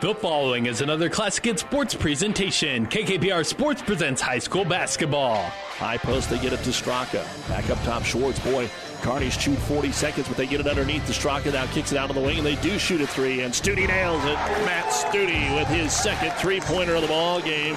The 0.00 0.14
following 0.14 0.64
is 0.64 0.80
another 0.80 1.10
Classic 1.10 1.44
Hit 1.44 1.58
Sports 1.58 1.94
presentation. 1.94 2.86
KKPR 2.86 3.44
Sports 3.44 3.82
presents 3.82 4.22
high 4.22 4.38
school 4.38 4.64
basketball. 4.64 5.42
High 5.44 5.98
post, 5.98 6.30
they 6.30 6.38
get 6.38 6.54
it 6.54 6.62
to 6.62 6.70
Straka. 6.70 7.22
Back 7.50 7.68
up 7.68 7.76
top, 7.82 8.02
Schwartz. 8.04 8.38
Boy, 8.38 8.70
Kearney's 9.02 9.38
shoot 9.38 9.58
40 9.58 9.92
seconds, 9.92 10.26
but 10.26 10.38
they 10.38 10.46
get 10.46 10.58
it 10.58 10.66
underneath 10.66 11.06
the 11.06 11.12
Straka. 11.12 11.52
Now 11.52 11.66
kicks 11.66 11.92
it 11.92 11.98
out 11.98 12.08
of 12.08 12.16
the 12.16 12.22
wing, 12.22 12.38
and 12.38 12.46
they 12.46 12.56
do 12.56 12.78
shoot 12.78 13.02
a 13.02 13.06
three. 13.06 13.42
And 13.42 13.52
Stute 13.52 13.86
nails 13.86 14.24
it. 14.24 14.36
Matt 14.64 14.90
Stute 14.90 15.54
with 15.54 15.68
his 15.68 15.92
second 15.92 16.32
three 16.38 16.60
pointer 16.60 16.94
of 16.94 17.02
the 17.02 17.08
ball 17.08 17.42
game. 17.42 17.76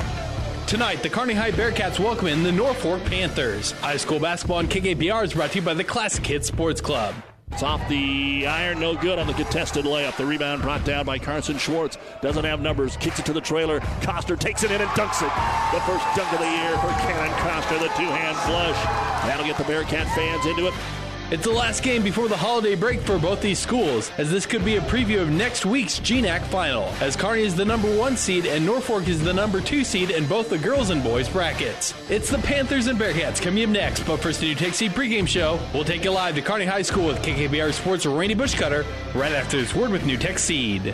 Tonight, 0.66 1.04
the 1.04 1.10
Kearney 1.10 1.34
High 1.34 1.52
Bearcats 1.52 2.00
welcome 2.00 2.28
in 2.28 2.42
the 2.42 2.54
Norfolk 2.54 3.04
Panthers. 3.04 3.72
High 3.72 3.98
school 3.98 4.22
basketball 4.22 4.60
on 4.60 4.68
KKPR 4.68 5.26
is 5.26 5.34
brought 5.34 5.52
to 5.52 5.60
you 5.60 5.66
by 5.66 5.74
the 5.74 5.84
Classic 5.84 6.26
Hit 6.26 6.46
Sports 6.46 6.80
Club. 6.80 7.14
It's 7.54 7.62
off 7.62 7.88
the 7.88 8.48
iron, 8.48 8.80
no 8.80 8.96
good 8.96 9.20
on 9.20 9.28
the 9.28 9.34
contested 9.34 9.86
layup. 9.86 10.18
The 10.18 10.26
rebound 10.26 10.64
brought 10.64 10.84
down 10.84 11.06
by 11.06 11.20
Carson 11.20 11.60
Schwartz. 11.60 12.00
Doesn't 12.20 12.46
have 12.46 12.62
numbers, 12.62 12.98
kicks 12.98 13.20
it 13.20 13.28
to 13.28 13.34
the 13.34 13.42
trailer. 13.42 13.80
Coster 14.02 14.36
takes 14.36 14.64
it 14.64 14.72
in 14.72 14.82
and 14.82 14.90
dunks 14.92 15.22
it. 15.22 15.30
The 15.72 15.80
first 15.82 16.04
dunk 16.18 16.34
of 16.34 16.40
the 16.40 16.50
year 16.50 16.76
for 16.80 16.90
Cannon 17.06 17.32
Coster, 17.38 17.78
the 17.78 17.90
two 17.90 18.10
hand 18.10 18.36
flush. 18.38 18.84
That'll 19.28 19.46
get 19.46 19.60
the 19.60 19.66
Bearcat 19.66 20.08
fans 20.16 20.48
into 20.48 20.66
it. 20.66 20.74
It's 21.34 21.46
the 21.46 21.50
last 21.50 21.82
game 21.82 22.04
before 22.04 22.28
the 22.28 22.38
holiday 22.38 22.76
break 22.76 23.02
for 23.02 23.18
both 23.18 23.42
these 23.42 23.58
schools, 23.58 24.12
as 24.20 24.30
this 24.30 24.46
could 24.46 24.64
be 24.64 24.76
a 24.76 24.82
preview 24.82 25.20
of 25.20 25.32
next 25.32 25.66
week's 25.66 26.00
GNAC 26.00 26.44
final, 26.44 26.84
as 27.02 27.16
Kearney 27.16 27.42
is 27.42 27.56
the 27.56 27.66
number 27.66 27.90
one 27.98 28.16
seed 28.16 28.46
and 28.46 28.64
Norfolk 28.64 29.08
is 29.08 29.20
the 29.20 29.34
number 29.34 29.60
two 29.60 29.84
seed 29.84 30.12
in 30.12 30.28
both 30.28 30.52
the 30.52 30.60
girls 30.60 30.92
and 30.92 31.02
boys 31.02 31.28
brackets. 31.28 31.96
It's 32.08 32.30
the 32.30 32.38
Panthers 32.38 32.86
and 32.86 33.00
Bearcats 33.00 33.42
coming 33.42 33.64
up 33.64 33.72
next, 33.72 34.04
but 34.04 34.18
first 34.18 34.42
the 34.42 34.54
NuTech 34.54 34.76
Seed 34.76 34.92
pregame 34.92 35.28
show. 35.28 35.60
We'll 35.74 35.84
take 35.84 36.04
you 36.04 36.12
live 36.12 36.36
to 36.36 36.44
Kearney 36.44 36.66
High 36.66 36.84
School 36.84 37.08
with 37.08 37.24
KKPR 37.24 37.74
Sports' 37.74 38.06
Randy 38.06 38.36
Bushcutter 38.36 38.86
right 39.16 39.32
after 39.32 39.58
this 39.58 39.74
word 39.74 39.90
with 39.90 40.04
NuTech 40.04 40.38
Seed. 40.38 40.94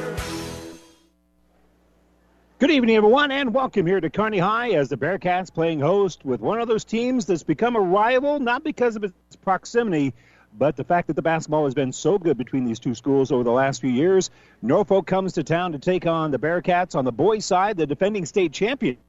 Good 2.61 2.69
evening, 2.69 2.95
everyone, 2.95 3.31
and 3.31 3.55
welcome 3.55 3.87
here 3.87 3.99
to 3.99 4.11
Kearney 4.11 4.37
High 4.37 4.73
as 4.73 4.87
the 4.87 4.95
Bearcats 4.95 5.51
playing 5.51 5.79
host 5.79 6.23
with 6.23 6.41
one 6.41 6.61
of 6.61 6.67
those 6.67 6.83
teams 6.83 7.25
that's 7.25 7.41
become 7.41 7.75
a 7.75 7.79
rival, 7.79 8.39
not 8.39 8.63
because 8.63 8.95
of 8.95 9.03
its 9.03 9.35
proximity, 9.37 10.13
but 10.59 10.75
the 10.75 10.83
fact 10.83 11.07
that 11.07 11.15
the 11.15 11.23
basketball 11.23 11.65
has 11.65 11.73
been 11.73 11.91
so 11.91 12.19
good 12.19 12.37
between 12.37 12.63
these 12.63 12.77
two 12.77 12.93
schools 12.93 13.31
over 13.31 13.43
the 13.43 13.51
last 13.51 13.81
few 13.81 13.89
years. 13.89 14.29
Norfolk 14.61 15.07
comes 15.07 15.33
to 15.33 15.43
town 15.43 15.71
to 15.71 15.79
take 15.79 16.05
on 16.05 16.29
the 16.29 16.37
Bearcats. 16.37 16.95
On 16.95 17.03
the 17.03 17.11
boys' 17.11 17.45
side, 17.45 17.77
the 17.77 17.87
defending 17.87 18.27
state 18.27 18.53
champions 18.53 18.99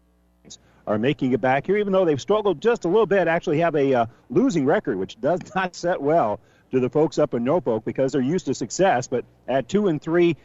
are 0.86 0.98
making 0.98 1.32
it 1.32 1.42
back 1.42 1.66
here, 1.66 1.76
even 1.76 1.92
though 1.92 2.06
they've 2.06 2.22
struggled 2.22 2.58
just 2.58 2.86
a 2.86 2.88
little 2.88 3.04
bit, 3.04 3.28
actually 3.28 3.58
have 3.58 3.74
a 3.74 3.92
uh, 3.92 4.06
losing 4.30 4.64
record, 4.64 4.96
which 4.96 5.20
does 5.20 5.40
not 5.54 5.76
set 5.76 6.00
well 6.00 6.40
to 6.70 6.80
the 6.80 6.88
folks 6.88 7.18
up 7.18 7.34
in 7.34 7.44
Norfolk 7.44 7.84
because 7.84 8.12
they're 8.12 8.22
used 8.22 8.46
to 8.46 8.54
success. 8.54 9.06
But 9.06 9.26
at 9.46 9.68
two 9.68 9.88
and 9.88 10.00
three, 10.00 10.38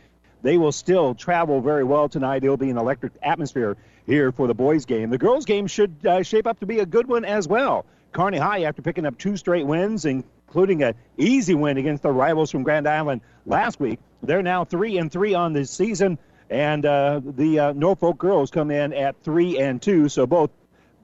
they 0.48 0.58
will 0.58 0.72
still 0.72 1.14
travel 1.14 1.60
very 1.60 1.84
well 1.84 2.08
tonight. 2.08 2.42
It'll 2.42 2.56
be 2.56 2.70
an 2.70 2.78
electric 2.78 3.12
atmosphere 3.22 3.76
here 4.06 4.32
for 4.32 4.48
the 4.48 4.54
boys' 4.54 4.86
game. 4.86 5.10
The 5.10 5.18
girls' 5.18 5.44
game 5.44 5.68
should 5.68 5.94
uh, 6.06 6.24
shape 6.24 6.48
up 6.48 6.62
to 6.62 6.66
be 6.66 6.80
a 6.80 6.86
good 6.86 7.06
one 7.06 7.26
as 7.26 7.50
well. 7.50 7.86
Kearney 8.14 8.38
High, 8.38 8.64
after 8.64 8.82
picking 8.82 9.06
up 9.06 9.18
two 9.18 9.36
straight 9.36 9.66
wins, 9.66 10.06
including 10.06 10.84
an 10.84 10.96
easy 11.18 11.54
win 11.54 11.76
against 11.76 12.02
the 12.02 12.12
rivals 12.12 12.50
from 12.50 12.64
Grand 12.64 12.88
Island 12.88 13.20
last 13.46 13.82
week, 13.82 14.00
they're 14.24 14.42
now 14.42 14.64
three 14.64 14.98
and 14.98 15.12
three 15.12 15.34
on 15.34 15.52
the 15.52 15.66
season. 15.66 16.18
And 16.50 16.86
uh, 16.86 17.20
the 17.26 17.60
uh, 17.60 17.74
Norfolk 17.74 18.18
girls 18.18 18.50
come 18.50 18.72
in 18.72 18.94
at 18.94 19.22
three 19.24 19.60
and 19.60 19.82
two, 19.82 20.08
so 20.08 20.26
both 20.26 20.50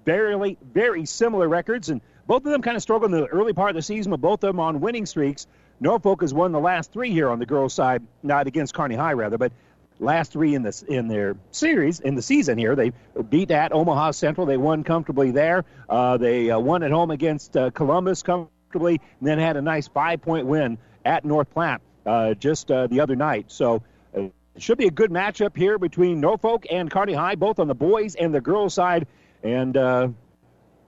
barely 0.05 0.57
very 0.73 1.05
similar 1.05 1.49
records, 1.49 1.89
and 1.89 1.99
both 2.27 2.45
of 2.45 2.51
them 2.53 2.61
kind 2.61 2.77
of 2.77 2.81
struggled 2.81 3.13
in 3.13 3.19
the 3.19 3.27
early 3.27 3.51
part 3.51 3.71
of 3.71 3.75
the 3.75 3.81
season, 3.81 4.11
but 4.11 4.21
both 4.21 4.41
of 4.45 4.47
them 4.47 4.61
on 4.61 4.79
winning 4.79 5.05
streaks. 5.05 5.47
Norfolk 5.83 6.21
has 6.21 6.33
won 6.33 6.53
the 6.53 6.61
last 6.61 6.93
three 6.93 7.11
here 7.11 7.29
on 7.29 7.39
the 7.39 7.45
girls' 7.45 7.73
side, 7.73 8.01
not 8.23 8.47
against 8.47 8.73
Kearney 8.73 8.95
High 8.95 9.11
rather, 9.11 9.37
but 9.37 9.51
last 9.99 10.31
three 10.31 10.55
in 10.55 10.63
this 10.63 10.81
in 10.83 11.09
their 11.09 11.35
series 11.51 11.99
in 11.99 12.15
the 12.15 12.21
season 12.21 12.57
here. 12.57 12.73
They 12.73 12.93
beat 13.29 13.51
at 13.51 13.73
Omaha 13.73 14.11
Central. 14.11 14.47
They 14.47 14.55
won 14.55 14.85
comfortably 14.85 15.31
there. 15.31 15.65
Uh, 15.89 16.15
they 16.15 16.49
uh, 16.49 16.57
won 16.57 16.83
at 16.83 16.91
home 16.91 17.11
against 17.11 17.57
uh, 17.57 17.69
Columbus 17.71 18.23
comfortably, 18.23 19.01
and 19.19 19.27
then 19.27 19.39
had 19.39 19.57
a 19.57 19.61
nice 19.61 19.89
five-point 19.89 20.47
win 20.47 20.77
at 21.03 21.25
North 21.25 21.51
Platte 21.51 21.81
uh, 22.05 22.33
just 22.33 22.71
uh, 22.71 22.87
the 22.87 23.01
other 23.01 23.15
night. 23.15 23.51
So. 23.51 23.83
Uh, 24.17 24.29
it 24.55 24.61
should 24.61 24.77
be 24.77 24.85
a 24.85 24.91
good 24.91 25.09
matchup 25.09 25.57
here 25.57 25.79
between 25.79 26.21
Norfolk 26.21 26.67
and 26.69 26.91
Kearney 26.91 27.13
High, 27.13 27.33
both 27.33 27.57
on 27.57 27.67
the 27.67 27.73
boys 27.73 28.13
and 28.13 28.31
the 28.31 28.39
girls 28.39 28.75
side, 28.75 29.07
and 29.41 30.13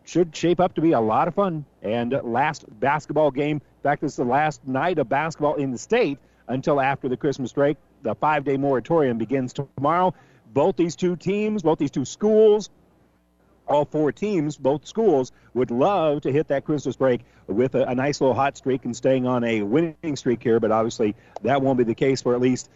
should 0.04 0.36
shape 0.36 0.60
up 0.60 0.76
to 0.76 0.82
be 0.82 0.92
a 0.92 1.00
lot 1.00 1.28
of 1.28 1.34
fun. 1.34 1.66
And 1.82 2.16
last 2.24 2.66
basketball 2.80 3.32
game 3.32 3.64
fact, 3.86 4.02
this 4.02 4.14
is 4.14 4.18
the 4.18 4.26
last 4.26 4.68
night 4.68 4.98
of 4.98 5.08
basketball 5.08 5.56
in 5.56 5.72
the 5.72 5.78
state 5.78 6.18
until 6.48 6.82
after 6.82 7.08
the 7.08 7.18
Christmas 7.18 7.54
break. 7.54 7.78
The 8.02 8.16
five 8.16 8.44
day 8.44 8.58
moratorium 8.58 9.18
begins 9.18 9.54
tomorrow. 9.54 10.14
Both 10.54 10.76
these 10.76 10.96
two 10.96 11.16
teams, 11.16 11.62
both 11.62 11.78
these 11.78 11.92
two 11.92 12.06
schools, 12.06 12.70
all 13.68 13.86
four 13.86 14.12
teams, 14.12 14.58
both 14.58 14.86
schools, 14.88 15.32
would 15.54 15.72
love 15.72 16.22
to 16.22 16.32
hit 16.32 16.48
that 16.48 16.66
Christmas 16.66 16.96
break 16.96 17.22
with 17.48 17.76
a, 17.76 17.86
a, 17.86 17.96
nice 17.96 18.22
little 18.22 18.36
hot 18.36 18.58
streak 18.58 18.86
and 18.86 18.96
staying 18.96 19.28
on 19.28 19.44
a 19.44 19.62
winning 19.62 20.16
streak 20.16 20.42
here, 20.42 20.60
but 20.60 20.72
obviously 20.72 21.16
that 21.44 21.62
won't 21.62 21.78
be 21.78 21.84
the 21.84 21.96
case 21.96 22.22
for 22.22 22.34
at 22.34 22.42
least 22.42 22.70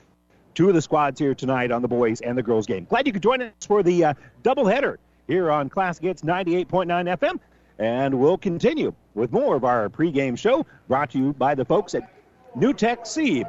two 0.53 0.68
of 0.68 0.76
the 0.76 0.81
squads 0.81 1.20
here 1.20 1.34
tonight 1.34 1.72
on 1.72 1.81
the 1.81 1.88
boys 1.88 2.22
and 2.22 2.38
the 2.38 2.44
girls 2.44 2.66
game. 2.66 2.86
Glad 2.86 3.08
you 3.08 3.14
could 3.14 3.24
join 3.24 3.41
us 3.41 3.52
for 3.66 3.81
the 3.81 4.06
uh, 4.06 4.14
doubleheader 4.44 4.97
here 5.28 5.52
on 5.52 5.70
Classic 5.70 6.03
Hits 6.03 6.22
98.9 6.22 7.18
FM. 7.18 7.40
And 7.79 8.19
we'll 8.19 8.38
continue 8.38 8.94
with 9.16 9.31
more 9.31 9.56
of 9.56 9.63
our 9.63 9.90
pregame 9.90 10.38
show 10.38 10.66
brought 10.90 11.12
to 11.12 11.17
you 11.17 11.34
by 11.34 11.56
the 11.56 11.63
folks 11.63 11.95
at 11.95 12.12
NuTech 12.56 13.07
Seed. 13.07 13.47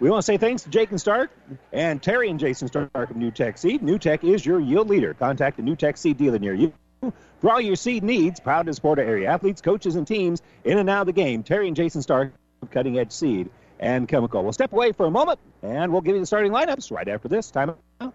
We 0.00 0.10
want 0.10 0.22
to 0.22 0.26
say 0.26 0.36
thanks 0.36 0.62
to 0.64 0.70
Jake 0.70 0.90
and 0.90 1.00
Stark 1.00 1.30
and 1.72 2.02
Terry 2.02 2.28
and 2.28 2.38
Jason 2.38 2.68
Stark 2.68 2.90
of 2.94 3.10
NuTech 3.10 3.58
Seed. 3.58 3.82
NuTech 3.82 4.24
is 4.24 4.44
your 4.44 4.60
yield 4.60 4.88
leader. 4.88 5.14
Contact 5.14 5.58
a 5.60 5.62
NuTech 5.62 5.96
Seed 5.96 6.18
dealer 6.18 6.38
near 6.38 6.54
you. 6.54 6.72
For 7.40 7.52
all 7.52 7.60
your 7.60 7.76
seed 7.76 8.02
needs, 8.02 8.40
proud 8.40 8.66
to 8.66 8.74
support 8.74 8.98
our 8.98 9.04
area 9.04 9.30
athletes, 9.30 9.60
coaches, 9.62 9.94
and 9.94 10.04
teams 10.06 10.42
in 10.64 10.78
and 10.78 10.90
out 10.90 11.02
of 11.02 11.06
the 11.06 11.12
game. 11.12 11.44
Terry 11.44 11.68
and 11.68 11.76
Jason 11.76 12.02
Stark 12.02 12.32
of 12.62 12.70
Cutting 12.70 12.98
Edge 12.98 13.12
Seed 13.12 13.50
and 13.78 14.08
Chemical. 14.08 14.42
We'll 14.42 14.52
step 14.52 14.72
away 14.72 14.90
for 14.90 15.06
a 15.06 15.10
moment, 15.10 15.38
and 15.62 15.92
we'll 15.92 16.00
give 16.00 16.14
you 16.16 16.20
the 16.20 16.26
starting 16.26 16.50
lineups 16.50 16.90
right 16.90 17.06
after 17.06 17.28
this. 17.28 17.52
Time 17.52 17.74
out. 18.00 18.14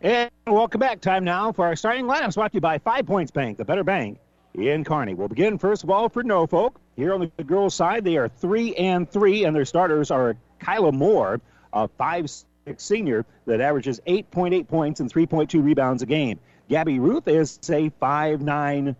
And 0.00 0.30
welcome 0.46 0.78
back. 0.78 1.00
Time 1.00 1.24
now 1.24 1.50
for 1.50 1.66
our 1.66 1.74
starting 1.74 2.04
lineups 2.04 2.36
brought 2.36 2.52
to 2.52 2.58
you 2.58 2.60
by 2.60 2.78
Five 2.78 3.04
Points 3.04 3.32
Bank, 3.32 3.58
the 3.58 3.64
better 3.64 3.82
bank 3.82 4.20
in 4.54 4.84
Kearney. 4.84 5.14
We'll 5.14 5.26
begin 5.26 5.58
first 5.58 5.82
of 5.82 5.90
all 5.90 6.08
for 6.08 6.22
Norfolk. 6.22 6.80
Here 6.94 7.12
on 7.12 7.32
the 7.36 7.42
girls' 7.42 7.74
side, 7.74 8.04
they 8.04 8.16
are 8.16 8.28
three 8.28 8.76
and 8.76 9.10
three, 9.10 9.44
and 9.44 9.56
their 9.56 9.64
starters 9.64 10.12
are 10.12 10.36
Kyla 10.60 10.92
Moore, 10.92 11.40
a 11.72 11.88
five 11.88 12.30
six 12.30 12.84
senior 12.84 13.26
that 13.46 13.60
averages 13.60 14.00
8.8 14.06 14.68
points 14.68 15.00
and 15.00 15.12
3.2 15.12 15.64
rebounds 15.64 16.00
a 16.04 16.06
game. 16.06 16.38
Gabby 16.68 17.00
Ruth 17.00 17.26
is 17.26 17.58
a 17.68 17.88
five 17.98 18.40
nine 18.40 18.94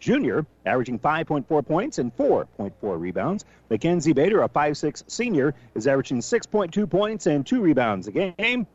junior, 0.00 0.46
averaging 0.64 0.98
5.4 0.98 1.66
points 1.66 1.98
and 1.98 2.16
4.4 2.16 2.72
rebounds. 2.98 3.44
Mackenzie 3.68 4.14
Bader, 4.14 4.40
a 4.40 4.48
five 4.48 4.78
six 4.78 5.04
senior, 5.08 5.54
is 5.74 5.86
averaging 5.86 6.20
6.2 6.20 6.88
points 6.88 7.26
and 7.26 7.46
2 7.46 7.60
rebounds 7.60 8.08
a 8.08 8.12
game. 8.12 8.66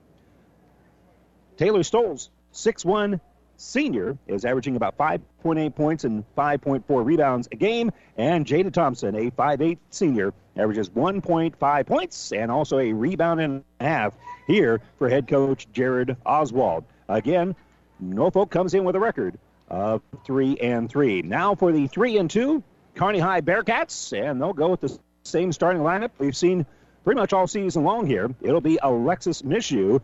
Taylor 1.57 1.83
Stoles, 1.83 2.29
6'1 2.53 3.19
senior, 3.57 4.17
is 4.27 4.45
averaging 4.45 4.75
about 4.75 4.97
5.8 4.97 5.75
points 5.75 6.03
and 6.03 6.23
5.4 6.35 7.05
rebounds 7.05 7.47
a 7.51 7.55
game. 7.55 7.91
And 8.17 8.45
Jada 8.45 8.71
Thompson, 8.71 9.15
a 9.15 9.31
5'8 9.31 9.77
senior, 9.89 10.33
averages 10.57 10.89
1.5 10.89 11.85
points 11.85 12.31
and 12.31 12.51
also 12.51 12.79
a 12.79 12.93
rebound 12.93 13.41
and 13.41 13.63
a 13.79 13.83
half 13.85 14.13
here 14.47 14.81
for 14.97 15.09
head 15.09 15.27
coach 15.27 15.67
Jared 15.71 16.17
Oswald. 16.25 16.85
Again, 17.07 17.55
Norfolk 17.99 18.49
comes 18.49 18.73
in 18.73 18.83
with 18.83 18.95
a 18.95 18.99
record 18.99 19.37
of 19.69 20.01
three 20.25 20.57
and 20.57 20.89
three. 20.89 21.21
Now 21.21 21.55
for 21.55 21.71
the 21.71 21.87
three 21.87 22.17
and 22.17 22.29
two, 22.29 22.63
Kearney 22.95 23.19
High 23.19 23.41
Bearcats, 23.41 24.13
and 24.13 24.41
they'll 24.41 24.53
go 24.53 24.69
with 24.69 24.81
the 24.81 24.97
same 25.23 25.51
starting 25.51 25.81
lineup 25.81 26.11
we've 26.19 26.35
seen 26.35 26.65
pretty 27.03 27.19
much 27.19 27.33
all 27.33 27.47
season 27.47 27.83
long 27.83 28.05
here. 28.05 28.33
It'll 28.41 28.61
be 28.61 28.77
Alexis 28.81 29.41
Mishu, 29.41 30.01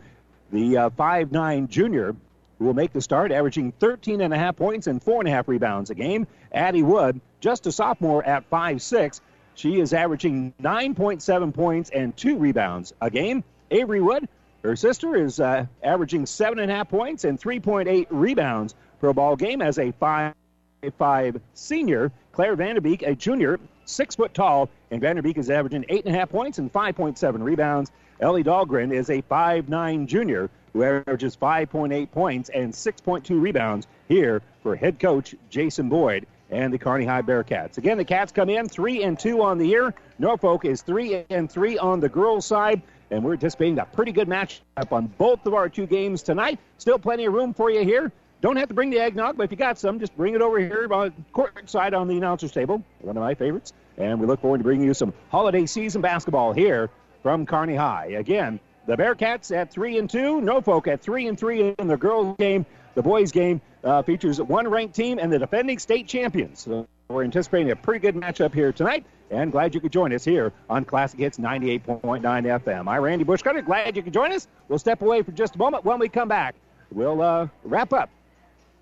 the 0.52 0.76
uh, 0.76 0.90
five 0.90 1.32
nine 1.32 1.68
junior, 1.68 2.14
will 2.60 2.74
make 2.74 2.92
the 2.92 3.00
start, 3.00 3.32
averaging 3.32 3.72
13 3.80 4.20
and 4.20 4.34
a 4.34 4.38
half 4.38 4.54
points 4.56 4.86
and 4.86 5.02
four 5.02 5.20
and 5.20 5.28
a 5.28 5.30
half 5.30 5.48
rebounds 5.48 5.90
a 5.90 5.94
game. 5.94 6.26
Addie 6.52 6.82
Wood, 6.82 7.20
just 7.40 7.66
a 7.66 7.72
sophomore 7.72 8.24
at 8.24 8.44
five 8.44 8.82
six, 8.82 9.20
she 9.54 9.80
is 9.80 9.92
averaging 9.92 10.54
9.7 10.62 11.52
points 11.52 11.90
and 11.90 12.16
two 12.16 12.38
rebounds 12.38 12.92
a 13.00 13.10
game. 13.10 13.42
Avery 13.70 14.00
Wood, 14.00 14.28
her 14.62 14.76
sister, 14.76 15.16
is 15.16 15.40
uh, 15.40 15.66
averaging 15.82 16.26
seven 16.26 16.58
and 16.58 16.70
a 16.70 16.74
half 16.74 16.88
points 16.88 17.24
and 17.24 17.40
3.8 17.40 18.06
rebounds 18.10 18.74
per 19.00 19.12
ball 19.12 19.36
game 19.36 19.62
as 19.62 19.78
a 19.78 19.92
five-five 19.92 21.40
senior. 21.54 22.12
Claire 22.32 22.56
Vanderbeek, 22.56 23.06
a 23.06 23.14
junior, 23.14 23.58
six 23.84 24.14
foot 24.14 24.34
tall, 24.34 24.68
and 24.90 25.02
Vanderbeek 25.02 25.38
is 25.38 25.50
averaging 25.50 25.84
eight 25.88 26.04
and 26.04 26.14
a 26.14 26.18
half 26.18 26.28
points 26.28 26.58
and 26.58 26.72
5.7 26.72 27.42
rebounds. 27.42 27.90
Ellie 28.20 28.44
Dahlgren 28.44 28.92
is 28.92 29.08
a 29.08 29.22
5'9 29.22 30.06
junior 30.06 30.50
who 30.74 30.82
averages 30.82 31.36
5.8 31.36 32.10
points 32.10 32.50
and 32.50 32.72
6.2 32.72 33.40
rebounds 33.40 33.86
here 34.08 34.42
for 34.62 34.76
head 34.76 35.00
coach 35.00 35.34
Jason 35.48 35.88
Boyd 35.88 36.26
and 36.50 36.72
the 36.72 36.76
Kearney 36.76 37.06
High 37.06 37.22
Bearcats. 37.22 37.78
Again, 37.78 37.96
the 37.96 38.04
Cats 38.04 38.30
come 38.30 38.50
in 38.50 38.68
three 38.68 39.04
and 39.04 39.18
two 39.18 39.42
on 39.42 39.56
the 39.56 39.66
year. 39.66 39.94
Norfolk 40.18 40.66
is 40.66 40.82
three 40.82 41.24
and 41.30 41.50
three 41.50 41.78
on 41.78 42.00
the 42.00 42.10
girls' 42.10 42.44
side, 42.44 42.82
and 43.10 43.24
we're 43.24 43.32
anticipating 43.32 43.78
a 43.78 43.86
pretty 43.86 44.12
good 44.12 44.28
matchup 44.28 44.92
on 44.92 45.06
both 45.06 45.46
of 45.46 45.54
our 45.54 45.70
two 45.70 45.86
games 45.86 46.22
tonight. 46.22 46.58
Still 46.76 46.98
plenty 46.98 47.24
of 47.24 47.32
room 47.32 47.54
for 47.54 47.70
you 47.70 47.84
here. 47.84 48.12
Don't 48.42 48.56
have 48.56 48.68
to 48.68 48.74
bring 48.74 48.90
the 48.90 48.98
eggnog, 48.98 49.38
but 49.38 49.44
if 49.44 49.50
you 49.50 49.56
got 49.56 49.78
some, 49.78 49.98
just 49.98 50.14
bring 50.16 50.34
it 50.34 50.42
over 50.42 50.58
here 50.58 50.86
on 50.92 51.12
court 51.32 51.70
side 51.70 51.94
on 51.94 52.06
the 52.06 52.16
announcer's 52.16 52.52
table. 52.52 52.82
One 53.00 53.16
of 53.16 53.22
my 53.22 53.34
favorites. 53.34 53.72
And 53.96 54.20
we 54.20 54.26
look 54.26 54.40
forward 54.40 54.58
to 54.58 54.64
bringing 54.64 54.86
you 54.86 54.94
some 54.94 55.12
holiday 55.30 55.66
season 55.66 56.00
basketball 56.00 56.52
here 56.52 56.90
from 57.22 57.46
Kearney 57.46 57.76
High. 57.76 58.06
Again, 58.18 58.60
the 58.86 58.96
Bearcats 58.96 59.54
at 59.54 59.70
three 59.70 59.98
and 59.98 60.08
two, 60.08 60.40
Norfolk 60.40 60.88
at 60.88 61.00
three 61.00 61.26
and 61.26 61.38
three 61.38 61.74
in 61.78 61.86
the 61.86 61.96
girls' 61.96 62.36
game. 62.38 62.66
The 62.94 63.02
boys' 63.02 63.30
game 63.30 63.60
uh, 63.84 64.02
features 64.02 64.40
one 64.40 64.68
ranked 64.68 64.94
team 64.94 65.18
and 65.18 65.32
the 65.32 65.38
defending 65.38 65.78
state 65.78 66.08
champions. 66.08 66.60
So 66.60 66.86
we're 67.08 67.24
anticipating 67.24 67.70
a 67.70 67.76
pretty 67.76 68.00
good 68.00 68.14
matchup 68.14 68.52
here 68.52 68.72
tonight, 68.72 69.04
and 69.30 69.52
glad 69.52 69.74
you 69.74 69.80
could 69.80 69.92
join 69.92 70.12
us 70.12 70.24
here 70.24 70.52
on 70.68 70.84
Classic 70.84 71.20
Hits 71.20 71.38
98.9 71.38 72.00
FM. 72.02 72.88
I'm 72.88 73.02
Randy 73.02 73.24
Bushcutter. 73.24 73.64
Glad 73.64 73.96
you 73.96 74.02
could 74.02 74.12
join 74.12 74.32
us. 74.32 74.48
We'll 74.68 74.78
step 74.78 75.02
away 75.02 75.22
for 75.22 75.32
just 75.32 75.54
a 75.54 75.58
moment. 75.58 75.84
When 75.84 75.98
we 75.98 76.08
come 76.08 76.28
back, 76.28 76.54
we'll 76.90 77.22
uh, 77.22 77.48
wrap 77.64 77.92
up 77.92 78.10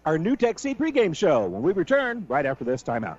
our 0.06 0.16
NuTech 0.16 0.58
Seed 0.58 0.78
pregame 0.78 1.14
show 1.14 1.46
when 1.46 1.62
we 1.62 1.72
return 1.72 2.24
right 2.28 2.46
after 2.46 2.64
this 2.64 2.82
timeout. 2.82 3.18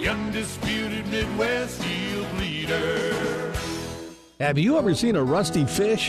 The 0.00 0.08
undisputed 0.08 1.06
Midwest 1.08 1.84
yield 1.86 2.32
leader. 2.38 3.52
Have 4.40 4.56
you 4.56 4.78
ever 4.78 4.94
seen 4.94 5.14
a 5.14 5.22
rusty 5.22 5.66
fish? 5.66 6.08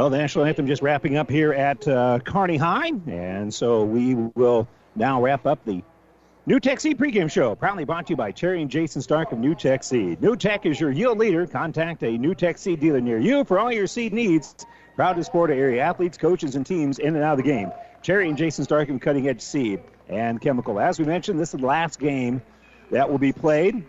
Well, 0.00 0.08
the 0.08 0.16
national 0.16 0.46
anthem 0.46 0.66
just 0.66 0.80
wrapping 0.80 1.18
up 1.18 1.30
here 1.30 1.52
at 1.52 1.86
uh, 1.86 2.20
Kearney 2.20 2.56
High, 2.56 2.92
and 3.06 3.52
so 3.52 3.84
we 3.84 4.14
will 4.14 4.66
now 4.96 5.20
wrap 5.20 5.44
up 5.44 5.62
the 5.66 5.82
NuTech 6.48 6.80
Seed 6.80 6.96
pregame 6.96 7.30
show, 7.30 7.54
proudly 7.54 7.84
brought 7.84 8.06
to 8.06 8.14
you 8.14 8.16
by 8.16 8.32
Terry 8.32 8.62
and 8.62 8.70
Jason 8.70 9.02
Stark 9.02 9.30
of 9.30 9.40
NuTech 9.40 9.84
Seed. 9.84 10.22
NuTech 10.22 10.64
is 10.64 10.80
your 10.80 10.90
yield 10.90 11.18
leader. 11.18 11.46
Contact 11.46 12.02
a 12.02 12.06
NuTech 12.06 12.56
Seed 12.56 12.80
dealer 12.80 13.02
near 13.02 13.18
you 13.18 13.44
for 13.44 13.58
all 13.58 13.70
your 13.70 13.86
seed 13.86 14.14
needs. 14.14 14.64
Proud 14.96 15.16
to 15.16 15.22
support 15.22 15.50
area 15.50 15.82
athletes, 15.82 16.16
coaches, 16.16 16.54
and 16.54 16.64
teams 16.64 16.98
in 16.98 17.14
and 17.14 17.22
out 17.22 17.32
of 17.38 17.44
the 17.44 17.50
game. 17.50 17.70
Terry 18.02 18.26
and 18.26 18.38
Jason 18.38 18.64
Stark 18.64 18.88
of 18.88 18.98
Cutting 19.00 19.28
Edge 19.28 19.42
Seed 19.42 19.82
and 20.08 20.40
Chemical. 20.40 20.80
As 20.80 20.98
we 20.98 21.04
mentioned, 21.04 21.38
this 21.38 21.52
is 21.52 21.60
the 21.60 21.66
last 21.66 22.00
game 22.00 22.40
that 22.90 23.10
will 23.10 23.18
be 23.18 23.32
played. 23.34 23.84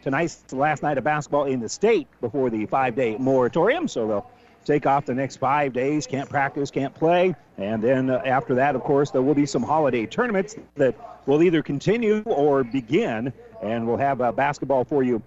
Tonight's 0.00 0.36
the 0.36 0.54
last 0.54 0.84
night 0.84 0.96
of 0.96 1.02
basketball 1.02 1.46
in 1.46 1.58
the 1.58 1.68
state 1.68 2.06
before 2.20 2.50
the 2.50 2.66
five-day 2.66 3.16
moratorium, 3.18 3.88
so 3.88 4.06
they'll 4.06 4.30
take 4.66 4.84
off 4.84 5.06
the 5.06 5.14
next 5.14 5.36
five 5.36 5.72
days, 5.72 6.06
can't 6.06 6.28
practice, 6.28 6.70
can't 6.70 6.94
play. 6.94 7.34
And 7.56 7.82
then 7.82 8.10
uh, 8.10 8.20
after 8.24 8.56
that, 8.56 8.74
of 8.74 8.82
course, 8.82 9.10
there 9.12 9.22
will 9.22 9.34
be 9.34 9.46
some 9.46 9.62
holiday 9.62 10.06
tournaments 10.06 10.56
that 10.74 11.22
will 11.26 11.42
either 11.42 11.62
continue 11.62 12.22
or 12.26 12.64
begin. 12.64 13.32
And 13.62 13.86
we'll 13.86 13.96
have 13.96 14.20
uh, 14.20 14.32
basketball 14.32 14.84
for 14.84 15.02
you 15.02 15.22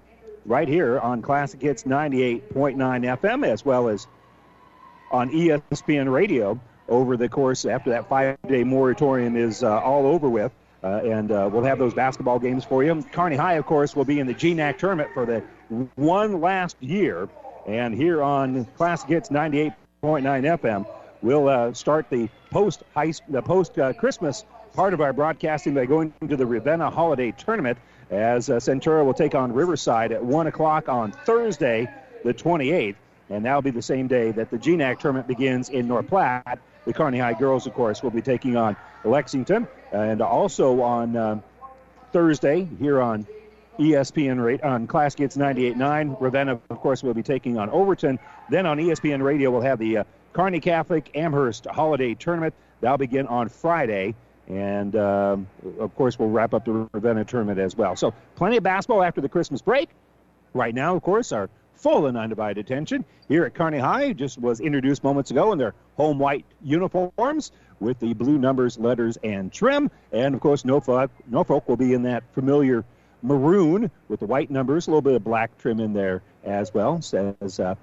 right 0.46 0.68
here 0.68 1.00
on 1.00 1.22
Classic 1.22 1.62
Hits 1.62 1.84
98.9 1.84 2.76
FM 2.76 3.48
as 3.48 3.66
well 3.66 3.88
as 3.88 4.08
on 5.12 5.32
ESPN 5.32 6.12
Radio 6.12 6.60
over 6.88 7.18
the 7.18 7.30
course 7.30 7.66
after 7.66 7.92
that 7.92 8.10
five 8.10 8.38
day 8.48 8.64
moratorium 8.64 9.36
is 9.36 9.64
uh, 9.64 9.80
all 9.80 10.06
over 10.06 10.30
with. 10.30 10.52
Uh, 10.82 11.02
and 11.04 11.32
uh, 11.32 11.50
we'll 11.52 11.64
have 11.64 11.78
those 11.78 11.94
basketball 11.94 12.40
games 12.40 12.64
for 12.64 12.84
you. 12.84 13.04
Kearney 13.12 13.36
High, 13.36 13.56
of 13.56 13.66
course, 13.66 13.96
will 13.96 14.06
be 14.06 14.20
in 14.20 14.28
the 14.28 14.34
GNAC 14.34 14.78
tournament 14.78 15.10
for 15.14 15.26
the 15.26 15.44
one 15.96 16.40
last 16.40 16.78
year. 16.80 17.28
And 17.68 17.94
here 17.94 18.24
on 18.24 18.66
Classic 18.78 19.08
Gets 19.08 19.30
98.9 19.30 19.74
FM, 20.02 20.86
we'll 21.22 21.48
uh, 21.48 21.74
start 21.74 22.10
the 22.10 22.30
post 22.52 22.84
high, 22.96 23.14
the 23.28 23.42
post 23.42 23.78
uh, 23.78 23.94
Christmas 23.94 24.46
part 24.74 24.94
of 24.94 25.02
our 25.02 25.14
broadcasting 25.14 25.74
by 25.74 25.86
going 25.86 26.14
to 26.28 26.36
the 26.36 26.46
Ravenna 26.46 26.90
Holiday 26.90 27.32
Tournament 27.32 27.78
as 28.10 28.50
uh, 28.50 28.56
Centura 28.56 29.06
will 29.06 29.14
take 29.14 29.36
on 29.36 29.52
Riverside 29.54 30.12
at 30.12 30.24
1 30.24 30.48
o'clock 30.48 30.90
on 30.90 31.12
Thursday, 31.12 31.88
the 32.24 32.34
28th. 32.34 32.96
And 33.30 33.46
that'll 33.46 33.62
be 33.62 33.72
the 33.72 33.82
same 33.82 34.08
day 34.08 34.32
that 34.32 34.50
the 34.50 34.58
GNAC 34.58 35.00
tournament 35.00 35.28
begins 35.28 35.70
in 35.70 35.88
North 35.88 36.08
Platte. 36.08 36.60
The 36.86 36.94
Kearney 36.94 37.20
High 37.20 37.34
girls, 37.34 37.68
of 37.68 37.74
course, 37.74 38.02
will 38.02 38.10
be 38.10 38.22
taking 38.22 38.58
on 38.58 38.76
Lexington. 39.04 39.68
And 39.92 40.22
also 40.22 40.82
on 40.82 41.16
uh, 41.16 41.40
Thursday, 42.12 42.68
here 42.80 43.00
on 43.00 43.28
ESPN 43.80 44.44
rate 44.44 44.62
on 44.62 44.88
Class 44.88 45.16
Hits 45.16 45.38
98.9, 45.38 46.20
Ravenna, 46.20 46.60
of 46.70 46.80
course, 46.82 47.02
will 47.02 47.14
be 47.14 47.24
taking 47.24 47.58
on 47.58 47.70
Overton. 47.70 48.20
Then 48.50 48.66
on 48.66 48.78
ESPN 48.78 49.24
Radio, 49.24 49.50
we'll 49.52 49.62
have 49.62 49.80
the 49.80 50.00
uh, 50.00 50.04
Kearney 50.34 50.60
Catholic 50.60 51.10
Amherst 51.16 51.66
Holiday 51.66 52.14
Tournament. 52.14 52.54
That'll 52.82 52.98
begin 52.98 53.28
on 53.28 53.48
Friday. 53.48 54.16
And 54.50 54.96
um, 54.96 55.48
of 55.80 55.96
course, 55.96 56.20
we'll 56.20 56.30
wrap 56.30 56.54
up 56.54 56.66
the 56.66 56.90
Ravenna 56.92 57.24
tournament 57.24 57.60
as 57.60 57.76
well. 57.76 57.96
So, 57.96 58.14
plenty 58.36 58.58
of 58.58 58.64
basketball 58.64 59.02
after 59.02 59.22
the 59.22 59.30
Christmas 59.30 59.62
break. 59.62 59.90
Right 60.54 60.74
now, 60.74 60.96
of 60.96 61.04
course, 61.04 61.32
our 61.32 61.50
full 61.76 62.08
and 62.08 62.18
undivided 62.18 62.66
attention 62.66 63.06
here 63.30 63.46
at 63.46 63.54
Kearney 63.54 63.78
High 63.78 64.12
just 64.12 64.38
was 64.38 64.60
introduced 64.60 65.04
moments 65.04 65.32
ago 65.32 65.54
in 65.54 65.58
their 65.58 65.74
home 65.96 66.20
white 66.20 66.46
uniforms 66.62 67.52
with 67.80 68.00
the 68.00 68.14
blue 68.14 68.38
numbers, 68.38 68.78
letters, 68.78 69.18
and 69.24 69.54
trim. 69.54 69.90
And 70.12 70.36
of 70.36 70.42
course, 70.42 70.66
Norfolk, 70.66 71.12
Norfolk 71.28 71.70
will 71.70 71.78
be 71.78 71.94
in 71.94 72.04
that 72.04 72.24
familiar 72.34 72.84
maroon 73.22 73.92
with 74.08 74.20
the 74.20 74.26
white 74.26 74.50
numbers, 74.50 74.88
a 74.88 74.90
little 74.90 75.02
bit 75.02 75.16
of 75.16 75.24
black 75.24 75.58
trim 75.58 75.80
in 75.80 75.94
there 75.94 76.22
as 76.44 76.74
well. 76.74 77.02
Says 77.02 77.60
uh, 77.60 77.76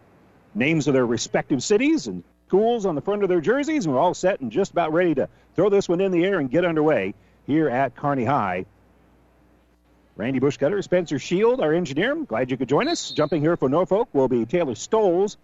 names 0.54 0.88
of 0.88 0.94
their 0.94 1.06
respective 1.06 1.62
cities 1.62 2.06
and 2.06 2.24
schools 2.48 2.86
on 2.86 2.94
the 2.94 3.00
front 3.00 3.22
of 3.22 3.28
their 3.28 3.40
jerseys, 3.40 3.84
and 3.84 3.94
we're 3.94 4.00
all 4.00 4.14
set 4.14 4.40
and 4.40 4.50
just 4.50 4.70
about 4.70 4.92
ready 4.92 5.14
to 5.14 5.28
throw 5.54 5.68
this 5.68 5.88
one 5.88 6.00
in 6.00 6.12
the 6.12 6.24
air 6.24 6.38
and 6.38 6.50
get 6.50 6.64
underway 6.64 7.14
here 7.46 7.68
at 7.68 7.96
Kearney 7.96 8.24
High. 8.24 8.66
Randy 10.16 10.40
Bushcutter, 10.40 10.82
Spencer 10.82 11.18
Shield, 11.18 11.60
our 11.60 11.74
engineer. 11.74 12.14
Glad 12.14 12.50
you 12.50 12.56
could 12.56 12.68
join 12.68 12.88
us. 12.88 13.10
Jumping 13.10 13.42
here 13.42 13.56
for 13.56 13.68
Norfolk 13.68 14.08
will 14.14 14.28
be 14.28 14.46
Taylor 14.46 14.74
Stoles. 14.74 15.36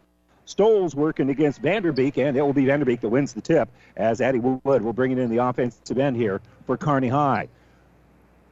Stoles 0.44 0.94
working 0.94 1.28
against 1.28 1.62
Vanderbeek, 1.62 2.16
and 2.16 2.37
it 2.37 2.42
will 2.42 2.54
be 2.54 2.64
Vanderbeek 2.64 3.00
that 3.00 3.11
wins 3.11 3.32
the 3.32 3.40
tip 3.40 3.68
as 3.96 4.20
Addie 4.20 4.40
Wood 4.40 4.82
will 4.82 4.92
bring 4.92 5.12
it 5.12 5.18
in 5.18 5.30
the 5.30 5.37
offensive 5.37 5.99
end 5.99 6.16
here 6.16 6.40
for 6.66 6.76
Kearney 6.76 7.08
High. 7.08 7.49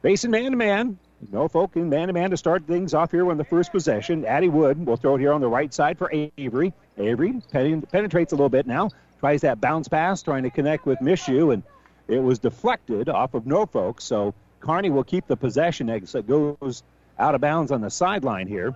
Facing 0.01 0.31
man 0.31 0.51
to 0.51 0.57
man, 0.57 0.97
Norfolk 1.29 1.75
in 1.75 1.89
man 1.89 2.07
to 2.07 2.13
man 2.13 2.31
to 2.31 2.37
start 2.37 2.65
things 2.65 2.93
off 2.93 3.11
here 3.11 3.29
on 3.29 3.37
the 3.37 3.43
first 3.43 3.71
possession. 3.71 4.25
Addie 4.25 4.49
Wood 4.49 4.85
will 4.85 4.97
throw 4.97 5.15
it 5.15 5.19
here 5.19 5.33
on 5.33 5.41
the 5.41 5.47
right 5.47 5.73
side 5.73 5.97
for 5.97 6.11
Avery. 6.37 6.73
Avery 6.97 7.41
penetrates 7.51 8.31
a 8.31 8.35
little 8.35 8.49
bit 8.49 8.65
now, 8.65 8.89
tries 9.19 9.41
that 9.41 9.61
bounce 9.61 9.87
pass, 9.87 10.23
trying 10.23 10.43
to 10.43 10.49
connect 10.49 10.85
with 10.85 10.99
Mishu, 10.99 11.53
and 11.53 11.63
it 12.07 12.19
was 12.19 12.39
deflected 12.39 13.07
off 13.07 13.33
of 13.33 13.45
Norfolk. 13.45 14.01
So 14.01 14.33
Kearney 14.59 14.89
will 14.89 15.03
keep 15.03 15.27
the 15.27 15.37
possession 15.37 15.89
as 15.89 16.15
it 16.15 16.27
goes 16.27 16.83
out 17.19 17.35
of 17.35 17.41
bounds 17.41 17.71
on 17.71 17.81
the 17.81 17.89
sideline 17.89 18.47
here. 18.47 18.75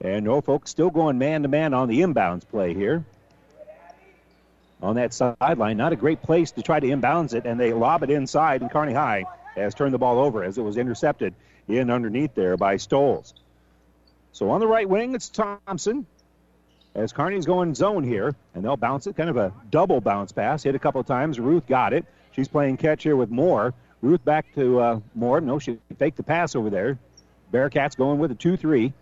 And 0.00 0.24
Norfolk 0.24 0.68
still 0.68 0.90
going 0.90 1.18
man 1.18 1.42
to 1.42 1.48
man 1.48 1.74
on 1.74 1.88
the 1.88 2.00
inbounds 2.00 2.48
play 2.48 2.74
here. 2.74 3.04
On 4.82 4.96
that 4.96 5.14
sideline, 5.14 5.76
not 5.78 5.92
a 5.92 5.96
great 5.96 6.22
place 6.22 6.50
to 6.52 6.62
try 6.62 6.78
to 6.78 6.86
inbounds 6.86 7.34
it, 7.34 7.46
and 7.46 7.58
they 7.58 7.72
lob 7.72 8.02
it 8.02 8.10
inside, 8.10 8.60
and 8.60 8.70
Kearney 8.70 8.92
High 8.92 9.24
has 9.56 9.74
turned 9.74 9.94
the 9.94 9.98
ball 9.98 10.18
over 10.18 10.44
as 10.44 10.58
it 10.58 10.62
was 10.62 10.76
intercepted 10.76 11.34
in 11.68 11.90
underneath 11.90 12.34
there 12.34 12.56
by 12.56 12.76
Stoles. 12.76 13.34
So 14.32 14.50
on 14.50 14.60
the 14.60 14.66
right 14.66 14.88
wing, 14.88 15.14
it's 15.14 15.28
Thompson. 15.28 16.06
As 16.94 17.12
Kearney's 17.12 17.46
going 17.46 17.74
zone 17.74 18.04
here, 18.04 18.34
and 18.54 18.64
they'll 18.64 18.76
bounce 18.76 19.06
it, 19.06 19.16
kind 19.16 19.28
of 19.28 19.36
a 19.36 19.52
double 19.70 20.00
bounce 20.00 20.32
pass. 20.32 20.62
Hit 20.62 20.74
a 20.74 20.78
couple 20.78 21.02
times. 21.04 21.38
Ruth 21.38 21.66
got 21.66 21.92
it. 21.92 22.06
She's 22.32 22.48
playing 22.48 22.76
catch 22.78 23.02
here 23.02 23.16
with 23.16 23.30
Moore. 23.30 23.74
Ruth 24.02 24.24
back 24.24 24.46
to 24.54 24.80
uh, 24.80 25.00
Moore. 25.14 25.40
No, 25.40 25.58
she 25.58 25.78
faked 25.98 26.16
the 26.16 26.22
pass 26.22 26.54
over 26.54 26.70
there. 26.70 26.98
Bearcats 27.52 27.96
going 27.96 28.18
with 28.18 28.30
a 28.30 28.34
2 28.34 28.56
3. 28.56 28.92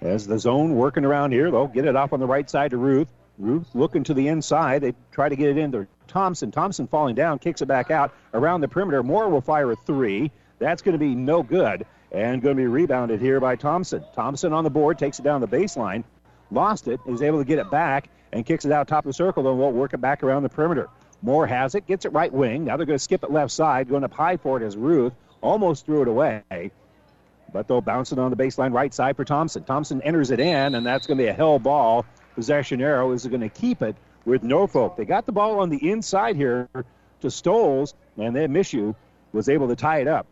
As 0.00 0.26
the 0.26 0.38
zone 0.38 0.74
working 0.74 1.04
around 1.04 1.32
here, 1.32 1.50
they'll 1.50 1.68
get 1.68 1.84
it 1.84 1.94
off 1.94 2.12
on 2.12 2.20
the 2.20 2.26
right 2.26 2.48
side 2.48 2.72
to 2.72 2.76
Ruth. 2.76 3.08
Ruth 3.38 3.68
looking 3.74 4.04
to 4.04 4.14
the 4.14 4.28
inside. 4.28 4.82
They 4.82 4.94
try 5.12 5.28
to 5.28 5.36
get 5.36 5.50
it 5.50 5.58
into 5.58 5.86
Thompson. 6.12 6.50
Thompson 6.50 6.86
falling 6.86 7.14
down, 7.14 7.38
kicks 7.38 7.62
it 7.62 7.66
back 7.66 7.90
out 7.90 8.12
around 8.34 8.60
the 8.60 8.68
perimeter. 8.68 9.02
Moore 9.02 9.28
will 9.28 9.40
fire 9.40 9.70
a 9.72 9.76
three. 9.76 10.30
That's 10.58 10.82
going 10.82 10.92
to 10.92 10.98
be 10.98 11.14
no 11.14 11.42
good 11.42 11.86
and 12.12 12.42
going 12.42 12.54
to 12.54 12.62
be 12.62 12.66
rebounded 12.66 13.20
here 13.20 13.40
by 13.40 13.56
Thompson. 13.56 14.04
Thompson 14.14 14.52
on 14.52 14.62
the 14.62 14.70
board 14.70 14.98
takes 14.98 15.18
it 15.18 15.22
down 15.22 15.40
the 15.40 15.48
baseline, 15.48 16.04
lost 16.50 16.86
it, 16.86 17.00
is 17.08 17.22
able 17.22 17.38
to 17.38 17.44
get 17.44 17.58
it 17.58 17.70
back 17.70 18.10
and 18.32 18.44
kicks 18.44 18.66
it 18.66 18.72
out 18.72 18.86
top 18.86 19.04
of 19.04 19.08
the 19.08 19.14
circle. 19.14 19.42
Then 19.42 19.56
we'll 19.58 19.72
work 19.72 19.94
it 19.94 20.00
back 20.02 20.22
around 20.22 20.42
the 20.42 20.50
perimeter. 20.50 20.88
Moore 21.22 21.46
has 21.46 21.74
it, 21.74 21.86
gets 21.86 22.04
it 22.04 22.12
right 22.12 22.32
wing. 22.32 22.66
Now 22.66 22.76
they're 22.76 22.86
going 22.86 22.98
to 22.98 23.02
skip 23.02 23.24
it 23.24 23.30
left 23.30 23.50
side, 23.50 23.88
going 23.88 24.04
up 24.04 24.12
high 24.12 24.36
for 24.36 24.60
it 24.60 24.66
as 24.66 24.76
Ruth 24.76 25.14
almost 25.40 25.86
threw 25.86 26.02
it 26.02 26.08
away. 26.08 26.70
But 27.52 27.68
they'll 27.68 27.80
bounce 27.80 28.12
it 28.12 28.18
on 28.18 28.30
the 28.30 28.36
baseline 28.36 28.72
right 28.72 28.92
side 28.92 29.16
for 29.16 29.24
Thompson. 29.24 29.64
Thompson 29.64 30.02
enters 30.02 30.30
it 30.30 30.40
in, 30.40 30.74
and 30.74 30.84
that's 30.84 31.06
going 31.06 31.16
to 31.18 31.24
be 31.24 31.28
a 31.28 31.32
hell 31.32 31.58
ball. 31.58 32.04
Possession 32.34 32.80
arrow 32.80 33.12
is 33.12 33.26
going 33.26 33.40
to 33.40 33.48
keep 33.48 33.82
it 33.82 33.96
with 34.24 34.42
Norfolk. 34.42 34.96
They 34.96 35.04
got 35.04 35.26
the 35.26 35.32
ball 35.32 35.60
on 35.60 35.68
the 35.68 35.90
inside 35.90 36.36
here 36.36 36.68
to 37.20 37.30
Stoles, 37.30 37.94
and 38.16 38.34
then 38.34 38.52
Mishu 38.52 38.94
was 39.32 39.48
able 39.48 39.68
to 39.68 39.76
tie 39.76 40.00
it 40.00 40.08
up. 40.08 40.26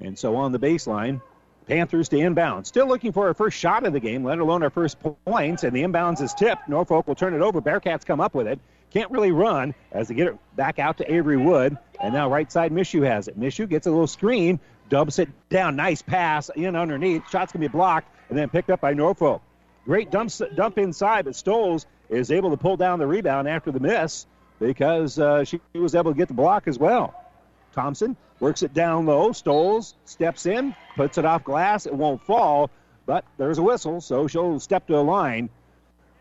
And 0.00 0.18
so 0.18 0.36
on 0.36 0.52
the 0.52 0.58
baseline, 0.58 1.20
Panthers 1.66 2.08
to 2.08 2.18
inbound. 2.18 2.66
Still 2.66 2.88
looking 2.88 3.12
for 3.12 3.28
our 3.28 3.34
first 3.34 3.56
shot 3.56 3.86
of 3.86 3.92
the 3.92 4.00
game, 4.00 4.24
let 4.24 4.38
alone 4.38 4.62
our 4.62 4.70
first 4.70 4.98
points, 5.24 5.62
and 5.62 5.72
the 5.72 5.82
inbounds 5.82 6.20
is 6.20 6.34
tipped. 6.34 6.68
Norfolk 6.68 7.06
will 7.06 7.14
turn 7.14 7.34
it 7.34 7.42
over. 7.42 7.60
Bearcats 7.60 8.04
come 8.04 8.20
up 8.20 8.34
with 8.34 8.48
it. 8.48 8.58
Can't 8.90 9.10
really 9.12 9.30
run 9.30 9.74
as 9.92 10.08
they 10.08 10.14
get 10.14 10.26
it 10.26 10.38
back 10.56 10.80
out 10.80 10.98
to 10.98 11.12
Avery 11.12 11.36
Wood. 11.36 11.78
And 12.00 12.12
now 12.12 12.28
right 12.28 12.50
side, 12.50 12.72
Mishu 12.72 13.06
has 13.06 13.28
it. 13.28 13.38
Mishu 13.38 13.68
gets 13.68 13.86
a 13.86 13.90
little 13.90 14.08
screen, 14.08 14.58
dumps 14.88 15.20
it 15.20 15.28
down. 15.48 15.76
Nice 15.76 16.02
pass 16.02 16.48
in 16.48 16.74
underneath. 16.74 17.22
Shot's 17.30 17.52
going 17.52 17.62
to 17.62 17.68
be 17.68 17.72
blocked 17.72 18.12
and 18.28 18.36
then 18.36 18.48
picked 18.48 18.70
up 18.70 18.80
by 18.80 18.94
Norfolk. 18.94 19.40
Great 19.84 20.10
dump, 20.10 20.32
dump 20.56 20.76
inside, 20.76 21.24
but 21.24 21.36
Stoles 21.36 21.86
is 22.10 22.30
able 22.30 22.50
to 22.50 22.56
pull 22.56 22.76
down 22.76 22.98
the 22.98 23.06
rebound 23.06 23.48
after 23.48 23.70
the 23.70 23.80
miss 23.80 24.26
because 24.58 25.18
uh, 25.18 25.44
she 25.44 25.60
was 25.72 25.94
able 25.94 26.12
to 26.12 26.18
get 26.18 26.28
the 26.28 26.34
block 26.34 26.68
as 26.68 26.78
well. 26.78 27.14
Thompson 27.72 28.16
works 28.40 28.62
it 28.62 28.74
down 28.74 29.06
low. 29.06 29.32
Stoles 29.32 29.94
steps 30.04 30.44
in, 30.46 30.74
puts 30.96 31.18
it 31.18 31.24
off 31.24 31.44
glass. 31.44 31.86
It 31.86 31.94
won't 31.94 32.22
fall, 32.22 32.70
but 33.06 33.24
there's 33.38 33.58
a 33.58 33.62
whistle, 33.62 34.00
so 34.00 34.26
she'll 34.26 34.60
step 34.60 34.86
to 34.88 34.94
the 34.94 35.04
line 35.04 35.48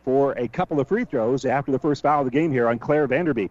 for 0.05 0.33
a 0.33 0.47
couple 0.47 0.79
of 0.79 0.87
free 0.87 1.05
throws 1.05 1.43
after 1.43 1.71
the 1.71 1.79
first 1.79 2.03
foul 2.03 2.21
of 2.21 2.25
the 2.25 2.31
game 2.31 2.51
here 2.51 2.67
on 2.67 2.79
Claire 2.79 3.07
Vanderbeek. 3.07 3.49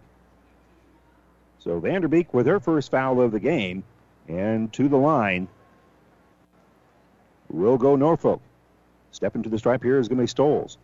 So 1.59 1.81
Vanderbeek 1.81 2.33
with 2.33 2.47
her 2.47 2.61
first 2.61 2.91
foul 2.91 3.21
of 3.21 3.33
the 3.33 3.41
game, 3.41 3.83
and 4.29 4.73
to 4.75 4.89
the 4.89 4.97
line 4.97 5.49
will 7.51 7.79
go 7.79 7.97
Norfolk. 7.97 8.41
Stepping 9.11 9.43
to 9.43 9.49
the 9.49 9.59
stripe 9.59 9.83
here 9.83 9.99
is 9.99 10.09
going 10.09 10.19
to 10.19 10.23
be 10.23 10.29
Stoles. 10.29 10.79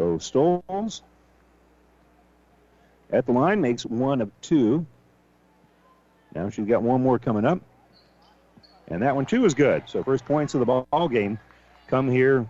So 0.00 0.16
Stoles 0.16 1.02
at 3.12 3.26
the 3.26 3.32
line 3.32 3.60
makes 3.60 3.84
one 3.84 4.22
of 4.22 4.30
two. 4.40 4.86
Now 6.34 6.48
she's 6.48 6.64
got 6.64 6.82
one 6.82 7.02
more 7.02 7.18
coming 7.18 7.44
up. 7.44 7.60
And 8.88 9.02
that 9.02 9.14
one, 9.14 9.26
too, 9.26 9.44
is 9.44 9.52
good. 9.52 9.82
So 9.84 10.02
first 10.02 10.24
points 10.24 10.54
of 10.54 10.60
the 10.60 10.64
ball 10.64 11.08
game 11.10 11.38
come 11.86 12.10
here 12.10 12.48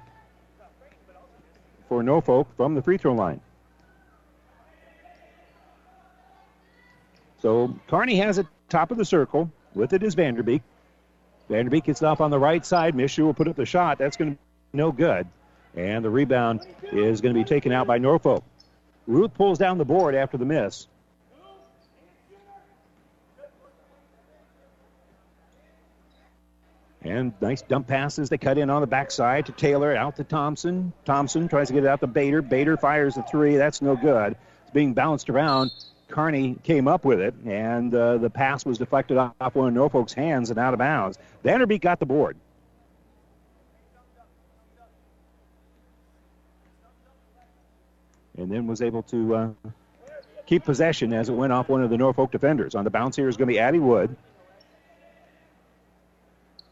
for 1.89 2.05
Norfolk 2.05 2.47
from 2.57 2.77
the 2.77 2.83
free 2.83 2.99
throw 2.99 3.15
line. 3.15 3.41
So 7.43 7.75
Kearney 7.89 8.15
has 8.19 8.39
it 8.39 8.47
top 8.69 8.93
of 8.93 8.97
the 8.97 9.05
circle. 9.05 9.51
With 9.75 9.93
it 9.93 10.05
is 10.05 10.15
Vanderbeek. 10.15 10.63
Vanderbeek 11.51 11.83
gets 11.83 12.01
off 12.05 12.21
on 12.21 12.31
the 12.31 12.39
right 12.39 12.65
side. 12.65 12.95
Mishu 12.95 13.25
will 13.25 13.35
put 13.35 13.49
up 13.49 13.57
the 13.57 13.67
shot. 13.67 13.99
That's 13.99 14.17
going 14.17 14.35
to 14.35 14.37
be 14.37 14.43
no 14.73 14.93
good. 14.93 15.27
And 15.77 16.05
the 16.05 16.11
rebound 16.11 16.67
is 16.93 17.21
going 17.21 17.35
to 17.35 17.41
be 17.41 17.45
taken 17.45 17.73
out 17.73 17.87
by 17.87 17.99
Norfolk. 17.99 18.45
Ruth 19.07 19.35
pulls 19.35 19.59
down 19.59 19.79
the 19.79 19.85
board 19.85 20.15
after 20.15 20.37
the 20.37 20.45
miss. 20.45 20.87
And 27.03 27.33
nice 27.41 27.63
dump 27.63 27.87
passes. 27.87 28.29
They 28.29 28.37
cut 28.37 28.59
in 28.59 28.69
on 28.69 28.83
the 28.83 28.87
backside 28.87 29.47
to 29.47 29.53
Taylor, 29.53 29.97
out 29.97 30.17
to 30.17 30.25
Thompson. 30.25 30.93
Thompson 31.07 31.49
tries 31.49 31.69
to 31.69 31.75
get 31.75 31.85
it 31.85 31.87
out 31.87 32.01
to 32.01 32.07
Bader. 32.07 32.43
Bader 32.43 32.77
fires 32.77 33.15
the 33.15 33.23
three. 33.23 33.57
That's 33.57 33.81
no 33.81 33.97
good. 33.97 34.37
It's 34.63 34.71
being 34.73 34.93
bounced 34.93 35.31
around. 35.31 35.71
Kearney 36.09 36.57
came 36.63 36.89
up 36.89 37.05
with 37.05 37.21
it, 37.21 37.35
and 37.47 37.95
uh, 37.95 38.19
the 38.19 38.29
pass 38.29 38.67
was 38.67 38.79
deflected 38.79 39.17
off 39.17 39.55
one 39.55 39.69
of 39.69 39.75
Norfolk's 39.75 40.13
hands 40.13 40.51
and 40.51 40.59
out 40.59 40.75
of 40.75 40.79
bounds. 40.79 41.19
Vanderbeek 41.45 41.81
got 41.81 42.01
the 42.01 42.07
board. 42.07 42.37
And 48.41 48.51
then 48.51 48.67
was 48.67 48.81
able 48.81 49.03
to 49.05 49.35
uh, 49.35 49.49
keep 50.47 50.65
possession 50.65 51.13
as 51.13 51.29
it 51.29 51.33
went 51.33 51.53
off 51.53 51.69
one 51.69 51.83
of 51.83 51.91
the 51.91 51.99
Norfolk 51.99 52.31
defenders. 52.31 52.75
On 52.75 52.85
the 52.85 52.91
bounce 52.91 53.15
here 53.15 53.29
is 53.29 53.37
going 53.37 53.49
to 53.49 53.53
be 53.53 53.59
Addie 53.59 53.79
Wood. 53.79 54.17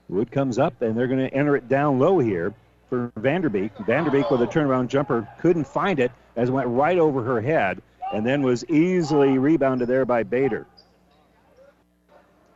Wood 0.09 0.33
comes 0.33 0.59
up, 0.59 0.81
and 0.81 0.97
they're 0.97 1.07
going 1.07 1.29
to 1.29 1.35
enter 1.35 1.57
it 1.57 1.69
down 1.69 1.99
low 1.99 2.19
here 2.19 2.55
for 2.89 3.13
Vanderbeek. 3.19 3.71
Vanderbeek 3.87 4.31
with 4.31 4.41
a 4.41 4.47
turnaround 4.47 4.89
jumper 4.89 5.29
couldn't 5.41 5.67
find 5.67 6.01
it 6.01 6.11
as 6.37 6.49
it 6.49 6.53
went 6.53 6.69
right 6.69 6.99
over 6.99 7.23
her 7.23 7.41
head 7.41 7.83
and 8.13 8.25
then 8.25 8.43
was 8.43 8.65
easily 8.71 9.37
rebounded 9.37 9.89
there 9.89 10.07
by 10.07 10.23
Bader. 10.23 10.67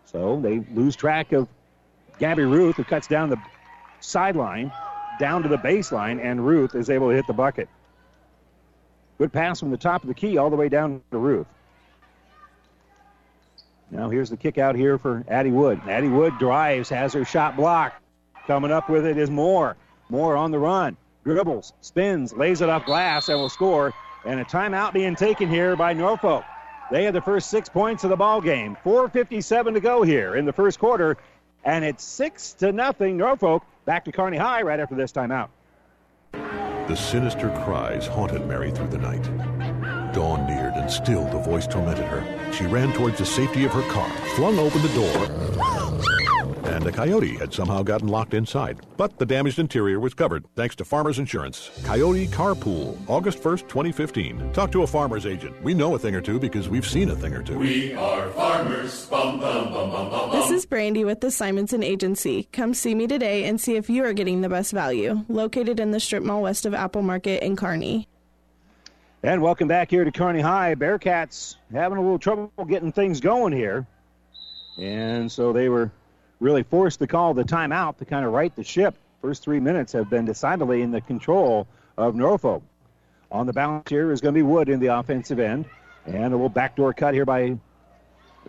So 0.06 0.40
they 0.40 0.60
lose 0.74 0.96
track 0.96 1.32
of 1.32 1.48
Gabby 2.18 2.44
Ruth, 2.44 2.76
who 2.76 2.84
cuts 2.84 3.06
down 3.06 3.28
the 3.28 3.40
sideline, 4.00 4.72
down 5.18 5.42
to 5.42 5.48
the 5.48 5.58
baseline, 5.58 6.22
and 6.22 6.44
Ruth 6.46 6.74
is 6.74 6.90
able 6.90 7.10
to 7.10 7.14
hit 7.14 7.26
the 7.26 7.32
bucket. 7.32 7.68
Good 9.22 9.32
pass 9.32 9.60
from 9.60 9.70
the 9.70 9.76
top 9.76 10.02
of 10.02 10.08
the 10.08 10.14
key 10.14 10.36
all 10.36 10.50
the 10.50 10.56
way 10.56 10.68
down 10.68 11.00
to 11.12 11.16
Ruth. 11.16 11.46
Now 13.88 14.10
here's 14.10 14.30
the 14.30 14.36
kick 14.36 14.58
out 14.58 14.74
here 14.74 14.98
for 14.98 15.24
Addie 15.28 15.52
Wood. 15.52 15.80
Addie 15.86 16.08
Wood 16.08 16.36
drives, 16.40 16.88
has 16.88 17.12
her 17.12 17.24
shot 17.24 17.54
blocked. 17.54 18.02
Coming 18.48 18.72
up 18.72 18.90
with 18.90 19.06
it 19.06 19.16
is 19.16 19.30
Moore. 19.30 19.76
Moore 20.08 20.36
on 20.36 20.50
the 20.50 20.58
run. 20.58 20.96
Dribbles, 21.22 21.72
spins, 21.82 22.32
lays 22.32 22.62
it 22.62 22.68
off 22.68 22.84
glass, 22.84 23.28
and 23.28 23.38
will 23.38 23.48
score. 23.48 23.94
And 24.24 24.40
a 24.40 24.44
timeout 24.44 24.92
being 24.92 25.14
taken 25.14 25.48
here 25.48 25.76
by 25.76 25.92
Norfolk. 25.92 26.42
They 26.90 27.04
had 27.04 27.14
the 27.14 27.22
first 27.22 27.48
six 27.48 27.68
points 27.68 28.02
of 28.02 28.10
the 28.10 28.16
ball 28.16 28.40
game. 28.40 28.76
4:57 28.82 29.74
to 29.74 29.80
go 29.80 30.02
here 30.02 30.34
in 30.34 30.46
the 30.46 30.52
first 30.52 30.80
quarter, 30.80 31.16
and 31.64 31.84
it's 31.84 32.02
six 32.02 32.54
to 32.54 32.72
nothing. 32.72 33.18
Norfolk 33.18 33.62
back 33.84 34.04
to 34.06 34.10
Kearney 34.10 34.38
High 34.38 34.62
right 34.62 34.80
after 34.80 34.96
this 34.96 35.12
timeout. 35.12 35.50
The 36.88 36.96
sinister 36.96 37.48
cries 37.64 38.06
haunted 38.06 38.46
Mary 38.46 38.70
through 38.72 38.88
the 38.88 38.98
night. 38.98 39.22
Dawn 40.12 40.46
neared, 40.46 40.74
and 40.74 40.90
still 40.90 41.24
the 41.30 41.38
voice 41.38 41.66
tormented 41.66 42.06
her. 42.06 42.52
She 42.52 42.66
ran 42.66 42.92
towards 42.92 43.18
the 43.18 43.24
safety 43.24 43.64
of 43.64 43.72
her 43.72 43.88
car, 43.90 44.10
flung 44.34 44.58
open 44.58 44.82
the 44.82 44.88
door, 44.88 46.31
and 46.72 46.86
a 46.86 46.92
coyote 46.92 47.36
had 47.36 47.52
somehow 47.52 47.82
gotten 47.82 48.08
locked 48.08 48.34
inside. 48.34 48.80
But 48.96 49.18
the 49.18 49.26
damaged 49.26 49.58
interior 49.58 50.00
was 50.00 50.14
covered 50.14 50.46
thanks 50.56 50.74
to 50.76 50.84
Farmers 50.84 51.18
Insurance. 51.18 51.70
Coyote 51.84 52.26
Carpool, 52.28 52.96
August 53.08 53.42
1st, 53.42 53.68
2015. 53.68 54.52
Talk 54.52 54.72
to 54.72 54.82
a 54.82 54.86
farmer's 54.86 55.26
agent. 55.26 55.62
We 55.62 55.74
know 55.74 55.94
a 55.94 55.98
thing 55.98 56.14
or 56.14 56.20
two 56.20 56.38
because 56.38 56.68
we've 56.68 56.86
seen 56.86 57.10
a 57.10 57.14
thing 57.14 57.34
or 57.34 57.42
two. 57.42 57.58
We 57.58 57.94
are 57.94 58.30
farmers. 58.30 59.06
Bum, 59.06 59.38
bum, 59.38 59.72
bum, 59.72 59.90
bum, 59.90 60.10
bum, 60.10 60.30
This 60.32 60.50
is 60.50 60.64
Brandy 60.64 61.04
with 61.04 61.20
the 61.20 61.30
Simonson 61.30 61.82
Agency. 61.82 62.48
Come 62.52 62.72
see 62.72 62.94
me 62.94 63.06
today 63.06 63.44
and 63.44 63.60
see 63.60 63.76
if 63.76 63.90
you 63.90 64.04
are 64.04 64.14
getting 64.14 64.40
the 64.40 64.48
best 64.48 64.72
value. 64.72 65.24
Located 65.28 65.78
in 65.78 65.90
the 65.90 66.00
strip 66.00 66.22
mall 66.22 66.42
west 66.42 66.64
of 66.64 66.74
Apple 66.74 67.02
Market 67.02 67.42
in 67.42 67.56
Kearney. 67.56 68.08
And 69.22 69.40
welcome 69.40 69.68
back 69.68 69.90
here 69.90 70.04
to 70.04 70.10
Kearney 70.10 70.40
High. 70.40 70.74
Bearcats 70.74 71.56
having 71.70 71.98
a 71.98 72.00
little 72.00 72.18
trouble 72.18 72.50
getting 72.66 72.90
things 72.90 73.20
going 73.20 73.52
here. 73.52 73.86
And 74.78 75.30
so 75.30 75.52
they 75.52 75.68
were 75.68 75.92
really 76.42 76.64
forced 76.64 76.98
to 76.98 77.06
call 77.06 77.34
the 77.34 77.44
timeout 77.44 77.98
to 77.98 78.04
kind 78.04 78.26
of 78.26 78.32
right 78.32 78.54
the 78.56 78.64
ship. 78.64 78.96
First 79.22 79.44
three 79.44 79.60
minutes 79.60 79.92
have 79.92 80.10
been 80.10 80.24
decidedly 80.24 80.82
in 80.82 80.90
the 80.90 81.00
control 81.00 81.68
of 81.96 82.16
Norfolk. 82.16 82.62
On 83.30 83.46
the 83.46 83.52
bounce 83.52 83.88
here 83.88 84.10
is 84.10 84.20
going 84.20 84.34
to 84.34 84.38
be 84.38 84.42
Wood 84.42 84.68
in 84.68 84.80
the 84.80 84.88
offensive 84.88 85.38
end. 85.38 85.66
And 86.04 86.16
a 86.16 86.30
little 86.30 86.48
backdoor 86.48 86.94
cut 86.94 87.14
here 87.14 87.24
by 87.24 87.56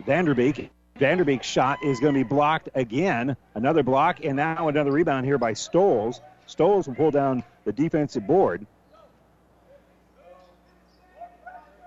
Vanderbeek. 0.07 0.69
Vanderbeek's 0.99 1.45
shot 1.45 1.83
is 1.83 1.99
going 1.99 2.15
to 2.15 2.19
be 2.19 2.27
blocked 2.27 2.69
again. 2.73 3.37
Another 3.53 3.83
block, 3.83 4.25
and 4.25 4.35
now 4.35 4.67
another 4.67 4.91
rebound 4.91 5.25
here 5.25 5.37
by 5.37 5.53
Stoles. 5.53 6.19
Stoles 6.47 6.87
will 6.87 6.95
pull 6.95 7.11
down 7.11 7.43
the 7.63 7.71
defensive 7.71 8.25
board. 8.25 8.65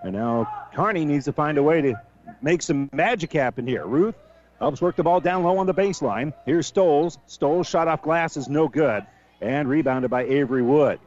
And 0.05 0.13
now 0.13 0.69
Kearney 0.73 1.05
needs 1.05 1.25
to 1.25 1.33
find 1.33 1.59
a 1.59 1.63
way 1.65 1.83
to 1.83 2.01
make 2.41 2.63
some 2.63 2.89
magic 2.93 3.33
happen 3.33 3.67
here. 3.67 3.85
Ruth 3.85 4.15
helps 4.59 4.81
work 4.81 4.97
the 4.97 5.03
ball 5.03 5.21
down 5.21 5.43
low 5.43 5.59
on 5.59 5.67
the 5.67 5.75
baseline. 5.75 6.33
Here's 6.45 6.67
Stoles. 6.67 7.19
Stoles 7.27 7.67
shot 7.67 7.89
off 7.89 8.03
glass 8.03 8.37
is 8.37 8.49
no 8.49 8.69
good. 8.69 9.05
And 9.41 9.69
rebounded 9.69 10.11
by 10.11 10.25
Avery 10.25 10.63
Wood. 10.63 10.99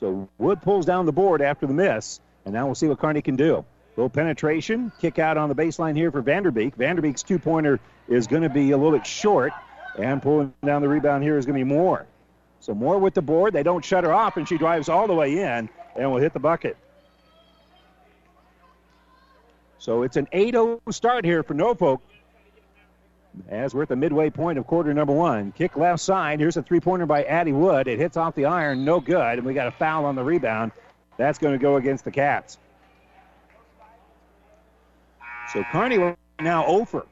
So 0.00 0.28
Wood 0.38 0.62
pulls 0.62 0.86
down 0.86 1.06
the 1.06 1.12
board 1.12 1.42
after 1.42 1.66
the 1.66 1.74
miss. 1.74 2.20
And 2.44 2.54
now 2.54 2.66
we'll 2.66 2.74
see 2.74 2.88
what 2.88 2.98
Kearney 2.98 3.22
can 3.22 3.36
do. 3.36 3.64
Little 3.96 4.10
penetration, 4.10 4.92
kick 5.00 5.18
out 5.18 5.38
on 5.38 5.48
the 5.48 5.54
baseline 5.54 5.96
here 5.96 6.10
for 6.10 6.22
Vanderbeek. 6.22 6.76
Vanderbeek's 6.76 7.22
two 7.22 7.38
pointer 7.38 7.80
is 8.08 8.26
going 8.26 8.42
to 8.42 8.50
be 8.50 8.70
a 8.70 8.76
little 8.76 8.96
bit 8.96 9.06
short. 9.06 9.52
And 9.98 10.22
pulling 10.22 10.52
down 10.64 10.82
the 10.82 10.88
rebound 10.88 11.24
here 11.24 11.38
is 11.38 11.46
going 11.46 11.58
to 11.58 11.64
be 11.64 11.68
Moore. 11.68 12.06
So 12.60 12.74
Moore 12.74 12.98
with 12.98 13.14
the 13.14 13.22
board. 13.22 13.52
They 13.54 13.62
don't 13.62 13.84
shut 13.84 14.04
her 14.04 14.12
off, 14.12 14.36
and 14.36 14.46
she 14.46 14.58
drives 14.58 14.88
all 14.88 15.06
the 15.06 15.14
way 15.14 15.38
in 15.38 15.68
and 15.96 16.10
will 16.10 16.20
hit 16.20 16.34
the 16.34 16.40
bucket. 16.40 16.76
So 19.78 20.02
it's 20.02 20.16
an 20.16 20.28
8 20.32 20.54
0 20.54 20.80
start 20.90 21.24
here 21.24 21.42
for 21.42 21.54
Norfolk. 21.54 22.00
As 23.48 23.74
we're 23.74 23.82
at 23.82 23.88
the 23.88 23.96
midway 23.96 24.30
point 24.30 24.58
of 24.58 24.66
quarter 24.66 24.94
number 24.94 25.12
one. 25.12 25.52
Kick 25.52 25.76
left 25.76 26.00
side. 26.00 26.40
Here's 26.40 26.56
a 26.56 26.62
three 26.62 26.80
pointer 26.80 27.04
by 27.04 27.24
Addie 27.24 27.52
Wood. 27.52 27.86
It 27.86 27.98
hits 27.98 28.16
off 28.16 28.34
the 28.34 28.46
iron, 28.46 28.84
no 28.84 29.00
good. 29.00 29.38
And 29.38 29.44
we 29.46 29.52
got 29.52 29.66
a 29.66 29.72
foul 29.72 30.06
on 30.06 30.14
the 30.14 30.24
rebound. 30.24 30.72
That's 31.18 31.38
going 31.38 31.52
to 31.52 31.58
go 31.58 31.76
against 31.76 32.04
the 32.04 32.10
Cats. 32.10 32.58
So 35.52 35.62
Kearney 35.70 36.16
now 36.40 36.64
oh 36.66 36.80
over. 36.80 37.06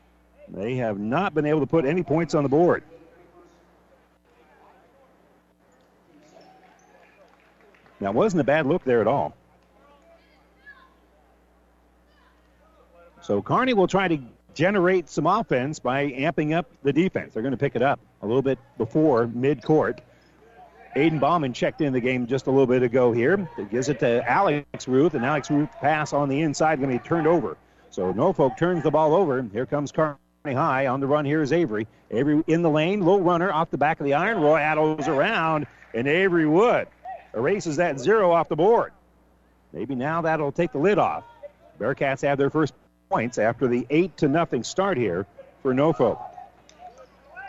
They 0.49 0.77
have 0.77 0.99
not 0.99 1.35
been 1.35 1.47
able 1.47 1.61
to 1.61 1.67
put 1.67 1.85
any 1.85 2.03
points 2.03 2.35
on 2.35 2.43
the 2.43 2.49
board. 2.49 2.83
Now, 8.01 8.13
wasn't 8.13 8.41
a 8.41 8.45
bad 8.45 8.67
look 8.67 8.85
there 8.85 9.01
at 9.01 9.07
all. 9.07 9.35
So 13.25 13.41
Kearney 13.41 13.73
will 13.73 13.89
try 13.89 14.07
to 14.07 14.19
generate 14.53 15.09
some 15.09 15.27
offense 15.27 15.79
by 15.79 16.11
amping 16.11 16.55
up 16.55 16.67
the 16.83 16.93
defense. 16.93 17.33
They're 17.33 17.43
going 17.43 17.53
to 17.53 17.59
pick 17.59 17.75
it 17.75 17.81
up 17.81 17.99
a 18.21 18.27
little 18.27 18.43
bit 18.43 18.59
before 18.77 19.27
midcourt. 19.29 20.01
Aiden 20.95 21.19
Bauman 21.19 21.55
checked 21.55 21.81
in 21.81 21.95
the 21.95 22.01
game 22.01 22.27
just 22.27 22.49
a 22.49 22.51
little 22.51 22.67
bit 22.67 22.83
ago 22.83 23.13
here. 23.13 23.49
It 23.57 23.71
gives 23.71 23.89
it 23.89 23.99
to 24.01 24.31
Alex 24.31 24.87
Ruth, 24.87 25.15
and 25.15 25.25
Alex 25.25 25.51
Ruth 25.51 25.71
pass 25.81 26.13
on 26.13 26.29
the 26.29 26.43
inside 26.43 26.81
going 26.81 26.91
to 26.91 27.03
be 27.03 27.09
turned 27.09 27.27
over. 27.27 27.57
So 27.89 28.13
Norfolk 28.13 28.59
turns 28.59 28.83
the 28.83 28.91
ball 28.91 29.15
over. 29.15 29.41
Here 29.53 29.65
comes 29.65 29.91
Kearney 29.91 30.19
High. 30.45 30.87
On 30.87 31.01
the 31.01 31.07
run 31.07 31.25
here 31.25 31.41
is 31.41 31.51
Avery. 31.51 31.87
Avery 32.11 32.45
in 32.47 32.61
the 32.61 32.71
lane, 32.71 33.01
low 33.01 33.21
runner 33.21 33.51
off 33.51 33.71
the 33.71 33.79
back 33.79 34.01
of 34.01 34.05
the 34.05 34.13
iron. 34.13 34.39
Roy 34.39 34.61
Addos 34.61 35.09
around, 35.09 35.67
and 35.95 36.07
Avery 36.07 36.47
Wood 36.47 36.89
erases 37.33 37.77
that 37.77 37.99
zero 37.99 38.33
off 38.33 38.51
the 38.51 38.57
board. 38.57 38.93
Maybe 39.73 39.95
now 39.95 40.21
that'll 40.21 40.53
take 40.53 40.73
the 40.73 40.79
lid 40.79 40.99
off. 40.99 41.25
Bearcats 41.81 42.21
have 42.23 42.39
their 42.39 42.51
first 42.51 42.75
points 43.15 43.39
after 43.39 43.69
the 43.69 43.87
8 43.91 44.17
to 44.17 44.29
nothing 44.29 44.65
start 44.65 44.99
here 44.99 45.25
for 45.63 45.73
Norfolk. 45.73 46.21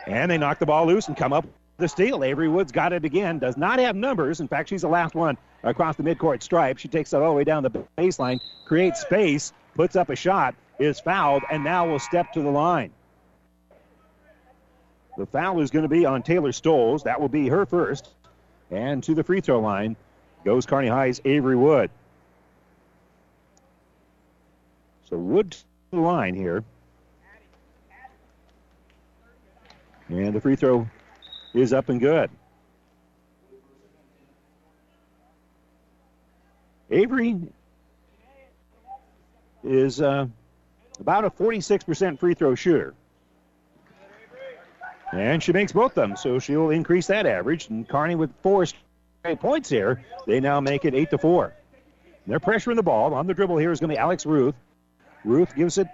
And 0.06 0.30
they 0.30 0.38
knock 0.38 0.60
the 0.60 0.66
ball 0.66 0.86
loose 0.86 1.08
and 1.08 1.16
come 1.16 1.32
up 1.32 1.44
the 1.78 1.88
steal. 1.88 2.22
Avery 2.22 2.48
Woods 2.48 2.70
got 2.70 2.92
it 2.92 3.04
again. 3.04 3.40
Does 3.40 3.56
not 3.56 3.80
have 3.80 3.96
numbers. 3.96 4.38
In 4.38 4.46
fact, 4.46 4.68
she's 4.68 4.82
the 4.82 4.88
last 4.88 5.16
one 5.16 5.36
across 5.64 5.96
the 5.96 6.04
midcourt 6.04 6.44
stripe. 6.44 6.78
She 6.78 6.86
takes 6.86 7.12
it 7.12 7.16
all 7.16 7.30
the 7.30 7.36
way 7.36 7.42
down 7.42 7.64
the 7.64 7.70
baseline, 7.98 8.38
creates 8.64 9.00
space, 9.00 9.52
puts 9.74 9.96
up 9.96 10.08
a 10.08 10.14
shot, 10.14 10.54
is 10.78 11.00
fouled, 11.00 11.42
and 11.50 11.64
now 11.64 11.88
will 11.88 11.98
step 11.98 12.32
to 12.34 12.42
the 12.42 12.50
line. 12.50 12.92
The 15.18 15.26
foul 15.26 15.60
is 15.62 15.72
going 15.72 15.82
to 15.82 15.88
be 15.88 16.06
on 16.06 16.22
Taylor 16.22 16.52
Stoles. 16.52 17.02
That 17.02 17.20
will 17.20 17.28
be 17.28 17.48
her 17.48 17.66
first. 17.66 18.08
And 18.70 19.02
to 19.02 19.16
the 19.16 19.24
free 19.24 19.40
throw 19.40 19.58
line 19.58 19.96
goes 20.44 20.64
Kearney 20.64 20.86
High's 20.86 21.20
Avery 21.24 21.56
Wood. 21.56 21.90
So 25.08 25.16
Wood 25.16 25.52
to 25.52 25.58
the 25.92 26.00
line 26.00 26.34
here. 26.34 26.64
And 30.08 30.34
the 30.34 30.40
free 30.40 30.56
throw 30.56 30.88
is 31.54 31.72
up 31.72 31.88
and 31.88 32.00
good. 32.00 32.30
Avery 36.90 37.36
is 39.64 40.00
uh, 40.00 40.26
about 41.00 41.24
a 41.24 41.30
46% 41.30 42.18
free 42.20 42.34
throw 42.34 42.54
shooter. 42.54 42.94
And 45.12 45.42
she 45.42 45.52
makes 45.52 45.72
both 45.72 45.92
of 45.92 45.94
them, 45.94 46.16
so 46.16 46.38
she'll 46.38 46.70
increase 46.70 47.08
that 47.08 47.26
average. 47.26 47.68
And 47.68 47.88
Kearney 47.88 48.14
with 48.14 48.30
four 48.42 48.66
straight 48.66 49.40
points 49.40 49.68
here, 49.68 50.04
they 50.26 50.40
now 50.40 50.60
make 50.60 50.84
it 50.84 50.94
8 50.94 51.10
to 51.10 51.18
4. 51.18 51.54
They're 52.26 52.40
pressuring 52.40 52.76
the 52.76 52.82
ball. 52.82 53.14
On 53.14 53.26
the 53.26 53.34
dribble 53.34 53.56
here 53.56 53.70
is 53.70 53.80
going 53.80 53.90
to 53.90 53.94
be 53.94 53.98
Alex 53.98 54.26
Ruth. 54.26 54.54
Ruth 55.26 55.54
gives 55.54 55.76
it 55.76 55.88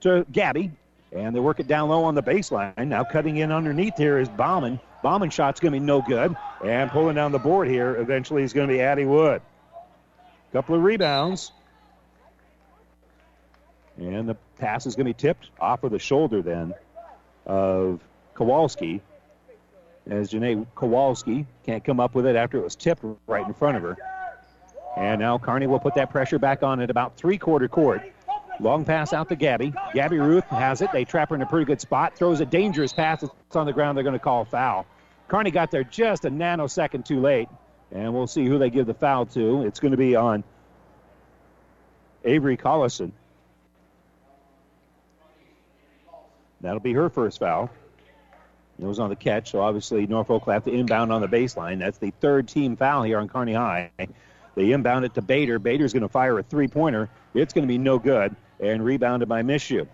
to 0.00 0.26
Gabby, 0.30 0.70
and 1.10 1.34
they 1.34 1.40
work 1.40 1.58
it 1.58 1.66
down 1.66 1.88
low 1.88 2.04
on 2.04 2.14
the 2.14 2.22
baseline. 2.22 2.86
Now 2.86 3.02
cutting 3.02 3.38
in 3.38 3.50
underneath 3.50 3.96
here 3.96 4.18
is 4.18 4.28
Bauman. 4.28 4.78
Bauman 5.02 5.30
shot's 5.30 5.60
going 5.60 5.72
to 5.72 5.80
be 5.80 5.84
no 5.84 6.02
good. 6.02 6.36
And 6.64 6.90
pulling 6.90 7.16
down 7.16 7.32
the 7.32 7.38
board 7.38 7.68
here 7.68 7.96
eventually 7.96 8.42
is 8.42 8.52
going 8.52 8.68
to 8.68 8.74
be 8.74 8.80
Addie 8.80 9.04
Wood. 9.04 9.42
Couple 10.52 10.76
of 10.76 10.84
rebounds 10.84 11.50
And 13.98 14.28
the 14.28 14.36
pass 14.58 14.86
is 14.86 14.94
going 14.94 15.06
to 15.06 15.10
be 15.10 15.14
tipped 15.14 15.50
off 15.58 15.82
of 15.82 15.90
the 15.90 15.98
shoulder 15.98 16.42
then 16.42 16.74
of 17.44 18.00
Kowalski. 18.34 19.00
As 20.08 20.30
Janae 20.30 20.64
Kowalski 20.76 21.46
can't 21.66 21.82
come 21.82 21.98
up 21.98 22.14
with 22.14 22.26
it 22.26 22.36
after 22.36 22.58
it 22.58 22.62
was 22.62 22.76
tipped 22.76 23.02
right 23.26 23.44
in 23.44 23.52
front 23.54 23.78
of 23.78 23.82
her. 23.82 23.96
And 24.96 25.20
now 25.20 25.38
Kearney 25.38 25.66
will 25.66 25.80
put 25.80 25.96
that 25.96 26.10
pressure 26.10 26.38
back 26.38 26.62
on 26.62 26.80
at 26.80 26.88
about 26.88 27.16
three 27.16 27.38
quarter 27.38 27.66
court. 27.66 28.02
Long 28.60 28.84
pass 28.84 29.12
out 29.12 29.28
to 29.30 29.36
Gabby. 29.36 29.72
Gabby 29.94 30.18
Ruth 30.18 30.44
has 30.44 30.80
it. 30.80 30.92
They 30.92 31.04
trap 31.04 31.30
her 31.30 31.34
in 31.34 31.42
a 31.42 31.46
pretty 31.46 31.64
good 31.64 31.80
spot. 31.80 32.16
Throws 32.16 32.40
a 32.40 32.46
dangerous 32.46 32.92
pass. 32.92 33.22
It's 33.22 33.56
on 33.56 33.66
the 33.66 33.72
ground. 33.72 33.96
They're 33.96 34.04
going 34.04 34.14
to 34.14 34.20
call 34.20 34.44
foul. 34.44 34.86
Kearney 35.28 35.50
got 35.50 35.70
there 35.70 35.84
just 35.84 36.24
a 36.24 36.30
nanosecond 36.30 37.04
too 37.04 37.20
late. 37.20 37.48
And 37.90 38.14
we'll 38.14 38.26
see 38.26 38.46
who 38.46 38.58
they 38.58 38.70
give 38.70 38.86
the 38.86 38.94
foul 38.94 39.26
to. 39.26 39.62
It's 39.62 39.80
going 39.80 39.92
to 39.92 39.96
be 39.96 40.14
on 40.16 40.44
Avery 42.24 42.56
Collison. 42.56 43.12
That'll 46.60 46.80
be 46.80 46.92
her 46.94 47.10
first 47.10 47.40
foul. 47.40 47.70
It 48.78 48.84
was 48.84 48.98
on 48.98 49.10
the 49.10 49.16
catch, 49.16 49.52
so 49.52 49.60
obviously 49.60 50.06
Norfolk 50.06 50.46
will 50.46 50.54
have 50.54 50.64
to 50.64 50.72
inbound 50.72 51.12
on 51.12 51.20
the 51.20 51.28
baseline. 51.28 51.78
That's 51.78 51.98
the 51.98 52.12
third 52.20 52.48
team 52.48 52.76
foul 52.76 53.02
here 53.02 53.18
on 53.18 53.28
Kearney 53.28 53.54
High. 53.54 53.90
They 54.56 54.72
inbound 54.72 55.04
it 55.04 55.14
to 55.14 55.22
Bader. 55.22 55.58
Bader's 55.58 55.92
going 55.92 56.02
to 56.02 56.08
fire 56.08 56.38
a 56.38 56.42
three 56.42 56.68
pointer. 56.68 57.08
It's 57.34 57.52
going 57.52 57.64
to 57.64 57.68
be 57.68 57.78
no 57.78 57.98
good 57.98 58.34
and 58.60 58.84
rebounded 58.84 59.28
by 59.28 59.42
Mishu. 59.42 59.86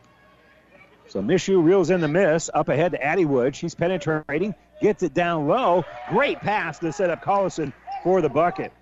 So 1.09 1.21
Mishu 1.21 1.63
reels 1.63 1.91
in 1.91 2.01
the 2.01 2.09
miss 2.09 2.51
up 2.53 2.69
ahead 2.69 2.93
to 2.93 3.03
Addie 3.03 3.25
Wood. 3.25 3.57
She's 3.57 3.75
penetrating, 3.75 4.55
gets 4.81 5.03
it 5.03 5.13
down 5.13 5.49
low. 5.49 5.85
Great 6.09 6.39
pass 6.41 6.79
to 6.79 6.93
set 6.93 7.11
up 7.11 7.25
Collison 7.25 7.73
for 8.05 8.23
the 8.23 8.29
bucket. 8.29 8.73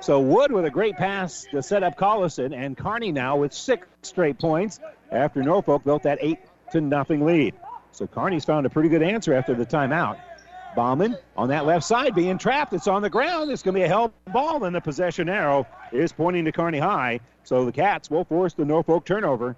So 0.00 0.20
Wood 0.20 0.52
with 0.52 0.64
a 0.64 0.70
great 0.70 0.96
pass 0.96 1.46
to 1.50 1.62
set 1.62 1.82
up 1.82 1.96
Collison, 1.96 2.56
and 2.56 2.76
Kearney 2.76 3.12
now 3.12 3.36
with 3.36 3.52
six 3.52 3.86
straight 4.02 4.38
points 4.38 4.80
after 5.10 5.42
Norfolk 5.42 5.84
built 5.84 6.04
that 6.04 6.18
eight 6.20 6.38
to 6.72 6.80
nothing 6.80 7.24
lead. 7.24 7.54
So 7.92 8.06
Kearney's 8.06 8.44
found 8.44 8.66
a 8.66 8.70
pretty 8.70 8.88
good 8.88 9.02
answer 9.02 9.34
after 9.34 9.54
the 9.54 9.66
timeout. 9.66 10.18
Bauman 10.76 11.16
on 11.36 11.48
that 11.48 11.66
left 11.66 11.84
side 11.84 12.14
being 12.14 12.38
trapped. 12.38 12.72
It's 12.72 12.86
on 12.86 13.02
the 13.02 13.10
ground. 13.10 13.50
It's 13.50 13.62
going 13.62 13.74
to 13.74 13.80
be 13.80 13.84
a 13.84 13.88
held 13.88 14.12
ball, 14.26 14.64
and 14.64 14.74
the 14.74 14.80
possession 14.80 15.28
arrow 15.28 15.66
is 15.92 16.12
pointing 16.12 16.44
to 16.44 16.52
Kearney 16.52 16.78
High. 16.78 17.20
So 17.44 17.64
the 17.64 17.72
Cats 17.72 18.10
will 18.10 18.24
force 18.24 18.54
the 18.54 18.64
Norfolk 18.64 19.04
turnover 19.04 19.56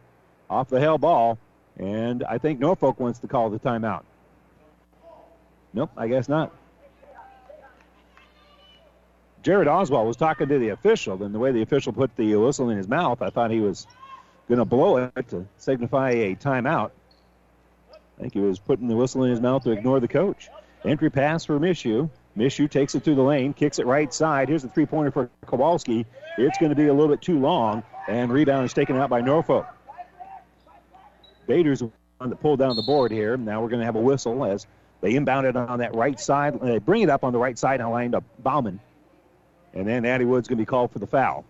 off 0.49 0.69
the 0.69 0.81
held 0.81 1.01
ball, 1.01 1.39
and 1.79 2.25
I 2.25 2.39
think 2.39 2.61
Norfolk 2.61 3.01
wants 3.01 3.19
to 3.21 3.29
call 3.29 3.51
the 3.51 3.59
timeout. 3.59 4.03
Nope, 5.73 5.91
I 5.97 6.09
guess 6.09 6.29
not. 6.29 6.53
Jared 9.43 9.69
Oswald 9.69 10.07
was 10.07 10.17
talking 10.17 10.49
to 10.49 10.59
the 10.59 10.69
official, 10.69 11.23
and 11.23 11.35
the 11.35 11.39
way 11.39 11.51
the 11.51 11.63
official 11.63 11.93
put 11.93 12.15
the 12.17 12.35
whistle 12.37 12.71
in 12.71 12.77
his 12.77 12.89
mouth, 12.89 13.23
I 13.23 13.31
thought 13.31 13.51
he 13.51 13.61
was 13.61 13.87
going 14.49 14.59
to 14.59 14.65
blow 14.65 15.11
it 15.17 15.29
to 15.29 15.47
signify 15.57 16.11
a 16.11 16.35
timeout. 16.35 16.91
I 17.93 18.23
think 18.23 18.35
he 18.35 18.41
was 18.41 18.59
putting 18.59 18.89
the 18.89 18.97
whistle 18.97 19.25
in 19.25 19.31
his 19.31 19.41
mouth 19.41 19.65
to 19.65 19.71
ignore 19.71 19.99
the 19.99 20.09
coach. 20.09 20.51
Entry 20.85 21.11
pass 21.11 21.45
for 21.45 21.59
Mishu. 21.59 22.11
Mishu 22.37 22.71
takes 22.71 22.95
it 22.95 23.03
through 23.03 23.17
the 23.17 23.23
lane, 23.23 23.53
kicks 23.53 23.79
it 23.79 23.87
right 23.87 24.13
side. 24.13 24.49
Here's 24.49 24.63
the 24.63 24.69
three 24.69 24.87
pointer 24.87 25.11
for 25.11 25.31
Kowalski. 25.47 26.07
It's 26.39 26.59
going 26.59 26.71
to 26.71 26.77
be 26.77 26.87
a 26.87 26.95
little 26.95 27.09
bit 27.09 27.21
too 27.21 27.39
long, 27.39 27.83
and 28.09 28.33
rebound 28.33 28.65
is 28.65 28.73
taken 28.73 28.97
out 28.97 29.11
by 29.11 29.21
Norfolk. 29.21 29.67
Bader's 31.47 31.83
on 32.21 32.31
the 32.31 32.37
pull 32.37 32.57
down 32.57 32.77
the 32.77 32.83
board 32.83 33.11
here. 33.11 33.37
Now 33.37 33.61
we're 33.61 33.69
going 33.69 33.81
to 33.81 33.87
have 33.87 33.97
a 33.97 34.01
whistle 34.01 34.45
as 34.45 34.67
they 35.01 35.17
inbound 35.17 35.47
it 35.47 35.57
on 35.57 35.81
that 35.81 35.95
right 35.95 36.21
side. 36.21 36.61
They 36.61 36.79
bring 36.79 37.03
it 37.03 37.11
up 37.11 37.25
on 37.25 37.33
the 37.33 37.39
right 37.39 37.59
side 37.59 37.81
and 37.81 37.91
line 37.91 38.13
to 38.13 38.23
Bauman. 38.39 38.79
And 39.73 39.87
then 39.87 40.05
Addie 40.05 40.25
Wood's 40.25 40.47
going 40.49 40.59
to 40.59 40.63
be 40.63 40.67
called 40.67 40.93
for 40.93 40.99
the 40.99 41.07
foul. 41.07 41.45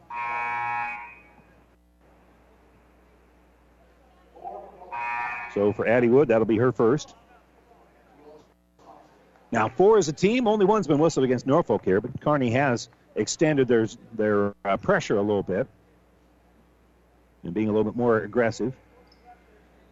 So 5.54 5.72
for 5.72 5.86
Addie 5.86 6.08
Wood, 6.08 6.28
that'll 6.28 6.46
be 6.46 6.58
her 6.58 6.70
first. 6.70 7.14
Now, 9.52 9.68
four 9.68 9.98
as 9.98 10.08
a 10.08 10.12
team, 10.12 10.46
only 10.46 10.64
one's 10.64 10.86
been 10.86 10.98
whistled 10.98 11.24
against 11.24 11.46
Norfolk 11.46 11.84
here, 11.84 12.00
but 12.00 12.20
Kearney 12.20 12.50
has 12.50 12.88
extended 13.16 13.66
their, 13.66 13.88
their 14.12 14.54
uh, 14.64 14.76
pressure 14.76 15.16
a 15.16 15.22
little 15.22 15.42
bit 15.42 15.66
and 17.42 17.52
being 17.52 17.68
a 17.68 17.72
little 17.72 17.90
bit 17.90 17.96
more 17.96 18.18
aggressive. 18.18 18.74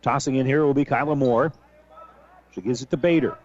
Tossing 0.03 0.37
in 0.37 0.47
here 0.47 0.65
will 0.65 0.75
be 0.75 0.85
Kyla 0.85 1.17
Moore. 1.17 1.53
She 2.55 2.61
gives 2.61 2.83
it 2.83 2.91
to 2.91 2.97
Bader. 2.97 3.37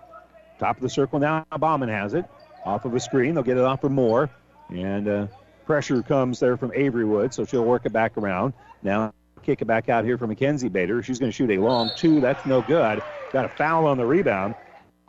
Top 0.60 0.76
of 0.76 0.84
the 0.84 0.90
circle 0.90 1.20
now, 1.20 1.46
Bauman 1.58 1.90
has 1.90 2.14
it. 2.14 2.26
Off 2.64 2.86
of 2.86 2.94
a 2.94 3.00
screen, 3.00 3.34
they'll 3.34 3.44
get 3.44 3.58
it 3.58 3.64
off 3.64 3.82
for 3.82 3.90
Moore. 3.90 4.30
And 4.70 5.08
uh, 5.08 5.28
pressure 5.66 6.02
comes 6.04 6.40
there 6.40 6.58
from 6.58 6.72
Avery 6.76 7.06
Wood, 7.06 7.34
so 7.34 7.44
she'll 7.46 7.66
work 7.66 7.86
it 7.86 7.92
back 7.92 8.18
around. 8.18 8.54
Now, 8.84 9.14
kick 9.42 9.62
it 9.62 9.66
back 9.66 9.90
out 9.90 10.06
here 10.06 10.18
for 10.18 10.28
Mackenzie 10.28 10.70
Bader. 10.70 11.02
She's 11.04 11.20
going 11.20 11.32
to 11.32 11.36
shoot 11.36 11.52
a 11.52 11.58
long 11.58 11.92
two. 11.98 12.22
That's 12.22 12.46
no 12.46 12.62
good. 12.62 13.02
Got 13.32 13.46
a 13.46 13.50
foul 13.50 13.88
on 13.88 13.98
the 13.98 14.06
rebound. 14.06 14.56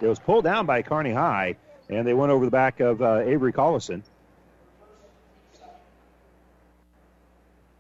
It 0.00 0.06
was 0.06 0.18
pulled 0.18 0.44
down 0.44 0.66
by 0.66 0.82
Kearney 0.82 1.12
High, 1.12 1.56
and 1.88 2.06
they 2.06 2.14
went 2.14 2.32
over 2.32 2.44
the 2.44 2.50
back 2.50 2.80
of 2.80 3.00
uh, 3.00 3.20
Avery 3.20 3.52
Collison. 3.52 4.02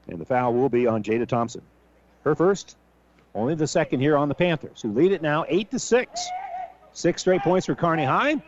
And 0.06 0.20
the 0.20 0.24
foul 0.24 0.54
will 0.54 0.68
be 0.68 0.86
on 0.86 1.02
Jada 1.02 1.26
Thompson. 1.26 1.62
Her 2.24 2.34
first, 2.34 2.76
only 3.34 3.54
the 3.54 3.66
second 3.66 4.00
here 4.00 4.16
on 4.16 4.28
the 4.28 4.34
Panthers, 4.34 4.82
who 4.82 4.92
lead 4.92 5.12
it 5.12 5.22
now 5.22 5.44
eight 5.48 5.70
to 5.72 5.78
six. 5.78 6.26
Six 6.92 7.22
straight 7.22 7.42
points 7.42 7.66
for 7.66 7.74
Kearney 7.74 8.04
High. 8.04 8.40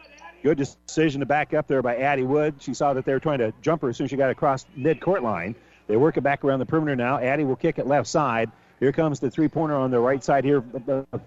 Good 0.42 0.58
decision 0.58 1.20
to 1.20 1.26
back 1.26 1.52
up 1.52 1.66
there 1.66 1.82
by 1.82 1.96
Addie 1.96 2.22
Wood. 2.22 2.56
She 2.60 2.74
saw 2.74 2.94
that 2.94 3.04
they 3.04 3.12
were 3.12 3.20
trying 3.20 3.38
to 3.38 3.52
jump 3.62 3.82
her 3.82 3.88
as 3.88 3.96
soon 3.96 4.04
as 4.04 4.10
she 4.10 4.16
got 4.16 4.30
across 4.30 4.64
mid-court 4.76 5.24
line. 5.24 5.56
They 5.88 5.96
work 5.96 6.16
it 6.16 6.20
back 6.20 6.44
around 6.44 6.60
the 6.60 6.66
perimeter 6.66 6.94
now. 6.94 7.18
Addie 7.18 7.44
will 7.44 7.56
kick 7.56 7.78
it 7.78 7.86
left 7.86 8.06
side. 8.06 8.52
Here 8.78 8.92
comes 8.92 9.18
the 9.18 9.30
three-pointer 9.30 9.74
on 9.74 9.90
the 9.90 9.98
right 9.98 10.22
side 10.22 10.44
here 10.44 10.62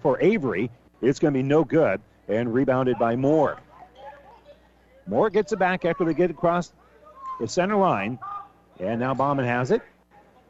for 0.00 0.18
Avery. 0.22 0.70
It's 1.02 1.18
going 1.18 1.34
to 1.34 1.38
be 1.38 1.42
no 1.42 1.64
good 1.64 2.00
and 2.30 2.52
rebounded 2.54 2.98
by 2.98 3.16
Moore. 3.16 3.58
Moore 5.06 5.30
gets 5.30 5.52
it 5.52 5.58
back 5.58 5.84
after 5.84 6.04
they 6.04 6.14
get 6.14 6.30
across 6.30 6.72
the 7.40 7.48
center 7.48 7.76
line. 7.76 8.18
And 8.78 9.00
now 9.00 9.12
Bauman 9.14 9.44
has 9.44 9.70
it. 9.70 9.82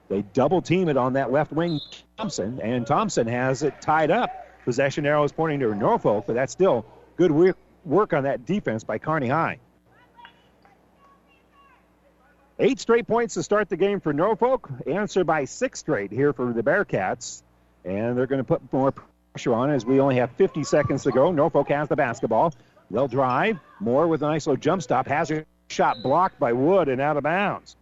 They 0.09 0.23
double 0.23 0.61
team 0.61 0.88
it 0.88 0.97
on 0.97 1.14
that 1.14 1.33
left 1.33 1.53
wing, 1.53 1.81
Thompson, 2.16 2.61
and 2.61 2.87
Thompson 2.87 3.27
has 3.27 3.62
it 3.62 3.81
tied 3.81 4.11
up. 4.11 4.31
Possession 4.64 5.07
arrow 5.07 5.25
is 5.25 5.33
pointing 5.33 5.61
to 5.61 5.75
Norfolk, 5.75 6.25
but 6.27 6.35
that's 6.35 6.53
still 6.53 6.85
good 7.16 7.55
work 7.85 8.12
on 8.12 8.25
that 8.25 8.45
defense 8.45 8.85
by 8.85 8.99
Kearney 8.99 9.29
High. 9.29 9.59
Eight 12.59 12.79
straight 12.79 13.07
points 13.07 13.35
to 13.35 13.43
start 13.43 13.71
the 13.71 13.77
game 13.77 14.01
for 14.01 14.12
Norfolk, 14.12 14.69
answered 14.87 15.27
by 15.27 15.47
six 15.47 15.79
straight 15.79 16.12
here 16.12 16.33
for 16.33 16.53
the 16.53 16.62
Bearcats. 16.62 17.43
And 17.85 18.19
they're 18.19 18.27
going 18.27 18.40
to 18.40 18.45
put 18.45 18.71
more 18.73 18.93
pressure 19.33 19.55
on 19.55 19.71
as 19.71 19.85
we 19.85 20.01
only 20.01 20.16
have 20.16 20.31
50 20.33 20.64
seconds 20.64 21.05
to 21.05 21.12
go. 21.12 21.31
Norfolk 21.31 21.69
has 21.69 21.88
the 21.88 21.97
basketball. 21.97 22.55
They'll 22.90 23.09
drive. 23.09 23.59
Moore 23.79 24.09
with 24.09 24.23
a 24.23 24.27
nice 24.27 24.47
little 24.47 24.61
jump 24.61 24.83
stop. 24.83 25.07
Has 25.07 25.31
a 25.31 25.45
shot 25.69 26.03
blocked 26.03 26.38
by 26.38 26.53
Wood 26.53 26.88
and 26.88 27.01
out 27.01 27.16
of 27.16 27.23
bounds. 27.23 27.77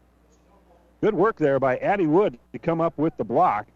Good 1.00 1.14
work 1.14 1.36
there 1.36 1.58
by 1.58 1.76
Addie 1.76 2.06
Wood 2.06 2.38
to 2.52 2.58
come 2.58 2.80
up 2.80 2.98
with 2.98 3.16
the 3.16 3.24
block. 3.24 3.66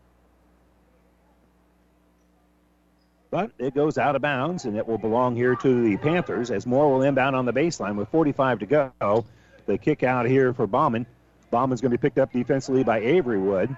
But 3.30 3.52
it 3.58 3.74
goes 3.74 3.96
out 3.96 4.14
of 4.14 4.20
bounds, 4.20 4.66
and 4.66 4.76
it 4.76 4.86
will 4.86 4.98
belong 4.98 5.36
here 5.36 5.54
to 5.54 5.82
the 5.82 5.96
Panthers 5.96 6.50
as 6.50 6.66
Moore 6.66 6.90
will 6.90 7.02
inbound 7.02 7.34
on 7.34 7.46
the 7.46 7.52
baseline 7.52 7.96
with 7.96 8.08
45 8.10 8.58
to 8.58 8.66
go. 8.66 9.24
The 9.64 9.78
kick 9.78 10.02
out 10.02 10.26
here 10.26 10.52
for 10.52 10.66
Bauman. 10.66 11.06
Bauman's 11.50 11.80
going 11.80 11.92
to 11.92 11.96
be 11.96 12.02
picked 12.02 12.18
up 12.18 12.32
defensively 12.32 12.84
by 12.84 12.98
Avery 12.98 13.38
Wood. 13.38 13.74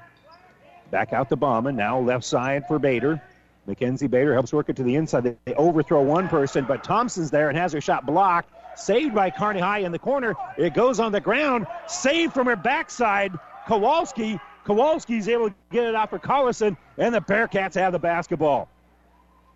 Back 0.90 1.12
out 1.12 1.28
to 1.28 1.36
Bauman. 1.36 1.76
Now 1.76 2.00
left 2.00 2.24
side 2.24 2.66
for 2.66 2.80
Bader. 2.80 3.22
Mackenzie 3.66 4.06
Bader 4.06 4.34
helps 4.34 4.52
work 4.52 4.68
it 4.68 4.76
to 4.76 4.82
the 4.82 4.94
inside. 4.94 5.38
They 5.44 5.54
overthrow 5.54 6.02
one 6.02 6.28
person, 6.28 6.64
but 6.66 6.84
Thompson's 6.84 7.30
there 7.30 7.48
and 7.48 7.56
has 7.56 7.72
her 7.72 7.80
shot 7.80 8.04
blocked. 8.04 8.50
Saved 8.76 9.14
by 9.14 9.30
Kearney 9.30 9.60
High 9.60 9.78
in 9.78 9.92
the 9.92 9.98
corner. 9.98 10.34
It 10.58 10.74
goes 10.74 10.98
on 11.00 11.12
the 11.12 11.20
ground. 11.20 11.66
Saved 11.86 12.34
from 12.34 12.46
her 12.46 12.56
backside. 12.56 13.32
Kowalski. 13.66 14.38
Kowalski's 14.64 15.28
able 15.28 15.50
to 15.50 15.54
get 15.70 15.84
it 15.84 15.94
out 15.94 16.10
for 16.10 16.18
Collison, 16.18 16.76
and 16.96 17.14
the 17.14 17.20
Bearcats 17.20 17.74
have 17.74 17.92
the 17.92 17.98
basketball. 17.98 18.68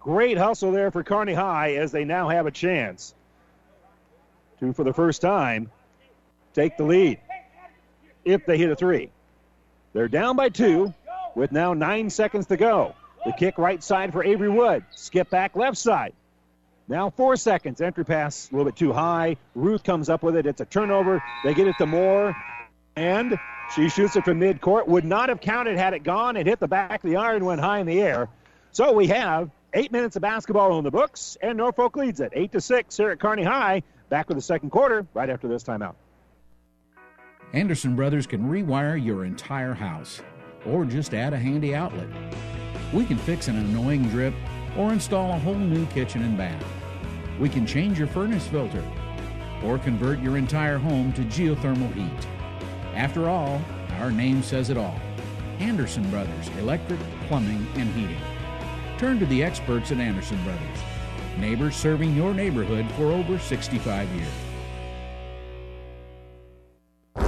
Great 0.01 0.39
hustle 0.39 0.71
there 0.71 0.91
for 0.91 1.03
Kearney 1.03 1.35
High 1.35 1.75
as 1.75 1.93
they 1.93 2.05
now 2.05 2.29
have 2.29 2.47
a 2.47 2.51
chance 2.51 3.15
to, 4.61 4.73
for 4.73 4.85
the 4.85 4.93
first 4.93 5.21
time, 5.21 5.71
take 6.55 6.77
the 6.77 6.85
lead 6.85 7.19
if 8.25 8.45
they 8.47 8.59
hit 8.59 8.71
a 8.71 8.77
three. 8.77 9.11
They're 9.95 10.09
down 10.09 10.37
by 10.37 10.51
two 10.51 10.93
with 11.35 11.53
now 11.53 11.73
nine 11.73 12.11
seconds 12.11 12.47
to 12.47 12.57
go. 12.57 12.95
The 13.25 13.33
kick 13.33 13.59
right 13.59 13.83
side 13.83 14.13
for 14.13 14.25
Avery 14.25 14.49
Wood. 14.49 14.85
Skip 14.93 15.31
back 15.31 15.57
left 15.57 15.77
side. 15.77 16.13
Now 16.89 17.11
four 17.11 17.37
seconds. 17.37 17.81
Entry 17.81 18.05
pass 18.05 18.49
a 18.51 18.55
little 18.55 18.65
bit 18.65 18.77
too 18.77 18.93
high. 18.93 19.37
Ruth 19.55 19.85
comes 19.85 20.09
up 20.09 20.23
with 20.23 20.37
it. 20.37 20.47
It's 20.47 20.61
a 20.61 20.65
turnover. 20.65 21.23
They 21.45 21.53
get 21.53 21.69
it 21.69 21.77
to 21.79 21.87
Moore. 21.87 22.35
And 22.97 23.39
she 23.75 23.89
shoots 23.91 24.17
it 24.17 24.25
from 24.25 24.41
midcourt. 24.41 24.87
Would 24.89 25.05
not 25.05 25.29
have 25.29 25.41
counted 25.41 25.77
had 25.77 25.93
it 25.93 26.03
gone. 26.03 26.37
It 26.37 26.47
hit 26.47 26.61
the 26.61 26.69
back 26.69 27.05
of 27.05 27.11
the 27.11 27.17
iron, 27.17 27.45
went 27.45 27.61
high 27.61 27.81
in 27.81 27.87
the 27.87 28.01
air. 28.01 28.29
So 28.73 28.93
we 28.93 29.09
have 29.09 29.51
eight 29.75 29.93
minutes 29.93 30.17
of 30.17 30.23
basketball 30.23 30.73
on 30.73 30.85
the 30.85 30.91
books, 30.91 31.37
and 31.43 31.59
Norfolk 31.59 31.97
leads 31.97 32.21
it. 32.21 32.33
Eight 32.35 32.53
to 32.53 32.61
six 32.61 32.97
here 32.97 33.11
at 33.11 33.21
Kearney 33.21 33.45
High. 33.45 33.83
Back 34.09 34.29
with 34.29 34.39
the 34.39 34.43
second 34.43 34.71
quarter 34.71 35.07
right 35.13 35.29
after 35.29 35.49
this 35.49 35.63
timeout. 35.63 35.95
Anderson 37.53 37.97
Brothers 37.97 38.27
can 38.27 38.49
rewire 38.49 39.03
your 39.03 39.25
entire 39.25 39.75
house 39.75 40.23
or 40.67 40.85
just 40.85 41.15
add 41.15 41.33
a 41.33 41.39
handy 41.39 41.75
outlet. 41.75 42.09
We 42.93 43.05
can 43.05 43.19
fix 43.19 43.49
an 43.49 43.57
annoying 43.57 44.09
drip 44.09 44.35
or 44.77 44.93
install 44.93 45.33
a 45.33 45.39
whole 45.39 45.55
new 45.55 45.85
kitchen 45.87 46.23
and 46.23 46.39
bath. 46.39 46.65
We 47.39 47.49
can 47.49 47.67
change 47.67 47.99
your 47.99 48.09
furnace 48.09 48.47
filter 48.47 48.85
or 49.63 49.79
convert 49.79 50.21
your 50.21 50.39
entire 50.39 50.79
home 50.79 51.13
to 51.13 51.23
geothermal 51.23 51.93
heat. 51.93 52.27
After 52.95 53.29
all, 53.29 53.61
our 53.99 54.11
name 54.11 54.43
says 54.43 54.71
it 54.71 54.77
all 54.77 54.99
Anderson 55.59 56.09
Brothers 56.11 56.49
Electric, 56.59 57.01
Plumbing, 57.27 57.67
and 57.75 57.93
Heating. 57.95 58.21
Turn 58.97 59.19
to 59.19 59.27
the 59.27 59.43
experts 59.43 59.93
at 59.93 59.99
Anderson 59.99 60.43
Brothers, 60.43 60.79
neighbors 61.37 61.77
serving 61.77 62.17
your 62.17 62.33
neighborhood 62.33 62.91
for 62.93 63.13
over 63.13 63.39
65 63.39 64.09
years. 64.13 64.48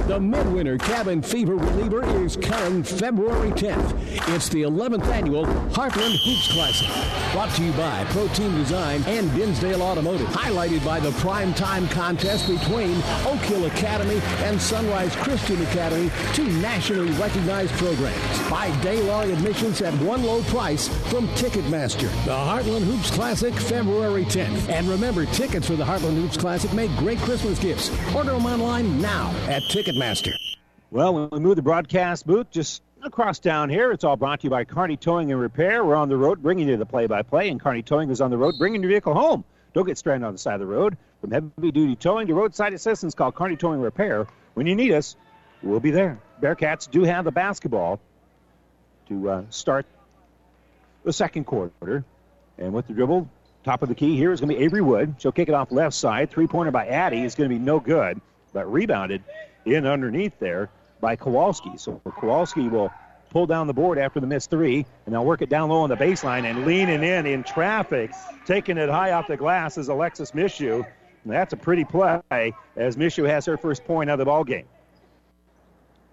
The 0.07 0.19
Midwinter 0.19 0.77
Cabin 0.77 1.21
Fever 1.21 1.55
Reliever 1.55 2.03
is 2.23 2.35
coming 2.37 2.83
February 2.83 3.51
10th. 3.51 3.95
It's 4.35 4.49
the 4.49 4.63
11th 4.63 5.05
annual 5.07 5.45
Heartland 5.45 6.17
Hoops 6.23 6.53
Classic. 6.53 6.87
Brought 7.31 7.55
to 7.55 7.63
you 7.63 7.71
by 7.71 8.03
Protein 8.09 8.53
Design 8.55 9.03
and 9.07 9.33
Dinsdale 9.33 9.81
Automotive. 9.81 10.27
Highlighted 10.27 10.83
by 10.83 10.99
the 10.99 11.11
prime 11.11 11.53
time 11.53 11.87
contest 11.87 12.45
between 12.45 12.97
Oak 13.25 13.39
Hill 13.39 13.67
Academy 13.67 14.19
and 14.39 14.61
Sunrise 14.61 15.15
Christian 15.15 15.61
Academy, 15.61 16.11
two 16.33 16.43
nationally 16.59 17.11
recognized 17.11 17.71
programs. 17.75 18.49
Buy 18.49 18.77
day-long 18.81 19.31
admissions 19.31 19.81
at 19.81 19.93
one 20.01 20.23
low 20.23 20.43
price 20.43 20.89
from 21.09 21.29
Ticketmaster. 21.29 22.09
The 22.25 22.31
Heartland 22.31 22.83
Hoops 22.83 23.11
Classic, 23.11 23.53
February 23.53 24.25
10th. 24.25 24.67
And 24.67 24.89
remember, 24.89 25.25
tickets 25.27 25.67
for 25.67 25.77
the 25.77 25.85
Heartland 25.85 26.15
Hoops 26.15 26.35
Classic 26.35 26.73
make 26.73 26.93
great 26.97 27.19
Christmas 27.19 27.57
gifts. 27.59 27.89
Order 28.13 28.31
them 28.31 28.45
online 28.45 28.99
now 28.99 29.29
at 29.47 29.61
Ticketmaster. 29.71 30.33
Well, 30.91 31.13
when 31.13 31.29
we 31.31 31.39
move 31.39 31.55
the 31.55 31.61
broadcast 31.61 32.27
booth 32.27 32.51
just 32.51 32.81
across 33.03 33.39
down 33.39 33.69
here, 33.69 33.91
it's 33.91 34.03
all 34.03 34.15
brought 34.15 34.41
to 34.41 34.45
you 34.45 34.49
by 34.49 34.63
Kearney 34.63 34.97
Towing 34.97 35.31
and 35.31 35.39
Repair. 35.39 35.83
We're 35.83 35.95
on 35.95 36.09
the 36.09 36.17
road 36.17 36.41
bringing 36.41 36.67
you 36.67 36.77
the 36.77 36.85
play-by-play, 36.85 37.49
and 37.49 37.59
Kearney 37.59 37.81
Towing 37.81 38.09
is 38.09 38.21
on 38.21 38.29
the 38.29 38.37
road 38.37 38.55
bringing 38.57 38.81
your 38.81 38.89
vehicle 38.89 39.13
home. 39.13 39.43
Don't 39.73 39.85
get 39.85 39.97
stranded 39.97 40.27
on 40.27 40.33
the 40.33 40.37
side 40.37 40.55
of 40.55 40.59
the 40.59 40.65
road. 40.65 40.97
From 41.21 41.31
heavy-duty 41.31 41.95
towing 41.95 42.27
to 42.27 42.33
roadside 42.33 42.73
assistance, 42.73 43.15
call 43.15 43.31
Kearney 43.31 43.55
Towing 43.55 43.75
and 43.75 43.83
Repair. 43.83 44.27
When 44.53 44.67
you 44.67 44.75
need 44.75 44.91
us, 44.91 45.15
we'll 45.61 45.79
be 45.79 45.91
there. 45.91 46.19
Bearcats 46.41 46.89
do 46.89 47.03
have 47.03 47.25
the 47.25 47.31
basketball 47.31 47.99
to 49.07 49.29
uh, 49.29 49.43
start 49.49 49.85
the 51.03 51.13
second 51.13 51.45
quarter. 51.45 52.03
And 52.57 52.73
with 52.73 52.87
the 52.87 52.93
dribble, 52.93 53.29
top 53.63 53.81
of 53.81 53.89
the 53.89 53.95
key 53.95 54.17
here 54.17 54.31
is 54.31 54.41
going 54.41 54.49
to 54.49 54.57
be 54.57 54.63
Avery 54.63 54.81
Wood. 54.81 55.15
She'll 55.19 55.31
kick 55.31 55.47
it 55.47 55.53
off 55.53 55.71
left 55.71 55.95
side. 55.95 56.31
Three-pointer 56.31 56.71
by 56.71 56.87
Addie 56.87 57.23
is 57.23 57.35
going 57.35 57.49
to 57.49 57.55
be 57.55 57.63
no 57.63 57.79
good, 57.79 58.19
but 58.53 58.71
rebounded 58.71 59.23
in 59.65 59.85
underneath 59.85 60.37
there 60.39 60.69
by 61.01 61.15
Kowalski. 61.15 61.77
So 61.77 61.99
Kowalski 62.19 62.67
will 62.67 62.91
pull 63.31 63.47
down 63.47 63.67
the 63.67 63.73
board 63.73 63.97
after 63.97 64.19
the 64.19 64.27
missed 64.27 64.49
three, 64.49 64.85
and 65.05 65.13
they'll 65.13 65.25
work 65.25 65.41
it 65.41 65.49
down 65.49 65.69
low 65.69 65.81
on 65.81 65.89
the 65.89 65.97
baseline 65.97 66.43
and 66.43 66.65
leaning 66.65 67.03
in 67.03 67.25
in 67.25 67.43
traffic, 67.43 68.11
taking 68.45 68.77
it 68.77 68.89
high 68.89 69.11
off 69.11 69.27
the 69.27 69.37
glass 69.37 69.77
is 69.77 69.89
Alexis 69.89 70.31
Mishu. 70.31 70.85
And 71.23 71.33
that's 71.33 71.53
a 71.53 71.57
pretty 71.57 71.83
play 71.83 72.53
as 72.75 72.95
Mishu 72.95 73.27
has 73.27 73.45
her 73.45 73.57
first 73.57 73.85
point 73.85 74.09
of 74.09 74.19
the 74.19 74.25
ball 74.25 74.43
game. 74.43 74.65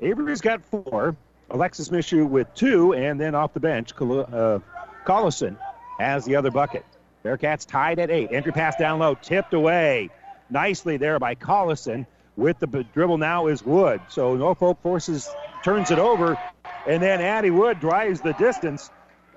Avery's 0.01 0.40
got 0.40 0.64
four. 0.64 1.16
Alexis 1.51 1.88
Mishu 1.88 2.29
with 2.29 2.53
two, 2.55 2.92
and 2.92 3.18
then 3.18 3.35
off 3.35 3.55
the 3.55 3.61
bench, 3.61 3.92
uh, 3.92 4.59
Collison 5.07 5.57
has 5.98 6.27
the 6.27 6.37
other 6.37 6.51
bucket. 6.51 6.85
Bearcats 7.24 7.66
tied 7.66 7.98
at 7.98 8.11
eight. 8.11 8.31
Entry 8.31 8.53
pass 8.53 8.77
down 8.77 8.98
low, 8.98 9.14
tipped 9.14 9.55
away 9.55 10.11
nicely 10.51 10.96
there 10.96 11.18
by 11.18 11.35
Collison 11.35 12.07
with 12.38 12.57
the 12.61 12.68
dribble 12.94 13.18
now 13.18 13.48
is 13.48 13.64
Wood. 13.64 14.01
So 14.09 14.37
Norfolk 14.37 14.81
forces, 14.81 15.29
turns 15.64 15.90
it 15.90 15.98
over, 15.98 16.38
and 16.87 17.03
then 17.03 17.20
Addie 17.20 17.51
Wood 17.51 17.81
drives 17.81 18.20
the 18.20 18.33
distance 18.35 18.90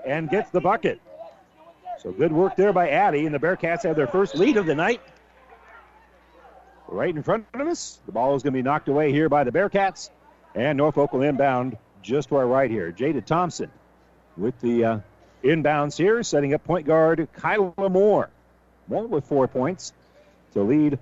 and 0.05 0.29
gets 0.29 0.51
the 0.51 0.61
bucket. 0.61 1.01
So 1.97 2.11
good 2.11 2.31
work 2.31 2.55
there 2.55 2.71
by 2.71 2.89
Addie, 2.89 3.25
and 3.25 3.33
the 3.33 3.39
Bearcats 3.39 3.83
have 3.83 3.95
their 3.95 4.07
first 4.07 4.35
lead 4.35 4.55
of 4.55 4.67
the 4.67 4.75
night. 4.75 5.01
Right 6.87 7.15
in 7.15 7.23
front 7.23 7.47
of 7.55 7.67
us. 7.67 7.99
The 8.05 8.11
ball 8.11 8.35
is 8.35 8.43
going 8.43 8.53
to 8.53 8.57
be 8.57 8.61
knocked 8.61 8.87
away 8.87 9.11
here 9.11 9.29
by 9.29 9.45
the 9.45 9.51
Bearcats, 9.51 10.11
and 10.53 10.77
Norfolk 10.77 11.11
will 11.11 11.23
inbound 11.23 11.77
just 12.03 12.29
to 12.29 12.35
our 12.35 12.45
right 12.45 12.69
here. 12.69 12.91
Jada 12.91 13.25
Thompson 13.25 13.71
with 14.37 14.59
the 14.61 14.85
uh, 14.85 14.99
inbounds 15.43 15.97
here, 15.97 16.21
setting 16.21 16.53
up 16.53 16.63
point 16.63 16.85
guard 16.85 17.27
Kyla 17.33 17.89
Moore. 17.89 18.29
Moore 18.87 19.07
with 19.07 19.25
four 19.25 19.47
points 19.47 19.91
to 20.53 20.61
lead 20.61 20.99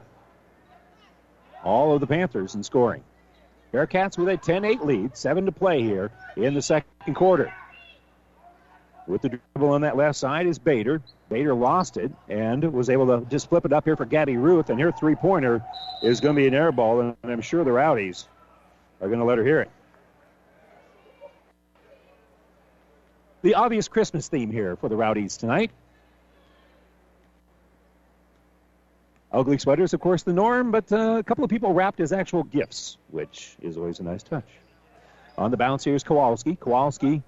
all 1.63 1.93
of 1.93 2.02
the 2.02 2.08
Panthers 2.08 2.56
in 2.56 2.63
scoring. 2.63 3.04
Bearcats 3.74 4.17
with 4.17 4.30
a 4.30 4.38
10 4.38 4.65
8 4.65 4.82
lead, 4.84 5.17
seven 5.17 5.45
to 5.45 5.52
play 5.52 5.84
here 5.84 6.12
in 6.36 6.54
the 6.54 6.62
second 6.62 7.13
quarter. 7.13 7.54
With 9.08 9.22
the 9.22 9.30
dribble 9.30 9.69
on 9.69 9.82
that 9.82 9.98
left 9.98 10.17
side 10.17 10.45
is 10.45 10.60
Bader. 10.60 11.02
Bader 11.30 11.54
lost 11.54 11.98
it 11.98 12.12
and 12.28 12.63
was 12.74 12.89
able 12.89 13.08
to 13.08 13.26
just 13.30 13.50
flip 13.50 13.65
it 13.65 13.74
up 13.74 13.86
here 13.86 13.95
for 13.95 14.06
Gabby 14.06 14.38
Ruth, 14.38 14.69
and 14.69 14.80
her 14.80 14.91
three 14.91 15.15
pointer 15.15 15.63
is 16.04 16.19
going 16.19 16.36
to 16.36 16.41
be 16.41 16.48
an 16.48 16.54
air 16.54 16.72
ball, 16.72 17.00
and 17.02 17.15
I'm 17.24 17.41
sure 17.41 17.63
the 17.63 17.72
Rowdies 17.72 18.28
are 19.02 19.08
going 19.08 19.19
to 19.19 19.26
let 19.26 19.38
her 19.38 19.43
hear 19.43 19.62
it. 19.62 19.72
The 23.41 23.56
obvious 23.56 23.88
Christmas 23.88 24.28
theme 24.28 24.52
here 24.52 24.76
for 24.76 24.89
the 24.89 24.95
Rowdies 24.95 25.38
tonight. 25.38 25.72
Ugly 29.31 29.59
sweaters, 29.59 29.93
of 29.93 29.99
course, 29.99 30.23
the 30.23 30.33
norm, 30.33 30.71
but 30.71 30.91
uh, 30.91 31.17
a 31.17 31.23
couple 31.23 31.43
of 31.43 31.51
people 31.51 31.73
wrapped 31.73 31.99
as 31.99 32.11
actual 32.11 32.43
gifts, 32.43 32.97
which 33.11 33.55
is 33.61 33.77
always 33.77 33.99
a 33.99 34.03
nice 34.03 34.23
touch. 34.23 34.47
On 35.37 35.51
the 35.51 35.57
bounce 35.57 35.83
here 35.83 35.95
is 35.95 36.03
Kowalski. 36.03 36.55
Kowalski 36.55 37.21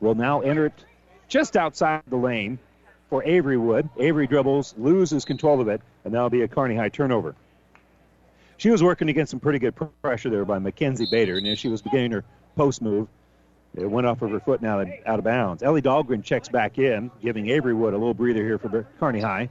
will 0.00 0.14
now 0.14 0.40
enter 0.40 0.66
it 0.66 0.84
just 1.28 1.56
outside 1.56 2.02
the 2.08 2.16
lane 2.16 2.58
for 3.10 3.22
Avery 3.24 3.58
Wood. 3.58 3.88
Avery 3.98 4.26
dribbles, 4.26 4.74
loses 4.78 5.24
control 5.24 5.60
of 5.60 5.68
it, 5.68 5.82
and 6.04 6.14
that'll 6.14 6.30
be 6.30 6.42
a 6.42 6.48
Kearney 6.48 6.74
High 6.74 6.88
turnover. 6.88 7.34
She 8.56 8.70
was 8.70 8.82
working 8.82 9.10
against 9.10 9.30
some 9.30 9.40
pretty 9.40 9.58
good 9.58 9.74
pressure 10.00 10.30
there 10.30 10.46
by 10.46 10.58
Mackenzie 10.58 11.06
Bader, 11.10 11.36
and 11.36 11.46
as 11.46 11.58
she 11.58 11.68
was 11.68 11.82
beginning 11.82 12.12
her 12.12 12.24
post 12.56 12.80
move, 12.80 13.08
it 13.74 13.88
went 13.88 14.06
off 14.06 14.22
of 14.22 14.30
her 14.30 14.40
foot 14.40 14.60
and 14.60 14.70
out 14.70 14.80
of, 14.80 14.88
out 15.04 15.18
of 15.18 15.24
bounds. 15.24 15.62
Ellie 15.62 15.82
Dahlgren 15.82 16.24
checks 16.24 16.48
back 16.48 16.78
in, 16.78 17.10
giving 17.22 17.50
Avery 17.50 17.74
Wood 17.74 17.92
a 17.92 17.98
little 17.98 18.14
breather 18.14 18.42
here 18.42 18.58
for 18.58 18.86
Carney 18.98 19.20
High. 19.20 19.50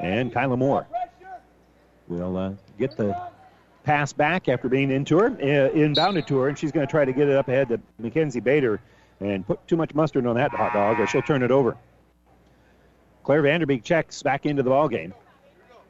And 0.00 0.32
Kyla 0.32 0.56
Moore 0.56 0.86
will 2.08 2.36
uh, 2.36 2.52
get 2.78 2.96
the 2.96 3.16
pass 3.84 4.12
back 4.12 4.48
after 4.48 4.68
being 4.68 4.90
into 4.90 5.18
her, 5.18 5.26
uh, 5.26 5.70
inbounded 5.74 6.26
to 6.28 6.38
her, 6.38 6.48
and 6.48 6.58
she's 6.58 6.72
going 6.72 6.86
to 6.86 6.90
try 6.90 7.04
to 7.04 7.12
get 7.12 7.28
it 7.28 7.36
up 7.36 7.48
ahead 7.48 7.68
to 7.68 7.80
Mackenzie 7.98 8.40
Bader 8.40 8.80
and 9.20 9.46
put 9.46 9.66
too 9.66 9.76
much 9.76 9.94
mustard 9.94 10.26
on 10.26 10.36
that 10.36 10.50
hot 10.50 10.72
dog, 10.72 11.00
or 11.00 11.06
she'll 11.06 11.22
turn 11.22 11.42
it 11.42 11.50
over. 11.50 11.76
Claire 13.22 13.42
Vanderbeek 13.42 13.84
checks 13.84 14.22
back 14.22 14.46
into 14.46 14.62
the 14.62 14.70
ball 14.70 14.88
game. 14.88 15.14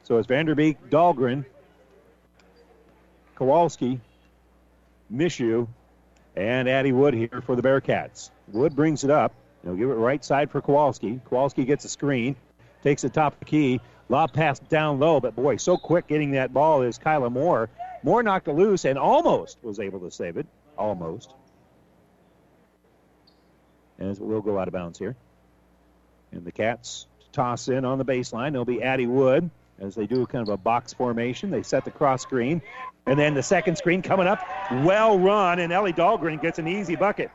So 0.02 0.18
it's 0.18 0.26
Vanderbeek, 0.26 0.76
Dahlgren, 0.90 1.44
Kowalski, 3.36 4.00
Mishu, 5.12 5.68
and 6.36 6.68
Addie 6.68 6.92
Wood 6.92 7.14
here 7.14 7.42
for 7.44 7.56
the 7.56 7.62
Bearcats. 7.62 8.30
Wood 8.48 8.74
brings 8.74 9.04
it 9.04 9.10
up. 9.10 9.32
He'll 9.62 9.76
give 9.76 9.90
it 9.90 9.94
right 9.94 10.24
side 10.24 10.50
for 10.50 10.60
Kowalski. 10.60 11.20
Kowalski 11.28 11.64
gets 11.64 11.84
a 11.84 11.88
screen, 11.88 12.36
takes 12.82 13.02
the 13.02 13.10
top 13.10 13.34
of 13.34 13.38
the 13.40 13.44
key, 13.44 13.80
Lob 14.12 14.34
pass 14.34 14.58
down 14.58 14.98
low, 14.98 15.20
but 15.20 15.34
boy, 15.34 15.56
so 15.56 15.78
quick 15.78 16.06
getting 16.06 16.32
that 16.32 16.52
ball 16.52 16.82
is 16.82 16.98
Kyla 16.98 17.30
Moore. 17.30 17.70
Moore 18.02 18.22
knocked 18.22 18.46
it 18.46 18.52
loose 18.52 18.84
and 18.84 18.98
almost 18.98 19.56
was 19.62 19.80
able 19.80 20.00
to 20.00 20.10
save 20.10 20.36
it. 20.36 20.46
Almost. 20.76 21.32
As 23.98 24.18
it 24.18 24.22
will 24.22 24.42
go 24.42 24.58
out 24.58 24.68
of 24.68 24.74
bounds 24.74 24.98
here. 24.98 25.16
And 26.30 26.44
the 26.44 26.52
Cats 26.52 27.06
toss 27.32 27.68
in 27.68 27.86
on 27.86 27.96
the 27.96 28.04
baseline. 28.04 28.52
They'll 28.52 28.66
be 28.66 28.82
Addie 28.82 29.06
Wood 29.06 29.50
as 29.78 29.94
they 29.94 30.06
do 30.06 30.26
kind 30.26 30.46
of 30.46 30.52
a 30.52 30.58
box 30.58 30.92
formation. 30.92 31.50
They 31.50 31.62
set 31.62 31.86
the 31.86 31.90
cross 31.90 32.20
screen. 32.20 32.60
And 33.06 33.18
then 33.18 33.32
the 33.32 33.42
second 33.42 33.76
screen 33.76 34.02
coming 34.02 34.26
up. 34.26 34.46
Well 34.70 35.18
run, 35.18 35.58
and 35.58 35.72
Ellie 35.72 35.94
Dahlgren 35.94 36.42
gets 36.42 36.58
an 36.58 36.68
easy 36.68 36.96
bucket. 36.96 37.30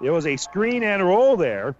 There 0.00 0.12
was 0.12 0.26
a 0.26 0.38
screen 0.38 0.82
and 0.82 1.02
roll 1.06 1.36
there 1.36 1.76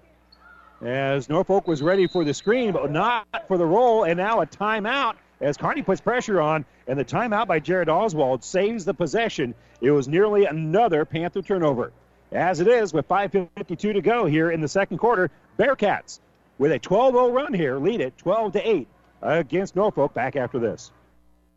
as 0.82 1.28
Norfolk 1.28 1.68
was 1.68 1.82
ready 1.82 2.06
for 2.06 2.24
the 2.24 2.34
screen, 2.34 2.72
but 2.72 2.90
not 2.90 3.26
for 3.46 3.56
the 3.56 3.66
roll, 3.66 4.04
and 4.04 4.16
now 4.16 4.40
a 4.40 4.46
timeout 4.46 5.14
as 5.40 5.56
Kearney 5.56 5.82
puts 5.82 6.00
pressure 6.00 6.40
on, 6.40 6.64
and 6.86 6.98
the 6.98 7.04
timeout 7.04 7.46
by 7.46 7.58
Jared 7.58 7.88
Oswald 7.88 8.42
saves 8.44 8.84
the 8.84 8.94
possession. 8.94 9.54
It 9.80 9.90
was 9.90 10.08
nearly 10.08 10.46
another 10.46 11.04
Panther 11.04 11.42
turnover. 11.42 11.92
As 12.32 12.60
it 12.60 12.68
is, 12.68 12.92
with 12.92 13.08
5.52 13.08 13.76
to 13.76 14.00
go 14.00 14.24
here 14.24 14.50
in 14.50 14.60
the 14.60 14.68
second 14.68 14.98
quarter, 14.98 15.30
Bearcats 15.58 16.20
with 16.58 16.72
a 16.72 16.78
12 16.78 17.14
0 17.14 17.30
run 17.30 17.52
here 17.52 17.78
lead 17.78 18.00
it 18.00 18.16
12 18.18 18.52
to 18.52 18.68
8 18.68 18.88
against 19.22 19.76
Norfolk 19.76 20.14
back 20.14 20.36
after 20.36 20.58
this. 20.58 20.92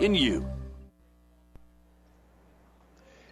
in 0.00 0.14
you. 0.14 0.46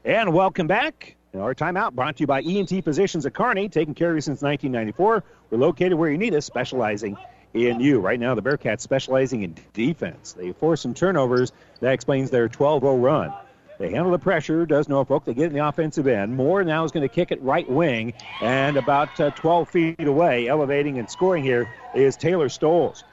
And 0.05 0.33
welcome 0.33 0.67
back. 0.67 1.17
Our 1.35 1.55
timeout 1.55 1.93
brought 1.93 2.17
to 2.17 2.21
you 2.23 2.27
by 2.27 2.41
ENT 2.41 2.83
Physicians 2.83 3.27
of 3.27 3.35
Kearney, 3.35 3.69
taking 3.69 3.95
care 3.95 4.11
of 4.11 4.17
you 4.17 4.23
since 4.23 4.41
1994. 4.41 5.23
We're 5.51 5.59
located 5.59 5.95
where 5.95 6.11
you 6.11 6.17
need 6.17 6.35
us, 6.35 6.47
specializing 6.47 7.17
in 7.53 7.81
you. 7.81 8.01
Right 8.01 8.19
now, 8.19 8.35
the 8.35 8.43
Bearcats 8.43 8.81
specializing 8.81 9.43
in 9.43 9.55
defense. 9.75 10.33
They 10.33 10.53
force 10.53 10.81
some 10.81 10.95
turnovers. 10.95 11.53
That 11.81 11.93
explains 11.93 12.31
their 12.31 12.49
12 12.49 12.83
0 12.83 12.97
run. 12.97 13.33
They 13.79 13.91
handle 13.91 14.11
the 14.11 14.19
pressure, 14.19 14.67
does 14.67 14.89
Norfolk. 14.89 15.25
They 15.25 15.35
get 15.35 15.47
in 15.47 15.53
the 15.53 15.67
offensive 15.67 16.09
end. 16.09 16.35
Moore 16.35 16.65
now 16.65 16.85
is 16.85 16.91
going 16.91 17.09
to 17.09 17.15
kick 17.15 17.31
it 17.31 17.41
right 17.43 17.69
wing, 17.71 18.13
and 18.41 18.77
about 18.77 19.21
uh, 19.21 19.31
12 19.31 19.69
feet 19.69 20.01
away, 20.01 20.49
elevating 20.49 20.99
and 20.99 21.09
scoring 21.09 21.45
here 21.45 21.73
is 21.95 22.17
Taylor 22.17 22.49
Stoles. 22.49 23.05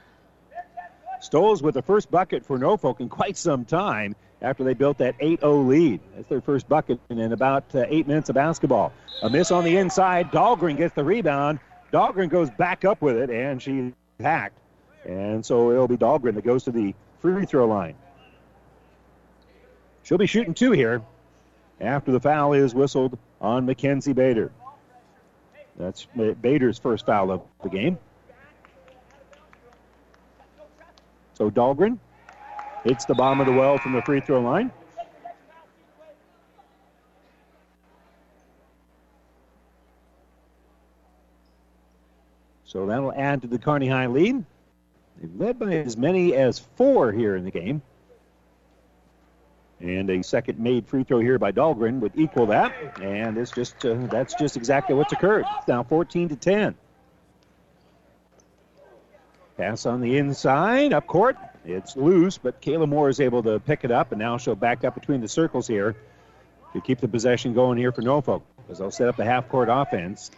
Stoles 1.25 1.63
with 1.63 1.73
the 1.73 1.81
first 1.81 2.11
bucket 2.11 2.45
for 2.45 2.59
Norfolk 2.59 2.99
in 2.99 3.09
quite 3.09 3.35
some 3.35 3.65
time 3.65 4.15
after 4.43 4.63
they 4.63 4.75
built 4.75 4.99
that 4.99 5.17
8-0 5.17 5.67
lead. 5.67 5.99
That's 6.15 6.29
their 6.29 6.39
first 6.39 6.69
bucket 6.69 6.99
in 7.09 7.31
about 7.31 7.63
uh, 7.73 7.85
eight 7.87 8.07
minutes 8.07 8.29
of 8.29 8.35
basketball. 8.35 8.93
A 9.23 9.29
miss 9.29 9.49
on 9.49 9.63
the 9.63 9.75
inside. 9.77 10.29
Dahlgren 10.31 10.77
gets 10.77 10.93
the 10.93 11.03
rebound. 11.03 11.59
Dahlgren 11.91 12.29
goes 12.29 12.51
back 12.51 12.85
up 12.85 13.01
with 13.01 13.17
it, 13.17 13.31
and 13.31 13.59
she's 13.59 13.91
hacked. 14.19 14.59
And 15.03 15.43
so 15.43 15.71
it'll 15.71 15.87
be 15.87 15.97
Dahlgren 15.97 16.35
that 16.35 16.45
goes 16.45 16.63
to 16.65 16.71
the 16.71 16.93
free 17.21 17.45
throw 17.45 17.65
line. 17.65 17.95
She'll 20.03 20.19
be 20.19 20.27
shooting 20.27 20.53
two 20.53 20.73
here 20.73 21.01
after 21.81 22.11
the 22.11 22.19
foul 22.19 22.53
is 22.53 22.75
whistled 22.75 23.17
on 23.41 23.65
Mackenzie 23.65 24.13
Bader. 24.13 24.51
That's 25.75 26.05
Bader's 26.41 26.77
first 26.77 27.07
foul 27.07 27.31
of 27.31 27.41
the 27.63 27.69
game. 27.69 27.97
So 31.35 31.51
Dahlgren 31.51 31.99
hits 32.85 33.05
the 33.05 33.13
bottom 33.13 33.41
of 33.41 33.45
the 33.45 33.53
well 33.53 33.77
from 33.77 33.93
the 33.93 34.01
free 34.01 34.21
throw 34.21 34.41
line. 34.41 34.71
So 42.63 42.85
that'll 42.85 43.13
add 43.13 43.41
to 43.41 43.47
the 43.47 43.59
Kearney 43.59 43.87
High 43.87 44.07
lead. 44.07 44.43
They've 45.17 45.35
led 45.39 45.59
by 45.59 45.73
as 45.75 45.95
many 45.97 46.33
as 46.33 46.59
four 46.59 47.11
here 47.11 47.35
in 47.35 47.45
the 47.45 47.51
game. 47.51 47.81
And 49.81 50.09
a 50.09 50.23
second 50.23 50.57
made 50.59 50.87
free 50.87 51.03
throw 51.03 51.19
here 51.19 51.37
by 51.37 51.51
Dahlgren 51.51 51.99
would 51.99 52.13
equal 52.15 52.45
that. 52.47 52.73
And 53.01 53.37
it's 53.37 53.51
just 53.51 53.85
uh, 53.85 53.95
that's 54.09 54.33
just 54.35 54.55
exactly 54.55 54.95
what's 54.95 55.11
occurred. 55.13 55.45
Now 55.67 55.83
14 55.83 56.29
to 56.29 56.35
10. 56.35 56.75
Pass 59.57 59.85
on 59.85 60.01
the 60.01 60.17
inside, 60.17 60.91
up 60.91 61.07
court. 61.07 61.37
It's 61.63 61.95
loose, 61.95 62.37
but 62.37 62.61
Kayla 62.61 62.89
Moore 62.89 63.09
is 63.09 63.21
able 63.21 63.43
to 63.43 63.59
pick 63.59 63.85
it 63.85 63.91
up, 63.91 64.11
and 64.11 64.19
now 64.19 64.37
she'll 64.37 64.55
back 64.55 64.83
up 64.83 64.95
between 64.95 65.21
the 65.21 65.29
circles 65.29 65.65
here 65.65 65.95
to 66.73 66.81
keep 66.81 66.99
the 66.99 67.07
possession 67.07 67.53
going 67.53 67.77
here 67.77 67.93
for 67.93 68.01
Norfolk 68.01 68.43
because 68.57 68.79
they'll 68.79 68.91
set 68.91 69.07
up 69.07 69.15
the 69.15 69.23
half 69.23 69.47
court 69.47 69.69
offense. 69.71 70.29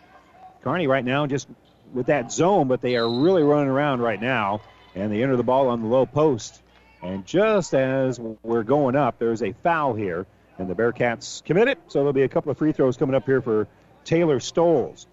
Kearney 0.64 0.88
right 0.88 1.04
now 1.04 1.26
just 1.26 1.48
with 1.94 2.08
that 2.08 2.32
zone, 2.32 2.68
but 2.68 2.82
they 2.82 2.96
are 2.96 3.10
really 3.10 3.42
running 3.42 3.70
around 3.70 4.02
right 4.02 4.22
now, 4.22 4.62
and 4.94 5.12
they 5.12 5.24
enter 5.24 5.36
the 5.36 5.44
ball 5.44 5.70
on 5.70 5.82
the 5.82 5.88
low 5.88 6.06
post. 6.06 6.62
And 7.02 7.26
just 7.26 7.74
as 7.74 8.20
we're 8.20 8.64
going 8.64 8.96
up, 8.96 9.18
there's 9.18 9.42
a 9.42 9.54
foul 9.64 9.94
here, 9.96 10.28
and 10.60 10.70
the 10.70 10.76
Bearcats 10.76 11.44
commit 11.44 11.68
it, 11.68 11.80
so 11.88 12.00
there'll 12.00 12.14
be 12.14 12.24
a 12.24 12.30
couple 12.30 12.52
of 12.52 12.58
free 12.58 12.72
throws 12.72 12.98
coming 12.98 13.16
up 13.16 13.26
here 13.26 13.42
for 13.42 13.68
Taylor 14.06 14.40
Stoles. 14.40 15.08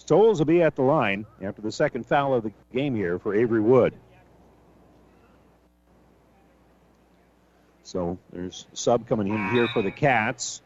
Stoles 0.00 0.38
will 0.38 0.46
be 0.46 0.62
at 0.62 0.76
the 0.76 0.82
line 0.82 1.26
after 1.42 1.60
the 1.60 1.70
second 1.70 2.06
foul 2.06 2.34
of 2.34 2.42
the 2.42 2.52
game 2.72 2.96
here 2.96 3.18
for 3.18 3.34
Avery 3.34 3.60
Wood. 3.60 3.92
So 7.82 8.18
there's 8.32 8.66
sub 8.72 9.06
coming 9.06 9.28
in 9.28 9.50
here 9.50 9.68
for 9.68 9.82
the 9.82 9.90
Cats, 9.90 10.62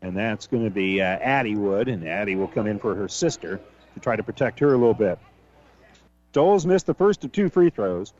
and 0.00 0.16
that's 0.16 0.46
going 0.46 0.62
to 0.62 0.70
be 0.70 1.02
uh, 1.02 1.04
Addie 1.04 1.56
Wood, 1.56 1.88
and 1.88 2.06
Addie 2.06 2.36
will 2.36 2.46
come 2.46 2.68
in 2.68 2.78
for 2.78 2.94
her 2.94 3.08
sister 3.08 3.60
to 3.94 4.00
try 4.00 4.14
to 4.14 4.22
protect 4.22 4.60
her 4.60 4.68
a 4.68 4.78
little 4.78 4.94
bit. 4.94 5.18
Stoles 6.30 6.64
missed 6.64 6.86
the 6.86 6.94
first 6.94 7.24
of 7.24 7.32
two 7.32 7.50
free 7.50 7.70
throws. 7.70 8.14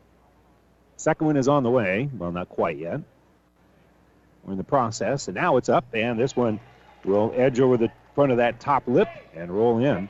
Second 0.97 1.27
one 1.27 1.37
is 1.37 1.47
on 1.47 1.63
the 1.63 1.71
way. 1.71 2.09
Well, 2.13 2.33
not 2.33 2.49
quite 2.49 2.77
yet. 2.77 2.99
We're 4.43 4.51
in 4.51 4.57
the 4.57 4.65
process, 4.65 5.29
and 5.29 5.35
now 5.35 5.55
it's 5.55 5.69
up, 5.69 5.85
and 5.93 6.19
this 6.19 6.35
one 6.35 6.59
will 7.05 7.33
edge 7.37 7.61
over 7.61 7.77
the 7.77 7.89
front 8.15 8.33
of 8.33 8.37
that 8.39 8.59
top 8.59 8.83
lip 8.87 9.07
and 9.33 9.49
roll 9.49 9.79
in. 9.79 10.09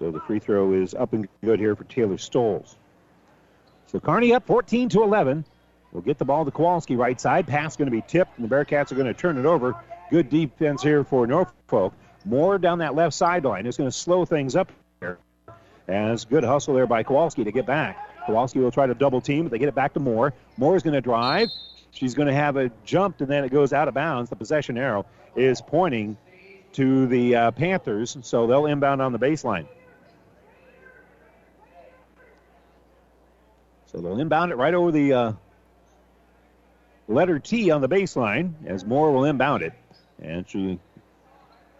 So 0.00 0.10
the 0.10 0.20
free 0.20 0.38
throw 0.38 0.72
is 0.72 0.94
up 0.94 1.12
and 1.12 1.28
good 1.44 1.60
here 1.60 1.76
for 1.76 1.84
Taylor 1.84 2.16
Stoles. 2.16 2.74
So 3.86 4.00
Kearney 4.00 4.32
up 4.32 4.46
14 4.46 4.88
to 4.88 5.02
11. 5.02 5.44
We'll 5.92 6.02
get 6.02 6.16
the 6.16 6.24
ball 6.24 6.46
to 6.46 6.50
Kowalski 6.50 6.96
right 6.96 7.20
side. 7.20 7.46
Pass 7.46 7.76
going 7.76 7.86
to 7.86 7.92
be 7.92 8.02
tipped, 8.08 8.38
and 8.38 8.48
the 8.48 8.54
Bearcats 8.54 8.90
are 8.90 8.94
going 8.94 9.08
to 9.08 9.14
turn 9.14 9.36
it 9.36 9.44
over. 9.44 9.74
Good 10.10 10.30
defense 10.30 10.82
here 10.82 11.04
for 11.04 11.26
Norfolk. 11.26 11.92
Moore 12.24 12.58
down 12.58 12.78
that 12.78 12.94
left 12.94 13.14
sideline 13.14 13.66
is 13.66 13.76
going 13.76 13.90
to 13.90 13.96
slow 13.96 14.24
things 14.24 14.56
up 14.56 14.72
here. 15.00 15.18
As 15.86 16.24
good 16.24 16.44
hustle 16.44 16.74
there 16.74 16.86
by 16.86 17.02
Kowalski 17.02 17.44
to 17.44 17.52
get 17.52 17.66
back. 17.66 18.24
Kowalski 18.24 18.60
will 18.60 18.70
try 18.70 18.86
to 18.86 18.94
double 18.94 19.20
team, 19.20 19.44
but 19.44 19.52
they 19.52 19.58
get 19.58 19.68
it 19.68 19.74
back 19.74 19.92
to 19.94 20.00
Moore. 20.00 20.32
Moore 20.56 20.76
is 20.76 20.82
going 20.82 20.94
to 20.94 21.02
drive. 21.02 21.48
She's 21.90 22.14
going 22.14 22.28
to 22.28 22.34
have 22.34 22.56
a 22.56 22.70
jump, 22.86 23.20
and 23.20 23.28
then 23.28 23.44
it 23.44 23.50
goes 23.50 23.74
out 23.74 23.86
of 23.86 23.92
bounds. 23.92 24.30
The 24.30 24.36
possession 24.36 24.78
arrow 24.78 25.04
is 25.36 25.60
pointing 25.60 26.16
to 26.72 27.06
the 27.06 27.34
uh, 27.34 27.50
Panthers, 27.50 28.16
so 28.22 28.46
they'll 28.46 28.66
inbound 28.66 29.02
on 29.02 29.12
the 29.12 29.18
baseline. 29.18 29.66
So 33.90 33.98
they'll 33.98 34.20
inbound 34.20 34.52
it 34.52 34.56
right 34.56 34.72
over 34.72 34.92
the 34.92 35.12
uh, 35.12 35.32
letter 37.08 37.40
T 37.40 37.70
on 37.70 37.80
the 37.80 37.88
baseline 37.88 38.52
as 38.66 38.84
Moore 38.84 39.10
will 39.12 39.24
inbound 39.24 39.62
it. 39.62 39.72
And 40.22 40.48
she 40.48 40.78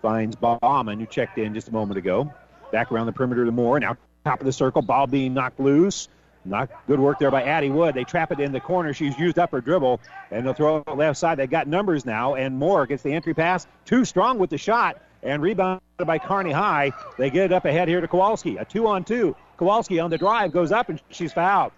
finds 0.03 0.35
Bauman, 0.35 0.99
who 0.99 1.07
checked 1.07 1.39
in 1.39 1.55
just 1.55 1.69
a 1.69 1.73
moment 1.73 1.99
ago. 1.99 2.33
Back 2.73 2.91
around 2.91 3.07
the 3.07 3.13
perimeter 3.13 3.45
to 3.45 3.53
Moore. 3.53 3.79
Now 3.79 3.97
top 4.25 4.41
of 4.41 4.47
the 4.47 4.53
circle, 4.53 4.83
ball 4.83 5.07
being 5.07 5.35
knocked 5.35 5.61
loose. 5.61 6.09
Not 6.45 6.71
good 6.87 6.99
work 6.99 7.19
there 7.19 7.31
by 7.31 7.45
Addie 7.45 7.71
Wood. 7.71 7.95
They 7.95 8.05
trap 8.05 8.33
it 8.33 8.41
in 8.41 8.53
the 8.53 8.61
corner. 8.61 8.95
She's 8.95 9.17
used 9.19 9.39
up 9.39 9.53
her 9.53 9.61
dribble, 9.61 10.01
and 10.31 10.45
they'll 10.45 10.55
throw 10.55 10.79
it 10.79 10.97
left 10.97 11.19
side. 11.19 11.39
They 11.39 11.47
got 11.47 11.67
numbers 11.67 12.07
now, 12.07 12.35
and 12.35 12.57
Moore 12.57 12.87
gets 12.87 13.03
the 13.03 13.13
entry 13.13 13.35
pass. 13.35 13.67
Too 13.85 14.07
strong 14.07 14.39
with 14.39 14.49
the 14.49 14.57
shot, 14.57 15.03
and 15.23 15.43
rebounded 15.43 15.83
by 15.99 16.19
Kearney 16.19 16.53
High. 16.53 16.93
They 17.19 17.29
get 17.29 17.45
it 17.45 17.53
up 17.53 17.67
ahead 17.67 17.89
here 17.89 18.01
to 18.01 18.09
Kowalski. 18.09 18.57
A 18.57 18.65
two 18.65 18.87
on 18.87 19.05
two. 19.05 19.37
Kowalski 19.59 20.01
on 20.01 20.09
the 20.09 20.17
drive 20.17 20.53
goes 20.53 20.73
up, 20.73 20.89
and 20.89 21.01
she's 21.11 21.33
fouled. 21.33 21.73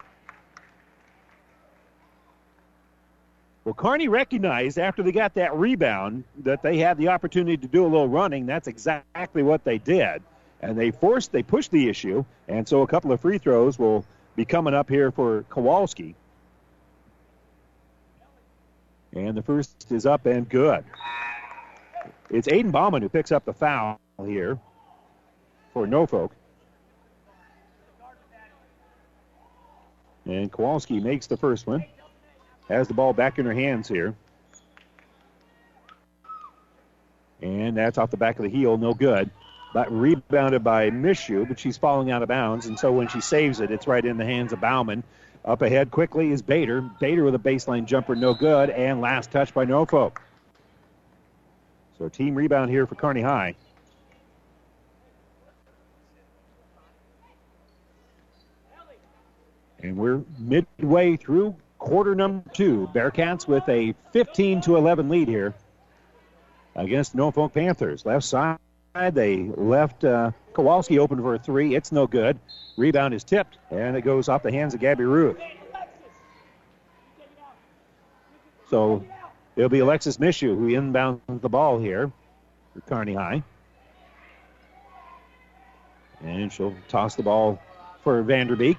Well, 3.64 3.74
Kearney 3.74 4.08
recognized 4.08 4.78
after 4.78 5.02
they 5.02 5.12
got 5.12 5.34
that 5.34 5.54
rebound 5.54 6.24
that 6.38 6.62
they 6.62 6.78
had 6.78 6.98
the 6.98 7.08
opportunity 7.08 7.56
to 7.56 7.68
do 7.68 7.84
a 7.84 7.86
little 7.86 8.08
running. 8.08 8.44
That's 8.44 8.66
exactly 8.66 9.42
what 9.42 9.62
they 9.64 9.78
did. 9.78 10.22
And 10.60 10.76
they 10.76 10.90
forced, 10.90 11.30
they 11.30 11.42
pushed 11.42 11.70
the 11.70 11.88
issue. 11.88 12.24
And 12.48 12.66
so 12.66 12.82
a 12.82 12.86
couple 12.86 13.12
of 13.12 13.20
free 13.20 13.38
throws 13.38 13.78
will 13.78 14.04
be 14.34 14.44
coming 14.44 14.74
up 14.74 14.88
here 14.88 15.12
for 15.12 15.44
Kowalski. 15.48 16.16
And 19.12 19.36
the 19.36 19.42
first 19.42 19.92
is 19.92 20.06
up 20.06 20.26
and 20.26 20.48
good. 20.48 20.84
It's 22.30 22.48
Aiden 22.48 22.72
Bauman 22.72 23.02
who 23.02 23.08
picks 23.08 23.30
up 23.30 23.44
the 23.44 23.52
foul 23.52 24.00
here 24.24 24.58
for 25.72 25.86
Norfolk. 25.86 26.32
And 30.24 30.50
Kowalski 30.50 30.98
makes 30.98 31.26
the 31.26 31.36
first 31.36 31.66
one 31.66 31.84
has 32.68 32.88
the 32.88 32.94
ball 32.94 33.12
back 33.12 33.38
in 33.38 33.46
her 33.46 33.52
hands 33.52 33.88
here. 33.88 34.14
And 37.40 37.76
that's 37.76 37.98
off 37.98 38.10
the 38.10 38.16
back 38.16 38.38
of 38.38 38.44
the 38.44 38.48
heel, 38.48 38.78
no 38.78 38.94
good. 38.94 39.30
But 39.74 39.90
rebounded 39.90 40.62
by 40.62 40.90
Mishu, 40.90 41.48
but 41.48 41.58
she's 41.58 41.76
falling 41.76 42.10
out 42.10 42.22
of 42.22 42.28
bounds. 42.28 42.66
And 42.66 42.78
so 42.78 42.92
when 42.92 43.08
she 43.08 43.20
saves 43.20 43.60
it, 43.60 43.70
it's 43.70 43.86
right 43.86 44.04
in 44.04 44.16
the 44.16 44.24
hands 44.24 44.52
of 44.52 44.60
Bauman. 44.60 45.02
Up 45.44 45.62
ahead 45.62 45.90
quickly 45.90 46.30
is 46.30 46.40
Bader. 46.40 46.80
Bader 46.80 47.24
with 47.24 47.34
a 47.34 47.38
baseline 47.38 47.86
jumper, 47.86 48.14
no 48.14 48.32
good. 48.34 48.70
And 48.70 49.00
last 49.00 49.32
touch 49.32 49.52
by 49.52 49.64
Norfolk. 49.64 50.22
So 51.98 52.08
team 52.08 52.34
rebound 52.34 52.70
here 52.70 52.86
for 52.86 52.94
Kearney 52.94 53.22
High. 53.22 53.56
And 59.82 59.96
we're 59.96 60.22
midway 60.38 61.16
through 61.16 61.56
quarter 61.82 62.14
number 62.14 62.48
two. 62.52 62.88
Bearcats 62.94 63.46
with 63.46 63.68
a 63.68 63.94
15 64.12 64.60
to 64.62 64.76
11 64.76 65.08
lead 65.08 65.28
here 65.28 65.52
against 66.76 67.14
Norfolk 67.14 67.52
Panthers. 67.52 68.06
Left 68.06 68.24
side, 68.24 68.58
they 68.94 69.42
left 69.42 70.04
uh, 70.04 70.30
Kowalski 70.54 70.98
open 70.98 71.20
for 71.20 71.34
a 71.34 71.38
three. 71.38 71.74
It's 71.74 71.90
no 71.90 72.06
good. 72.06 72.38
Rebound 72.76 73.14
is 73.14 73.24
tipped, 73.24 73.58
and 73.70 73.96
it 73.96 74.02
goes 74.02 74.28
off 74.28 74.42
the 74.42 74.52
hands 74.52 74.74
of 74.74 74.80
Gabby 74.80 75.04
Ruth. 75.04 75.38
So 78.70 79.04
it'll 79.56 79.68
be 79.68 79.80
Alexis 79.80 80.16
Mishu 80.18 80.56
who 80.56 80.68
inbounds 80.68 81.40
the 81.40 81.48
ball 81.48 81.78
here 81.78 82.12
for 82.72 82.80
Kearney 82.82 83.14
High. 83.14 83.42
And 86.22 86.52
she'll 86.52 86.74
toss 86.88 87.16
the 87.16 87.24
ball 87.24 87.60
for 88.04 88.22
Vanderbeek. 88.22 88.76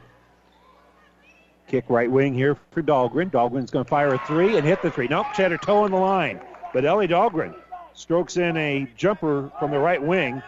Kick 1.67 1.85
right 1.89 2.11
wing 2.11 2.33
here 2.33 2.57
for 2.71 2.81
Dahlgren. 2.81 3.31
Dahlgren's 3.31 3.71
going 3.71 3.85
to 3.85 3.89
fire 3.89 4.13
a 4.13 4.17
three 4.27 4.57
and 4.57 4.65
hit 4.65 4.81
the 4.81 4.91
three. 4.91 5.07
Nope, 5.07 5.27
her 5.35 5.57
toe 5.57 5.83
on 5.83 5.91
the 5.91 5.97
line. 5.97 6.39
But 6.73 6.85
Ellie 6.85 7.07
Dahlgren 7.07 7.55
strokes 7.93 8.37
in 8.37 8.57
a 8.57 8.87
jumper 8.97 9.51
from 9.59 9.71
the 9.71 9.79
right 9.79 10.01
wing. 10.01 10.41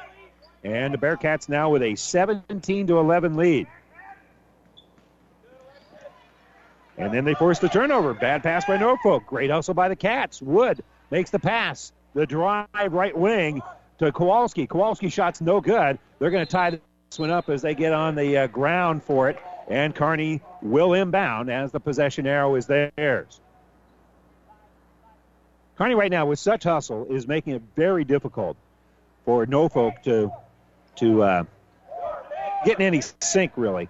And 0.63 0.93
the 0.93 0.97
Bearcats 0.97 1.47
now 1.47 1.69
with 1.69 1.83
a 1.83 1.95
17 1.95 2.87
to 2.87 2.97
11 2.97 3.37
lead. 3.37 3.67
And 6.97 7.13
then 7.13 7.25
they 7.25 7.35
force 7.35 7.59
the 7.59 7.69
turnover. 7.69 8.13
Bad 8.13 8.41
pass 8.41 8.65
by 8.65 8.77
Norfolk. 8.77 9.25
Great 9.27 9.51
hustle 9.51 9.73
by 9.73 9.89
the 9.89 9.95
Cats. 9.95 10.41
Wood 10.41 10.83
makes 11.11 11.29
the 11.29 11.39
pass. 11.39 11.91
The 12.13 12.25
drive 12.25 12.67
right 12.73 13.15
wing 13.15 13.61
to 13.99 14.11
Kowalski. 14.11 14.65
Kowalski 14.65 15.09
shot's 15.09 15.41
no 15.41 15.59
good. 15.59 15.99
They're 16.19 16.31
going 16.31 16.45
to 16.45 16.51
tie 16.51 16.71
this 16.71 17.19
one 17.19 17.29
up 17.29 17.49
as 17.49 17.61
they 17.61 17.75
get 17.75 17.93
on 17.93 18.15
the 18.15 18.37
uh, 18.37 18.47
ground 18.47 19.03
for 19.03 19.29
it. 19.29 19.37
And 19.67 19.95
Kearney 19.95 20.41
will 20.61 20.93
inbound 20.93 21.49
as 21.49 21.71
the 21.71 21.79
possession 21.79 22.27
arrow 22.27 22.55
is 22.55 22.67
theirs. 22.67 23.39
Kearney 25.77 25.95
right 25.95 26.11
now 26.11 26.25
with 26.27 26.39
such 26.39 26.63
hustle 26.63 27.07
is 27.09 27.27
making 27.27 27.53
it 27.53 27.61
very 27.75 28.03
difficult 28.03 28.57
for 29.25 29.45
Norfolk 29.45 30.03
to 30.03 30.31
to 30.97 31.23
uh, 31.23 31.43
get 32.63 32.79
in 32.79 32.85
any 32.85 33.01
sync 33.19 33.51
really, 33.57 33.89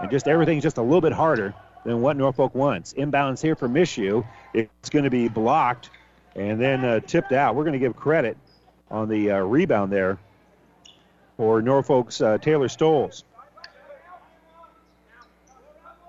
and 0.00 0.10
just 0.10 0.28
everything's 0.28 0.62
just 0.62 0.76
a 0.76 0.82
little 0.82 1.00
bit 1.00 1.12
harder 1.12 1.54
than 1.84 2.02
what 2.02 2.16
Norfolk 2.16 2.54
wants. 2.54 2.92
Inbounds 2.92 3.40
here 3.40 3.54
for 3.54 3.68
Mishu. 3.68 4.26
It's 4.52 4.90
going 4.90 5.04
to 5.04 5.10
be 5.10 5.28
blocked 5.28 5.88
and 6.34 6.60
then 6.60 6.84
uh, 6.84 7.00
tipped 7.00 7.32
out. 7.32 7.54
We're 7.54 7.64
going 7.64 7.72
to 7.72 7.78
give 7.78 7.96
credit 7.96 8.36
on 8.90 9.08
the 9.08 9.30
uh, 9.30 9.38
rebound 9.38 9.90
there 9.90 10.18
for 11.36 11.62
Norfolk's 11.62 12.20
uh, 12.20 12.38
Taylor 12.38 12.68
Stoles. 12.68 13.24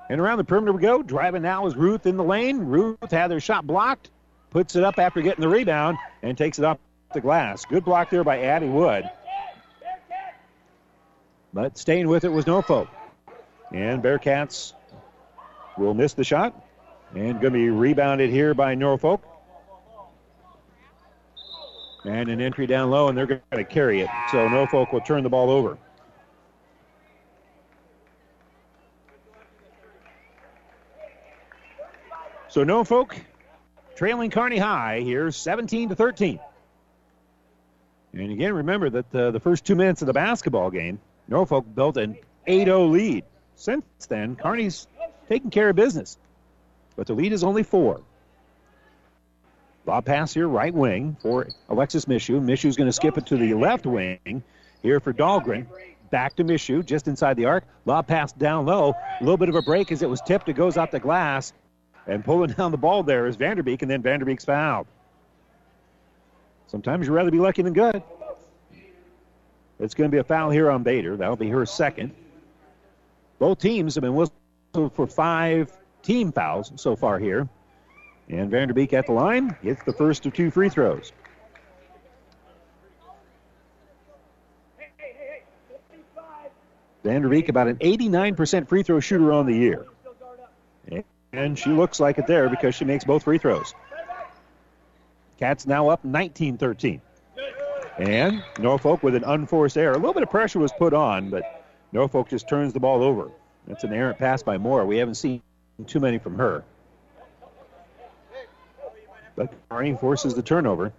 And 0.10 0.22
around 0.22 0.38
the 0.38 0.44
perimeter 0.44 0.74
we 0.74 0.82
go. 0.82 1.04
Driving 1.04 1.42
now 1.42 1.68
is 1.68 1.76
Ruth 1.76 2.06
in 2.06 2.18
the 2.18 2.24
lane. 2.24 2.60
Ruth 2.60 3.12
had 3.12 3.30
their 3.30 3.40
shot 3.40 3.68
blocked, 3.68 4.10
puts 4.50 4.76
it 4.76 4.84
up 4.84 5.00
after 5.00 5.22
getting 5.22 5.42
the 5.42 5.50
rebound, 5.50 5.98
and 6.24 6.38
takes 6.38 6.60
it 6.60 6.66
off 6.66 6.78
the 7.14 7.22
glass. 7.22 7.66
Good 7.66 7.84
block 7.84 8.10
there 8.10 8.24
by 8.24 8.42
Addie 8.42 8.70
Wood. 8.70 9.10
But 11.54 11.78
staying 11.78 12.08
with 12.08 12.24
it 12.24 12.32
was 12.32 12.48
Norfolk. 12.48 12.88
And 13.74 14.02
Bearcats 14.02 14.74
will 15.78 15.94
miss 15.94 16.14
the 16.14 16.24
shot. 16.24 16.64
And 17.16 17.40
going 17.42 17.54
to 17.54 17.60
be 17.60 17.70
rebounded 17.70 18.30
here 18.30 18.54
by 18.54 18.76
Norfolk. 18.76 19.24
And 22.06 22.30
an 22.30 22.40
entry 22.40 22.68
down 22.68 22.90
low, 22.90 23.10
and 23.10 23.18
they're 23.18 23.26
going 23.26 23.42
to 23.52 23.64
carry 23.66 24.02
it. 24.02 24.10
So 24.32 24.48
Norfolk 24.48 24.94
will 24.94 25.02
turn 25.02 25.24
the 25.24 25.30
ball 25.30 25.50
over. 25.50 25.78
So 32.58 32.64
Norfolk 32.64 33.16
trailing 33.96 34.32
Kearney 34.32 34.58
High 34.58 35.02
here, 35.02 35.30
17 35.30 35.90
to 35.90 35.96
13. 35.96 36.40
And 38.14 38.32
again, 38.32 38.52
remember 38.52 38.90
that 38.90 39.14
uh, 39.14 39.30
the 39.30 39.40
first 39.40 39.64
two 39.64 39.76
minutes 39.76 40.02
of 40.02 40.08
the 40.08 40.14
basketball 40.14 40.72
game, 40.72 41.00
Norfolk 41.28 41.68
built 41.76 41.98
an 41.98 42.18
8-0 42.48 42.90
lead. 42.90 43.26
Since 43.58 43.86
then, 44.10 44.36
Kearney's 44.36 44.88
taking 45.30 45.52
care 45.52 45.70
of 45.70 45.76
business, 45.76 46.18
but 46.96 47.06
the 47.06 47.14
lead 47.14 47.32
is 47.32 47.44
only 47.44 47.62
four. 47.62 48.02
Bob 49.86 50.06
pass 50.06 50.34
here, 50.34 50.48
right 50.48 50.74
wing 50.74 51.16
for 51.22 51.50
Alexis 51.70 52.06
Mishu. 52.06 52.42
Mishu's 52.42 52.76
going 52.76 52.90
to 52.90 52.92
skip 52.92 53.20
it 53.20 53.28
to 53.28 53.38
the 53.38 53.54
left 53.54 53.86
wing 53.86 54.42
here 54.82 55.00
for 55.00 55.14
Dahlgren. 55.14 55.68
Back 56.10 56.38
to 56.38 56.44
Mishu, 56.44 56.84
just 56.84 57.08
inside 57.08 57.38
the 57.38 57.46
arc. 57.46 57.66
Lob 57.86 58.08
pass 58.08 58.32
down 58.32 58.66
low. 58.66 58.96
A 59.22 59.24
little 59.24 59.38
bit 59.38 59.50
of 59.50 59.54
a 59.54 59.62
break 59.62 59.92
as 59.92 60.02
it 60.02 60.10
was 60.10 60.22
tipped. 60.22 60.50
It 60.50 60.54
goes 60.54 60.76
off 60.76 60.90
the 60.90 61.00
glass. 61.00 61.54
And 62.08 62.24
pulling 62.24 62.52
down 62.58 62.72
the 62.72 62.78
ball 62.78 63.04
there 63.04 63.28
is 63.28 63.38
Vanderbeek, 63.38 63.82
and 63.82 63.92
then 63.92 64.02
Vanderbeek's 64.02 64.46
fouled. 64.46 64.88
Sometimes 66.68 67.08
you'd 67.08 67.14
rather 67.14 67.32
be 67.32 67.40
lucky 67.40 67.62
than 67.62 67.74
good. 67.74 68.02
It's 69.80 69.94
going 69.94 70.10
to 70.10 70.16
be 70.16 70.20
a 70.20 70.24
foul 70.24 70.50
here 70.50 70.72
on 70.72 70.84
Bader. 70.84 71.16
That'll 71.16 71.36
be 71.36 71.50
her 71.50 71.66
second. 71.66 72.14
Both 73.40 73.60
teams 73.60 73.96
have 73.96 74.02
been 74.02 74.16
whistled 74.16 74.94
for 74.94 75.06
five 75.08 75.72
team 76.02 76.32
fouls 76.32 76.72
so 76.76 76.96
far 76.96 77.20
here. 77.20 77.48
And 78.30 78.52
Vanderbeek 78.52 78.94
at 78.94 79.06
the 79.06 79.14
line 79.14 79.56
gets 79.64 79.84
the 79.84 79.94
first 79.94 80.26
of 80.26 80.34
two 80.34 80.52
free 80.52 80.70
throws. 80.70 81.14
Vanderbeek 87.06 87.48
about 87.48 87.68
an 87.68 87.78
89% 87.78 88.68
free 88.68 88.84
throw 88.84 89.00
shooter 89.00 89.32
on 89.32 89.46
the 89.46 89.56
year. 89.56 89.86
And 91.38 91.58
she 91.58 91.70
looks 91.70 92.00
like 92.00 92.18
it 92.18 92.26
there 92.26 92.50
because 92.50 92.74
she 92.74 92.84
makes 92.84 93.04
both 93.04 93.24
free 93.24 93.38
throws. 93.38 93.76
Cats 95.38 95.68
now 95.68 95.88
up 95.88 96.04
19 96.04 96.58
13. 96.58 97.00
And 98.00 98.44
Norfolk 98.58 99.04
with 99.04 99.14
an 99.14 99.24
unforced 99.24 99.78
error. 99.78 99.94
A 99.94 99.98
little 99.98 100.16
bit 100.16 100.24
of 100.24 100.32
pressure 100.32 100.58
was 100.58 100.72
put 100.72 100.96
on, 100.96 101.30
but 101.30 101.64
Norfolk 101.92 102.30
just 102.30 102.50
turns 102.50 102.74
the 102.74 102.80
ball 102.80 103.04
over. 103.04 103.30
That's 103.68 103.84
an 103.84 103.94
errant 103.94 104.18
pass 104.18 104.42
by 104.42 104.58
Moore. 104.58 104.88
We 104.88 104.98
haven't 104.98 105.14
seen 105.14 105.44
too 105.86 106.00
many 106.00 106.18
from 106.18 106.40
her. 106.40 106.64
But 109.36 109.54
Kearney 109.70 109.96
forces 109.96 110.34
the 110.34 110.42
turnover. 110.42 110.92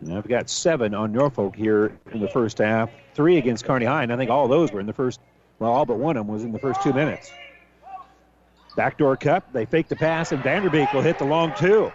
And 0.00 0.18
I've 0.18 0.26
got 0.26 0.50
seven 0.50 0.92
on 0.92 1.12
Norfolk 1.12 1.54
here 1.54 1.96
in 2.10 2.18
the 2.18 2.28
first 2.28 2.58
half. 2.58 2.90
Three 3.14 3.38
against 3.38 3.64
Kearney 3.64 3.86
High, 3.86 4.02
and 4.02 4.12
I 4.12 4.16
think 4.16 4.28
all 4.28 4.48
those 4.48 4.72
were 4.72 4.80
in 4.80 4.86
the 4.86 4.92
first, 4.92 5.20
well, 5.60 5.70
all 5.70 5.86
but 5.86 5.98
one 5.98 6.16
of 6.16 6.26
them 6.26 6.34
was 6.34 6.42
in 6.42 6.50
the 6.50 6.58
first 6.58 6.82
two 6.82 6.92
minutes. 6.92 7.30
Backdoor 8.80 9.18
cut. 9.18 9.44
They 9.52 9.66
fake 9.66 9.88
the 9.88 9.96
pass, 9.96 10.32
and 10.32 10.42
Vanderbeek 10.42 10.94
will 10.94 11.02
hit 11.02 11.18
the 11.18 11.26
long 11.26 11.52
two. 11.54 11.92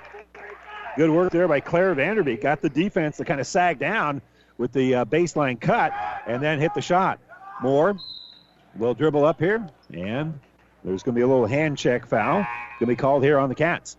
Good 0.95 1.09
work 1.09 1.31
there 1.31 1.47
by 1.47 1.59
Claire 1.59 1.95
Vanderbeek. 1.95 2.41
Got 2.41 2.61
the 2.61 2.69
defense 2.69 3.17
to 3.17 3.25
kind 3.25 3.39
of 3.41 3.47
sag 3.47 3.79
down 3.79 4.21
with 4.59 4.71
the 4.71 4.93
uh, 4.93 5.05
baseline 5.05 5.59
cut 5.59 5.93
and 6.27 6.43
then 6.43 6.59
hit 6.59 6.75
the 6.75 6.83
shot. 6.83 7.19
Moore 7.59 7.97
will 8.75 8.93
dribble 8.93 9.25
up 9.25 9.39
here, 9.39 9.67
and 9.95 10.39
there's 10.83 11.01
going 11.01 11.15
to 11.15 11.17
be 11.17 11.23
a 11.23 11.27
little 11.27 11.47
hand 11.47 11.79
check 11.79 12.05
foul. 12.05 12.41
Going 12.43 12.47
to 12.81 12.86
be 12.86 12.95
called 12.95 13.23
here 13.23 13.39
on 13.39 13.49
the 13.49 13.55
Cats. 13.55 13.97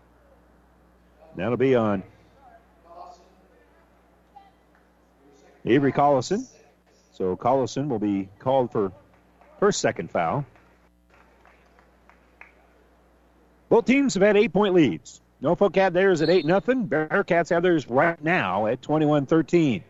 That'll 1.35 1.57
be 1.57 1.75
on 1.75 2.03
Avery 5.65 5.91
Collison. 5.91 6.47
So 7.11 7.35
Collison 7.35 7.89
will 7.89 7.99
be 7.99 8.29
called 8.39 8.71
for 8.71 8.93
her 9.59 9.73
second 9.73 10.09
foul. 10.09 10.45
Both 13.69 13.85
teams 13.85 14.13
have 14.13 14.23
had 14.23 14.37
eight 14.37 14.53
point 14.53 14.73
leads. 14.73 15.21
Norfolk 15.41 15.75
had 15.75 15.93
theirs 15.93 16.21
at 16.21 16.29
8 16.29 16.45
0. 16.45 16.59
Bearcats 16.61 17.49
have 17.49 17.61
theirs 17.61 17.87
right 17.89 18.21
now 18.23 18.65
at 18.65 18.81
21 18.81 19.25
13. 19.25 19.83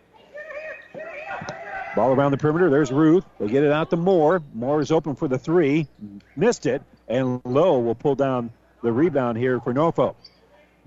Ball 1.95 2.13
around 2.13 2.31
the 2.31 2.37
perimeter. 2.37 2.69
There's 2.69 2.91
Ruth. 2.91 3.25
They 3.39 3.47
get 3.47 3.63
it 3.63 3.71
out 3.71 3.89
to 3.91 3.97
Moore. 3.97 4.41
Moore 4.53 4.81
is 4.81 4.91
open 4.91 5.15
for 5.15 5.27
the 5.27 5.39
three. 5.39 5.87
Missed 6.35 6.65
it. 6.65 6.83
And 7.07 7.41
Lowe 7.45 7.79
will 7.79 7.95
pull 7.95 8.15
down 8.15 8.51
the 8.83 8.91
rebound 8.91 9.37
here 9.37 9.59
for 9.59 9.73
Norfolk. 9.73 10.17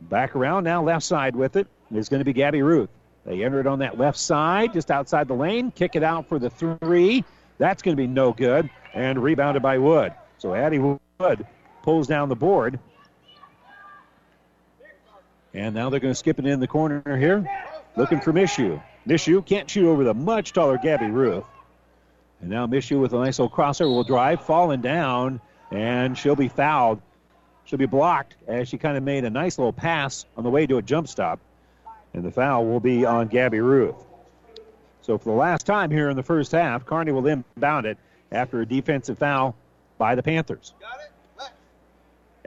Back 0.03 0.37
around 0.37 0.65
now, 0.65 0.83
left 0.83 1.05
side 1.05 1.35
with 1.35 1.57
it. 1.57 1.67
it 1.91 1.97
is 1.97 2.09
going 2.09 2.21
to 2.21 2.25
be 2.25 2.33
Gabby 2.33 2.63
Ruth. 2.63 2.91
They 3.25 3.45
enter 3.45 3.61
it 3.61 3.67
on 3.67 3.81
that 3.81 3.99
left 3.99 4.19
side, 4.19 4.73
just 4.73 4.91
outside 4.91 5.27
the 5.27 5.35
lane. 5.35 5.71
Kick 5.73 5.97
it 5.97 6.03
out 6.03 6.29
for 6.29 6.39
the 6.39 6.51
three. 6.51 7.25
That's 7.59 7.83
going 7.83 7.97
to 7.97 8.01
be 8.01 8.07
no 8.07 8.33
good. 8.33 8.71
And 8.95 9.23
rebounded 9.23 9.63
by 9.63 9.79
Wood. 9.79 10.13
So 10.39 10.55
Addie 10.55 10.79
Wood 10.79 11.47
pulls 11.83 12.07
down 12.07 12.29
the 12.29 12.37
board. 12.37 12.79
And 15.53 15.75
now 15.75 15.91
they're 15.91 16.01
going 16.01 16.13
to 16.13 16.19
skip 16.19 16.39
it 16.39 16.47
in 16.47 16.61
the 16.61 16.69
corner 16.69 17.03
here, 17.17 17.49
looking 17.97 18.21
for 18.21 18.33
Mishu. 18.33 18.81
Mishu 19.07 19.45
can't 19.45 19.69
shoot 19.69 19.89
over 19.89 20.05
the 20.05 20.15
much 20.15 20.53
taller 20.53 20.79
Gabby 20.79 21.07
Ruth. 21.07 21.45
And 22.41 22.51
now 22.51 22.67
Mishu 22.67 23.01
with 23.01 23.13
a 23.13 23.19
nice 23.19 23.39
little 23.39 23.51
crosser 23.51 23.87
will 23.87 24.05
drive, 24.05 24.43
falling 24.43 24.81
down, 24.81 25.41
and 25.71 26.17
she'll 26.17 26.37
be 26.37 26.49
fouled. 26.49 27.01
She'll 27.65 27.79
be 27.79 27.87
blocked 27.87 28.37
as 28.47 28.69
she 28.69 28.79
kind 28.79 28.97
of 28.97 29.03
made 29.03 29.25
a 29.25 29.31
nice 29.31 29.59
little 29.59 29.73
pass 29.73 30.25
on 30.37 30.45
the 30.45 30.51
way 30.51 30.67
to 30.67 30.79
a 30.79 30.83
jump 30.83 31.09
stop. 31.09 31.41
And 32.15 32.25
the 32.25 32.31
foul 32.31 32.67
will 32.67 32.81
be 32.81 33.05
on 33.05 33.29
Gabby 33.29 33.61
Ruth. 33.61 33.97
So 35.03 35.19
for 35.19 35.31
the 35.31 35.37
last 35.37 35.67
time 35.67 35.91
here 35.91 36.11
in 36.11 36.17
the 36.17 36.23
first 36.23 36.53
half, 36.53 36.85
Kearney 36.85 37.13
will 37.13 37.27
inbound 37.27 37.87
it 37.87 37.99
after 38.33 38.61
a 38.61 38.67
defensive 38.67 39.19
foul 39.19 39.55
by 39.99 40.15
the 40.15 40.23
Panthers. 40.23 40.75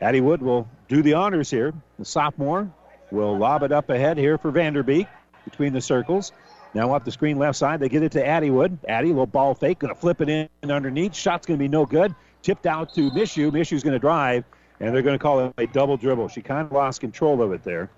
Addie 0.04 0.20
Wood 0.20 0.42
will 0.42 0.68
do 0.90 1.02
the 1.02 1.14
honors 1.14 1.50
here. 1.50 1.74
The 1.98 2.04
sophomore 2.04 2.70
will 3.10 3.38
lob 3.38 3.64
it 3.64 3.72
up 3.72 3.90
ahead 3.90 4.18
here 4.18 4.38
for 4.38 4.52
Vanderbeek 4.52 5.08
between 5.46 5.72
the 5.72 5.80
circles. 5.80 6.34
Now 6.74 6.94
up 6.94 7.06
the 7.06 7.12
screen 7.12 7.40
left 7.40 7.58
side, 7.58 7.80
they 7.80 7.88
get 7.88 8.04
it 8.04 8.12
to 8.12 8.26
Addie 8.26 8.50
Wood. 8.50 8.78
Addie, 8.90 9.10
little 9.10 9.26
ball 9.26 9.56
fake, 9.56 9.80
going 9.80 9.94
to 9.94 10.00
flip 10.00 10.20
it 10.20 10.28
in 10.28 10.50
underneath. 10.70 11.16
Shot's 11.16 11.46
going 11.46 11.58
to 11.58 11.64
be 11.64 11.70
no 11.70 11.86
good. 11.86 12.14
Tipped 12.42 12.66
out 12.66 12.94
to 12.96 13.12
Mishu. 13.12 13.50
Mishu's 13.50 13.82
going 13.82 13.94
to 13.94 14.00
drive, 14.00 14.44
and 14.82 14.94
they're 14.94 15.04
going 15.04 15.18
to 15.18 15.24
call 15.24 15.40
it 15.40 15.54
a 15.58 15.68
double 15.68 15.96
dribble. 15.96 16.28
She 16.28 16.42
kind 16.42 16.66
of 16.66 16.74
lost 16.74 17.00
control 17.00 17.42
of 17.42 17.54
it 17.54 17.64
there. 17.64 17.90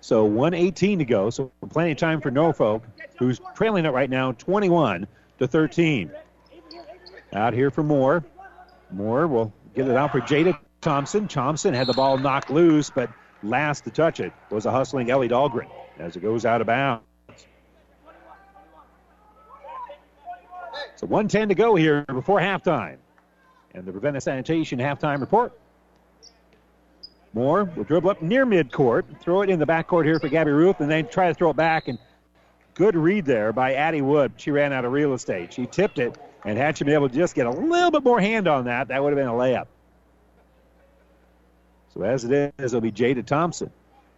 So 0.00 0.24
118 0.24 1.00
to 1.00 1.04
go. 1.04 1.30
So 1.30 1.50
plenty 1.70 1.92
of 1.92 1.96
time 1.96 2.20
for 2.20 2.30
Norfolk, 2.30 2.84
who's 3.18 3.40
trailing 3.56 3.84
it 3.84 3.90
right 3.90 4.10
now, 4.10 4.32
21 4.32 5.08
to 5.42 5.48
13. 5.48 6.10
Out 7.34 7.52
here 7.52 7.70
for 7.70 7.82
Moore. 7.82 8.24
Moore 8.90 9.26
will 9.26 9.52
get 9.74 9.88
it 9.88 9.96
out 9.96 10.12
for 10.12 10.20
Jada 10.20 10.56
Thompson. 10.80 11.28
Thompson 11.28 11.74
had 11.74 11.86
the 11.86 11.92
ball 11.92 12.16
knocked 12.16 12.50
loose, 12.50 12.90
but 12.90 13.10
last 13.42 13.84
to 13.84 13.90
touch 13.90 14.20
it 14.20 14.32
was 14.50 14.66
a 14.66 14.70
hustling 14.70 15.10
Ellie 15.10 15.28
Dahlgren 15.28 15.68
as 15.98 16.16
it 16.16 16.20
goes 16.20 16.46
out 16.46 16.60
of 16.60 16.68
bounds. 16.68 17.04
So 20.96 21.06
110 21.06 21.48
to 21.48 21.54
go 21.54 21.74
here 21.74 22.04
before 22.04 22.38
halftime. 22.38 22.98
And 23.74 23.84
the 23.84 23.92
Ravenna 23.92 24.20
Sanitation 24.20 24.78
halftime 24.78 25.20
report. 25.20 25.58
Moore 27.32 27.64
will 27.64 27.84
dribble 27.84 28.10
up 28.10 28.22
near 28.22 28.44
midcourt, 28.44 29.04
throw 29.20 29.40
it 29.40 29.48
in 29.48 29.58
the 29.58 29.66
backcourt 29.66 30.04
here 30.04 30.20
for 30.20 30.28
Gabby 30.28 30.50
Ruth, 30.50 30.80
and 30.80 30.90
then 30.90 31.08
try 31.08 31.28
to 31.28 31.34
throw 31.34 31.50
it 31.50 31.56
back. 31.56 31.88
And 31.88 31.98
good 32.74 32.96
read 32.96 33.24
there 33.24 33.52
by 33.52 33.74
Addie 33.74 34.02
Wood. 34.02 34.32
She 34.36 34.50
ran 34.50 34.72
out 34.72 34.84
of 34.84 34.92
real 34.92 35.12
estate. 35.14 35.52
She 35.52 35.66
tipped 35.66 35.98
it, 35.98 36.16
and 36.44 36.58
had 36.58 36.78
she 36.78 36.84
been 36.84 36.94
able 36.94 37.08
to 37.08 37.14
just 37.14 37.34
get 37.34 37.46
a 37.46 37.50
little 37.50 37.90
bit 37.90 38.02
more 38.02 38.20
hand 38.20 38.48
on 38.48 38.64
that, 38.64 38.88
that 38.88 39.02
would 39.02 39.12
have 39.12 39.18
been 39.18 39.28
a 39.28 39.32
layup. 39.32 39.66
So 41.94 42.02
as 42.02 42.24
it 42.24 42.54
is, 42.58 42.72
it'll 42.72 42.80
be 42.80 42.92
Jada 42.92 43.24
Thompson 43.24 43.70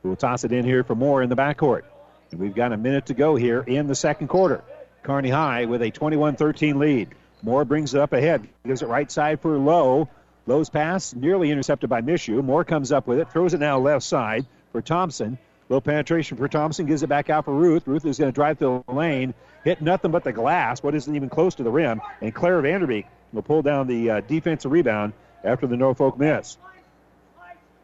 who 0.04 0.10
will 0.10 0.16
toss 0.16 0.44
it 0.44 0.52
in 0.52 0.64
here 0.64 0.84
for 0.84 0.94
Moore 0.94 1.22
in 1.22 1.30
the 1.30 1.34
backcourt. 1.34 1.82
And 2.30 2.38
we've 2.38 2.54
got 2.54 2.72
a 2.72 2.76
minute 2.76 3.06
to 3.06 3.14
go 3.14 3.36
here 3.36 3.62
in 3.62 3.86
the 3.86 3.94
second 3.94 4.28
quarter. 4.28 4.62
Kearney 5.02 5.30
High 5.30 5.64
with 5.64 5.80
a 5.80 5.90
21-13 5.90 6.76
lead. 6.76 7.08
Moore 7.42 7.64
brings 7.64 7.94
it 7.94 8.00
up 8.00 8.12
ahead, 8.12 8.46
gives 8.66 8.82
it 8.82 8.86
right 8.86 9.10
side 9.10 9.40
for 9.40 9.58
Lowe. 9.58 10.08
Lowe's 10.46 10.68
pass 10.68 11.14
nearly 11.14 11.50
intercepted 11.50 11.88
by 11.88 12.02
Mishu. 12.02 12.44
Moore 12.44 12.64
comes 12.64 12.92
up 12.92 13.06
with 13.06 13.18
it, 13.18 13.32
throws 13.32 13.54
it 13.54 13.60
now 13.60 13.78
left 13.78 14.04
side 14.04 14.44
for 14.72 14.82
Thompson. 14.82 15.38
Low 15.74 15.80
penetration 15.80 16.36
for 16.36 16.46
Thompson, 16.46 16.86
gives 16.86 17.02
it 17.02 17.08
back 17.08 17.30
out 17.30 17.46
for 17.46 17.52
Ruth. 17.52 17.88
Ruth 17.88 18.06
is 18.06 18.16
going 18.16 18.30
to 18.30 18.34
drive 18.34 18.60
through 18.60 18.84
the 18.86 18.94
lane, 18.94 19.34
hit 19.64 19.82
nothing 19.82 20.12
but 20.12 20.22
the 20.22 20.32
glass, 20.32 20.84
what 20.84 20.94
isn't 20.94 21.16
even 21.16 21.28
close 21.28 21.56
to 21.56 21.64
the 21.64 21.70
rim. 21.72 22.00
And 22.20 22.32
Claire 22.32 22.62
Vanderbeek 22.62 23.06
will 23.32 23.42
pull 23.42 23.60
down 23.60 23.88
the 23.88 24.08
uh, 24.08 24.20
defensive 24.20 24.70
rebound 24.70 25.14
after 25.42 25.66
the 25.66 25.76
Norfolk 25.76 26.16
miss. 26.16 26.58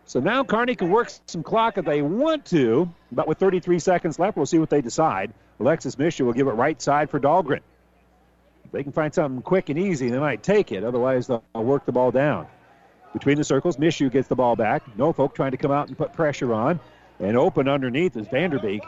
So 0.07 0.21
now 0.21 0.45
Kearney 0.45 0.77
can 0.77 0.89
work 0.89 1.11
some 1.27 1.43
clock 1.43 1.79
if 1.79 1.85
they 1.85 2.01
want 2.01 2.45
to, 2.47 2.89
but 3.11 3.27
with 3.27 3.39
33 3.39 3.81
seconds 3.81 4.21
left, 4.21 4.37
we'll 4.37 4.47
see 4.47 4.61
what 4.61 4.71
they 4.71 4.83
decide. 4.83 5.33
Alexis 5.59 5.97
Mishu 5.97 6.25
will 6.25 6.33
give 6.33 6.47
it 6.47 6.53
right 6.53 6.81
side 6.81 7.11
for 7.11 7.19
Dahlgren. 7.19 7.63
If 8.67 8.71
they 8.71 8.85
can 8.85 8.93
find 8.93 9.13
something 9.13 9.43
quick 9.43 9.69
and 9.69 9.77
easy, 9.77 10.11
they 10.11 10.21
might 10.21 10.45
take 10.45 10.71
it. 10.71 10.85
Otherwise, 10.85 11.27
they'll 11.27 11.43
work 11.55 11.87
the 11.87 11.93
ball 11.93 12.13
down. 12.13 12.47
Between 13.13 13.37
the 13.37 13.43
circles, 13.43 13.79
Mishu 13.79 14.13
gets 14.13 14.29
the 14.29 14.37
ball 14.37 14.55
back. 14.55 14.97
Norfolk 14.97 15.35
trying 15.35 15.51
to 15.51 15.57
come 15.57 15.73
out 15.73 15.89
and 15.89 15.99
put 15.99 16.13
pressure 16.13 16.55
on. 16.55 16.79
And 17.21 17.37
open 17.37 17.69
underneath 17.69 18.17
is 18.17 18.27
Vanderbeek. 18.27 18.81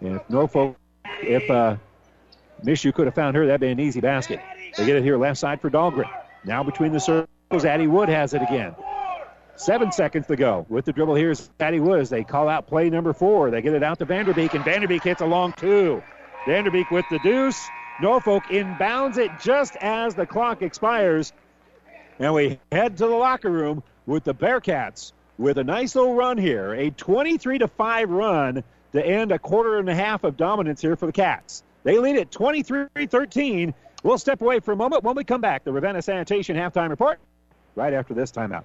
And 0.00 0.16
if 0.16 0.30
Norfolk, 0.30 0.76
if 1.22 1.50
uh, 1.50 1.76
Mishu 2.62 2.92
could 2.94 3.06
have 3.06 3.14
found 3.14 3.36
her, 3.36 3.46
that'd 3.46 3.60
be 3.60 3.68
an 3.68 3.80
easy 3.80 4.00
basket. 4.00 4.40
They 4.76 4.84
get 4.84 4.96
it 4.96 5.02
here 5.02 5.16
left 5.16 5.38
side 5.38 5.60
for 5.60 5.70
Dahlgren. 5.70 6.10
Now 6.44 6.62
between 6.62 6.92
the 6.92 7.00
circles, 7.00 7.64
Addie 7.64 7.86
Wood 7.86 8.08
has 8.08 8.34
it 8.34 8.42
again. 8.42 8.74
Seven 9.56 9.92
seconds 9.92 10.26
to 10.26 10.36
go. 10.36 10.66
With 10.68 10.84
the 10.84 10.92
dribble, 10.92 11.14
here's 11.14 11.48
Addie 11.60 11.80
Wood. 11.80 12.06
They 12.06 12.24
call 12.24 12.48
out 12.48 12.66
play 12.66 12.90
number 12.90 13.12
four. 13.12 13.50
They 13.50 13.62
get 13.62 13.72
it 13.72 13.82
out 13.82 13.98
to 14.00 14.06
Vanderbeek, 14.06 14.52
and 14.54 14.64
Vanderbeek 14.64 15.02
hits 15.02 15.20
a 15.20 15.26
long 15.26 15.52
two. 15.52 16.02
Vanderbeek 16.44 16.90
with 16.90 17.06
the 17.10 17.18
deuce. 17.20 17.64
Norfolk 18.00 18.44
inbounds 18.44 19.18
it 19.18 19.30
just 19.40 19.76
as 19.76 20.16
the 20.16 20.26
clock 20.26 20.62
expires. 20.62 21.32
And 22.18 22.34
we 22.34 22.58
head 22.72 22.96
to 22.98 23.06
the 23.06 23.14
locker 23.14 23.50
room 23.50 23.82
with 24.06 24.24
the 24.24 24.34
Bearcats 24.34 25.12
with 25.38 25.58
a 25.58 25.64
nice 25.64 25.94
little 25.94 26.14
run 26.14 26.38
here, 26.38 26.72
a 26.74 26.90
23 26.90 27.58
to 27.58 27.68
5 27.68 28.10
run 28.10 28.64
to 28.92 29.04
end 29.04 29.32
a 29.32 29.38
quarter 29.38 29.78
and 29.78 29.88
a 29.88 29.94
half 29.94 30.24
of 30.24 30.36
dominance 30.36 30.80
here 30.80 30.96
for 30.96 31.06
the 31.06 31.12
Cats. 31.12 31.62
They 31.82 31.98
lead 31.98 32.16
at 32.16 32.30
23-13. 32.30 33.74
We'll 34.02 34.18
step 34.18 34.40
away 34.40 34.60
for 34.60 34.72
a 34.72 34.76
moment 34.76 35.02
when 35.02 35.16
we 35.16 35.24
come 35.24 35.40
back. 35.40 35.64
The 35.64 35.72
Ravenna 35.72 36.02
Sanitation 36.02 36.56
halftime 36.56 36.90
report 36.90 37.18
right 37.74 37.92
after 37.92 38.14
this 38.14 38.30
timeout. 38.30 38.64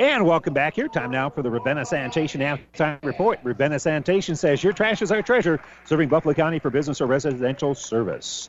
And 0.00 0.24
welcome 0.24 0.54
back 0.54 0.76
here. 0.76 0.88
Time 0.88 1.10
now 1.10 1.28
for 1.28 1.42
the 1.42 1.50
Ravenna 1.50 1.84
Sanitation 1.84 2.40
halftime 2.40 3.04
report. 3.04 3.38
Ravenna 3.42 3.78
Sanitation 3.78 4.34
says 4.34 4.64
your 4.64 4.72
trash 4.72 5.02
is 5.02 5.12
our 5.12 5.20
treasure, 5.20 5.60
serving 5.84 6.08
Buffalo 6.08 6.32
County 6.32 6.58
for 6.58 6.70
business 6.70 7.02
or 7.02 7.06
residential 7.06 7.74
service. 7.74 8.48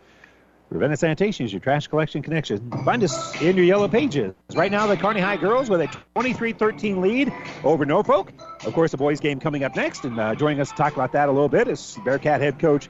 Ravenna 0.69 0.95
Sanitation 0.95 1.45
is 1.45 1.51
your 1.51 1.59
trash 1.59 1.87
collection 1.87 2.21
connection. 2.21 2.71
Find 2.85 3.03
us 3.03 3.41
in 3.41 3.57
your 3.57 3.65
yellow 3.65 3.89
pages. 3.89 4.33
Right 4.55 4.71
now, 4.71 4.87
the 4.87 4.95
Kearney 4.95 5.19
High 5.19 5.35
girls 5.35 5.69
with 5.69 5.81
a 5.81 5.87
23-13 6.15 7.01
lead 7.01 7.33
over 7.65 7.85
Norfolk. 7.85 8.31
Of 8.65 8.73
course, 8.73 8.91
the 8.91 8.97
boys 8.97 9.19
game 9.19 9.41
coming 9.41 9.65
up 9.65 9.75
next, 9.75 10.05
and 10.05 10.17
uh, 10.17 10.35
joining 10.35 10.61
us 10.61 10.69
to 10.69 10.77
talk 10.77 10.93
about 10.93 11.11
that 11.11 11.27
a 11.27 11.33
little 11.33 11.49
bit 11.49 11.67
is 11.67 11.97
Bearcat 12.05 12.39
head 12.39 12.59
coach 12.59 12.87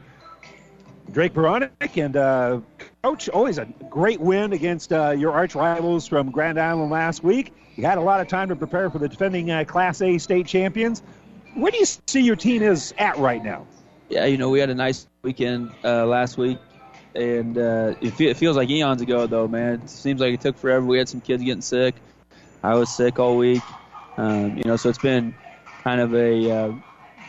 Drake 1.11 1.33
Beranek. 1.33 1.71
And 2.03 2.15
uh, 2.15 2.61
coach, 3.03 3.29
always 3.29 3.57
a 3.57 3.65
great 3.89 4.19
win 4.19 4.53
against 4.53 4.93
uh, 4.93 5.11
your 5.11 5.31
arch 5.31 5.55
rivals 5.55 6.07
from 6.07 6.31
Grand 6.31 6.59
Island 6.59 6.91
last 6.91 7.23
week. 7.23 7.53
You 7.75 7.85
had 7.85 7.97
a 7.97 8.01
lot 8.01 8.19
of 8.21 8.27
time 8.27 8.49
to 8.49 8.55
prepare 8.55 8.89
for 8.89 8.99
the 8.99 9.07
defending 9.07 9.49
uh, 9.49 9.63
Class 9.63 10.01
A 10.01 10.17
state 10.17 10.45
champions. 10.45 11.01
Where 11.55 11.71
do 11.71 11.77
you 11.77 11.85
see 11.85 12.21
your 12.21 12.35
team 12.35 12.61
is 12.61 12.93
at 12.97 13.17
right 13.17 13.43
now? 13.43 13.65
Yeah, 14.09 14.25
you 14.25 14.37
know, 14.37 14.49
we 14.49 14.59
had 14.59 14.69
a 14.69 14.75
nice 14.75 15.07
weekend 15.21 15.71
uh, 15.83 16.05
last 16.05 16.37
week, 16.37 16.59
and 17.15 17.57
uh, 17.57 17.95
it, 18.01 18.11
fe- 18.11 18.27
it, 18.27 18.37
feels 18.37 18.57
like 18.57 18.69
eons 18.69 19.01
ago, 19.01 19.25
though, 19.25 19.47
man. 19.47 19.75
It 19.75 19.89
seems 19.89 20.19
like 20.19 20.33
it 20.33 20.41
took 20.41 20.57
forever. 20.57 20.85
We 20.85 20.97
had 20.97 21.07
some 21.07 21.21
kids 21.21 21.43
getting 21.43 21.61
sick. 21.61 21.95
I 22.61 22.75
was 22.75 22.93
sick 22.93 23.19
all 23.19 23.37
week. 23.37 23.61
Um, 24.17 24.57
you 24.57 24.63
know, 24.65 24.75
so 24.75 24.89
it's 24.89 24.97
been 24.97 25.33
kind 25.83 26.01
of 26.01 26.13
a 26.13 26.51
uh, 26.51 26.73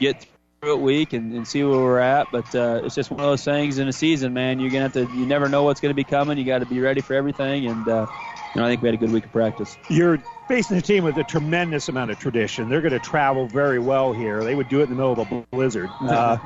get 0.00 0.26
it 0.62 0.78
week 0.78 1.12
and, 1.12 1.34
and, 1.34 1.46
see 1.46 1.64
where 1.64 1.76
we're 1.76 1.98
at. 1.98 2.30
But 2.30 2.54
uh, 2.54 2.82
it's 2.84 2.94
just 2.94 3.10
one 3.10 3.18
of 3.18 3.26
those 3.26 3.44
things 3.44 3.78
in 3.78 3.88
a 3.88 3.92
season, 3.92 4.32
man. 4.32 4.60
You're 4.60 4.70
gonna 4.70 4.84
have 4.84 4.92
to. 4.92 5.00
You 5.16 5.26
never 5.26 5.48
know 5.48 5.64
what's 5.64 5.80
gonna 5.80 5.92
be 5.92 6.04
coming. 6.04 6.38
You 6.38 6.44
got 6.44 6.60
to 6.60 6.66
be 6.66 6.78
ready 6.78 7.00
for 7.00 7.14
everything, 7.14 7.66
and 7.66 7.88
uh, 7.88 8.06
you 8.54 8.60
know, 8.60 8.66
I 8.66 8.70
think 8.70 8.80
we 8.80 8.88
had 8.88 8.94
a 8.94 8.98
good 8.98 9.10
week 9.10 9.24
of 9.24 9.32
practice. 9.32 9.76
You're 9.88 10.18
facing 10.46 10.76
a 10.76 10.80
team 10.80 11.02
with 11.02 11.16
a 11.16 11.24
tremendous 11.24 11.88
amount 11.88 12.12
of 12.12 12.18
tradition. 12.20 12.68
They're 12.68 12.80
going 12.80 12.92
to 12.92 13.00
travel 13.00 13.48
very 13.48 13.78
well 13.78 14.12
here. 14.12 14.44
They 14.44 14.54
would 14.54 14.68
do 14.68 14.80
it 14.80 14.84
in 14.84 14.90
the 14.90 14.96
middle 14.96 15.12
of 15.12 15.18
a 15.18 15.46
blizzard. 15.50 15.90
Uh, 16.02 16.36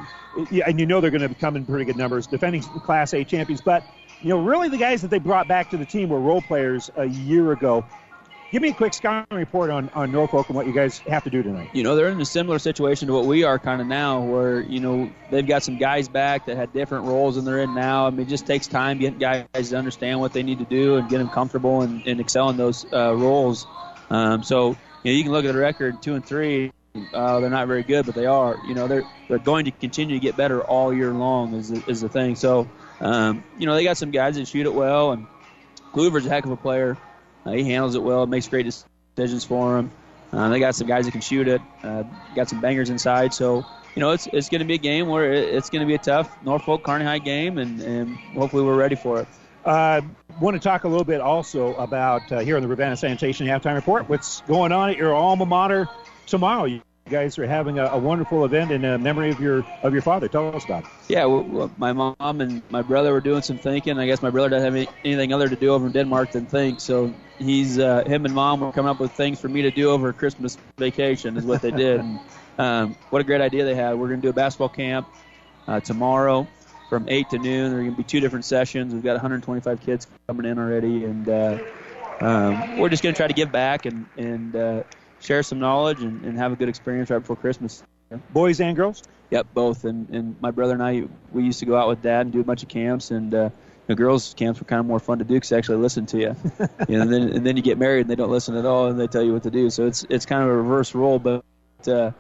yeah, 0.51 0.65
and 0.69 0.79
you 0.79 0.87
know 0.87 1.01
they're 1.01 1.11
going 1.11 1.27
to 1.27 1.35
come 1.35 1.57
in 1.57 1.65
pretty 1.65 1.87
good 1.87 1.97
numbers, 1.97 2.27
defending 2.27 2.63
Class 2.63 3.15
A 3.15 3.25
champions. 3.25 3.61
But 3.61 3.83
you 4.23 4.29
know, 4.29 4.39
really, 4.39 4.69
the 4.69 4.77
guys 4.77 5.03
that 5.03 5.09
they 5.09 5.19
brought 5.19 5.49
back 5.49 5.71
to 5.71 5.77
the 5.77 5.85
team 5.85 6.11
were 6.11 6.21
role 6.21 6.43
players 6.43 6.91
a 6.97 7.07
year 7.07 7.53
ago. 7.53 7.85
Give 8.53 8.63
me 8.63 8.69
a 8.69 8.75
quick 8.75 8.95
scouting 8.95 9.37
report 9.37 9.71
on, 9.71 9.89
on 9.95 10.13
Norfolk 10.13 10.49
and 10.49 10.57
what 10.57 10.67
you 10.67 10.73
guys 10.73 10.99
have 11.01 11.25
to 11.25 11.31
do 11.31 11.43
tonight. 11.43 11.71
You 11.73 11.83
know, 11.83 11.97
they're 11.97 12.09
in 12.09 12.21
a 12.21 12.25
similar 12.25 12.59
situation 12.59 13.09
to 13.09 13.15
what 13.15 13.27
we 13.27 13.45
are 13.45 13.59
kind 13.59 13.81
of 13.81 13.87
now, 13.87 14.23
where, 14.23 14.61
you 14.61 14.81
know, 14.81 15.11
they've 15.31 15.47
got 15.47 15.63
some 15.63 15.79
guys 15.79 16.09
back 16.09 16.47
that 16.47 16.57
had 16.57 16.73
different 16.73 17.05
roles 17.07 17.37
than 17.37 17.45
they're 17.45 17.61
in 17.61 17.75
now. 17.75 18.07
I 18.07 18.11
mean, 18.11 18.21
it 18.21 18.29
just 18.29 18.47
takes 18.47 18.67
time 18.67 18.99
getting 18.99 19.19
guys 19.19 19.71
to 19.71 19.77
understand 19.77 20.21
what 20.21 20.33
they 20.33 20.43
need 20.43 20.59
to 20.59 20.65
do 20.65 20.97
and 20.97 21.09
get 21.09 21.19
them 21.19 21.29
comfortable 21.29 21.83
and, 21.83 22.07
and 22.07 22.21
excel 22.21 22.51
in 22.51 22.57
those 22.57 22.87
uh, 22.93 23.15
roles. 23.15 23.67
Um, 24.11 24.43
so, 24.43 24.69
you 25.03 25.13
know, 25.13 25.17
you 25.17 25.23
can 25.23 25.33
look 25.33 25.45
at 25.45 25.53
the 25.53 25.59
record, 25.59 26.03
two 26.03 26.15
and 26.15 26.25
three. 26.25 26.73
Uh, 27.13 27.41
they're 27.41 27.51
not 27.51 27.67
very 27.67 27.83
good, 27.83 28.07
but 28.07 28.15
they 28.15 28.27
are. 28.27 28.57
You 28.67 28.75
know, 28.75 28.87
they're 28.87 29.05
they're 29.29 29.39
going 29.39 29.67
to 29.67 29.71
continue 29.71 30.15
to 30.15 30.21
get 30.21 30.37
better 30.37 30.63
all 30.63 30.95
year 30.95 31.13
long. 31.13 31.53
Is 31.55 31.69
the, 31.69 31.91
is 31.91 32.01
the 32.01 32.09
thing. 32.09 32.37
So, 32.37 32.69
um, 33.01 33.45
you 33.59 33.67
know, 33.67 33.75
they 33.75 33.85
got 33.85 33.99
some 33.99 34.13
guys 34.13 34.37
that 34.37 34.49
shoot 34.49 34.65
it 34.65 34.73
well, 34.73 35.13
and 35.13 35.27
Kluver's 35.93 36.25
a 36.25 36.31
heck 36.31 36.47
of 36.47 36.53
a 36.53 36.57
player. 36.57 36.97
Uh, 37.47 37.53
he 37.53 37.65
handles 37.65 37.95
it 37.95 38.03
well, 38.03 38.27
makes 38.27 38.49
great 38.49 38.65
decisions 38.65 39.45
for 39.45 39.79
him. 39.79 39.91
Uh, 40.33 40.49
they 40.49 40.59
got 40.59 40.75
some 40.75 40.87
guys 40.87 41.05
that 41.05 41.13
can 41.13 41.21
shoot 41.21 41.47
it. 41.47 41.63
Uh, 41.83 42.03
got 42.35 42.49
some 42.49 42.61
bangers 42.61 42.91
inside. 42.91 43.33
So, 43.33 43.65
you 43.95 44.01
know, 44.01 44.11
it's 44.11 44.27
it's 44.33 44.49
going 44.49 44.59
to 44.59 44.67
be 44.67 44.75
a 44.75 44.79
game 44.79 45.09
where 45.09 45.33
it, 45.33 45.55
it's 45.55 45.71
going 45.71 45.81
to 45.81 45.87
be 45.87 45.95
a 45.95 45.99
tough 45.99 46.43
Norfolk 46.45 46.83
Kearney 46.83 47.05
High 47.05 47.21
game, 47.21 47.59
and, 47.59 47.81
and 47.81 48.17
hopefully 48.35 48.65
we're 48.65 48.77
ready 48.77 48.97
for 48.97 49.21
it. 49.21 49.29
Uh, 49.65 50.01
want 50.41 50.55
to 50.55 50.61
talk 50.61 50.85
a 50.85 50.89
little 50.89 51.05
bit 51.05 51.21
also 51.21 51.75
about 51.77 52.31
uh, 52.31 52.41
here 52.41 52.57
on 52.57 52.63
the 52.63 52.69
Ravenna 52.69 52.97
Sanitation 52.97 53.47
Halftime 53.47 53.75
Report 53.75 54.09
what's 54.09 54.43
going 54.43 54.73
on 54.73 54.91
at 54.91 54.97
your 54.97 55.15
alma 55.15 55.47
mater 55.47 55.89
tomorrow. 56.27 56.81
Guys 57.09 57.39
are 57.39 57.47
having 57.47 57.79
a, 57.79 57.87
a 57.87 57.99
wonderful 57.99 58.45
event 58.45 58.73
in 58.73 58.85
uh, 58.85 58.99
memory 58.99 59.31
of 59.31 59.41
your 59.41 59.65
of 59.85 59.93
your 59.93 60.03
father. 60.03 60.27
Tell 60.27 60.55
us 60.55 60.65
about 60.65 60.83
it. 60.83 60.91
Yeah, 61.09 61.27
well, 61.27 61.45
well, 61.45 61.71
my 61.79 61.93
mom 61.93 62.17
and 62.41 62.63
my 62.69 62.83
brother 62.83 63.13
were 63.13 63.21
doing 63.21 63.43
some 63.43 63.59
thinking. 63.59 63.97
I 63.97 64.07
guess 64.07 64.23
my 64.23 64.31
brother 64.31 64.49
doesn't 64.49 64.65
have 64.65 64.75
any, 64.75 64.89
anything 65.05 65.33
other 65.33 65.49
to 65.49 65.55
do 65.55 65.73
over 65.73 65.87
in 65.87 65.93
Denmark 65.93 66.33
than 66.33 66.47
think. 66.47 66.81
So 66.81 67.15
he's 67.39 67.79
uh, 67.79 68.03
him 68.05 68.25
and 68.25 68.35
mom 68.35 68.59
were 68.59 68.73
coming 68.73 68.91
up 68.91 68.99
with 68.99 69.13
things 69.13 69.41
for 69.41 69.49
me 69.49 69.63
to 69.63 69.71
do 69.71 69.91
over 69.91 70.13
Christmas 70.13 70.59
vacation 70.79 71.37
is 71.37 71.45
what 71.45 71.63
they 71.63 71.71
did. 71.71 72.01
and, 72.01 72.19
um, 72.59 72.97
what 73.11 73.21
a 73.21 73.25
great 73.25 73.41
idea 73.41 73.65
they 73.65 73.77
had. 73.77 73.95
We're 73.95 74.09
going 74.09 74.21
to 74.21 74.27
do 74.27 74.31
a 74.31 74.33
basketball 74.33 74.71
camp 74.71 75.07
uh, 75.69 75.79
tomorrow 75.79 76.49
from 76.89 77.09
8 77.09 77.31
to 77.31 77.39
noon. 77.39 77.71
There 77.71 77.79
are 77.79 77.83
going 77.83 77.93
to 77.93 77.97
be 77.97 78.05
two 78.05 78.19
different 78.21 78.45
sessions. 78.45 78.93
We've 78.93 79.05
got 79.05 79.13
125 79.13 79.81
kids 79.81 80.09
coming 80.27 80.47
in 80.47 80.59
already, 80.59 81.05
and 81.05 81.29
uh, 81.29 81.59
um, 82.21 82.79
we're 82.79 82.89
just 82.89 83.05
going 83.05 83.15
to 83.15 83.17
try 83.17 83.29
to 83.29 83.35
give 83.35 83.53
back 83.53 83.87
and 83.87 84.07
and 84.17 84.57
uh, 84.57 84.83
share 85.27 85.43
some 85.43 85.59
knowledge 85.59 86.01
and, 86.03 86.25
and 86.25 86.39
have 86.39 86.53
a 86.53 86.57
good 86.57 86.69
experience 86.69 87.11
right 87.11 87.19
before 87.19 87.37
Christmas. 87.37 87.83
Boys 88.33 88.61
and 88.61 88.77
girls? 88.77 89.03
Yep, 89.31 89.49
both. 89.53 89.85
And 89.85 90.09
and 90.11 90.41
my 90.41 90.53
brother 90.53 90.75
and 90.75 90.83
I, 90.83 91.05
we 91.33 91.43
used 91.43 91.59
to 91.61 91.67
go 91.67 91.77
out 91.77 91.89
with 91.89 92.03
dad 92.03 92.23
and 92.23 92.33
do 92.33 92.41
a 92.41 92.45
bunch 92.45 92.63
of 92.63 92.69
camps, 92.69 93.11
and 93.11 93.35
uh, 93.35 93.51
the 93.89 93.97
girls' 93.97 94.35
camps 94.35 94.61
were 94.61 94.67
kind 94.67 94.79
of 94.79 94.87
more 94.87 95.01
fun 95.01 95.19
to 95.19 95.25
do 95.25 95.35
because 95.35 95.49
they 95.49 95.59
actually 95.59 95.79
listen 95.79 96.07
to 96.07 96.19
you. 96.19 96.37
you 96.89 96.97
know, 96.97 97.03
and 97.03 97.13
then 97.13 97.23
and 97.31 97.45
then 97.45 97.57
you 97.57 97.63
get 97.63 97.79
married 97.79 98.03
and 98.03 98.11
they 98.11 98.15
don't 98.15 98.31
listen 98.31 98.57
at 98.57 98.65
all, 98.65 98.87
and 98.87 98.99
they 98.99 99.09
tell 99.09 99.23
you 99.23 99.33
what 99.33 99.43
to 99.43 99.51
do. 99.51 99.69
So 99.71 99.87
it's 99.87 100.07
it's 100.09 100.27
kind 100.27 100.43
of 100.43 100.49
a 100.49 100.57
reverse 100.57 100.95
role, 100.95 101.19
but. 101.19 101.45
Uh, 101.87 102.13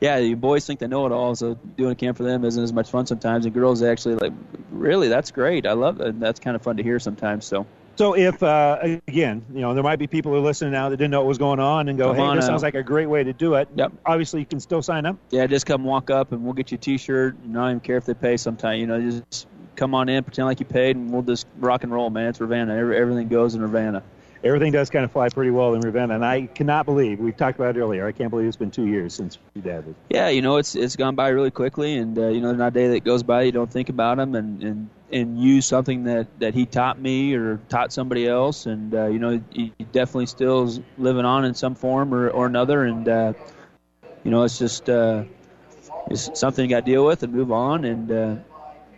yeah, 0.00 0.20
the 0.20 0.34
boys 0.34 0.64
think 0.64 0.78
they 0.78 0.86
know 0.86 1.06
it 1.06 1.12
all, 1.12 1.34
so 1.34 1.54
doing 1.76 1.90
a 1.90 1.94
camp 1.96 2.18
for 2.18 2.22
them 2.22 2.44
isn't 2.44 2.62
as 2.62 2.72
much 2.72 2.88
fun 2.88 3.06
sometimes. 3.06 3.46
And 3.46 3.52
girls 3.52 3.82
actually 3.82 4.14
like, 4.14 4.32
really, 4.70 5.08
that's 5.08 5.32
great. 5.32 5.66
I 5.66 5.72
love 5.72 6.00
it. 6.00 6.20
That's 6.20 6.38
kind 6.38 6.54
of 6.54 6.62
fun 6.62 6.76
to 6.76 6.84
hear 6.84 7.00
sometimes. 7.00 7.46
So. 7.46 7.66
So 7.98 8.14
if 8.14 8.44
uh, 8.44 8.78
again, 9.08 9.44
you 9.52 9.60
know, 9.60 9.74
there 9.74 9.82
might 9.82 9.98
be 9.98 10.06
people 10.06 10.30
who 10.30 10.38
are 10.38 10.40
listening 10.40 10.70
now 10.70 10.88
that 10.88 10.96
didn't 10.96 11.10
know 11.10 11.18
what 11.18 11.26
was 11.26 11.38
going 11.38 11.58
on 11.58 11.88
and 11.88 11.98
go, 11.98 12.14
Come 12.14 12.16
"Hey, 12.16 12.36
this 12.36 12.44
out. 12.44 12.46
sounds 12.46 12.62
like 12.62 12.76
a 12.76 12.82
great 12.84 13.08
way 13.08 13.24
to 13.24 13.32
do 13.32 13.54
it." 13.54 13.68
Yep. 13.74 13.92
Obviously, 14.06 14.38
you 14.38 14.46
can 14.46 14.60
still 14.60 14.82
sign 14.82 15.04
up. 15.04 15.16
Yeah, 15.30 15.48
just 15.48 15.66
come 15.66 15.82
walk 15.82 16.08
up 16.08 16.30
and 16.30 16.44
we'll 16.44 16.52
get 16.52 16.70
you 16.70 16.76
a 16.76 16.78
T-shirt. 16.78 17.34
And 17.42 17.58
I 17.58 17.62
don't 17.62 17.70
even 17.70 17.80
care 17.80 17.96
if 17.96 18.04
they 18.04 18.14
pay 18.14 18.36
sometime. 18.36 18.78
You 18.78 18.86
know, 18.86 19.00
just 19.00 19.48
come 19.74 19.96
on 19.96 20.08
in, 20.08 20.22
pretend 20.22 20.46
like 20.46 20.60
you 20.60 20.66
paid, 20.66 20.94
and 20.94 21.10
we'll 21.10 21.22
just 21.22 21.48
rock 21.58 21.82
and 21.82 21.92
roll, 21.92 22.08
man. 22.08 22.28
It's 22.28 22.40
Ravenna. 22.40 22.76
Every, 22.76 22.96
everything 22.96 23.26
goes 23.26 23.56
in 23.56 23.62
Ravenna. 23.62 24.04
Everything 24.44 24.70
does 24.70 24.90
kind 24.90 25.04
of 25.04 25.10
fly 25.10 25.28
pretty 25.30 25.50
well 25.50 25.74
in 25.74 25.80
Ravenna, 25.80 26.14
and 26.14 26.24
I 26.24 26.46
cannot 26.46 26.86
believe 26.86 27.18
we 27.18 27.32
talked 27.32 27.58
about 27.58 27.76
it 27.76 27.80
earlier. 27.80 28.06
I 28.06 28.12
can't 28.12 28.30
believe 28.30 28.46
it's 28.46 28.56
been 28.56 28.70
two 28.70 28.86
years 28.86 29.12
since 29.12 29.38
your 29.56 29.64
dad 29.64 29.84
was. 29.84 29.96
Yeah, 30.08 30.28
you 30.28 30.42
know, 30.42 30.58
it's 30.58 30.76
it's 30.76 30.94
gone 30.94 31.16
by 31.16 31.30
really 31.30 31.50
quickly, 31.50 31.96
and 31.96 32.16
uh, 32.16 32.28
you 32.28 32.40
know, 32.40 32.46
there's 32.46 32.58
not 32.58 32.68
a 32.68 32.70
day 32.70 32.86
that 32.90 33.02
goes 33.02 33.24
by 33.24 33.42
you 33.42 33.50
don't 33.50 33.72
think 33.72 33.88
about 33.88 34.20
him 34.20 34.36
and 34.36 34.62
and 34.62 34.90
and 35.10 35.40
use 35.40 35.66
something 35.66 36.04
that 36.04 36.26
that 36.40 36.54
he 36.54 36.66
taught 36.66 36.98
me 37.00 37.34
or 37.34 37.58
taught 37.68 37.92
somebody 37.92 38.26
else, 38.26 38.66
and 38.66 38.94
uh, 38.94 39.06
you 39.06 39.18
know, 39.18 39.40
he 39.50 39.72
he 39.78 39.84
definitely 39.84 40.26
still 40.26 40.64
is 40.64 40.80
living 40.96 41.24
on 41.24 41.44
in 41.44 41.54
some 41.54 41.74
form 41.74 42.14
or 42.14 42.28
or 42.28 42.46
another, 42.46 42.84
and 42.84 43.08
uh, 43.08 43.32
you 44.24 44.30
know, 44.30 44.42
it's 44.42 44.58
just 44.58 44.88
uh, 44.90 45.24
it's 46.10 46.38
something 46.38 46.64
you 46.64 46.70
got 46.74 46.84
to 46.84 46.90
deal 46.90 47.04
with 47.04 47.22
and 47.22 47.32
move 47.32 47.52
on, 47.52 47.84
and 47.84 48.10
uh, 48.10 48.36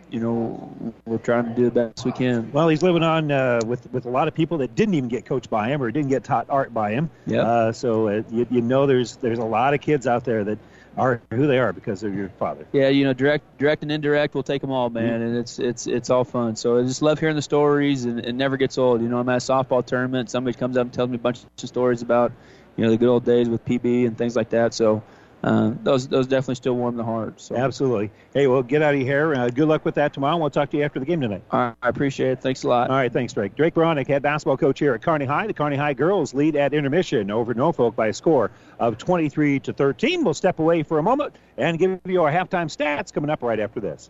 you 0.09 0.19
know, 0.19 0.93
we're 1.05 1.17
trying 1.17 1.45
to 1.45 1.55
do 1.55 1.63
the 1.65 1.71
best 1.71 2.05
we 2.05 2.11
can. 2.11 2.51
Well, 2.51 2.67
he's 2.67 2.83
living 2.83 3.03
on 3.03 3.31
uh, 3.31 3.61
with 3.65 3.91
with 3.93 4.05
a 4.05 4.09
lot 4.09 4.27
of 4.27 4.35
people 4.35 4.57
that 4.59 4.75
didn't 4.75 4.95
even 4.95 5.09
get 5.09 5.25
coached 5.25 5.49
by 5.49 5.69
him 5.69 5.81
or 5.81 5.89
didn't 5.91 6.09
get 6.09 6.25
taught 6.25 6.47
art 6.49 6.73
by 6.73 6.91
him. 6.91 7.09
Yeah. 7.25 7.41
Uh, 7.43 7.71
so 7.71 8.09
uh, 8.09 8.23
you, 8.29 8.45
you 8.51 8.61
know, 8.61 8.85
there's 8.85 9.15
there's 9.17 9.39
a 9.39 9.45
lot 9.45 9.73
of 9.73 9.79
kids 9.79 10.07
out 10.07 10.25
there 10.25 10.43
that 10.43 10.59
are 10.97 11.21
who 11.31 11.47
they 11.47 11.59
are 11.59 11.73
because 11.73 12.03
of 12.03 12.13
your 12.13 12.29
father. 12.29 12.65
Yeah, 12.71 12.89
you 12.89 13.05
know, 13.05 13.13
direct, 13.13 13.57
direct 13.57 13.83
and 13.83 13.91
indirect, 13.91 14.33
we'll 14.33 14.43
take 14.43 14.61
them 14.61 14.71
all, 14.71 14.89
man, 14.89 15.05
mm-hmm. 15.05 15.23
and 15.23 15.37
it's 15.37 15.59
it's 15.59 15.87
it's 15.87 16.09
all 16.09 16.23
fun. 16.23 16.55
So 16.55 16.79
I 16.79 16.83
just 16.83 17.01
love 17.01 17.19
hearing 17.19 17.35
the 17.35 17.41
stories, 17.41 18.05
and 18.05 18.19
it 18.19 18.33
never 18.33 18.57
gets 18.57 18.77
old. 18.77 19.01
You 19.01 19.07
know, 19.07 19.19
I'm 19.19 19.29
at 19.29 19.37
a 19.37 19.39
softball 19.39 19.85
tournament, 19.85 20.29
somebody 20.29 20.57
comes 20.57 20.77
up 20.77 20.83
and 20.83 20.93
tells 20.93 21.09
me 21.09 21.15
a 21.15 21.19
bunch 21.19 21.43
of 21.43 21.69
stories 21.69 22.01
about, 22.01 22.31
you 22.75 22.83
know, 22.83 22.91
the 22.91 22.97
good 22.97 23.09
old 23.09 23.25
days 23.25 23.49
with 23.49 23.63
PB 23.65 24.05
and 24.07 24.17
things 24.17 24.35
like 24.35 24.49
that. 24.49 24.73
So 24.73 25.01
uh, 25.43 25.71
those 25.83 26.07
those 26.07 26.27
definitely 26.27 26.55
still 26.55 26.75
warm 26.75 26.97
the 26.97 27.03
heart. 27.03 27.41
So 27.41 27.55
Absolutely. 27.55 28.11
Hey, 28.33 28.47
well, 28.47 28.61
get 28.63 28.81
out 28.81 28.93
of 28.93 29.01
here. 29.01 29.33
Uh, 29.33 29.49
good 29.49 29.67
luck 29.67 29.83
with 29.83 29.95
that 29.95 30.13
tomorrow. 30.13 30.37
We'll 30.37 30.49
talk 30.49 30.69
to 30.71 30.77
you 30.77 30.83
after 30.83 30.99
the 30.99 31.05
game 31.05 31.21
tonight. 31.21 31.43
All 31.51 31.59
right, 31.59 31.75
I 31.81 31.89
appreciate 31.89 32.31
it. 32.31 32.41
Thanks 32.41 32.63
a 32.63 32.67
lot. 32.67 32.89
All 32.89 32.95
right, 32.95 33.11
thanks, 33.11 33.33
Drake. 33.33 33.55
Drake 33.55 33.73
Beranek, 33.73 34.07
head 34.07 34.21
basketball 34.21 34.57
coach 34.57 34.79
here 34.79 34.93
at 34.93 35.01
Kearney 35.01 35.25
High. 35.25 35.47
The 35.47 35.53
Kearney 35.53 35.75
High 35.75 35.93
girls 35.93 36.33
lead 36.33 36.55
at 36.55 36.73
intermission 36.73 37.31
over 37.31 37.53
Norfolk 37.53 37.95
by 37.95 38.07
a 38.07 38.13
score 38.13 38.51
of 38.79 38.97
23 38.97 39.59
to 39.61 39.73
13. 39.73 40.23
We'll 40.23 40.33
step 40.33 40.59
away 40.59 40.83
for 40.83 40.99
a 40.99 41.03
moment 41.03 41.35
and 41.57 41.77
give 41.79 41.99
you 42.05 42.21
our 42.23 42.31
halftime 42.31 42.67
stats 42.67 43.11
coming 43.11 43.29
up 43.29 43.41
right 43.41 43.59
after 43.59 43.79
this. 43.79 44.09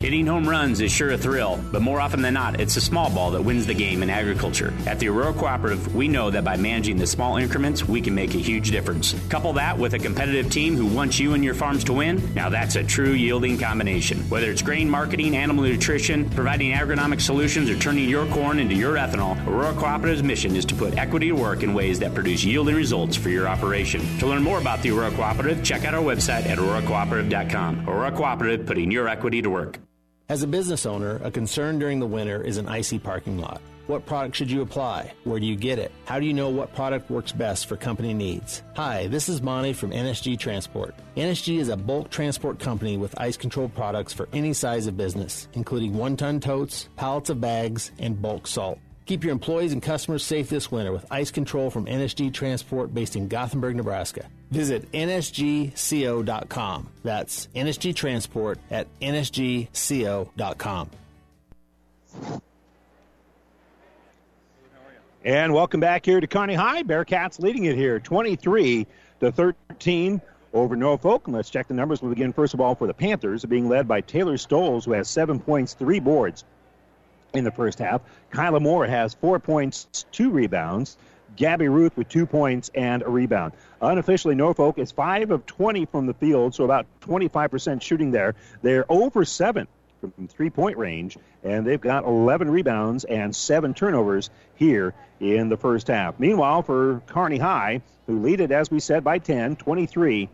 Hitting 0.00 0.26
home 0.26 0.48
runs 0.48 0.80
is 0.80 0.90
sure 0.90 1.10
a 1.10 1.18
thrill, 1.18 1.62
but 1.70 1.82
more 1.82 2.00
often 2.00 2.22
than 2.22 2.32
not, 2.32 2.58
it's 2.58 2.74
the 2.74 2.80
small 2.80 3.10
ball 3.10 3.32
that 3.32 3.42
wins 3.42 3.66
the 3.66 3.74
game 3.74 4.02
in 4.02 4.08
agriculture. 4.08 4.72
At 4.86 4.98
the 4.98 5.08
Aurora 5.10 5.34
Cooperative, 5.34 5.94
we 5.94 6.08
know 6.08 6.30
that 6.30 6.42
by 6.42 6.56
managing 6.56 6.96
the 6.96 7.06
small 7.06 7.36
increments, 7.36 7.86
we 7.86 8.00
can 8.00 8.14
make 8.14 8.34
a 8.34 8.38
huge 8.38 8.70
difference. 8.70 9.14
Couple 9.28 9.52
that 9.52 9.76
with 9.76 9.92
a 9.92 9.98
competitive 9.98 10.50
team 10.50 10.74
who 10.74 10.86
wants 10.86 11.18
you 11.18 11.34
and 11.34 11.44
your 11.44 11.52
farms 11.52 11.84
to 11.84 11.92
win, 11.92 12.32
now 12.32 12.48
that's 12.48 12.76
a 12.76 12.82
true 12.82 13.10
yielding 13.10 13.58
combination. 13.58 14.20
Whether 14.30 14.50
it's 14.50 14.62
grain 14.62 14.88
marketing, 14.88 15.36
animal 15.36 15.64
nutrition, 15.64 16.30
providing 16.30 16.72
agronomic 16.72 17.20
solutions, 17.20 17.68
or 17.68 17.78
turning 17.78 18.08
your 18.08 18.24
corn 18.28 18.58
into 18.58 18.76
your 18.76 18.96
ethanol, 18.96 19.36
Aurora 19.46 19.74
Cooperative's 19.74 20.22
mission 20.22 20.56
is 20.56 20.64
to 20.64 20.74
put 20.74 20.96
equity 20.96 21.28
to 21.28 21.34
work 21.34 21.62
in 21.62 21.74
ways 21.74 21.98
that 21.98 22.14
produce 22.14 22.42
yielding 22.42 22.74
results 22.74 23.18
for 23.18 23.28
your 23.28 23.46
operation. 23.46 24.00
To 24.20 24.26
learn 24.26 24.42
more 24.42 24.60
about 24.60 24.80
the 24.80 24.92
Aurora 24.92 25.10
Cooperative, 25.10 25.62
check 25.62 25.84
out 25.84 25.92
our 25.92 26.02
website 26.02 26.46
at 26.46 26.56
auroracooperative.com. 26.56 27.86
Aurora 27.86 28.12
Cooperative, 28.12 28.64
putting 28.64 28.90
your 28.90 29.06
equity 29.06 29.42
to 29.42 29.50
work. 29.50 29.78
As 30.30 30.44
a 30.44 30.46
business 30.46 30.86
owner, 30.86 31.20
a 31.24 31.30
concern 31.32 31.80
during 31.80 31.98
the 31.98 32.06
winter 32.06 32.40
is 32.40 32.56
an 32.56 32.68
icy 32.68 33.00
parking 33.00 33.40
lot. 33.40 33.60
What 33.88 34.06
product 34.06 34.36
should 34.36 34.48
you 34.48 34.62
apply? 34.62 35.12
Where 35.24 35.40
do 35.40 35.46
you 35.46 35.56
get 35.56 35.80
it? 35.80 35.90
How 36.04 36.20
do 36.20 36.24
you 36.24 36.32
know 36.32 36.50
what 36.50 36.72
product 36.72 37.10
works 37.10 37.32
best 37.32 37.66
for 37.66 37.76
company 37.76 38.14
needs? 38.14 38.62
Hi, 38.76 39.08
this 39.08 39.28
is 39.28 39.42
Monty 39.42 39.72
from 39.72 39.90
NSG 39.90 40.38
Transport. 40.38 40.94
NSG 41.16 41.58
is 41.58 41.68
a 41.68 41.76
bulk 41.76 42.10
transport 42.10 42.60
company 42.60 42.96
with 42.96 43.20
ice 43.20 43.36
control 43.36 43.68
products 43.68 44.12
for 44.12 44.28
any 44.32 44.52
size 44.52 44.86
of 44.86 44.96
business, 44.96 45.48
including 45.54 45.94
one 45.94 46.16
ton 46.16 46.38
totes, 46.38 46.88
pallets 46.94 47.30
of 47.30 47.40
bags, 47.40 47.90
and 47.98 48.22
bulk 48.22 48.46
salt. 48.46 48.78
Keep 49.06 49.24
your 49.24 49.32
employees 49.32 49.72
and 49.72 49.82
customers 49.82 50.22
safe 50.22 50.48
this 50.48 50.70
winter 50.70 50.92
with 50.92 51.10
ice 51.10 51.32
control 51.32 51.70
from 51.70 51.86
NSG 51.86 52.32
Transport 52.32 52.94
based 52.94 53.16
in 53.16 53.26
Gothenburg, 53.26 53.74
Nebraska. 53.74 54.28
Visit 54.50 54.90
nsgco.com. 54.92 56.88
That's 57.04 57.48
NSG 57.54 57.94
Transport 57.94 58.58
at 58.70 58.88
nsgco.com. 59.00 60.90
And 65.22 65.52
welcome 65.52 65.80
back 65.80 66.06
here 66.06 66.18
to 66.18 66.26
Kearney 66.26 66.54
High. 66.54 66.82
Bearcats 66.82 67.38
leading 67.38 67.64
it 67.64 67.76
here, 67.76 68.00
23 68.00 68.86
to 69.20 69.30
13 69.30 70.20
over 70.52 70.76
Norfolk. 70.76 71.26
And 71.26 71.36
let's 71.36 71.50
check 71.50 71.68
the 71.68 71.74
numbers. 71.74 72.00
We'll 72.00 72.10
begin 72.10 72.32
first 72.32 72.54
of 72.54 72.60
all 72.60 72.74
for 72.74 72.86
the 72.86 72.94
Panthers, 72.94 73.44
being 73.44 73.68
led 73.68 73.86
by 73.86 74.00
Taylor 74.00 74.38
Stoles, 74.38 74.86
who 74.86 74.92
has 74.92 75.08
seven 75.08 75.38
points, 75.38 75.74
three 75.74 76.00
boards 76.00 76.44
in 77.34 77.44
the 77.44 77.50
first 77.50 77.78
half. 77.78 78.00
Kyla 78.30 78.60
Moore 78.60 78.86
has 78.86 79.14
four 79.14 79.38
points, 79.38 80.06
two 80.10 80.30
rebounds. 80.30 80.96
Gabby 81.36 81.68
Ruth 81.68 81.96
with 81.96 82.08
two 82.08 82.26
points 82.26 82.70
and 82.74 83.02
a 83.02 83.08
rebound. 83.08 83.52
Unofficially, 83.80 84.34
Norfolk 84.34 84.78
is 84.78 84.92
5 84.92 85.30
of 85.30 85.46
20 85.46 85.86
from 85.86 86.06
the 86.06 86.14
field, 86.14 86.54
so 86.54 86.64
about 86.64 86.86
25% 87.00 87.80
shooting 87.80 88.10
there. 88.10 88.34
They're 88.62 88.84
over 88.90 89.24
7 89.24 89.66
from 90.00 90.28
three 90.28 90.50
point 90.50 90.76
range, 90.78 91.18
and 91.42 91.66
they've 91.66 91.80
got 91.80 92.04
11 92.04 92.50
rebounds 92.50 93.04
and 93.04 93.34
seven 93.34 93.74
turnovers 93.74 94.30
here 94.54 94.94
in 95.18 95.48
the 95.48 95.56
first 95.56 95.88
half. 95.88 96.18
Meanwhile, 96.18 96.62
for 96.62 97.02
Kearney 97.06 97.38
High, 97.38 97.82
who 98.06 98.20
lead 98.20 98.40
it, 98.40 98.50
as 98.50 98.70
we 98.70 98.80
said, 98.80 99.04
by 99.04 99.18
10, 99.18 99.56
23 99.56 100.28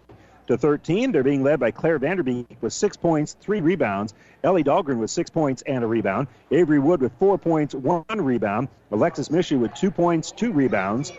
to 0.46 0.56
13. 0.56 1.12
They're 1.12 1.22
being 1.22 1.42
led 1.42 1.60
by 1.60 1.70
Claire 1.70 1.98
Vanderbeek 1.98 2.46
with 2.60 2.72
six 2.72 2.96
points, 2.96 3.36
three 3.40 3.60
rebounds. 3.60 4.14
Ellie 4.44 4.64
Dahlgren 4.64 4.98
with 4.98 5.10
six 5.10 5.30
points 5.30 5.62
and 5.62 5.82
a 5.82 5.86
rebound. 5.86 6.28
Avery 6.50 6.78
Wood 6.78 7.00
with 7.00 7.12
four 7.18 7.38
points, 7.38 7.74
one 7.74 8.04
rebound. 8.08 8.68
Alexis 8.92 9.28
Mishu 9.28 9.58
with 9.58 9.74
two 9.74 9.90
points, 9.90 10.30
two 10.30 10.52
rebounds. 10.52 11.12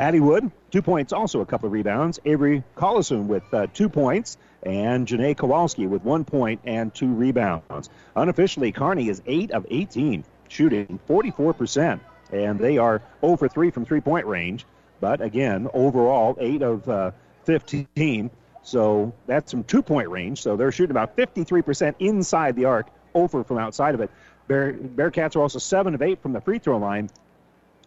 Addie 0.00 0.20
Wood, 0.20 0.50
two 0.70 0.80
points, 0.80 1.12
also 1.12 1.42
a 1.42 1.46
couple 1.46 1.66
of 1.66 1.72
rebounds. 1.72 2.18
Avery 2.24 2.64
Collison 2.74 3.26
with 3.26 3.42
uh, 3.52 3.66
two 3.74 3.90
points. 3.90 4.38
And 4.62 5.06
Janae 5.06 5.36
Kowalski 5.36 5.86
with 5.86 6.02
one 6.02 6.24
point 6.24 6.62
and 6.64 6.92
two 6.94 7.12
rebounds. 7.12 7.90
Unofficially, 8.16 8.72
Kearney 8.72 9.10
is 9.10 9.20
8 9.26 9.50
of 9.50 9.66
18, 9.70 10.24
shooting 10.48 10.98
44%. 11.06 12.00
And 12.32 12.58
they 12.58 12.78
are 12.78 13.02
over 13.22 13.46
3 13.46 13.70
from 13.70 13.84
three 13.84 14.00
point 14.00 14.26
range. 14.26 14.64
But 15.00 15.20
again, 15.20 15.68
overall, 15.74 16.34
8 16.40 16.62
of 16.62 16.88
uh, 16.88 17.10
15. 17.44 18.30
So 18.62 19.12
that's 19.26 19.50
from 19.50 19.64
two 19.64 19.82
point 19.82 20.08
range. 20.08 20.40
So 20.40 20.56
they're 20.56 20.72
shooting 20.72 20.92
about 20.92 21.14
53% 21.14 21.94
inside 21.98 22.56
the 22.56 22.64
arc, 22.64 22.86
over 23.14 23.44
from 23.44 23.58
outside 23.58 23.94
of 23.94 24.00
it. 24.00 24.10
Bear, 24.48 24.72
Bearcats 24.72 25.36
are 25.36 25.42
also 25.42 25.58
7 25.58 25.94
of 25.94 26.00
8 26.00 26.22
from 26.22 26.32
the 26.32 26.40
free 26.40 26.58
throw 26.58 26.78
line. 26.78 27.10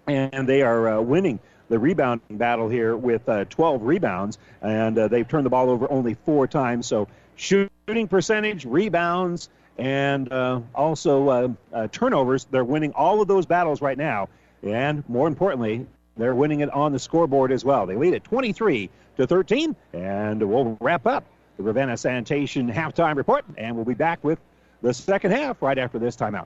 And 0.05 0.47
they 0.47 0.61
are 0.61 0.97
uh, 0.97 1.01
winning 1.01 1.39
the 1.73 1.79
rebounding 1.79 2.37
battle 2.37 2.69
here 2.69 2.95
with 2.95 3.27
uh, 3.27 3.45
12 3.45 3.81
rebounds, 3.81 4.37
and 4.61 4.95
uh, 4.95 5.07
they've 5.07 5.27
turned 5.27 5.43
the 5.43 5.49
ball 5.49 5.71
over 5.71 5.91
only 5.91 6.13
four 6.13 6.47
times. 6.47 6.85
So 6.85 7.07
shooting 7.35 8.07
percentage, 8.07 8.63
rebounds, 8.63 9.49
and 9.79 10.31
uh, 10.31 10.61
also 10.75 11.57
turnovers, 11.91 12.45
they're 12.51 12.63
winning 12.63 12.91
all 12.91 13.21
of 13.23 13.27
those 13.27 13.47
battles 13.47 13.81
right 13.81 13.97
now. 13.97 14.29
And 14.61 15.03
more 15.09 15.27
importantly, 15.27 15.87
they're 16.15 16.35
winning 16.35 16.59
it 16.59 16.69
on 16.69 16.91
the 16.91 16.99
scoreboard 16.99 17.51
as 17.51 17.65
well. 17.65 17.87
They 17.87 17.95
lead 17.95 18.13
at 18.13 18.23
23 18.23 18.91
to 19.17 19.25
13, 19.25 19.75
and 19.93 20.47
we'll 20.47 20.77
wrap 20.79 21.07
up 21.07 21.25
the 21.57 21.63
Ravenna 21.63 21.97
Sanitation 21.97 22.71
halftime 22.71 23.15
report, 23.15 23.45
and 23.57 23.75
we'll 23.75 23.85
be 23.85 23.95
back 23.95 24.23
with 24.23 24.37
the 24.83 24.93
second 24.93 25.31
half 25.31 25.59
right 25.63 25.79
after 25.79 25.97
this 25.97 26.15
timeout. 26.15 26.45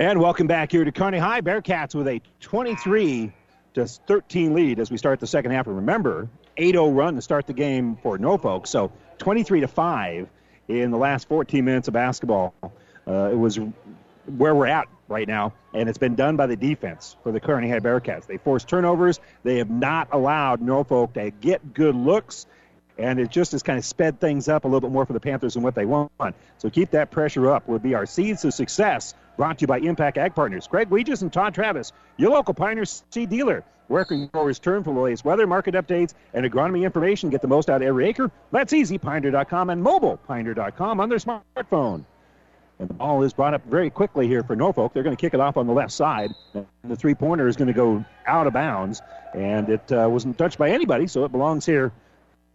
And 0.00 0.18
welcome 0.18 0.46
back 0.46 0.72
here 0.72 0.82
to 0.82 0.92
Kearney 0.92 1.18
High 1.18 1.42
Bearcats 1.42 1.94
with 1.94 2.08
a 2.08 2.22
23 2.40 3.34
to 3.74 3.86
13 3.86 4.54
lead 4.54 4.78
as 4.78 4.90
we 4.90 4.96
start 4.96 5.20
the 5.20 5.26
second 5.26 5.50
half. 5.50 5.66
And 5.66 5.76
remember, 5.76 6.26
8-0 6.56 6.96
run 6.96 7.16
to 7.16 7.20
start 7.20 7.46
the 7.46 7.52
game 7.52 7.98
for 8.02 8.16
Norfolk. 8.16 8.66
So 8.66 8.90
23 9.18 9.60
to 9.60 9.68
5 9.68 10.28
in 10.68 10.90
the 10.90 10.96
last 10.96 11.28
14 11.28 11.62
minutes 11.62 11.88
of 11.88 11.92
basketball. 11.92 12.54
Uh, 13.06 13.28
it 13.30 13.38
was 13.38 13.60
where 14.38 14.54
we're 14.54 14.68
at 14.68 14.88
right 15.08 15.28
now, 15.28 15.52
and 15.74 15.86
it's 15.86 15.98
been 15.98 16.14
done 16.14 16.34
by 16.34 16.46
the 16.46 16.56
defense 16.56 17.16
for 17.22 17.30
the 17.30 17.38
Kearney 17.38 17.68
High 17.68 17.80
Bearcats. 17.80 18.26
They 18.26 18.38
forced 18.38 18.68
turnovers. 18.68 19.20
They 19.42 19.58
have 19.58 19.68
not 19.68 20.08
allowed 20.12 20.62
Norfolk 20.62 21.12
to 21.12 21.30
get 21.30 21.74
good 21.74 21.94
looks, 21.94 22.46
and 23.00 23.18
it 23.18 23.30
just 23.30 23.52
has 23.52 23.62
kind 23.62 23.78
of 23.78 23.84
sped 23.84 24.20
things 24.20 24.48
up 24.48 24.64
a 24.64 24.68
little 24.68 24.80
bit 24.80 24.92
more 24.92 25.06
for 25.06 25.14
the 25.14 25.20
Panthers 25.20 25.54
than 25.54 25.62
what 25.62 25.74
they 25.74 25.86
want. 25.86 26.10
So 26.58 26.68
keep 26.70 26.90
that 26.90 27.10
pressure 27.10 27.50
up. 27.50 27.66
Will 27.66 27.78
be 27.78 27.94
our 27.94 28.06
seeds 28.06 28.44
of 28.44 28.52
success. 28.52 29.14
Brought 29.36 29.58
to 29.58 29.62
you 29.62 29.66
by 29.66 29.78
Impact 29.78 30.18
Ag 30.18 30.34
Partners. 30.34 30.66
Greg 30.66 30.90
Weegis 30.90 31.22
and 31.22 31.32
Todd 31.32 31.54
Travis, 31.54 31.92
your 32.18 32.30
local 32.30 32.52
Pioneer 32.52 32.84
seed 32.84 33.30
dealer. 33.30 33.64
Working 33.88 34.28
growers 34.28 34.60
turn 34.60 34.84
for 34.84 34.94
the 34.94 35.00
latest 35.00 35.24
weather, 35.24 35.46
market 35.46 35.74
updates, 35.74 36.14
and 36.34 36.46
agronomy 36.46 36.84
information. 36.84 37.28
Get 37.28 37.42
the 37.42 37.48
most 37.48 37.68
out 37.68 37.82
of 37.82 37.88
every 37.88 38.06
acre. 38.06 38.30
That's 38.52 38.72
easy. 38.72 38.98
Pioneer.com 38.98 39.70
and 39.70 39.82
mobile. 39.82 40.16
Pioneer.com 40.28 41.00
on 41.00 41.08
their 41.08 41.18
smartphone. 41.18 42.04
And 42.78 42.88
the 42.88 42.94
ball 42.94 43.22
is 43.24 43.32
brought 43.32 43.52
up 43.52 43.64
very 43.66 43.90
quickly 43.90 44.28
here 44.28 44.44
for 44.44 44.54
Norfolk. 44.54 44.94
They're 44.94 45.02
going 45.02 45.16
to 45.16 45.20
kick 45.20 45.34
it 45.34 45.40
off 45.40 45.56
on 45.56 45.66
the 45.66 45.72
left 45.72 45.92
side. 45.92 46.30
And 46.54 46.66
the 46.84 46.94
three 46.94 47.14
pointer 47.14 47.48
is 47.48 47.56
going 47.56 47.68
to 47.68 47.74
go 47.74 48.04
out 48.26 48.46
of 48.46 48.52
bounds. 48.52 49.02
And 49.34 49.68
it 49.68 49.90
uh, 49.90 50.08
wasn't 50.08 50.38
touched 50.38 50.56
by 50.56 50.70
anybody, 50.70 51.08
so 51.08 51.24
it 51.24 51.32
belongs 51.32 51.66
here 51.66 51.92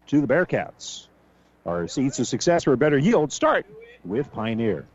to 0.07 0.21
the 0.21 0.27
Bearcats. 0.27 1.07
Our 1.65 1.87
seeds 1.87 2.19
of 2.19 2.27
success 2.27 2.63
for 2.63 2.73
a 2.73 2.77
better 2.77 2.97
yield 2.97 3.33
start 3.33 3.65
with 4.03 4.31
Pioneer. 4.31 4.85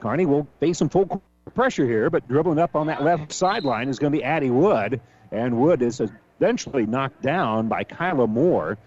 Kearney 0.00 0.26
will 0.26 0.46
face 0.60 0.78
some 0.78 0.88
full 0.88 1.22
pressure 1.54 1.86
here, 1.86 2.10
but 2.10 2.26
dribbling 2.28 2.58
up 2.58 2.76
on 2.76 2.88
that 2.88 3.02
left 3.02 3.32
sideline 3.32 3.88
is 3.88 3.98
going 3.98 4.12
to 4.12 4.18
be 4.18 4.24
Addie 4.24 4.50
Wood. 4.50 5.00
And 5.30 5.60
Wood 5.60 5.82
is 5.82 6.00
eventually 6.40 6.86
knocked 6.86 7.22
down 7.22 7.68
by 7.68 7.84
Kyla 7.84 8.26
Moore. 8.26 8.78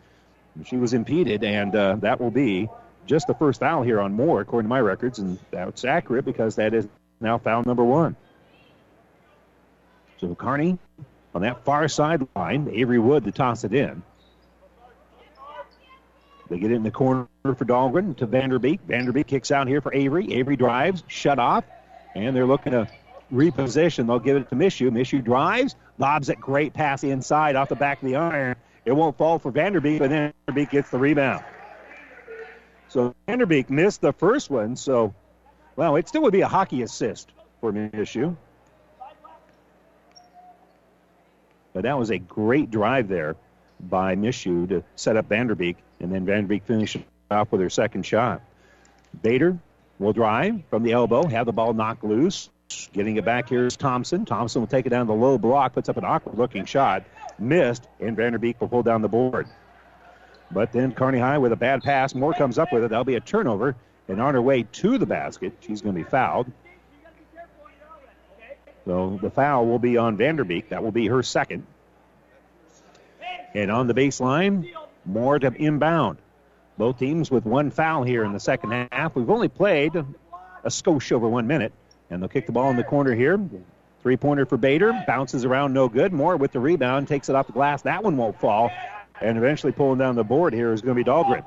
She 0.65 0.78
was 0.78 0.93
impeded, 0.93 1.43
and 1.43 1.76
uh, 1.76 1.95
that 1.97 2.19
will 2.19 2.32
be 2.32 2.69
just 3.05 3.28
the 3.28 3.34
first 3.34 3.59
foul 3.59 3.84
here 3.84 3.99
on 3.99 4.13
Moore, 4.13 4.41
according 4.41 4.67
to 4.67 4.69
my 4.69 4.82
records, 4.82 5.19
and 5.19 5.39
that's 5.49 5.86
accurate 5.86 6.26
because 6.26 6.55
that 6.55 6.74
is 6.74 6.88
now 7.19 7.38
foul 7.38 7.63
number 7.63 7.84
one. 7.84 8.15
So 10.19 10.36
Kearney 10.36 10.78
on 11.34 11.41
that 11.41 11.63
far 11.63 11.88
sideline, 11.88 12.69
Avery 12.72 12.99
Wood 12.99 13.24
to 13.24 13.32
toss 13.32 13.63
it 13.63 13.74
in. 13.74 14.03
They 16.52 16.60
get 16.60 16.70
it 16.70 16.76
in 16.76 16.84
the 16.84 16.91
corner 16.91 17.28
for 17.45 17.64
Dahlgren 17.64 18.18
to 18.18 18.28
Vanderbeek. 18.28 18.82
Vanderbeek 18.82 19.26
kicks 19.26 19.52
out 19.52 19.70
here 19.70 19.80
for 19.80 19.93
Avery. 19.93 20.34
Avery 20.34 20.58
drives, 20.58 21.02
shut 21.08 21.39
off, 21.39 21.64
and 22.14 22.36
they're 22.36 22.45
looking 22.45 22.74
to 22.74 22.89
reposition. 23.32 24.06
They'll 24.06 24.20
give 24.20 24.36
it 24.36 24.49
to 24.49 24.56
Mishu. 24.56 24.91
Mishu 24.91 25.24
drives, 25.24 25.78
lobs 25.97 26.28
it, 26.28 26.41
great 26.41 26.74
pass 26.74 27.06
inside 27.06 27.56
off 27.56 27.70
the 27.70 27.78
back 27.78 28.04
of 28.04 28.10
the 28.10 28.18
iron. 28.18 28.58
It 28.84 28.91
won't 28.91 29.18
fall 29.18 29.39
for 29.39 29.49
Vanderbeek, 29.49 29.99
but 29.99 30.10
then 30.10 30.34
Vanderbeek 30.45 30.72
gets 30.72 30.89
the 30.89 30.97
rebound. 30.97 31.41
So 32.89 33.16
Vanderbeek 33.30 33.70
missed 33.70 34.02
the 34.02 34.12
first 34.12 34.49
one, 34.49 34.76
so, 34.76 35.16
well, 35.78 35.95
it 35.95 36.10
still 36.10 36.24
would 36.24 36.34
be 36.34 36.41
a 36.41 36.49
hockey 36.49 36.82
assist 36.82 37.32
for 37.62 37.72
Mishu. 37.72 38.36
But 41.72 41.84
that 41.84 41.97
was 41.97 42.10
a 42.10 42.20
great 42.20 42.72
drive 42.72 43.08
there 43.08 43.38
by 43.90 44.16
Mishu 44.16 44.68
to 44.70 44.84
set 44.96 45.18
up 45.18 45.30
Vanderbeek, 45.30 45.76
and 46.00 46.12
then 46.12 46.26
Vanderbeek 46.26 46.64
finishes 46.64 47.02
off 47.30 47.52
with 47.52 47.62
her 47.62 47.70
second 47.70 48.06
shot. 48.06 48.42
Bader 49.22 49.58
will 50.00 50.14
drive 50.14 50.62
from 50.70 50.84
the 50.84 50.92
elbow, 50.94 51.26
have 51.28 51.46
the 51.46 51.52
ball 51.52 51.74
knocked 51.74 52.04
loose. 52.04 52.50
Getting 52.94 53.18
it 53.18 53.26
back 53.26 53.50
here 53.50 53.66
is 53.66 53.76
Thompson. 53.76 54.26
Thompson 54.26 54.62
will 54.62 54.68
take 54.68 54.86
it 54.86 54.90
down 54.90 55.08
the 55.08 55.14
low 55.14 55.38
block, 55.38 55.74
puts 55.74 55.90
up 55.90 55.98
an 55.98 56.06
awkward 56.06 56.38
looking 56.38 56.66
shot. 56.66 57.04
Missed, 57.38 57.88
and 58.00 58.16
Vanderbeek 58.16 58.60
will 58.62 58.70
pull 58.70 58.84
down 58.84 59.02
the 59.02 59.10
board. 59.10 59.48
But 60.52 60.72
then 60.72 60.94
Kearney 60.94 61.20
High 61.20 61.38
with 61.38 61.52
a 61.52 61.58
bad 61.58 61.84
pass. 61.84 62.14
Moore 62.14 62.34
comes 62.34 62.58
up 62.58 62.72
with 62.72 62.84
it. 62.84 62.90
That'll 62.90 63.04
be 63.04 63.16
a 63.16 63.22
turnover. 63.22 63.76
And 64.08 64.22
on 64.22 64.34
her 64.34 64.42
way 64.42 64.64
to 64.64 64.98
the 64.98 65.06
basket, 65.06 65.54
she's 65.62 65.82
going 65.82 65.96
to 65.96 66.04
be 66.04 66.10
fouled. 66.10 66.52
So 68.86 69.20
the 69.22 69.30
foul 69.30 69.68
will 69.68 69.80
be 69.80 69.98
on 69.98 70.18
Vanderbeek. 70.18 70.70
That 70.70 70.84
will 70.84 70.92
be 70.92 71.08
her 71.08 71.24
second. 71.24 71.66
And 73.54 73.72
on 73.72 73.88
the 73.88 73.93
baseline, 73.93 74.72
Moore 75.06 75.39
to 75.39 75.54
inbound. 75.54 76.18
Both 76.78 76.99
teams 76.99 77.30
with 77.30 77.45
one 77.45 77.70
foul 77.70 78.04
here 78.04 78.24
in 78.24 78.34
the 78.34 78.39
second 78.39 78.72
half. 78.91 79.16
We've 79.16 79.30
only 79.30 79.49
played 79.49 79.95
a 79.95 80.06
skosh 80.68 81.12
over 81.12 81.28
one 81.28 81.47
minute. 81.47 81.74
And 82.10 82.22
they'll 82.22 82.30
kick 82.30 82.45
the 82.45 82.52
ball 82.52 82.70
in 82.70 82.76
the 82.76 82.84
corner 82.84 83.14
here. 83.14 83.39
Three 84.02 84.18
pointer 84.18 84.45
for 84.45 84.58
Bader. 84.58 85.04
Bounces 85.06 85.45
around, 85.45 85.74
no 85.74 85.88
good. 85.88 86.12
Moore 86.12 86.38
with 86.38 86.52
the 86.52 86.60
rebound. 86.60 87.08
Takes 87.08 87.30
it 87.30 87.36
off 87.36 87.47
the 87.47 87.54
glass. 87.54 87.84
That 87.84 88.04
one 88.04 88.18
won't 88.18 88.39
fall. 88.39 88.72
And 89.22 89.38
eventually 89.38 89.72
pulling 89.72 89.99
down 89.99 90.16
the 90.16 90.24
board 90.24 90.54
here 90.54 90.74
is 90.74 90.82
going 90.82 90.97
to 90.97 91.04
be 91.04 91.10
Dahlgren. 91.10 91.43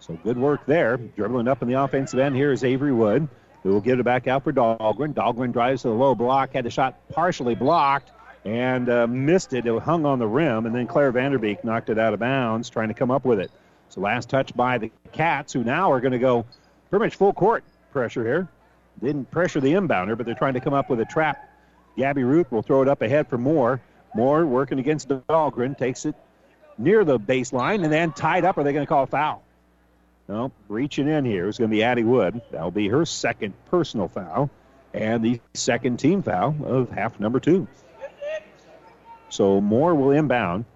So 0.00 0.14
good 0.22 0.36
work 0.36 0.64
there. 0.66 0.96
Dribbling 0.96 1.48
up 1.48 1.62
in 1.62 1.68
the 1.68 1.80
offensive 1.80 2.18
end 2.18 2.36
here 2.36 2.52
is 2.52 2.64
Avery 2.64 2.92
Wood, 2.92 3.28
who 3.62 3.70
will 3.70 3.80
get 3.80 3.98
it 3.98 4.02
back 4.04 4.26
out 4.28 4.44
for 4.44 4.52
Dahlgren. 4.52 5.14
Dahlgren 5.14 5.52
drives 5.52 5.82
to 5.82 5.88
the 5.88 5.94
low 5.94 6.14
block, 6.14 6.52
had 6.52 6.64
the 6.64 6.70
shot 6.70 6.96
partially 7.08 7.54
blocked 7.54 8.10
and 8.44 8.88
uh, 8.88 9.06
missed 9.06 9.52
it. 9.52 9.66
It 9.66 9.82
hung 9.82 10.04
on 10.06 10.18
the 10.18 10.26
rim, 10.26 10.66
and 10.66 10.74
then 10.74 10.86
Claire 10.86 11.12
Vanderbeek 11.12 11.64
knocked 11.64 11.90
it 11.90 11.98
out 11.98 12.14
of 12.14 12.20
bounds, 12.20 12.70
trying 12.70 12.88
to 12.88 12.94
come 12.94 13.10
up 13.10 13.24
with 13.24 13.40
it. 13.40 13.50
So 13.88 14.00
last 14.00 14.28
touch 14.28 14.54
by 14.54 14.78
the 14.78 14.90
Cats, 15.12 15.52
who 15.52 15.64
now 15.64 15.92
are 15.92 16.00
going 16.00 16.12
to 16.12 16.18
go 16.18 16.46
pretty 16.90 17.04
much 17.04 17.16
full 17.16 17.32
court 17.32 17.64
pressure 17.92 18.24
here. 18.24 18.48
Didn't 19.00 19.30
pressure 19.30 19.60
the 19.60 19.72
inbounder, 19.72 20.16
but 20.16 20.26
they're 20.26 20.34
trying 20.34 20.54
to 20.54 20.60
come 20.60 20.74
up 20.74 20.90
with 20.90 21.00
a 21.00 21.04
trap. 21.04 21.48
Gabby 21.96 22.24
Ruth 22.24 22.50
will 22.50 22.62
throw 22.62 22.82
it 22.82 22.88
up 22.88 23.02
ahead 23.02 23.28
for 23.28 23.38
Moore. 23.38 23.80
Moore 24.14 24.46
working 24.46 24.78
against 24.78 25.08
Dahlgren, 25.08 25.76
takes 25.76 26.04
it 26.04 26.14
near 26.78 27.04
the 27.04 27.18
baseline, 27.18 27.84
and 27.84 27.92
then 27.92 28.12
tied 28.12 28.44
up. 28.44 28.58
Are 28.58 28.64
they 28.64 28.72
going 28.72 28.84
to 28.84 28.88
call 28.88 29.04
a 29.04 29.06
foul? 29.06 29.42
No, 30.28 30.52
reaching 30.68 31.08
in 31.08 31.24
here 31.24 31.48
is 31.48 31.58
going 31.58 31.70
to 31.70 31.74
be 31.74 31.82
Addie 31.82 32.04
Wood. 32.04 32.40
That'll 32.50 32.70
be 32.70 32.88
her 32.88 33.04
second 33.04 33.54
personal 33.70 34.08
foul 34.08 34.50
and 34.94 35.24
the 35.24 35.40
second 35.54 35.98
team 35.98 36.22
foul 36.22 36.54
of 36.64 36.90
half 36.90 37.18
number 37.18 37.40
two. 37.40 37.66
So 39.32 39.62
Moore 39.62 39.94
will 39.94 40.10
inbound. 40.10 40.66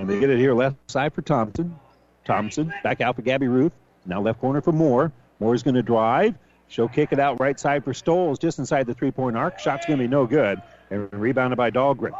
And 0.00 0.10
they 0.10 0.18
get 0.18 0.30
it 0.30 0.38
here 0.38 0.52
left 0.52 0.90
side 0.90 1.12
for 1.12 1.22
Thompson. 1.22 1.78
Thompson 2.24 2.74
back 2.82 3.00
out 3.00 3.14
for 3.14 3.22
Gabby 3.22 3.46
Ruth. 3.46 3.72
Now 4.04 4.20
left 4.20 4.40
corner 4.40 4.60
for 4.60 4.72
Moore. 4.72 5.12
Moore's 5.38 5.62
going 5.62 5.76
to 5.76 5.82
drive. 5.82 6.34
She'll 6.66 6.88
kick 6.88 7.12
it 7.12 7.20
out 7.20 7.38
right 7.38 7.58
side 7.58 7.84
for 7.84 7.94
Stoles 7.94 8.40
just 8.40 8.58
inside 8.58 8.86
the 8.86 8.94
three 8.94 9.12
point 9.12 9.36
arc. 9.36 9.60
Shot's 9.60 9.86
going 9.86 10.00
to 10.00 10.04
be 10.04 10.08
no 10.08 10.26
good. 10.26 10.60
And 10.90 11.08
rebounded 11.12 11.56
by 11.56 11.70
Dahlgren. 11.70 12.12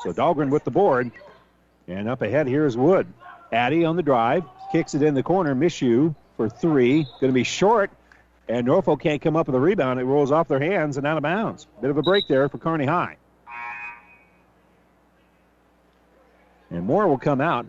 So 0.00 0.12
Dahlgren 0.12 0.50
with 0.50 0.64
the 0.64 0.72
board. 0.72 1.12
And 1.86 2.08
up 2.08 2.22
ahead 2.22 2.48
here 2.48 2.66
is 2.66 2.76
Wood. 2.76 3.06
Addie 3.52 3.84
on 3.84 3.94
the 3.94 4.02
drive. 4.02 4.42
Kicks 4.72 4.94
it 4.94 5.02
in 5.02 5.14
the 5.14 5.22
corner. 5.22 5.54
Mishu 5.54 6.12
for 6.36 6.48
three. 6.48 7.04
Going 7.20 7.28
to 7.28 7.32
be 7.32 7.44
short. 7.44 7.92
And 8.48 8.66
Norfolk 8.66 9.00
can't 9.00 9.20
come 9.20 9.36
up 9.36 9.46
with 9.46 9.56
a 9.56 9.60
rebound. 9.60 9.98
It 9.98 10.04
rolls 10.04 10.30
off 10.30 10.46
their 10.46 10.60
hands 10.60 10.96
and 10.96 11.06
out 11.06 11.16
of 11.16 11.22
bounds. 11.22 11.66
Bit 11.80 11.90
of 11.90 11.96
a 11.96 12.02
break 12.02 12.28
there 12.28 12.48
for 12.48 12.58
Kearney 12.58 12.86
High. 12.86 13.16
And 16.70 16.86
Moore 16.86 17.08
will 17.08 17.18
come 17.18 17.40
out. 17.40 17.66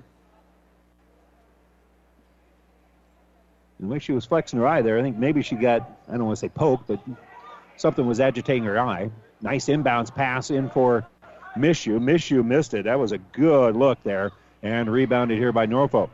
The 3.80 3.88
way 3.88 3.99
she 3.99 4.11
was 4.11 4.25
flexing 4.25 4.59
her 4.59 4.67
eye 4.67 4.82
there, 4.82 4.97
I 4.97 5.03
think 5.03 5.17
maybe 5.17 5.43
she 5.43 5.55
got, 5.55 5.88
I 6.07 6.13
don't 6.13 6.25
want 6.25 6.38
to 6.38 6.39
say 6.39 6.49
poked, 6.49 6.88
but 6.88 6.99
something 7.75 8.05
was 8.07 8.19
agitating 8.19 8.63
her 8.63 8.80
eye. 8.80 9.11
Nice 9.41 9.67
inbounds 9.67 10.13
pass 10.13 10.49
in 10.49 10.69
for 10.69 11.05
Mishu. 11.55 11.99
Mishu 11.99 12.43
missed 12.43 12.73
it. 12.73 12.86
That 12.86 12.99
was 12.99 13.11
a 13.11 13.19
good 13.19 13.75
look 13.75 14.01
there. 14.03 14.32
And 14.63 14.91
rebounded 14.91 15.38
here 15.38 15.51
by 15.51 15.67
Norfolk. 15.67 16.09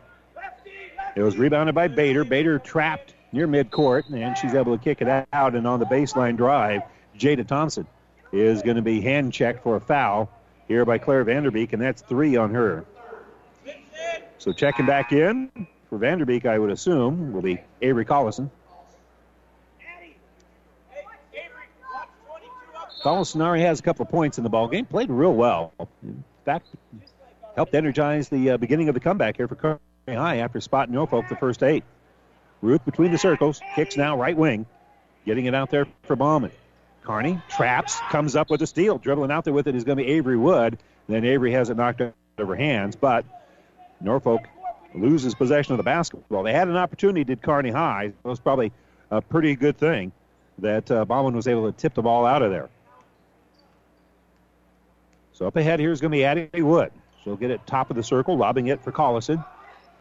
It 1.16 1.22
was 1.22 1.38
rebounded 1.38 1.74
by 1.74 1.88
Bader. 1.88 2.26
Bader 2.26 2.60
trapped 2.60 3.13
near 3.34 3.48
midcourt, 3.48 4.10
and 4.14 4.38
she's 4.38 4.54
able 4.54 4.78
to 4.78 4.82
kick 4.82 5.02
it 5.02 5.28
out. 5.34 5.56
And 5.56 5.68
on 5.68 5.80
the 5.80 5.86
baseline 5.86 6.38
drive, 6.38 6.84
Jada 7.18 7.46
Thompson 7.46 7.86
is 8.32 8.62
going 8.62 8.78
to 8.78 8.82
be 8.82 9.02
hand 9.02 9.34
checked 9.34 9.64
for 9.64 9.76
a 9.76 9.82
foul 9.82 10.30
here 10.68 10.86
by 10.86 10.98
Claire 10.98 11.26
Vanderbeek, 11.26 11.74
and 11.74 11.82
that's 11.82 12.02
three 12.02 12.38
on 12.38 12.52
her. 12.54 12.86
So 14.38 14.54
checking 14.54 14.86
back 14.86 15.12
in 15.12 15.52
for 15.90 15.98
Vanderbeek, 16.00 16.46
I 16.46 16.58
would 16.58 16.70
assume, 16.70 17.34
will 17.34 17.42
be 17.42 17.60
Avery 17.82 18.06
Collison. 18.06 18.50
Collison 23.04 23.42
already 23.42 23.64
has 23.64 23.82
a 23.82 23.84
couple 23.84 24.06
of 24.06 24.12
points 24.12 24.38
in 24.38 24.46
the 24.46 24.50
ball 24.50 24.70
game. 24.70 24.86
Played 24.86 25.10
real 25.10 25.34
well. 25.34 25.74
In 26.02 26.24
fact, 26.46 26.68
helped 27.56 27.76
energize 27.76 28.30
the 28.30 28.52
uh, 28.52 28.58
beginning 28.58 28.88
of 28.88 28.94
the 28.94 29.02
comeback 29.02 29.36
here 29.36 29.48
for 29.48 29.56
Kearney 29.56 29.80
High 30.08 30.38
after 30.38 30.62
spotting 30.62 30.96
Norfolk 30.96 31.26
the 31.28 31.36
first 31.36 31.64
eight. 31.64 31.84
Ruth 32.64 32.86
between 32.86 33.12
the 33.12 33.18
circles, 33.18 33.60
kicks 33.76 33.98
now 33.98 34.18
right 34.18 34.38
wing, 34.38 34.66
getting 35.26 35.46
it 35.46 35.54
out 35.54 35.70
there 35.70 35.86
for 36.04 36.16
Bauman. 36.16 36.52
Kearney 37.04 37.42
traps, 37.50 38.00
comes 38.10 38.38
up 38.38 38.50
with 38.50 38.62
a 38.62 38.68
steal. 38.68 38.98
Dribbling 38.98 39.32
out 39.32 39.44
there 39.44 39.54
with 39.54 39.68
it 39.68 39.76
is 39.76 39.84
going 39.84 39.98
to 39.98 40.04
be 40.06 40.12
Avery 40.12 40.38
Wood. 40.38 40.78
Then 41.10 41.26
Avery 41.26 41.52
has 41.52 41.70
it 41.70 41.76
knocked 41.76 42.00
out 42.00 42.14
of 42.38 42.48
her 42.48 42.56
hands, 42.56 42.96
but 42.96 43.26
Norfolk 44.00 44.48
loses 44.96 45.36
possession 45.36 45.74
of 45.74 45.78
the 45.78 45.84
basketball. 45.84 46.44
They 46.44 46.54
had 46.54 46.70
an 46.70 46.78
opportunity, 46.78 47.26
did 47.26 47.42
Kearney 47.42 47.72
High. 47.72 48.06
It 48.06 48.16
was 48.24 48.40
probably 48.40 48.72
a 49.12 49.22
pretty 49.22 49.58
good 49.58 49.78
thing 49.78 50.14
that 50.60 50.90
uh, 50.90 51.04
Bauman 51.04 51.36
was 51.36 51.48
able 51.50 51.70
to 51.70 51.78
tip 51.78 51.94
the 51.94 52.02
ball 52.02 52.26
out 52.26 52.42
of 52.42 52.50
there. 52.50 52.70
So 55.34 55.48
up 55.48 55.58
ahead 55.58 55.82
here 55.82 55.92
is 55.92 56.00
going 56.00 56.12
to 56.12 56.18
be 56.18 56.24
Addie 56.24 56.62
Wood. 56.62 56.94
She'll 57.26 57.36
get 57.36 57.52
it 57.52 57.68
top 57.68 57.90
of 57.90 57.98
the 57.98 58.04
circle, 58.04 58.38
lobbing 58.38 58.68
it 58.68 58.82
for 58.82 58.94
Collison. 58.94 59.44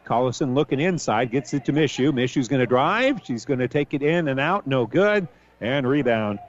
Collison 0.04 0.54
looking 0.54 0.80
inside, 0.80 1.30
gets 1.30 1.54
it 1.54 1.64
to 1.66 1.72
Mishu. 1.72 2.12
Mishu's 2.12 2.48
going 2.48 2.60
to 2.60 2.66
drive. 2.66 3.20
She's 3.24 3.44
going 3.44 3.60
to 3.60 3.68
take 3.68 3.94
it 3.94 4.02
in 4.02 4.28
and 4.28 4.40
out. 4.40 4.66
No 4.66 4.86
good. 4.86 5.28
And 5.60 5.86
rebound 5.86 6.40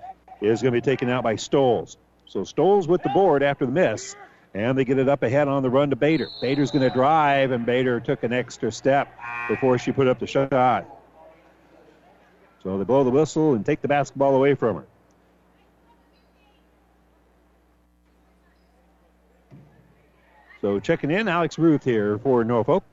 is 0.41 0.61
going 0.61 0.73
to 0.73 0.81
be 0.81 0.81
taken 0.81 1.09
out 1.09 1.23
by 1.23 1.35
Stoles. 1.35 1.97
So 2.25 2.43
Stoles 2.43 2.87
with 2.87 3.03
the 3.03 3.09
board 3.09 3.43
after 3.43 3.65
the 3.65 3.71
miss. 3.71 4.15
And 4.55 4.77
they 4.77 4.85
get 4.85 4.99
it 4.99 5.09
up 5.09 5.23
ahead 5.23 5.47
on 5.47 5.63
the 5.63 5.69
run 5.69 5.89
to 5.89 5.95
Bader. 5.95 6.29
Bader's 6.39 6.69
going 6.69 6.87
to 6.87 6.93
drive, 6.93 7.51
and 7.51 7.65
Bader 7.65 7.99
took 7.99 8.23
an 8.23 8.33
extra 8.33 8.71
step 8.71 9.11
before 9.47 9.79
she 9.79 9.91
put 9.91 10.07
up 10.07 10.19
the 10.19 10.27
shot. 10.27 10.85
So 12.61 12.77
they 12.77 12.83
blow 12.83 13.03
the 13.03 13.09
whistle 13.09 13.55
and 13.55 13.65
take 13.65 13.81
the 13.81 13.87
basketball 13.87 14.35
away 14.35 14.53
from 14.53 14.75
her. 14.75 14.85
So 20.61 20.79
checking 20.79 21.11
in, 21.11 21.27
Alex 21.27 21.57
Ruth 21.57 21.83
here 21.83 22.17
for 22.19 22.43
Norfolk. 22.43 22.83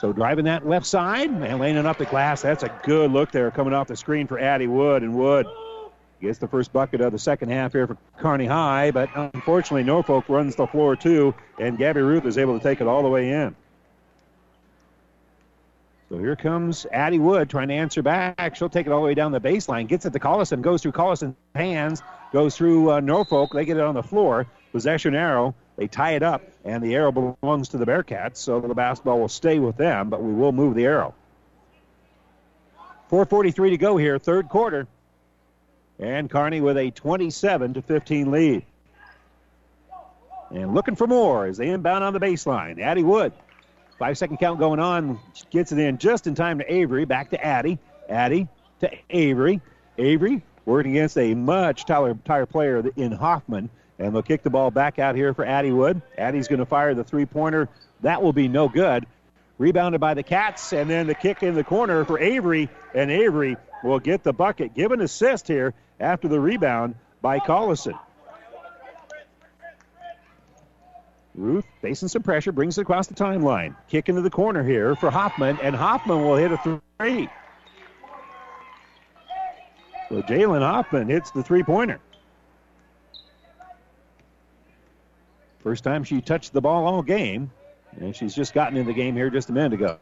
So 0.00 0.14
driving 0.14 0.46
that 0.46 0.66
left 0.66 0.86
side 0.86 1.28
and 1.28 1.60
laying 1.60 1.76
it 1.76 1.84
up 1.84 1.98
the 1.98 2.06
glass. 2.06 2.40
That's 2.40 2.62
a 2.62 2.74
good 2.84 3.10
look 3.10 3.30
there 3.32 3.50
coming 3.50 3.74
off 3.74 3.86
the 3.86 3.96
screen 3.96 4.26
for 4.26 4.38
Addie 4.38 4.66
Wood. 4.66 5.02
And 5.02 5.14
Wood 5.14 5.46
gets 6.22 6.38
the 6.38 6.48
first 6.48 6.72
bucket 6.72 7.02
of 7.02 7.12
the 7.12 7.18
second 7.18 7.50
half 7.50 7.72
here 7.72 7.86
for 7.86 7.98
Kearney 8.16 8.46
High. 8.46 8.92
But 8.92 9.10
unfortunately, 9.14 9.82
Norfolk 9.82 10.26
runs 10.30 10.56
the 10.56 10.66
floor 10.66 10.96
too. 10.96 11.34
And 11.58 11.76
Gabby 11.76 12.00
Ruth 12.00 12.24
is 12.24 12.38
able 12.38 12.58
to 12.58 12.62
take 12.62 12.80
it 12.80 12.86
all 12.86 13.02
the 13.02 13.10
way 13.10 13.30
in. 13.30 13.54
So 16.08 16.16
here 16.16 16.34
comes 16.34 16.86
Addie 16.90 17.18
Wood 17.18 17.50
trying 17.50 17.68
to 17.68 17.74
answer 17.74 18.00
back. 18.00 18.56
She'll 18.56 18.70
take 18.70 18.86
it 18.86 18.92
all 18.92 19.02
the 19.02 19.06
way 19.06 19.14
down 19.14 19.32
the 19.32 19.40
baseline. 19.40 19.86
Gets 19.86 20.06
it 20.06 20.14
to 20.14 20.18
Collison. 20.18 20.62
Goes 20.62 20.80
through 20.80 20.92
Collison's 20.92 21.36
hands. 21.54 22.02
Goes 22.32 22.56
through 22.56 22.90
uh, 22.90 23.00
Norfolk. 23.00 23.50
They 23.52 23.66
get 23.66 23.76
it 23.76 23.82
on 23.82 23.94
the 23.94 24.02
floor. 24.02 24.46
Possession 24.72 25.14
arrow. 25.14 25.54
They 25.80 25.88
tie 25.88 26.10
it 26.10 26.22
up, 26.22 26.42
and 26.62 26.84
the 26.84 26.94
arrow 26.94 27.10
belongs 27.10 27.70
to 27.70 27.78
the 27.78 27.86
Bearcats, 27.86 28.36
so 28.36 28.60
the 28.60 28.74
basketball 28.74 29.18
will 29.18 29.30
stay 29.30 29.58
with 29.58 29.78
them, 29.78 30.10
but 30.10 30.22
we 30.22 30.30
will 30.30 30.52
move 30.52 30.74
the 30.74 30.84
arrow. 30.84 31.14
4.43 33.10 33.70
to 33.70 33.78
go 33.78 33.96
here, 33.96 34.18
third 34.18 34.50
quarter. 34.50 34.86
And 35.98 36.28
Kearney 36.28 36.60
with 36.60 36.76
a 36.76 36.90
27 36.90 37.72
to 37.72 37.80
15 37.80 38.30
lead. 38.30 38.66
And 40.50 40.74
looking 40.74 40.96
for 40.96 41.06
more 41.06 41.46
as 41.46 41.56
they 41.56 41.70
inbound 41.70 42.04
on 42.04 42.12
the 42.12 42.20
baseline. 42.20 42.78
Addie 42.78 43.02
Wood. 43.02 43.32
Five 43.98 44.18
second 44.18 44.36
count 44.36 44.58
going 44.58 44.80
on. 44.80 45.18
Gets 45.48 45.72
it 45.72 45.78
in 45.78 45.96
just 45.96 46.26
in 46.26 46.34
time 46.34 46.58
to 46.58 46.70
Avery. 46.70 47.06
Back 47.06 47.30
to 47.30 47.42
Addie. 47.42 47.78
Addie 48.06 48.48
to 48.80 48.90
Avery. 49.08 49.62
Avery 49.96 50.42
working 50.66 50.92
against 50.92 51.16
a 51.16 51.34
much 51.34 51.86
taller, 51.86 52.12
taller 52.26 52.44
player 52.44 52.84
in 52.96 53.12
Hoffman. 53.12 53.70
And 54.00 54.14
they'll 54.14 54.22
kick 54.22 54.42
the 54.42 54.50
ball 54.50 54.70
back 54.70 54.98
out 54.98 55.14
here 55.14 55.34
for 55.34 55.44
Addie 55.44 55.72
Wood. 55.72 56.00
Addie's 56.16 56.48
going 56.48 56.58
to 56.58 56.66
fire 56.66 56.94
the 56.94 57.04
three 57.04 57.26
pointer. 57.26 57.68
That 58.00 58.22
will 58.22 58.32
be 58.32 58.48
no 58.48 58.68
good. 58.68 59.06
Rebounded 59.58 60.00
by 60.00 60.14
the 60.14 60.22
Cats, 60.22 60.72
and 60.72 60.88
then 60.88 61.06
the 61.06 61.14
kick 61.14 61.42
in 61.42 61.54
the 61.54 61.62
corner 61.62 62.06
for 62.06 62.18
Avery, 62.18 62.70
and 62.94 63.10
Avery 63.10 63.58
will 63.84 63.98
get 63.98 64.22
the 64.22 64.32
bucket. 64.32 64.74
Give 64.74 64.90
an 64.90 65.02
assist 65.02 65.46
here 65.46 65.74
after 66.00 66.28
the 66.28 66.40
rebound 66.40 66.94
by 67.20 67.40
Collison. 67.40 67.98
Ruth 71.34 71.66
facing 71.82 72.08
some 72.08 72.22
pressure, 72.22 72.52
brings 72.52 72.78
it 72.78 72.82
across 72.82 73.06
the 73.06 73.14
timeline. 73.14 73.76
Kick 73.88 74.08
into 74.08 74.22
the 74.22 74.30
corner 74.30 74.62
here 74.62 74.96
for 74.96 75.10
Hoffman, 75.10 75.58
and 75.62 75.76
Hoffman 75.76 76.24
will 76.24 76.36
hit 76.36 76.52
a 76.52 76.56
three. 76.56 77.28
So 80.08 80.22
Jalen 80.22 80.62
Hoffman 80.62 81.08
hits 81.08 81.30
the 81.32 81.42
three 81.42 81.62
pointer. 81.62 82.00
First 85.62 85.84
time 85.84 86.04
she 86.04 86.20
touched 86.20 86.52
the 86.52 86.60
ball 86.60 86.86
all 86.86 87.02
game, 87.02 87.50
and 87.98 88.16
she's 88.16 88.34
just 88.34 88.54
gotten 88.54 88.76
in 88.76 88.86
the 88.86 88.92
game 88.92 89.14
here 89.14 89.30
just 89.30 89.50
a 89.50 89.52
minute 89.52 89.74
ago. 89.74 89.98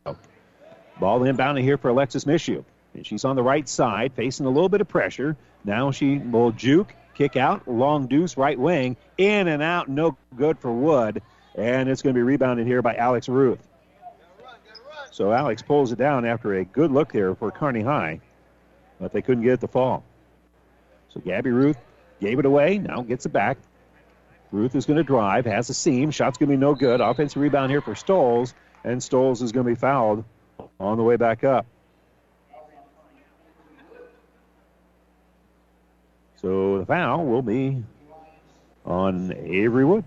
Ball 1.00 1.20
inbounding 1.20 1.62
here 1.62 1.78
for 1.78 1.88
Alexis 1.88 2.24
Mishu. 2.24 2.64
And 2.94 3.06
she's 3.06 3.24
on 3.24 3.36
the 3.36 3.42
right 3.42 3.68
side, 3.68 4.12
facing 4.14 4.46
a 4.46 4.50
little 4.50 4.68
bit 4.68 4.80
of 4.80 4.88
pressure. 4.88 5.36
Now 5.64 5.90
she 5.90 6.18
will 6.18 6.52
juke, 6.52 6.94
kick 7.14 7.36
out, 7.36 7.68
long 7.68 8.06
deuce, 8.06 8.36
right 8.36 8.58
wing, 8.58 8.96
in 9.18 9.48
and 9.48 9.62
out, 9.62 9.88
no 9.88 10.16
good 10.36 10.58
for 10.58 10.72
Wood. 10.72 11.22
And 11.54 11.88
it's 11.88 12.02
going 12.02 12.14
to 12.14 12.18
be 12.18 12.22
rebounded 12.22 12.66
here 12.66 12.82
by 12.82 12.94
Alex 12.94 13.28
Ruth. 13.28 13.58
So 15.10 15.32
Alex 15.32 15.62
pulls 15.62 15.90
it 15.90 15.98
down 15.98 16.24
after 16.24 16.54
a 16.54 16.64
good 16.64 16.92
look 16.92 17.12
there 17.12 17.34
for 17.34 17.50
Kearney 17.50 17.82
High, 17.82 18.20
but 19.00 19.12
they 19.12 19.20
couldn't 19.20 19.42
get 19.42 19.54
it 19.54 19.60
to 19.60 19.68
fall. 19.68 20.04
So 21.08 21.20
Gabby 21.20 21.50
Ruth 21.50 21.78
gave 22.20 22.38
it 22.38 22.46
away, 22.46 22.78
now 22.78 23.02
gets 23.02 23.26
it 23.26 23.32
back. 23.32 23.58
Ruth 24.50 24.74
is 24.74 24.86
going 24.86 24.96
to 24.96 25.02
drive, 25.02 25.44
has 25.44 25.68
a 25.68 25.74
seam. 25.74 26.10
Shot's 26.10 26.38
going 26.38 26.48
to 26.48 26.56
be 26.56 26.60
no 26.60 26.74
good. 26.74 27.00
Offensive 27.00 27.40
rebound 27.40 27.70
here 27.70 27.82
for 27.82 27.94
Stoles, 27.94 28.54
and 28.84 29.02
Stoles 29.02 29.42
is 29.42 29.52
going 29.52 29.66
to 29.66 29.70
be 29.72 29.78
fouled 29.78 30.24
on 30.80 30.96
the 30.96 31.02
way 31.02 31.16
back 31.16 31.44
up. 31.44 31.66
So 36.40 36.78
the 36.78 36.86
foul 36.86 37.26
will 37.26 37.42
be 37.42 37.82
on 38.86 39.32
Avery 39.32 39.84
Wood. 39.84 40.04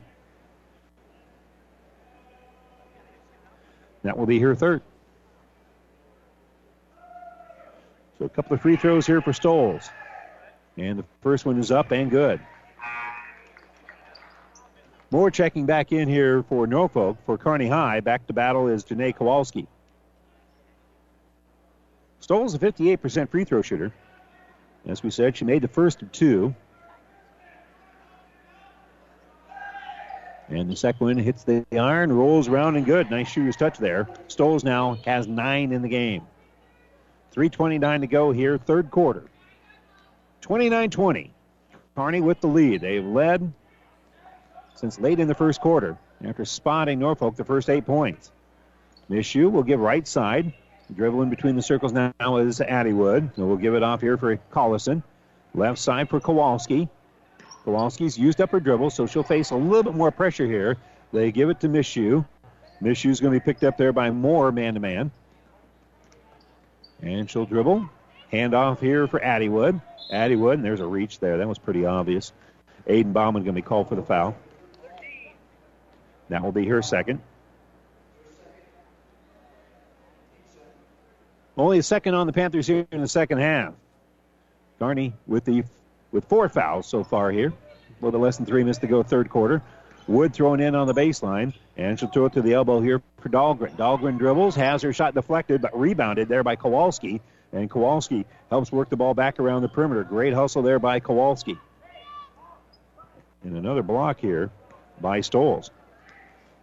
That 4.03 4.17
will 4.17 4.25
be 4.25 4.39
her 4.39 4.55
third. 4.55 4.81
So 8.17 8.25
a 8.25 8.29
couple 8.29 8.55
of 8.55 8.61
free 8.61 8.75
throws 8.75 9.05
here 9.05 9.21
for 9.21 9.33
Stoles. 9.33 9.89
And 10.77 10.97
the 10.97 11.05
first 11.21 11.45
one 11.45 11.59
is 11.59 11.69
up 11.69 11.91
and 11.91 12.09
good. 12.09 12.39
Moore 15.11 15.29
checking 15.29 15.65
back 15.65 15.91
in 15.91 16.07
here 16.07 16.41
for 16.43 16.65
Norfolk. 16.65 17.17
For 17.25 17.37
Kearney 17.37 17.67
High, 17.67 17.99
back 17.99 18.25
to 18.27 18.33
battle 18.33 18.69
is 18.69 18.85
Janae 18.85 19.13
Kowalski. 19.13 19.67
Stoles 22.21 22.55
a 22.55 22.59
58% 22.59 23.29
free 23.29 23.43
throw 23.43 23.61
shooter. 23.61 23.91
As 24.87 25.03
we 25.03 25.11
said, 25.11 25.35
she 25.35 25.43
made 25.43 25.61
the 25.61 25.67
first 25.67 26.01
of 26.01 26.11
two. 26.13 26.55
And 30.47 30.69
the 30.69 30.75
second 30.75 31.05
one 31.05 31.17
hits 31.17 31.43
the 31.43 31.65
iron, 31.73 32.11
rolls 32.11 32.47
around 32.47 32.77
and 32.77 32.85
good. 32.85 33.11
Nice 33.11 33.29
shooter's 33.29 33.57
touch 33.57 33.77
there. 33.77 34.07
Stoles 34.27 34.63
now 34.63 34.95
has 35.05 35.27
nine 35.27 35.73
in 35.73 35.81
the 35.81 35.89
game. 35.89 36.23
3.29 37.35 38.01
to 38.01 38.07
go 38.07 38.31
here, 38.31 38.57
third 38.57 38.91
quarter. 38.91 39.23
29 40.41 40.89
20. 40.89 41.33
Kearney 41.95 42.21
with 42.21 42.39
the 42.41 42.47
lead. 42.47 42.81
They've 42.81 43.05
led 43.05 43.53
since 44.75 44.99
late 44.99 45.19
in 45.19 45.27
the 45.27 45.35
first 45.35 45.61
quarter 45.61 45.97
after 46.23 46.45
spotting 46.45 46.99
Norfolk 46.99 47.35
the 47.35 47.43
first 47.43 47.69
eight 47.69 47.85
points. 47.85 48.31
Mishu 49.09 49.51
will 49.51 49.63
give 49.63 49.79
right 49.79 50.07
side. 50.07 50.53
Dribbling 50.93 51.29
between 51.29 51.55
the 51.55 51.61
circles 51.61 51.93
now 51.93 52.37
is 52.37 52.59
Addie 52.59 52.93
Wood. 52.93 53.31
So 53.35 53.45
we'll 53.45 53.57
give 53.57 53.75
it 53.75 53.83
off 53.83 54.01
here 54.01 54.17
for 54.17 54.37
Collison. 54.51 55.03
Left 55.53 55.79
side 55.79 56.09
for 56.09 56.19
Kowalski. 56.19 56.89
Kowalski's 57.65 58.17
used 58.17 58.41
up 58.41 58.51
her 58.51 58.59
dribble, 58.59 58.89
so 58.89 59.05
she'll 59.05 59.23
face 59.23 59.51
a 59.51 59.55
little 59.55 59.83
bit 59.83 59.95
more 59.95 60.11
pressure 60.11 60.45
here. 60.45 60.77
They 61.13 61.31
give 61.31 61.49
it 61.49 61.59
to 61.61 61.69
Mishu. 61.69 62.25
Mishu's 62.81 63.19
going 63.19 63.33
to 63.33 63.39
be 63.39 63.43
picked 63.43 63.63
up 63.63 63.77
there 63.77 63.93
by 63.93 64.09
Moore 64.09 64.51
man 64.51 64.73
to 64.73 64.79
man. 64.79 65.11
And 67.01 67.29
she'll 67.29 67.45
dribble. 67.45 67.89
Hand 68.31 68.53
off 68.53 68.79
here 68.79 69.07
for 69.07 69.23
Addie 69.23 69.49
Wood. 69.49 69.79
Addie 70.11 70.35
Wood, 70.35 70.55
and 70.55 70.65
there's 70.65 70.79
a 70.79 70.85
reach 70.85 71.19
there. 71.19 71.37
That 71.37 71.47
was 71.47 71.57
pretty 71.57 71.85
obvious. 71.85 72.33
Aiden 72.87 73.13
Bauman 73.13 73.43
going 73.43 73.55
to 73.55 73.61
be 73.61 73.65
called 73.65 73.87
for 73.87 73.95
the 73.95 74.03
foul. 74.03 74.35
That 76.31 76.41
will 76.43 76.53
be 76.53 76.65
her 76.67 76.81
second. 76.81 77.21
Only 81.57 81.77
a 81.77 81.83
second 81.83 82.13
on 82.15 82.25
the 82.25 82.31
Panthers 82.31 82.65
here 82.65 82.87
in 82.89 83.01
the 83.01 83.07
second 83.07 83.39
half. 83.39 83.73
Kearney 84.79 85.13
with 85.27 85.43
the 85.43 85.65
with 86.13 86.23
four 86.25 86.47
fouls 86.47 86.87
so 86.87 87.03
far 87.03 87.31
here. 87.31 87.51
A 88.01 88.05
little 88.05 88.21
less 88.21 88.37
than 88.37 88.45
three 88.45 88.63
minutes 88.63 88.79
to 88.79 88.87
go, 88.87 89.03
third 89.03 89.29
quarter. 89.29 89.61
Wood 90.07 90.33
thrown 90.33 90.61
in 90.61 90.73
on 90.73 90.87
the 90.87 90.93
baseline, 90.93 91.53
and 91.75 91.99
she'll 91.99 92.09
throw 92.09 92.27
it 92.27 92.33
to 92.33 92.41
the 92.41 92.53
elbow 92.53 92.79
here 92.79 93.01
for 93.19 93.27
Dahlgren. 93.27 93.75
Dahlgren 93.75 94.17
dribbles, 94.17 94.55
has 94.55 94.81
her 94.83 94.93
shot 94.93 95.13
deflected, 95.13 95.61
but 95.61 95.77
rebounded 95.77 96.29
there 96.29 96.43
by 96.43 96.55
Kowalski. 96.55 97.21
And 97.51 97.69
Kowalski 97.69 98.25
helps 98.49 98.71
work 98.71 98.89
the 98.89 98.95
ball 98.95 99.13
back 99.13 99.37
around 99.37 99.63
the 99.63 99.69
perimeter. 99.69 100.05
Great 100.05 100.33
hustle 100.33 100.61
there 100.61 100.79
by 100.79 101.01
Kowalski. 101.01 101.57
And 103.43 103.57
another 103.57 103.83
block 103.83 104.21
here 104.21 104.49
by 105.01 105.19
Stoles. 105.19 105.71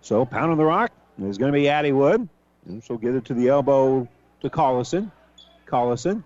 So 0.02 0.24
pound 0.24 0.50
on 0.50 0.58
the 0.58 0.64
rock 0.64 0.92
is 1.22 1.38
going 1.38 1.52
to 1.52 1.56
be 1.58 1.68
Addie 1.68 1.92
Wood. 1.92 2.28
And 2.66 2.82
she'll 2.84 2.98
get 2.98 3.14
it 3.14 3.24
to 3.26 3.34
the 3.34 3.48
elbow 3.48 4.08
to 4.40 4.50
Collison. 4.50 5.10
Collison 5.66 6.22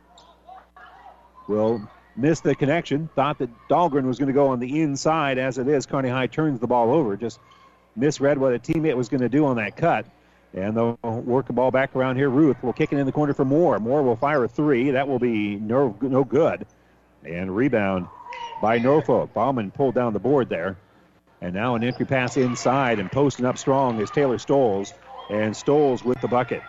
will 1.49 1.87
miss 2.17 2.41
the 2.41 2.55
connection. 2.55 3.09
Thought 3.15 3.39
that 3.39 3.51
Dahlgren 3.69 4.05
was 4.05 4.19
going 4.19 4.29
to 4.29 4.33
go 4.33 4.49
on 4.49 4.61
the 4.61 4.81
inside. 4.83 5.39
As 5.39 5.59
it 5.59 5.69
is, 5.69 5.87
Kearney 5.87 6.09
High 6.09 6.27
turns 6.27 6.61
the 6.61 6.67
ball 6.67 6.93
over. 6.93 7.17
Just 7.17 7.41
misread 7.97 8.39
what 8.39 8.55
a 8.55 8.59
teammate 8.59 8.97
was 8.97 9.09
going 9.09 9.21
to 9.21 9.29
do 9.29 9.47
on 9.47 9.57
that 9.57 9.77
cut. 9.77 10.07
And 10.55 10.77
they'll 10.77 10.99
work 11.03 11.47
the 11.47 11.55
ball 11.55 11.71
back 11.71 11.97
around 11.97 12.17
here. 12.17 12.29
Ruth 12.29 12.63
will 12.63 12.75
kick 12.75 12.93
it 12.93 12.99
in 12.99 13.07
the 13.07 13.13
corner 13.13 13.33
for 13.33 13.45
Moore. 13.45 13.79
Moore 13.79 14.03
will 14.03 14.17
fire 14.17 14.45
a 14.45 14.49
three. 14.49 14.91
That 14.91 15.09
will 15.09 15.19
be 15.19 15.57
no, 15.57 15.97
no 16.01 16.25
good. 16.25 16.67
And 17.25 17.55
rebound 17.55 18.07
by 18.61 18.79
Norfolk. 18.79 19.33
Bauman 19.33 19.71
pulled 19.71 19.95
down 19.95 20.13
the 20.13 20.19
board 20.19 20.49
there. 20.49 20.77
And 21.43 21.53
now 21.55 21.75
an 21.75 21.83
entry 21.83 22.07
pass 22.07 22.37
inside 22.37 23.01
and 23.01 23.11
posting 23.11 23.45
up 23.45 23.59
strong 23.59 24.01
is 24.01 24.11
Taylor 24.11 24.39
Stoles. 24.39 24.95
And 25.29 25.57
Stoles 25.57 26.05
with 26.05 26.21
the 26.21 26.29
bucket. 26.29 26.63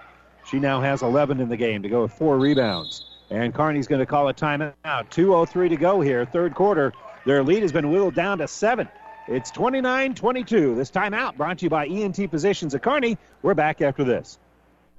She 0.49 0.59
now 0.59 0.81
has 0.81 1.03
11 1.03 1.39
in 1.39 1.47
the 1.47 1.57
game 1.57 1.83
to 1.83 1.89
go 1.89 2.01
with 2.01 2.13
four 2.13 2.39
rebounds. 2.39 3.05
And 3.29 3.53
Kearney's 3.53 3.87
going 3.87 3.99
to 3.99 4.05
call 4.07 4.29
a 4.29 4.33
timeout. 4.33 4.73
2.03 4.83 5.69
to 5.69 5.75
go 5.75 6.01
here, 6.01 6.25
third 6.25 6.55
quarter. 6.55 6.91
Their 7.25 7.43
lead 7.43 7.61
has 7.61 7.71
been 7.71 7.91
whittled 7.91 8.15
down 8.15 8.39
to 8.39 8.47
seven. 8.47 8.89
It's 9.27 9.51
29 9.51 10.15
22. 10.15 10.75
This 10.75 10.89
timeout 10.89 11.37
brought 11.37 11.59
to 11.59 11.65
you 11.65 11.69
by 11.69 11.87
ENT 11.87 12.29
Physicians 12.31 12.73
at 12.73 12.81
Kearney. 12.81 13.17
We're 13.43 13.53
back 13.53 13.81
after 13.81 14.03
this. 14.03 14.39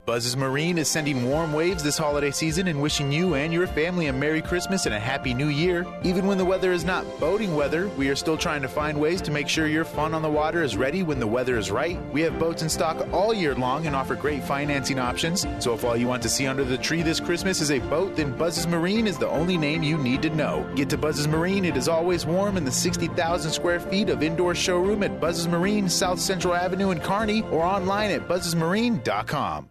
Buzz's 0.07 0.36
Marine 0.36 0.76
is 0.76 0.86
sending 0.86 1.30
warm 1.30 1.55
waves 1.55 1.82
this 1.82 1.96
holiday 1.96 2.30
season 2.30 2.68
and 2.68 2.82
wishing 2.82 3.11
you 3.11 3.36
and 3.36 3.55
your 3.55 3.66
family 3.66 4.09
a 4.09 4.12
Merry 4.12 4.42
Christmas 4.42 4.84
and 4.84 4.94
a 4.94 5.00
Happy 5.00 5.32
New 5.32 5.48
Year. 5.48 5.86
Even 6.02 6.26
when 6.26 6.36
the 6.36 6.44
weather 6.44 6.72
is 6.72 6.84
not 6.84 7.07
boating 7.18 7.55
weather, 7.57 7.88
we 7.96 8.11
are 8.11 8.14
still 8.14 8.36
trying 8.36 8.61
to 8.61 8.68
find 8.68 9.00
ways 9.00 9.22
to 9.22 9.30
make 9.30 9.48
sure 9.48 9.66
your 9.66 9.86
fun 9.86 10.12
on 10.12 10.20
the 10.20 10.28
water 10.28 10.62
is 10.62 10.76
ready 10.76 11.02
when 11.02 11.18
the 11.18 11.26
weather 11.26 11.57
is 11.57 11.70
right. 11.70 11.98
We 12.12 12.20
have 12.20 12.38
boats 12.38 12.61
in 12.61 12.68
stock 12.68 13.09
all 13.14 13.32
year 13.32 13.55
long 13.55 13.86
and 13.86 13.96
offer 13.96 14.14
great 14.14 14.44
financing 14.44 14.98
options. 14.98 15.46
So 15.59 15.72
if 15.72 15.84
all 15.84 15.96
you 15.96 16.07
want 16.07 16.22
to 16.24 16.28
see 16.28 16.46
under 16.46 16.64
the 16.64 16.76
tree 16.76 17.00
this 17.00 17.18
Christmas 17.18 17.62
is 17.62 17.70
a 17.70 17.78
boat, 17.78 18.14
then 18.14 18.36
Buzz's 18.36 18.66
Marine 18.66 19.07
is 19.07 19.16
the 19.16 19.30
only 19.30 19.57
name 19.57 19.82
you 19.82 19.96
need 19.96 20.20
to 20.20 20.30
know. 20.30 20.70
Get 20.76 20.90
to 20.90 20.98
Buzz's 20.98 21.28
Marine. 21.28 21.64
It 21.64 21.78
is 21.78 21.88
always 21.88 22.26
warm 22.26 22.59
in 22.59 22.66
the 22.66 22.70
60,000 22.70 23.50
square 23.50 23.80
feet 23.80 24.11
of 24.11 24.22
indoor 24.22 24.55
showroom 24.55 25.02
at 25.02 25.18
Buzz's 25.18 25.48
Marine, 25.48 25.88
South 25.88 26.20
Central 26.20 26.52
Avenue 26.52 26.90
in 26.90 27.00
Kearney, 27.00 27.40
or 27.50 27.62
online 27.62 28.11
at 28.11 28.28
buzzesmarine.com. 28.28 29.70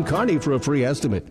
Kearney 0.00 0.38
for 0.38 0.54
a 0.54 0.58
free 0.58 0.84
estimate. 0.84 1.26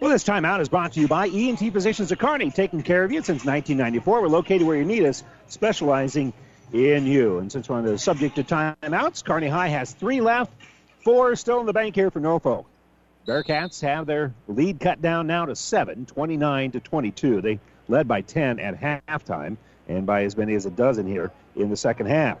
Well, 0.00 0.10
this 0.10 0.24
timeout 0.24 0.60
is 0.60 0.70
brought 0.70 0.92
to 0.94 1.00
you 1.00 1.06
by 1.06 1.28
ENT 1.28 1.58
Physicians 1.58 2.10
of 2.10 2.18
Kearney, 2.18 2.50
taking 2.50 2.82
care 2.82 3.04
of 3.04 3.12
you 3.12 3.18
since 3.18 3.44
1994. 3.44 4.22
We're 4.22 4.28
located 4.28 4.62
where 4.66 4.76
you 4.76 4.86
need 4.86 5.04
us, 5.04 5.22
specializing 5.48 6.32
in 6.72 7.06
you. 7.06 7.38
And 7.38 7.52
since 7.52 7.68
we're 7.68 7.76
on 7.76 7.84
the 7.84 7.98
subject 7.98 8.38
of 8.38 8.46
timeouts, 8.46 9.22
Kearney 9.22 9.48
High 9.48 9.68
has 9.68 9.92
three 9.92 10.22
left, 10.22 10.52
four 11.04 11.36
still 11.36 11.60
in 11.60 11.66
the 11.66 11.74
bank 11.74 11.94
here 11.94 12.10
for 12.10 12.20
Norfolk. 12.20 12.66
Bearcats 13.26 13.82
have 13.82 14.06
their 14.06 14.32
lead 14.46 14.80
cut 14.80 15.02
down 15.02 15.26
now 15.26 15.44
to 15.44 15.54
seven, 15.54 16.06
29 16.06 16.70
to 16.70 16.80
22. 16.80 17.42
They 17.42 17.60
led 17.86 18.08
by 18.08 18.22
10 18.22 18.60
at 18.60 18.80
halftime 18.80 19.58
and 19.88 20.06
by 20.06 20.24
as 20.24 20.36
many 20.36 20.54
as 20.54 20.64
a 20.64 20.70
dozen 20.70 21.06
here 21.06 21.30
in 21.54 21.68
the 21.68 21.76
second 21.76 22.06
half. 22.06 22.38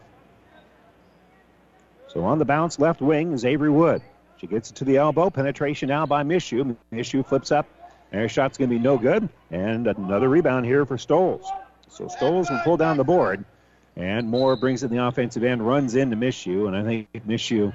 So 2.08 2.24
on 2.24 2.38
the 2.38 2.46
bounce, 2.46 2.78
left 2.78 3.02
wing 3.02 3.32
is 3.32 3.44
Avery 3.44 3.70
Wood. 3.70 4.00
She 4.40 4.46
gets 4.46 4.70
it 4.70 4.76
to 4.76 4.84
the 4.84 4.96
elbow. 4.96 5.30
Penetration 5.30 5.88
now 5.88 6.06
by 6.06 6.22
Mishu. 6.22 6.76
Mishu 6.92 7.26
flips 7.26 7.50
up. 7.50 7.66
Air 8.12 8.28
shot's 8.28 8.56
going 8.56 8.70
to 8.70 8.76
be 8.76 8.82
no 8.82 8.96
good. 8.96 9.28
And 9.50 9.86
another 9.86 10.28
rebound 10.28 10.64
here 10.64 10.86
for 10.86 10.96
Stoles. 10.96 11.46
So 11.88 12.08
Stoles 12.08 12.48
will 12.48 12.60
pull 12.60 12.76
down 12.76 12.96
the 12.96 13.04
board. 13.04 13.44
And 13.96 14.28
Moore 14.28 14.56
brings 14.56 14.84
in 14.84 14.90
the 14.90 15.04
offensive 15.04 15.42
end, 15.42 15.66
runs 15.66 15.96
into 15.96 16.16
Mishu. 16.16 16.68
And 16.68 16.76
I 16.76 16.84
think 16.84 17.08
Mishu 17.26 17.74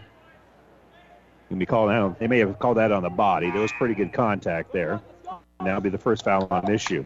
can 1.49 1.59
be 1.59 1.66
called 1.66 1.91
out. 1.91 2.18
They 2.20 2.28
may 2.28 2.39
have 2.39 2.57
called 2.59 2.78
that 2.78 2.91
on 2.91 3.03
the 3.03 3.09
body. 3.09 3.51
There 3.51 3.61
was 3.61 3.72
pretty 3.74 3.93
good 3.93 4.14
contact 4.14 4.72
there. 4.72 5.01
Now 5.61 5.80
be 5.80 5.89
the 5.89 5.97
first 5.97 6.24
foul 6.24 6.47
on 6.49 6.64
Mishu. 6.64 7.05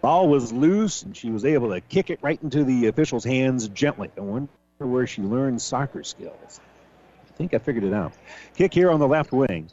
Ball 0.00 0.28
was 0.28 0.52
loose, 0.52 1.02
and 1.02 1.16
she 1.16 1.30
was 1.30 1.44
able 1.44 1.70
to 1.70 1.80
kick 1.80 2.10
it 2.10 2.18
right 2.22 2.40
into 2.42 2.64
the 2.64 2.86
official's 2.86 3.24
hands 3.24 3.68
gently. 3.68 4.10
I 4.16 4.20
wonder 4.20 4.48
where 4.78 5.06
she 5.06 5.22
learned 5.22 5.62
soccer 5.62 6.02
skills. 6.02 6.60
I 7.32 7.36
think 7.36 7.54
I 7.54 7.58
figured 7.58 7.84
it 7.84 7.94
out. 7.94 8.12
Kick 8.56 8.74
here 8.74 8.90
on 8.90 9.00
the 9.00 9.08
left 9.08 9.32
wing. 9.32 9.70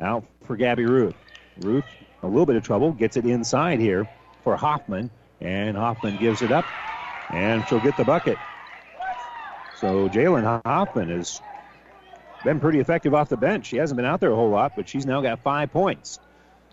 Out 0.00 0.24
for 0.44 0.56
Gabby 0.56 0.86
Ruth. 0.86 1.14
Ruth, 1.60 1.84
a 2.22 2.26
little 2.26 2.46
bit 2.46 2.56
of 2.56 2.64
trouble, 2.64 2.92
gets 2.92 3.16
it 3.16 3.26
inside 3.26 3.78
here 3.78 4.08
for 4.42 4.56
Hoffman, 4.56 5.10
and 5.40 5.76
Hoffman 5.76 6.16
gives 6.18 6.42
it 6.42 6.50
up, 6.50 6.64
and 7.30 7.64
she'll 7.68 7.80
get 7.80 7.96
the 7.96 8.04
bucket. 8.04 8.38
So 9.78 10.08
Jalen 10.08 10.62
Hoffman 10.64 11.10
has 11.10 11.40
been 12.42 12.58
pretty 12.58 12.80
effective 12.80 13.14
off 13.14 13.28
the 13.28 13.36
bench. 13.36 13.66
She 13.66 13.76
hasn't 13.76 13.96
been 13.96 14.06
out 14.06 14.20
there 14.20 14.32
a 14.32 14.34
whole 14.34 14.50
lot, 14.50 14.72
but 14.74 14.88
she's 14.88 15.06
now 15.06 15.20
got 15.20 15.40
five 15.40 15.72
points. 15.72 16.18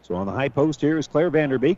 So 0.01 0.15
on 0.15 0.25
the 0.25 0.33
high 0.33 0.49
post 0.49 0.81
here 0.81 0.97
is 0.97 1.07
Claire 1.07 1.29
Vanderbeek. 1.29 1.77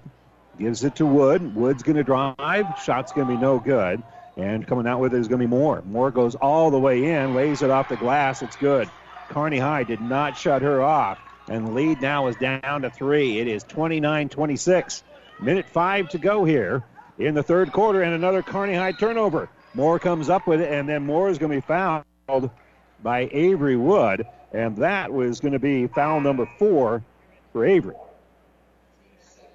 Gives 0.59 0.83
it 0.83 0.95
to 0.97 1.05
Wood. 1.05 1.55
Wood's 1.55 1.81
going 1.81 1.95
to 1.95 2.03
drive. 2.03 2.65
Shot's 2.83 3.11
going 3.11 3.27
to 3.27 3.33
be 3.33 3.39
no 3.39 3.59
good. 3.59 4.03
And 4.35 4.65
coming 4.65 4.87
out 4.87 4.99
with 4.99 5.13
it 5.13 5.19
is 5.19 5.27
going 5.27 5.41
to 5.41 5.47
be 5.47 5.49
Moore. 5.49 5.83
Moore 5.85 6.11
goes 6.11 6.35
all 6.35 6.71
the 6.71 6.79
way 6.79 7.11
in, 7.11 7.35
lays 7.35 7.61
it 7.61 7.69
off 7.69 7.89
the 7.89 7.95
glass. 7.95 8.41
It's 8.41 8.55
good. 8.55 8.89
Kearney 9.29 9.59
High 9.59 9.83
did 9.83 10.01
not 10.01 10.37
shut 10.37 10.61
her 10.61 10.81
off. 10.81 11.19
And 11.49 11.75
lead 11.75 12.01
now 12.01 12.27
is 12.27 12.35
down 12.37 12.81
to 12.83 12.89
three. 12.89 13.39
It 13.39 13.47
is 13.47 13.63
29 13.63 14.29
26. 14.29 15.03
Minute 15.41 15.69
five 15.69 16.09
to 16.09 16.17
go 16.17 16.45
here 16.45 16.83
in 17.17 17.35
the 17.35 17.43
third 17.43 17.71
quarter, 17.71 18.01
and 18.01 18.13
another 18.13 18.41
Kearney 18.41 18.75
High 18.75 18.93
turnover. 18.93 19.49
Moore 19.73 19.99
comes 19.99 20.29
up 20.29 20.47
with 20.47 20.61
it, 20.61 20.71
and 20.71 20.87
then 20.87 21.05
Moore 21.05 21.29
is 21.29 21.37
going 21.37 21.51
to 21.51 21.57
be 21.57 21.61
fouled 21.61 22.49
by 23.01 23.29
Avery 23.31 23.75
Wood, 23.75 24.25
and 24.53 24.77
that 24.77 25.11
was 25.11 25.39
going 25.39 25.53
to 25.53 25.59
be 25.59 25.87
foul 25.87 26.21
number 26.21 26.47
four 26.57 27.03
for 27.51 27.65
Avery. 27.65 27.95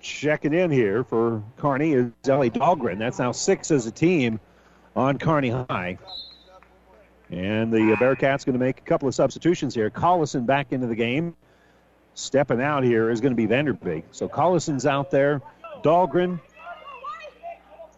Checking 0.00 0.52
in 0.52 0.70
here 0.70 1.04
for 1.04 1.42
Kearney 1.56 1.92
is 1.92 2.10
Ellie 2.26 2.50
Dahlgren. 2.50 2.98
That's 2.98 3.18
now 3.18 3.32
six 3.32 3.70
as 3.70 3.86
a 3.86 3.90
team 3.90 4.40
on 4.98 5.16
Kearney 5.16 5.50
High. 5.50 5.96
And 7.30 7.72
the 7.72 7.96
Bearcats 8.00 8.44
going 8.44 8.58
to 8.58 8.64
make 8.64 8.78
a 8.78 8.82
couple 8.82 9.06
of 9.06 9.14
substitutions 9.14 9.74
here. 9.74 9.90
Collison 9.90 10.44
back 10.44 10.72
into 10.72 10.86
the 10.86 10.94
game. 10.94 11.36
Stepping 12.14 12.60
out 12.60 12.82
here 12.82 13.10
is 13.10 13.20
going 13.20 13.32
to 13.32 13.36
be 13.36 13.46
Vanderbeek. 13.46 14.02
So 14.10 14.28
Collison's 14.28 14.86
out 14.86 15.10
there. 15.10 15.40
Dahlgren, 15.84 16.40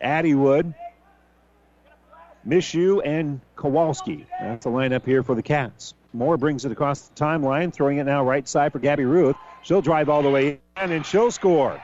Addie 0.02 0.34
Wood, 0.34 0.74
Mishu, 2.46 3.00
and 3.02 3.40
Kowalski. 3.56 4.26
That's 4.38 4.64
the 4.64 4.70
lineup 4.70 5.06
here 5.06 5.22
for 5.22 5.34
the 5.34 5.42
Cats. 5.42 5.94
Moore 6.12 6.36
brings 6.36 6.66
it 6.66 6.72
across 6.72 7.08
the 7.08 7.14
timeline, 7.14 7.72
throwing 7.72 7.96
it 7.96 8.04
now 8.04 8.22
right 8.22 8.46
side 8.46 8.72
for 8.72 8.78
Gabby 8.78 9.06
Ruth. 9.06 9.36
She'll 9.62 9.80
drive 9.80 10.10
all 10.10 10.22
the 10.22 10.28
way 10.28 10.60
in 10.82 10.92
and 10.92 11.06
she'll 11.06 11.30
score. 11.30 11.80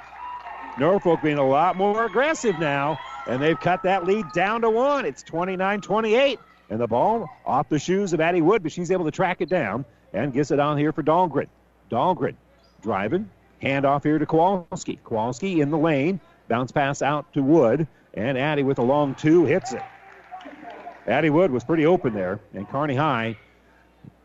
Norfolk 0.78 1.22
being 1.22 1.38
a 1.38 1.46
lot 1.46 1.76
more 1.76 2.04
aggressive 2.04 2.58
now, 2.58 2.98
and 3.26 3.42
they've 3.42 3.58
cut 3.58 3.82
that 3.82 4.04
lead 4.04 4.26
down 4.32 4.62
to 4.62 4.70
one. 4.70 5.04
It's 5.04 5.22
29 5.22 5.80
28. 5.80 6.38
And 6.68 6.80
the 6.80 6.86
ball 6.86 7.28
off 7.44 7.68
the 7.68 7.78
shoes 7.78 8.12
of 8.12 8.20
Addie 8.20 8.42
Wood, 8.42 8.62
but 8.62 8.72
she's 8.72 8.90
able 8.90 9.04
to 9.04 9.10
track 9.10 9.40
it 9.40 9.48
down 9.48 9.84
and 10.12 10.32
gets 10.32 10.50
it 10.50 10.58
on 10.58 10.78
here 10.78 10.92
for 10.92 11.02
Dahlgren. 11.02 11.48
Dahlgren 11.90 12.34
driving, 12.82 13.30
hand 13.62 13.84
off 13.84 14.02
here 14.02 14.18
to 14.18 14.26
Kowalski. 14.26 14.98
Kowalski 15.04 15.60
in 15.60 15.70
the 15.70 15.78
lane, 15.78 16.20
bounce 16.48 16.72
pass 16.72 17.02
out 17.02 17.32
to 17.34 17.42
Wood, 17.42 17.86
and 18.14 18.36
Addie 18.36 18.64
with 18.64 18.78
a 18.78 18.82
long 18.82 19.14
two 19.14 19.44
hits 19.44 19.72
it. 19.72 19.82
Addie 21.06 21.30
Wood 21.30 21.52
was 21.52 21.62
pretty 21.62 21.86
open 21.86 22.14
there, 22.14 22.40
and 22.52 22.68
Kearney 22.68 22.96
High 22.96 23.36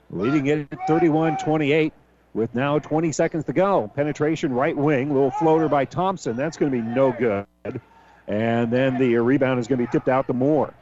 leading 0.09 0.47
it 0.47 0.67
31 0.87 1.37
28 1.37 1.93
with 2.33 2.53
now 2.55 2.79
20 2.79 3.11
seconds 3.11 3.45
to 3.45 3.53
go. 3.53 3.91
Penetration 3.95 4.53
right 4.53 4.75
wing, 4.75 5.13
little 5.13 5.31
floater 5.31 5.69
by 5.69 5.85
Thompson. 5.85 6.35
That's 6.35 6.57
going 6.57 6.71
to 6.71 6.77
be 6.77 6.83
no 6.83 7.11
good. 7.11 7.81
And 8.31 8.71
then 8.71 8.97
the 8.97 9.17
rebound 9.17 9.59
is 9.59 9.67
going 9.67 9.79
to 9.79 9.85
be 9.85 9.91
tipped 9.91 10.07
out 10.07 10.25
to 10.27 10.33
Moore. 10.33 10.73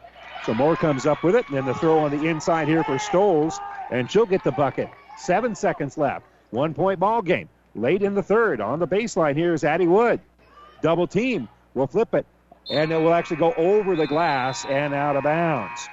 So 0.46 0.54
Moore 0.54 0.76
comes 0.76 1.08
up 1.08 1.24
with 1.24 1.36
it, 1.36 1.48
and 1.48 1.58
then 1.58 1.66
the 1.66 1.74
throw 1.74 1.98
on 1.98 2.12
the 2.12 2.28
inside 2.28 2.68
here 2.68 2.84
for 2.84 3.00
Stoles, 3.00 3.60
and 3.90 4.10
she'll 4.10 4.28
get 4.28 4.44
the 4.44 4.52
bucket. 4.52 4.88
Seven 5.18 5.56
seconds 5.56 5.98
left. 5.98 6.28
One 6.52 6.76
point 6.76 7.00
ball 7.00 7.24
game. 7.24 7.50
Late 7.74 8.04
in 8.04 8.14
the 8.14 8.22
third. 8.22 8.62
On 8.62 8.78
the 8.78 8.88
baseline 8.88 9.36
here 9.36 9.56
is 9.56 9.64
Addie 9.64 9.88
Wood. 9.88 10.20
Double 10.84 11.08
team. 11.08 11.50
We'll 11.74 11.88
flip 11.88 12.14
it. 12.14 12.28
And 12.70 12.92
it 12.92 12.98
will 12.98 13.16
actually 13.16 13.38
go 13.38 13.52
over 13.54 13.96
the 13.96 14.06
glass 14.06 14.64
and 14.66 14.94
out 14.94 15.16
of 15.16 15.24
bounds. 15.24 15.88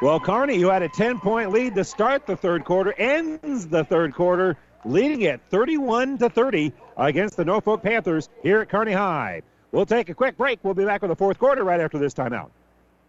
Well, 0.00 0.20
Kearney, 0.20 0.60
who 0.60 0.68
had 0.68 0.82
a 0.82 0.88
10 0.88 1.18
point 1.18 1.50
lead 1.50 1.74
to 1.74 1.82
start 1.82 2.26
the 2.26 2.36
third 2.36 2.64
quarter, 2.64 2.92
ends 2.92 3.66
the 3.66 3.82
third 3.82 4.14
quarter 4.14 4.56
leading 4.84 5.22
it 5.22 5.40
31 5.50 6.18
to 6.18 6.30
30 6.30 6.72
against 6.96 7.36
the 7.36 7.44
Norfolk 7.44 7.82
Panthers 7.82 8.28
here 8.44 8.60
at 8.60 8.68
Kearney 8.68 8.92
High. 8.92 9.42
We'll 9.72 9.86
take 9.86 10.08
a 10.08 10.14
quick 10.14 10.36
break. 10.36 10.58
We'll 10.62 10.74
be 10.74 10.84
back 10.84 11.02
with 11.02 11.10
the 11.10 11.16
fourth 11.16 11.38
quarter 11.38 11.64
right 11.64 11.80
after 11.80 11.98
this 11.98 12.14
timeout. 12.14 12.50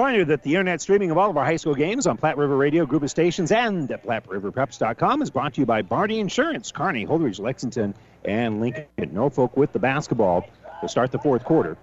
Remind 0.00 0.16
you 0.16 0.24
that 0.24 0.42
the 0.42 0.52
internet 0.52 0.80
streaming 0.80 1.10
of 1.10 1.18
all 1.18 1.28
of 1.28 1.36
our 1.36 1.44
high 1.44 1.56
school 1.56 1.74
games 1.74 2.06
on 2.06 2.16
Platte 2.16 2.38
River 2.38 2.56
Radio 2.56 2.86
Group 2.86 3.02
of 3.02 3.10
Stations 3.10 3.52
and 3.52 3.90
at 3.90 4.02
PlatteRiverPreps.com 4.02 5.20
is 5.20 5.28
brought 5.28 5.52
to 5.52 5.60
you 5.60 5.66
by 5.66 5.82
Barney 5.82 6.20
Insurance, 6.20 6.72
Kearney, 6.72 7.04
Holdrege, 7.04 7.38
Lexington, 7.38 7.94
and 8.24 8.62
Lincoln. 8.62 8.86
Norfolk 9.12 9.58
with 9.58 9.74
the 9.74 9.78
basketball 9.78 10.48
to 10.80 10.88
start 10.88 11.12
the 11.12 11.18
fourth 11.18 11.44
quarter. 11.44 11.76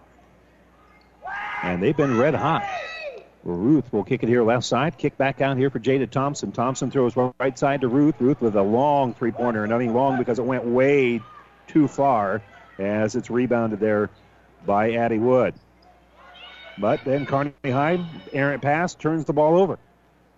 And 1.61 1.83
they've 1.83 1.95
been 1.95 2.17
red 2.17 2.33
hot. 2.33 2.67
Ruth 3.43 3.93
will 3.93 4.03
kick 4.03 4.23
it 4.23 4.29
here 4.29 4.41
left 4.41 4.65
side. 4.65 4.97
Kick 4.97 5.15
back 5.15 5.39
out 5.39 5.55
here 5.57 5.69
for 5.69 5.79
Jada 5.79 6.09
Thompson. 6.09 6.51
Thompson 6.51 6.89
throws 6.89 7.15
right 7.15 7.59
side 7.59 7.81
to 7.81 7.87
Ruth. 7.87 8.15
Ruth 8.19 8.41
with 8.41 8.55
a 8.55 8.63
long 8.63 9.13
three 9.13 9.31
pointer, 9.31 9.67
mean 9.67 9.93
long 9.93 10.17
because 10.17 10.39
it 10.39 10.45
went 10.45 10.65
way 10.65 11.21
too 11.67 11.87
far 11.87 12.41
as 12.79 13.15
it's 13.15 13.29
rebounded 13.29 13.79
there 13.79 14.09
by 14.65 14.93
Addie 14.93 15.19
Wood. 15.19 15.53
But 16.77 17.03
then 17.05 17.25
Kearney 17.25 17.53
High, 17.63 17.99
errant 18.33 18.61
pass, 18.61 18.93
turns 18.93 19.25
the 19.25 19.33
ball 19.33 19.59
over. 19.59 19.79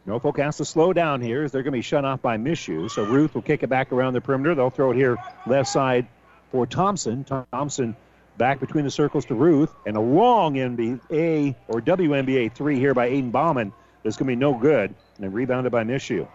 Norfolk 0.05 0.39
has 0.39 0.57
to 0.57 0.65
slow 0.65 0.93
down 0.93 1.21
here 1.21 1.43
as 1.43 1.51
they're 1.51 1.61
going 1.61 1.73
to 1.73 1.77
be 1.77 1.83
shut 1.83 2.05
off 2.05 2.21
by 2.21 2.37
Mishu. 2.37 2.89
So 2.89 3.03
Ruth 3.03 3.35
will 3.35 3.41
kick 3.41 3.63
it 3.63 3.67
back 3.67 3.91
around 3.91 4.13
the 4.13 4.21
perimeter. 4.21 4.55
They'll 4.55 4.69
throw 4.69 4.91
it 4.91 4.95
here 4.95 5.17
left 5.45 5.69
side 5.69 6.07
for 6.51 6.65
Thompson. 6.65 7.25
Thompson 7.51 7.95
back 8.37 8.59
between 8.59 8.85
the 8.85 8.91
circles 8.91 9.25
to 9.25 9.35
Ruth. 9.35 9.73
And 9.85 9.97
a 9.97 10.01
long 10.01 10.55
NBA 10.55 11.55
or 11.67 11.81
WNBA 11.81 12.53
three 12.53 12.79
here 12.79 12.93
by 12.93 13.09
Aiden 13.09 13.31
Bauman 13.31 13.73
that's 14.03 14.15
going 14.17 14.27
to 14.27 14.31
be 14.31 14.39
no 14.39 14.53
good. 14.53 14.95
And 15.19 15.33
rebounded 15.33 15.71
by 15.71 15.83
Mishu. 15.83 16.27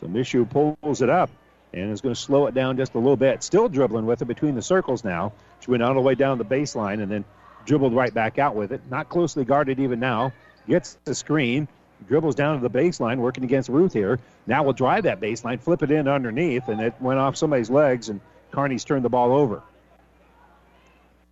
So 0.00 0.08
Mishu 0.08 0.50
pulls 0.50 1.00
it 1.00 1.08
up 1.08 1.30
and 1.72 1.92
is 1.92 2.00
going 2.00 2.14
to 2.14 2.20
slow 2.20 2.46
it 2.46 2.54
down 2.54 2.76
just 2.76 2.94
a 2.94 2.98
little 2.98 3.16
bit. 3.16 3.42
Still 3.42 3.68
dribbling 3.68 4.04
with 4.04 4.20
it 4.20 4.26
between 4.26 4.56
the 4.56 4.62
circles 4.62 5.04
now. 5.04 5.32
She 5.60 5.70
went 5.70 5.82
all 5.82 5.94
the 5.94 6.00
way 6.00 6.16
down 6.16 6.38
the 6.38 6.44
baseline 6.44 7.00
and 7.00 7.10
then 7.10 7.24
dribbled 7.66 7.94
right 7.94 8.14
back 8.14 8.38
out 8.38 8.54
with 8.54 8.72
it. 8.72 8.80
Not 8.90 9.08
closely 9.08 9.44
guarded 9.44 9.78
even 9.78 10.00
now. 10.00 10.32
Gets 10.66 10.98
the 11.04 11.14
screen, 11.14 11.68
dribbles 12.08 12.34
down 12.34 12.60
to 12.60 12.66
the 12.66 12.70
baseline, 12.70 13.18
working 13.18 13.44
against 13.44 13.68
Ruth 13.68 13.92
here. 13.92 14.18
Now 14.46 14.62
will 14.62 14.72
drive 14.72 15.04
that 15.04 15.20
baseline, 15.20 15.60
flip 15.60 15.82
it 15.82 15.90
in 15.90 16.08
underneath, 16.08 16.68
and 16.68 16.80
it 16.80 16.94
went 17.00 17.18
off 17.18 17.36
somebody's 17.36 17.70
legs, 17.70 18.08
and 18.08 18.20
Kearney's 18.52 18.84
turned 18.84 19.04
the 19.04 19.10
ball 19.10 19.32
over. 19.32 19.62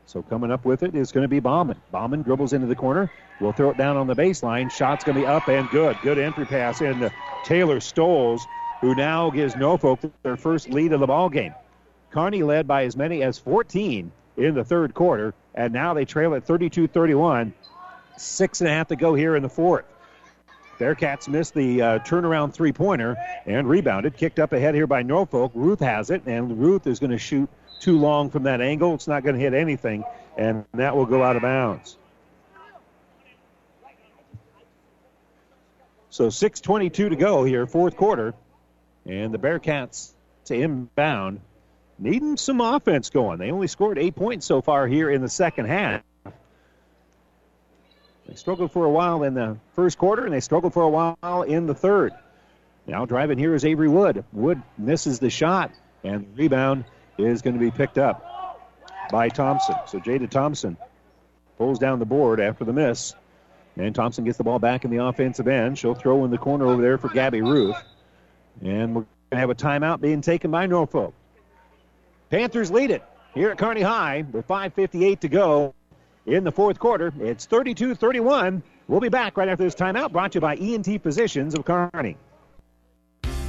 So 0.07 0.23
coming 0.23 0.51
up 0.51 0.65
with 0.65 0.83
it 0.83 0.95
is 0.95 1.11
going 1.11 1.23
to 1.23 1.29
be 1.29 1.41
Bauman. 1.41 1.81
Bauman 1.91 2.23
dribbles 2.23 2.53
into 2.53 2.67
the 2.67 2.75
corner. 2.75 3.11
We'll 3.41 3.53
throw 3.53 3.71
it 3.71 3.77
down 3.77 3.97
on 3.97 4.07
the 4.07 4.15
baseline. 4.15 4.71
Shot's 4.71 5.03
going 5.03 5.15
to 5.17 5.23
be 5.23 5.27
up 5.27 5.49
and 5.49 5.69
good. 5.71 5.97
Good 6.03 6.19
entry 6.19 6.45
pass 6.45 6.81
into 6.83 7.13
Taylor 7.43 7.81
Stoles, 7.81 8.47
who 8.81 8.95
now 8.95 9.31
gives 9.31 9.57
Norfolk 9.57 10.01
their 10.23 10.37
first 10.37 10.69
lead 10.69 10.93
of 10.93 11.01
the 11.01 11.07
ball 11.07 11.29
game. 11.29 11.55
Kearney 12.11 12.43
led 12.43 12.69
by 12.69 12.85
as 12.85 12.97
many 12.97 13.23
as 13.23 13.39
14 13.39 14.13
in 14.37 14.55
the 14.55 14.63
third 14.63 14.95
quarter, 14.95 15.35
and 15.55 15.73
now 15.73 15.95
they 15.95 16.05
trail 16.05 16.35
at 16.35 16.47
32-31. 16.47 17.53
Six 18.17 18.61
and 18.61 18.69
a 18.69 18.73
half 18.73 18.89
to 18.89 18.97
go 18.97 19.15
here 19.15 19.37
in 19.37 19.43
the 19.43 19.49
fourth. 19.49 19.85
Bearcats 20.79 21.29
missed 21.29 21.55
the 21.55 21.83
uh, 21.83 21.99
turnaround 22.01 22.53
three-pointer 22.53 23.17
and 23.47 23.69
rebounded, 23.69 24.17
kicked 24.17 24.39
up 24.39 24.53
ahead 24.53 24.75
here 24.75 24.87
by 24.87 25.03
Norfolk. 25.03 25.53
Ruth 25.55 25.81
has 25.81 26.11
it, 26.11 26.23
and 26.27 26.59
Ruth 26.59 26.87
is 26.87 26.99
going 26.99 27.11
to 27.11 27.19
shoot 27.19 27.49
too 27.81 27.99
long 27.99 28.31
from 28.31 28.45
that 28.45 28.61
angle. 28.61 28.95
It's 28.95 29.09
not 29.09 29.23
going 29.23 29.37
to 29.37 29.41
hit 29.41 29.55
anything, 29.55 30.05
and 30.37 30.65
that 30.75 30.97
will 30.97 31.07
go 31.07 31.23
out 31.23 31.37
of 31.37 31.43
bounds. 31.43 31.97
So 36.11 36.29
6.22 36.29 36.93
to 36.93 37.17
go 37.17 37.45
here, 37.45 37.67
fourth 37.67 37.97
quarter. 37.97 38.35
And 39.07 39.35
the 39.35 39.39
Bearcats 39.39 40.13
to 40.47 40.55
inbound, 40.55 41.41
needing 41.99 42.37
some 42.37 42.61
offense 42.61 43.11
going. 43.11 43.39
They 43.39 43.51
only 43.51 43.69
scored 43.69 43.99
eight 43.99 44.15
points 44.15 44.47
so 44.47 44.61
far 44.61 44.87
here 44.87 45.11
in 45.11 45.23
the 45.23 45.29
second 45.29 45.67
half. 45.67 46.03
They 48.27 48.35
struggled 48.35 48.73
for 48.73 48.85
a 48.85 48.91
while 48.91 49.23
in 49.23 49.35
the 49.35 49.59
first 49.75 49.99
quarter, 49.99 50.25
and 50.25 50.33
they 50.33 50.41
struggled 50.41 50.73
for 50.73 50.83
a 50.83 50.89
while 50.89 51.43
in 51.43 51.67
the 51.67 51.75
third. 51.75 52.13
Now 52.87 53.05
driving 53.05 53.39
here 53.39 53.55
is 53.55 53.65
Avery 53.65 53.89
Wood. 53.89 54.25
Wood 54.33 54.63
misses 54.79 55.19
the 55.19 55.31
shot, 55.31 55.73
and 56.03 56.27
the 56.35 56.43
rebound 56.43 56.85
is 57.19 57.43
going 57.43 57.55
to 57.55 57.61
be 57.61 57.71
picked 57.71 57.99
up 57.99 58.61
by 59.11 59.29
Thompson. 59.29 59.77
So 59.87 60.01
Jada 60.01 60.29
Thompson 60.29 60.77
pulls 61.59 61.79
down 61.79 61.99
the 61.99 62.07
board 62.07 62.41
after 62.41 62.65
the 62.65 62.73
miss. 62.73 63.15
And 63.77 63.95
Thompson 63.95 64.25
gets 64.25 64.39
the 64.39 64.45
ball 64.45 64.59
back 64.59 64.85
in 64.85 64.91
the 64.91 65.05
offensive 65.05 65.49
end. 65.49 65.79
She'll 65.79 65.95
throw 65.95 66.25
in 66.25 66.31
the 66.31 66.39
corner 66.39 66.67
over 66.67 66.81
there 66.81 66.97
for 66.97 67.09
Gabby 67.09 67.43
Ruth. 67.43 67.77
And 68.63 68.95
we're 68.95 69.03
going 69.03 69.07
to 69.33 69.37
have 69.39 69.51
a 69.51 69.55
timeout 69.55 70.01
being 70.01 70.21
taken 70.21 70.51
by 70.51 70.67
Norfolk. 70.67 71.13
Panthers 72.31 72.71
lead 72.71 72.91
it 72.91 73.03
here 73.35 73.51
at 73.51 73.59
Kearney 73.59 73.83
High 73.83 74.25
with 74.33 74.47
5.58 74.47 75.21
to 75.21 75.29
go 75.29 75.75
in 76.27 76.45
the 76.45 76.53
fourth 76.53 76.79
quarter. 76.79 77.13
It's 77.21 77.47
32 77.47 77.95
31. 77.95 78.63
We'll 78.89 79.01
be 79.01 79.09
back 79.09 79.37
right 79.37 79.49
after 79.49 79.65
this 79.65 79.75
timeout 79.75 80.13
brought 80.13 80.33
to 80.33 80.37
you 80.37 80.41
by 80.41 80.57
ENT 80.57 81.03
Physicians 81.03 81.55
of 81.55 81.65
Kearney. 81.65 82.17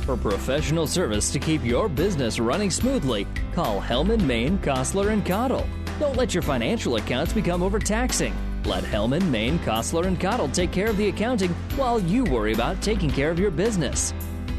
For 0.05 0.15
professional 0.15 0.87
service 0.87 1.31
to 1.31 1.39
keep 1.39 1.65
your 1.65 1.89
business 1.89 2.39
running 2.39 2.69
smoothly, 2.69 3.25
call 3.53 3.81
Hellman, 3.81 4.21
Maine, 4.21 4.59
Kostler, 4.59 5.09
and 5.11 5.25
Cottle. 5.25 5.67
Don't 5.99 6.15
let 6.15 6.33
your 6.33 6.43
financial 6.43 6.97
accounts 6.97 7.33
become 7.33 7.63
overtaxing. 7.63 8.35
Let 8.65 8.83
Hellman, 8.83 9.27
Maine, 9.29 9.57
Kostler, 9.59 10.05
and 10.05 10.19
Cottle 10.19 10.47
take 10.49 10.71
care 10.71 10.89
of 10.89 10.97
the 10.97 11.07
accounting 11.07 11.51
while 11.75 11.99
you 11.99 12.23
worry 12.23 12.53
about 12.53 12.81
taking 12.81 13.09
care 13.09 13.31
of 13.31 13.39
your 13.39 13.51
business. 13.51 14.13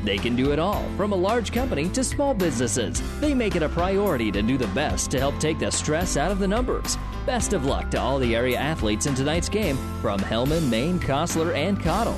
They 0.06 0.18
can 0.18 0.36
do 0.36 0.52
it 0.52 0.60
all, 0.60 0.88
from 0.96 1.10
a 1.10 1.16
large 1.16 1.50
company 1.50 1.88
to 1.88 2.04
small 2.04 2.32
businesses. 2.32 3.02
They 3.20 3.34
make 3.34 3.56
it 3.56 3.64
a 3.64 3.68
priority 3.68 4.30
to 4.30 4.40
do 4.40 4.56
the 4.56 4.68
best 4.68 5.10
to 5.10 5.18
help 5.18 5.36
take 5.40 5.58
the 5.58 5.72
stress 5.72 6.16
out 6.16 6.30
of 6.30 6.38
the 6.38 6.46
numbers. 6.46 6.96
Best 7.26 7.52
of 7.52 7.64
luck 7.64 7.90
to 7.90 8.00
all 8.00 8.20
the 8.20 8.36
area 8.36 8.56
athletes 8.56 9.06
in 9.06 9.16
tonight's 9.16 9.48
game 9.48 9.76
from 10.00 10.20
Hellman, 10.20 10.70
Maine, 10.70 11.00
Kostler, 11.00 11.52
and 11.56 11.82
Cottle. 11.82 12.16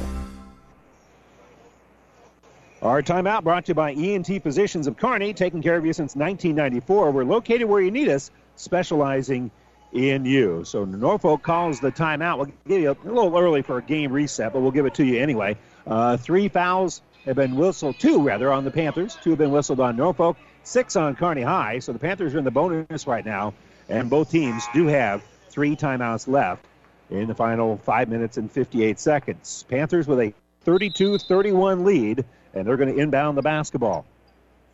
Our 2.82 3.02
timeout 3.02 3.42
brought 3.42 3.64
to 3.64 3.70
you 3.70 3.74
by 3.74 3.92
ENT 3.92 4.42
Physicians 4.42 4.86
of 4.86 4.98
Kearney, 4.98 5.32
taking 5.32 5.62
care 5.62 5.78
of 5.78 5.86
you 5.86 5.94
since 5.94 6.14
1994. 6.14 7.10
We're 7.10 7.24
located 7.24 7.66
where 7.66 7.80
you 7.80 7.90
need 7.90 8.10
us, 8.10 8.30
specializing 8.56 9.50
in 9.94 10.26
you. 10.26 10.62
So 10.66 10.84
Norfolk 10.84 11.42
calls 11.42 11.80
the 11.80 11.90
timeout. 11.90 12.36
We'll 12.36 12.52
give 12.66 12.82
you 12.82 12.90
a 12.90 12.96
little 13.08 13.34
early 13.38 13.62
for 13.62 13.78
a 13.78 13.82
game 13.82 14.12
reset, 14.12 14.52
but 14.52 14.60
we'll 14.60 14.72
give 14.72 14.84
it 14.84 14.92
to 14.96 15.06
you 15.06 15.18
anyway. 15.18 15.56
Uh, 15.86 16.18
three 16.18 16.48
fouls 16.48 17.00
have 17.26 17.36
been 17.36 17.56
whistled, 17.56 17.98
two 17.98 18.22
rather, 18.22 18.52
on 18.52 18.64
the 18.64 18.70
Panthers. 18.70 19.16
Two 19.22 19.30
have 19.30 19.38
been 19.38 19.50
whistled 19.50 19.80
on 19.80 19.96
Norfolk, 19.96 20.36
six 20.62 20.96
on 20.96 21.16
Kearney 21.16 21.42
High. 21.42 21.78
So 21.78 21.92
the 21.92 21.98
Panthers 21.98 22.34
are 22.34 22.38
in 22.38 22.44
the 22.44 22.50
bonus 22.50 23.06
right 23.06 23.24
now, 23.24 23.54
and 23.88 24.08
both 24.08 24.30
teams 24.30 24.64
do 24.72 24.86
have 24.86 25.22
three 25.50 25.76
timeouts 25.76 26.28
left 26.28 26.64
in 27.10 27.26
the 27.26 27.34
final 27.34 27.78
five 27.78 28.08
minutes 28.08 28.36
and 28.36 28.50
58 28.50 28.98
seconds. 28.98 29.64
Panthers 29.68 30.06
with 30.06 30.20
a 30.20 30.34
32 30.62 31.18
31 31.18 31.84
lead, 31.84 32.24
and 32.54 32.66
they're 32.66 32.76
going 32.76 32.94
to 32.94 33.00
inbound 33.00 33.36
the 33.36 33.42
basketball. 33.42 34.04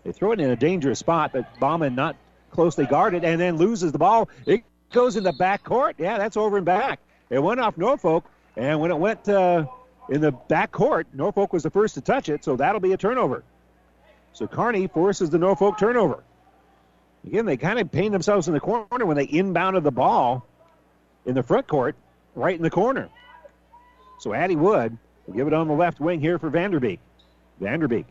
They 0.04 0.12
throw 0.12 0.32
it 0.32 0.40
in 0.40 0.50
a 0.50 0.56
dangerous 0.56 0.98
spot, 0.98 1.30
but 1.32 1.58
Bauman 1.58 1.94
not 1.94 2.16
closely 2.50 2.86
guarded 2.86 3.24
and 3.24 3.40
then 3.40 3.56
loses 3.56 3.92
the 3.92 3.98
ball. 3.98 4.28
It 4.46 4.64
goes 4.92 5.16
in 5.16 5.24
the 5.24 5.32
back 5.32 5.64
court. 5.64 5.96
Yeah, 5.98 6.18
that's 6.18 6.36
over 6.36 6.56
and 6.56 6.66
back. 6.66 7.00
It 7.30 7.38
went 7.42 7.58
off 7.60 7.76
Norfolk, 7.76 8.24
and 8.56 8.80
when 8.80 8.90
it 8.90 8.98
went 8.98 9.28
uh, 9.28 9.66
in 10.08 10.20
the 10.20 10.32
back 10.32 10.72
court, 10.72 11.06
Norfolk 11.12 11.52
was 11.52 11.62
the 11.62 11.70
first 11.70 11.94
to 11.94 12.00
touch 12.00 12.28
it, 12.28 12.44
so 12.44 12.56
that'll 12.56 12.80
be 12.80 12.92
a 12.92 12.96
turnover. 12.96 13.42
So 14.32 14.46
Kearney 14.46 14.86
forces 14.88 15.30
the 15.30 15.38
Norfolk 15.38 15.78
turnover. 15.78 16.22
Again, 17.26 17.46
they 17.46 17.56
kind 17.56 17.78
of 17.78 17.90
paint 17.90 18.12
themselves 18.12 18.48
in 18.48 18.54
the 18.54 18.60
corner 18.60 19.06
when 19.06 19.16
they 19.16 19.26
inbounded 19.26 19.82
the 19.82 19.92
ball 19.92 20.44
in 21.24 21.34
the 21.34 21.42
front 21.42 21.66
court, 21.66 21.96
right 22.34 22.54
in 22.54 22.62
the 22.62 22.70
corner. 22.70 23.08
So 24.18 24.34
Addie 24.34 24.56
Wood 24.56 24.98
will 25.26 25.34
give 25.34 25.46
it 25.46 25.52
on 25.52 25.68
the 25.68 25.74
left 25.74 26.00
wing 26.00 26.20
here 26.20 26.38
for 26.38 26.50
Vanderbeek. 26.50 26.98
Vanderbeek 27.60 28.04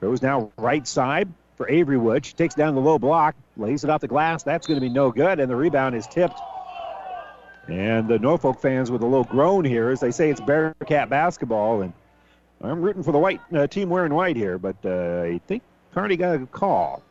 throws 0.00 0.22
now 0.22 0.50
right 0.56 0.86
side 0.86 1.28
for 1.56 1.68
Avery 1.68 1.98
Wood. 1.98 2.26
She 2.26 2.34
takes 2.34 2.54
down 2.54 2.74
the 2.74 2.80
low 2.80 2.98
block, 2.98 3.36
lays 3.56 3.84
it 3.84 3.90
off 3.90 4.00
the 4.00 4.08
glass. 4.08 4.42
That's 4.42 4.66
going 4.66 4.80
to 4.80 4.86
be 4.86 4.92
no 4.92 5.10
good, 5.12 5.38
and 5.38 5.50
the 5.50 5.56
rebound 5.56 5.94
is 5.94 6.06
tipped. 6.06 6.40
And 7.68 8.06
the 8.08 8.18
Norfolk 8.18 8.60
fans 8.60 8.90
with 8.90 9.02
a 9.02 9.06
little 9.06 9.24
groan 9.24 9.64
here 9.64 9.90
as 9.90 10.00
they 10.00 10.10
say 10.10 10.30
it's 10.30 10.40
Bearcat 10.40 11.08
basketball. 11.08 11.82
And 11.82 11.92
I'm 12.62 12.80
rooting 12.80 13.02
for 13.02 13.12
the 13.12 13.18
white 13.18 13.40
uh, 13.52 13.66
team 13.66 13.88
wearing 13.88 14.14
white 14.14 14.36
here, 14.36 14.58
but 14.58 14.76
uh, 14.84 15.22
I 15.24 15.40
think 15.46 15.62
Kearney 15.92 16.16
got 16.16 16.40
a 16.40 16.46
call. 16.46 17.02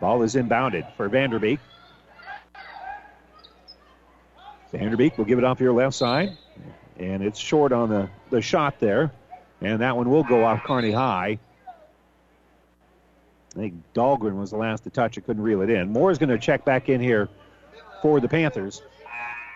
Ball 0.00 0.22
is 0.22 0.34
inbounded 0.34 0.92
for 0.96 1.08
Vanderbeek. 1.08 1.58
Vanderbeek 4.72 5.16
will 5.16 5.24
give 5.24 5.38
it 5.38 5.44
off 5.44 5.60
your 5.60 5.72
left 5.72 5.94
side, 5.94 6.36
and 6.98 7.22
it's 7.22 7.38
short 7.38 7.72
on 7.72 7.88
the, 7.88 8.10
the 8.30 8.42
shot 8.42 8.78
there. 8.78 9.10
And 9.62 9.80
that 9.80 9.96
one 9.96 10.10
will 10.10 10.24
go 10.24 10.44
off 10.44 10.62
Kearney 10.64 10.92
High. 10.92 11.38
I 13.54 13.58
think 13.58 13.74
Dahlgren 13.94 14.38
was 14.38 14.50
the 14.50 14.58
last 14.58 14.84
to 14.84 14.90
touch 14.90 15.16
it, 15.16 15.22
couldn't 15.22 15.42
reel 15.42 15.62
it 15.62 15.70
in. 15.70 15.90
Moore 15.90 16.10
is 16.10 16.18
going 16.18 16.28
to 16.28 16.38
check 16.38 16.66
back 16.66 16.90
in 16.90 17.00
here 17.00 17.30
for 18.02 18.20
the 18.20 18.28
Panthers, 18.28 18.82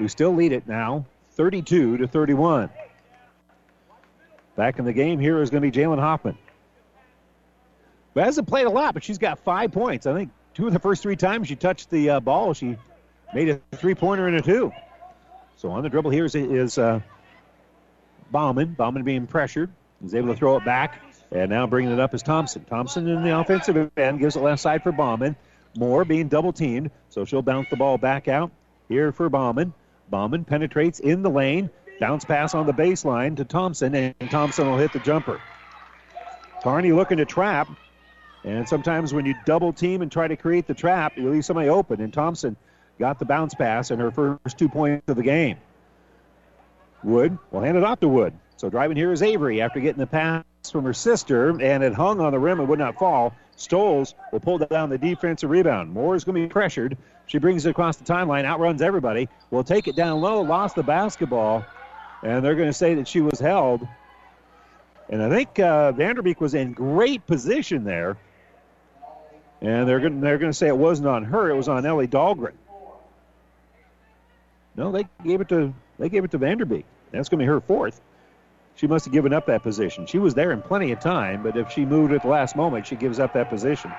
who 0.00 0.08
still 0.08 0.34
lead 0.34 0.52
it 0.52 0.66
now, 0.66 1.04
32 1.32 1.98
to 1.98 2.08
31. 2.08 2.70
Back 4.56 4.78
in 4.78 4.86
the 4.86 4.94
game 4.94 5.20
here 5.20 5.42
is 5.42 5.50
going 5.50 5.62
to 5.62 5.70
be 5.70 5.78
Jalen 5.78 5.98
Hoffman. 5.98 6.38
But 8.14 8.24
hasn't 8.24 8.48
played 8.48 8.66
a 8.66 8.70
lot, 8.70 8.94
but 8.94 9.04
she's 9.04 9.18
got 9.18 9.38
five 9.40 9.72
points. 9.72 10.06
I 10.06 10.14
think 10.14 10.30
two 10.54 10.66
of 10.66 10.72
the 10.72 10.78
first 10.78 11.02
three 11.02 11.16
times 11.16 11.48
she 11.48 11.54
touched 11.54 11.90
the 11.90 12.10
uh, 12.10 12.20
ball, 12.20 12.54
she 12.54 12.76
made 13.34 13.50
a 13.50 13.60
three-pointer 13.76 14.26
and 14.26 14.36
a 14.36 14.42
two. 14.42 14.72
So 15.56 15.70
on 15.70 15.82
the 15.82 15.90
dribble 15.90 16.10
here 16.10 16.24
is, 16.24 16.34
is 16.34 16.78
uh, 16.78 17.00
Bauman. 18.30 18.72
Bauman 18.72 19.04
being 19.04 19.26
pressured. 19.26 19.70
He's 20.00 20.14
able 20.14 20.28
to 20.28 20.34
throw 20.34 20.56
it 20.56 20.64
back. 20.64 21.02
And 21.30 21.50
now 21.50 21.66
bringing 21.66 21.92
it 21.92 22.00
up 22.00 22.14
is 22.14 22.22
Thompson. 22.22 22.64
Thompson 22.64 23.06
in 23.06 23.22
the 23.22 23.38
offensive 23.38 23.90
end 23.98 24.18
gives 24.18 24.34
it 24.34 24.42
left 24.42 24.62
side 24.62 24.82
for 24.82 24.92
Bauman. 24.92 25.36
Moore 25.76 26.06
being 26.06 26.28
double 26.28 26.54
teamed, 26.54 26.90
so 27.10 27.26
she'll 27.26 27.42
bounce 27.42 27.68
the 27.68 27.76
ball 27.76 27.98
back 27.98 28.28
out 28.28 28.50
here 28.88 29.12
for 29.12 29.28
Bauman. 29.28 29.74
Bauman 30.10 30.44
penetrates 30.44 30.98
in 30.98 31.22
the 31.22 31.30
lane. 31.30 31.70
Bounce 32.00 32.24
pass 32.24 32.54
on 32.54 32.66
the 32.66 32.72
baseline 32.72 33.36
to 33.36 33.44
Thompson, 33.44 33.94
and 33.94 34.30
Thompson 34.30 34.66
will 34.66 34.78
hit 34.78 34.92
the 34.92 34.98
jumper. 34.98 35.40
Kearney 36.62 36.92
looking 36.92 37.18
to 37.18 37.24
trap. 37.24 37.68
And 38.42 38.68
sometimes 38.68 39.12
when 39.12 39.26
you 39.26 39.34
double 39.44 39.72
team 39.72 40.00
and 40.00 40.10
try 40.10 40.26
to 40.26 40.36
create 40.36 40.66
the 40.66 40.74
trap, 40.74 41.16
you 41.16 41.28
leave 41.28 41.44
somebody 41.44 41.68
open. 41.68 42.00
And 42.00 42.12
Thompson 42.12 42.56
got 42.98 43.18
the 43.18 43.26
bounce 43.26 43.54
pass 43.54 43.90
and 43.90 44.00
her 44.00 44.10
first 44.10 44.58
two 44.58 44.68
points 44.68 45.08
of 45.08 45.16
the 45.16 45.22
game. 45.22 45.58
Wood 47.02 47.38
will 47.50 47.60
hand 47.60 47.76
it 47.76 47.84
off 47.84 48.00
to 48.00 48.08
Wood. 48.08 48.34
So 48.56 48.68
driving 48.68 48.96
here 48.96 49.12
is 49.12 49.22
Avery 49.22 49.60
after 49.60 49.80
getting 49.80 50.00
the 50.00 50.06
pass 50.06 50.44
from 50.70 50.84
her 50.84 50.92
sister, 50.92 51.50
and 51.50 51.82
it 51.82 51.94
hung 51.94 52.20
on 52.20 52.32
the 52.32 52.38
rim 52.38 52.60
and 52.60 52.68
would 52.68 52.78
not 52.78 52.98
fall. 52.98 53.34
Stoles 53.56 54.14
will 54.32 54.40
pull 54.40 54.58
down 54.58 54.90
the 54.90 54.98
defensive 54.98 55.50
rebound. 55.50 55.92
Moore 55.92 56.14
is 56.14 56.24
going 56.24 56.34
to 56.34 56.46
be 56.46 56.48
pressured. 56.48 56.96
She 57.30 57.38
brings 57.38 57.64
it 57.64 57.70
across 57.70 57.96
the 57.96 58.02
timeline, 58.02 58.44
outruns 58.44 58.82
everybody. 58.82 59.28
Will 59.52 59.62
take 59.62 59.86
it 59.86 59.94
down 59.94 60.20
low, 60.20 60.40
lost 60.40 60.74
the 60.74 60.82
basketball, 60.82 61.64
and 62.24 62.44
they're 62.44 62.56
going 62.56 62.68
to 62.68 62.72
say 62.72 62.94
that 62.94 63.06
she 63.06 63.20
was 63.20 63.38
held. 63.38 63.86
And 65.08 65.22
I 65.22 65.30
think 65.30 65.60
uh, 65.60 65.92
Vanderbeek 65.92 66.40
was 66.40 66.54
in 66.54 66.72
great 66.72 67.24
position 67.28 67.84
there. 67.84 68.16
And 69.60 69.88
they're 69.88 70.00
going 70.00 70.20
they're 70.20 70.38
going 70.38 70.50
to 70.50 70.56
say 70.56 70.66
it 70.66 70.76
wasn't 70.76 71.06
on 71.06 71.22
her; 71.22 71.50
it 71.50 71.54
was 71.54 71.68
on 71.68 71.86
Ellie 71.86 72.08
Dahlgren. 72.08 72.54
No, 74.74 74.90
they 74.90 75.06
gave 75.22 75.40
it 75.40 75.48
to 75.50 75.72
they 76.00 76.08
gave 76.08 76.24
it 76.24 76.32
to 76.32 76.38
Vanderbeek. 76.38 76.84
That's 77.12 77.28
going 77.28 77.38
to 77.38 77.44
be 77.44 77.46
her 77.46 77.60
fourth. 77.60 78.00
She 78.74 78.88
must 78.88 79.04
have 79.04 79.12
given 79.12 79.32
up 79.32 79.46
that 79.46 79.62
position. 79.62 80.04
She 80.06 80.18
was 80.18 80.34
there 80.34 80.50
in 80.50 80.62
plenty 80.62 80.90
of 80.90 80.98
time, 80.98 81.44
but 81.44 81.56
if 81.56 81.70
she 81.70 81.84
moved 81.84 82.12
at 82.12 82.22
the 82.22 82.28
last 82.28 82.56
moment, 82.56 82.88
she 82.88 82.96
gives 82.96 83.20
up 83.20 83.34
that 83.34 83.50
position. 83.50 83.92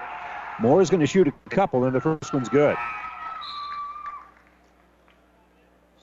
Moore 0.59 0.81
is 0.81 0.89
going 0.89 0.99
to 0.99 1.07
shoot 1.07 1.29
a 1.29 1.49
couple, 1.49 1.85
and 1.85 1.95
the 1.95 2.01
first 2.01 2.33
one's 2.33 2.49
good. 2.49 2.75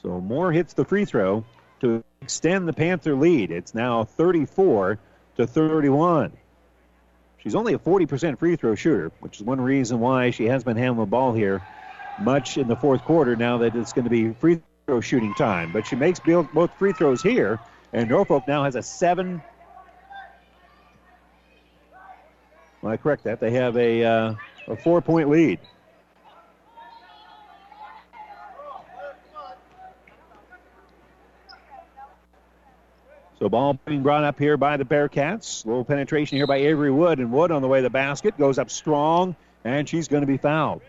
So 0.09 0.23
Moore 0.23 0.53
hits 0.53 0.73
the 0.73 0.87
free 0.87 1.05
throw 1.05 1.45
to 1.81 2.03
extend 2.23 2.67
the 2.67 2.73
Panther 2.73 3.15
lead. 3.15 3.51
It's 3.51 3.75
now 3.75 4.05
34 4.05 4.99
to 5.37 5.47
31. 5.47 6.33
She's 7.37 7.55
only 7.55 7.75
a 7.75 7.79
40% 7.79 8.39
free 8.39 8.57
throw 8.57 8.75
shooter, 8.75 9.13
which 9.21 9.37
is 9.37 9.43
one 9.43 9.61
reason 9.61 10.01
why 10.01 10.31
she 10.31 10.47
has 10.47 10.65
been 10.65 10.79
handling 10.79 11.05
the 11.05 11.11
ball 11.11 11.35
here 11.35 11.61
much 12.19 12.57
in 12.57 12.69
the 12.69 12.75
fourth 12.75 13.05
quarter 13.05 13.37
now 13.37 13.59
that 13.59 13.77
it's 13.77 13.93
going 13.93 14.05
to 14.05 14.11
be 14.11 14.33
free 14.33 14.63
throw 14.87 15.03
shooting 15.03 15.35
time. 15.35 15.73
But 15.75 15.87
she 15.87 15.95
makes 15.95 16.21
both 16.21 16.73
free 16.79 16.95
throws 16.95 17.21
here, 17.21 17.61
and 17.93 18.09
Norfolk 18.09 18.49
now 18.49 18.65
has 18.65 18.77
a 18.77 18.83
seven. 18.83 19.43
Well, 22.81 22.95
I 22.95 22.97
correct 22.97 23.25
that. 23.25 23.41
They 23.41 23.51
have 23.51 23.77
a, 23.77 24.05
uh, 24.05 24.35
a 24.69 24.77
four 24.77 25.03
point 25.03 25.29
lead. 25.29 25.59
So 33.39 33.49
ball 33.49 33.79
being 33.85 34.03
brought 34.03 34.25
up 34.25 34.37
here 34.37 34.57
by 34.57 34.77
the 34.79 34.85
Bearcats. 34.85 35.65
Little 35.65 35.85
penetration 35.85 36.39
here 36.39 36.49
by 36.49 36.57
Avery 36.57 36.91
Wood, 36.91 37.21
and 37.21 37.31
Wood 37.31 37.53
on 37.53 37.63
the 37.63 37.69
way 37.69 37.79
to 37.79 37.85
the 37.85 37.91
basket 37.91 38.37
goes 38.37 38.59
up 38.59 38.69
strong, 38.69 39.37
and 39.65 39.89
she's 39.89 40.09
going 40.09 40.23
to 40.23 40.27
be 40.27 40.39
fouled. 40.39 40.83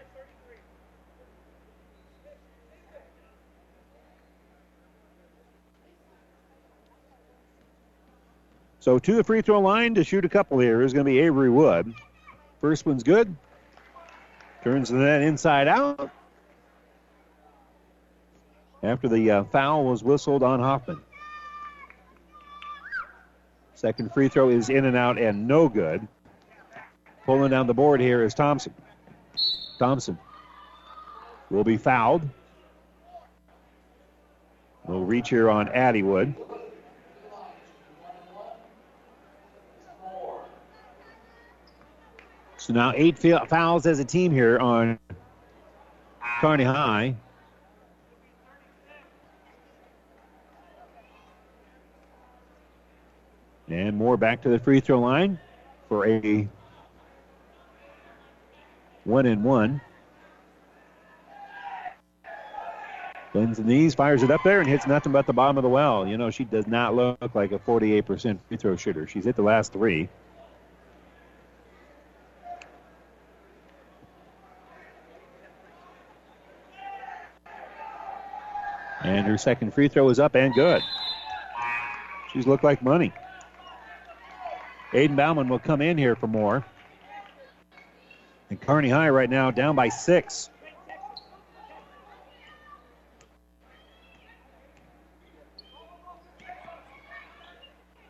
So 8.80 8.98
to 8.98 9.16
the 9.16 9.24
free 9.24 9.42
throw 9.42 9.60
line 9.60 9.94
to 9.96 10.04
shoot 10.04 10.26
a 10.26 10.30
couple 10.30 10.58
here 10.58 10.82
is 10.82 10.94
going 10.94 11.06
to 11.06 11.12
be 11.12 11.20
Avery 11.20 11.52
Wood. 11.52 11.94
First 12.62 12.84
one's 12.86 13.04
good. 13.04 13.36
Turns 14.64 14.90
the 14.90 14.98
net 14.98 15.22
inside 15.22 15.68
out. 15.68 16.10
After 18.82 19.08
the 19.08 19.30
uh, 19.30 19.44
foul 19.44 19.86
was 19.86 20.04
whistled 20.04 20.42
on 20.42 20.60
Hoffman. 20.60 21.02
Second 23.80 24.14
free 24.14 24.28
throw 24.28 24.50
is 24.50 24.70
in 24.70 24.84
and 24.84 24.98
out 24.98 25.18
and 25.18 25.48
no 25.48 25.70
good. 25.70 26.06
Pulling 27.26 27.50
down 27.50 27.66
the 27.66 27.74
board 27.74 28.02
here 28.02 28.26
is 28.26 28.34
Thompson. 28.34 28.74
Thompson 29.78 30.20
will 31.50 31.64
be 31.64 31.78
fouled. 31.78 32.28
We'll 34.84 35.06
reach 35.06 35.30
here 35.30 35.50
on 35.50 35.70
Addie 35.70 36.04
Wood. 36.04 36.36
So 42.58 42.74
now 42.74 42.92
eight 42.98 43.18
fouls 43.48 43.86
as 43.86 44.00
a 44.00 44.06
team 44.06 44.34
here 44.34 44.60
on 44.60 45.00
Kearney 46.42 46.66
High. 46.66 47.16
And 53.70 53.98
Moore 53.98 54.18
back 54.18 54.42
to 54.42 54.50
the 54.50 54.60
free 54.60 54.80
throw 54.80 55.00
line 55.00 55.40
for 55.88 56.06
a 56.06 56.48
one 59.04 59.26
and 59.26 59.44
one. 59.44 59.82
Bends 63.32 63.60
the 63.60 63.64
knees, 63.64 63.94
fires 63.94 64.24
it 64.24 64.32
up 64.32 64.44
there, 64.44 64.60
and 64.60 64.68
hits 64.68 64.88
nothing 64.88 65.12
but 65.12 65.28
the 65.28 65.34
bottom 65.34 65.58
of 65.58 65.64
the 65.64 65.70
well. 65.70 66.08
You 66.08 66.18
know, 66.18 66.32
she 66.32 66.46
does 66.46 66.66
not 66.66 66.96
look 66.96 67.36
like 67.36 67.52
a 67.52 67.60
48% 67.60 68.40
free 68.48 68.58
throw 68.58 68.76
shooter. 68.76 69.06
She's 69.06 69.26
hit 69.26 69.36
the 69.36 69.44
last 69.44 69.72
three. 69.72 70.10
And 79.04 79.28
her 79.28 79.38
second 79.38 79.74
free 79.76 79.88
throw 79.90 80.10
is 80.10 80.20
up 80.20 80.36
and 80.36 80.54
good. 80.56 80.82
She's 82.34 82.48
looked 82.48 82.64
like 82.64 82.82
money. 82.82 83.14
Aiden 84.94 85.16
Bauman 85.16 85.48
will 85.48 85.60
come 85.60 85.82
in 85.82 85.98
here 85.98 86.16
for 86.16 86.28
Moore. 86.28 86.66
And 88.50 88.60
Kearney 88.60 88.90
High 88.90 89.10
right 89.10 89.30
now 89.30 89.52
down 89.52 89.76
by 89.76 89.90
six. 89.90 90.50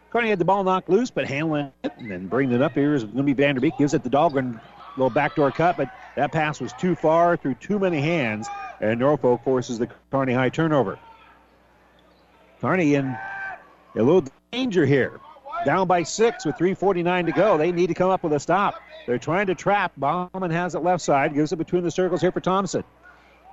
Kearney 0.09 0.29
had 0.29 0.39
the 0.39 0.45
ball 0.45 0.63
knocked 0.63 0.89
loose, 0.89 1.11
but 1.11 1.27
handling 1.27 1.71
it 1.83 1.91
and 1.97 2.09
then 2.09 2.27
bringing 2.27 2.55
it 2.55 2.61
up 2.61 2.73
here 2.73 2.95
is 2.95 3.03
going 3.03 3.17
to 3.17 3.23
be 3.23 3.35
Vanderbeek. 3.35 3.77
Gives 3.77 3.93
it 3.93 4.03
to 4.03 4.09
Dahlgren. 4.09 4.59
Little 4.97 5.11
backdoor 5.11 5.51
cut, 5.51 5.77
but 5.77 5.93
that 6.15 6.31
pass 6.31 6.59
was 6.59 6.73
too 6.73 6.95
far 6.95 7.37
through 7.37 7.53
too 7.55 7.77
many 7.77 8.01
hands, 8.01 8.49
and 8.81 8.99
Norfolk 8.99 9.43
forces 9.43 9.77
the 9.77 9.87
Kearney 10.11 10.33
High 10.33 10.49
turnover. 10.49 10.97
Kearney 12.59 12.95
in 12.95 13.15
a 13.95 14.01
little 14.01 14.25
danger 14.51 14.85
here. 14.85 15.19
Down 15.65 15.87
by 15.87 16.03
six 16.03 16.45
with 16.45 16.55
3.49 16.55 17.25
to 17.25 17.31
go. 17.31 17.57
They 17.57 17.71
need 17.71 17.87
to 17.87 17.93
come 17.93 18.09
up 18.09 18.23
with 18.23 18.33
a 18.33 18.39
stop. 18.39 18.81
They're 19.05 19.17
trying 19.17 19.47
to 19.47 19.55
trap. 19.55 19.91
Bauman 19.97 20.51
has 20.51 20.75
it 20.75 20.79
left 20.79 21.03
side. 21.03 21.33
Gives 21.33 21.51
it 21.51 21.57
between 21.57 21.83
the 21.83 21.91
circles 21.91 22.21
here 22.21 22.31
for 22.31 22.39
Thompson. 22.39 22.83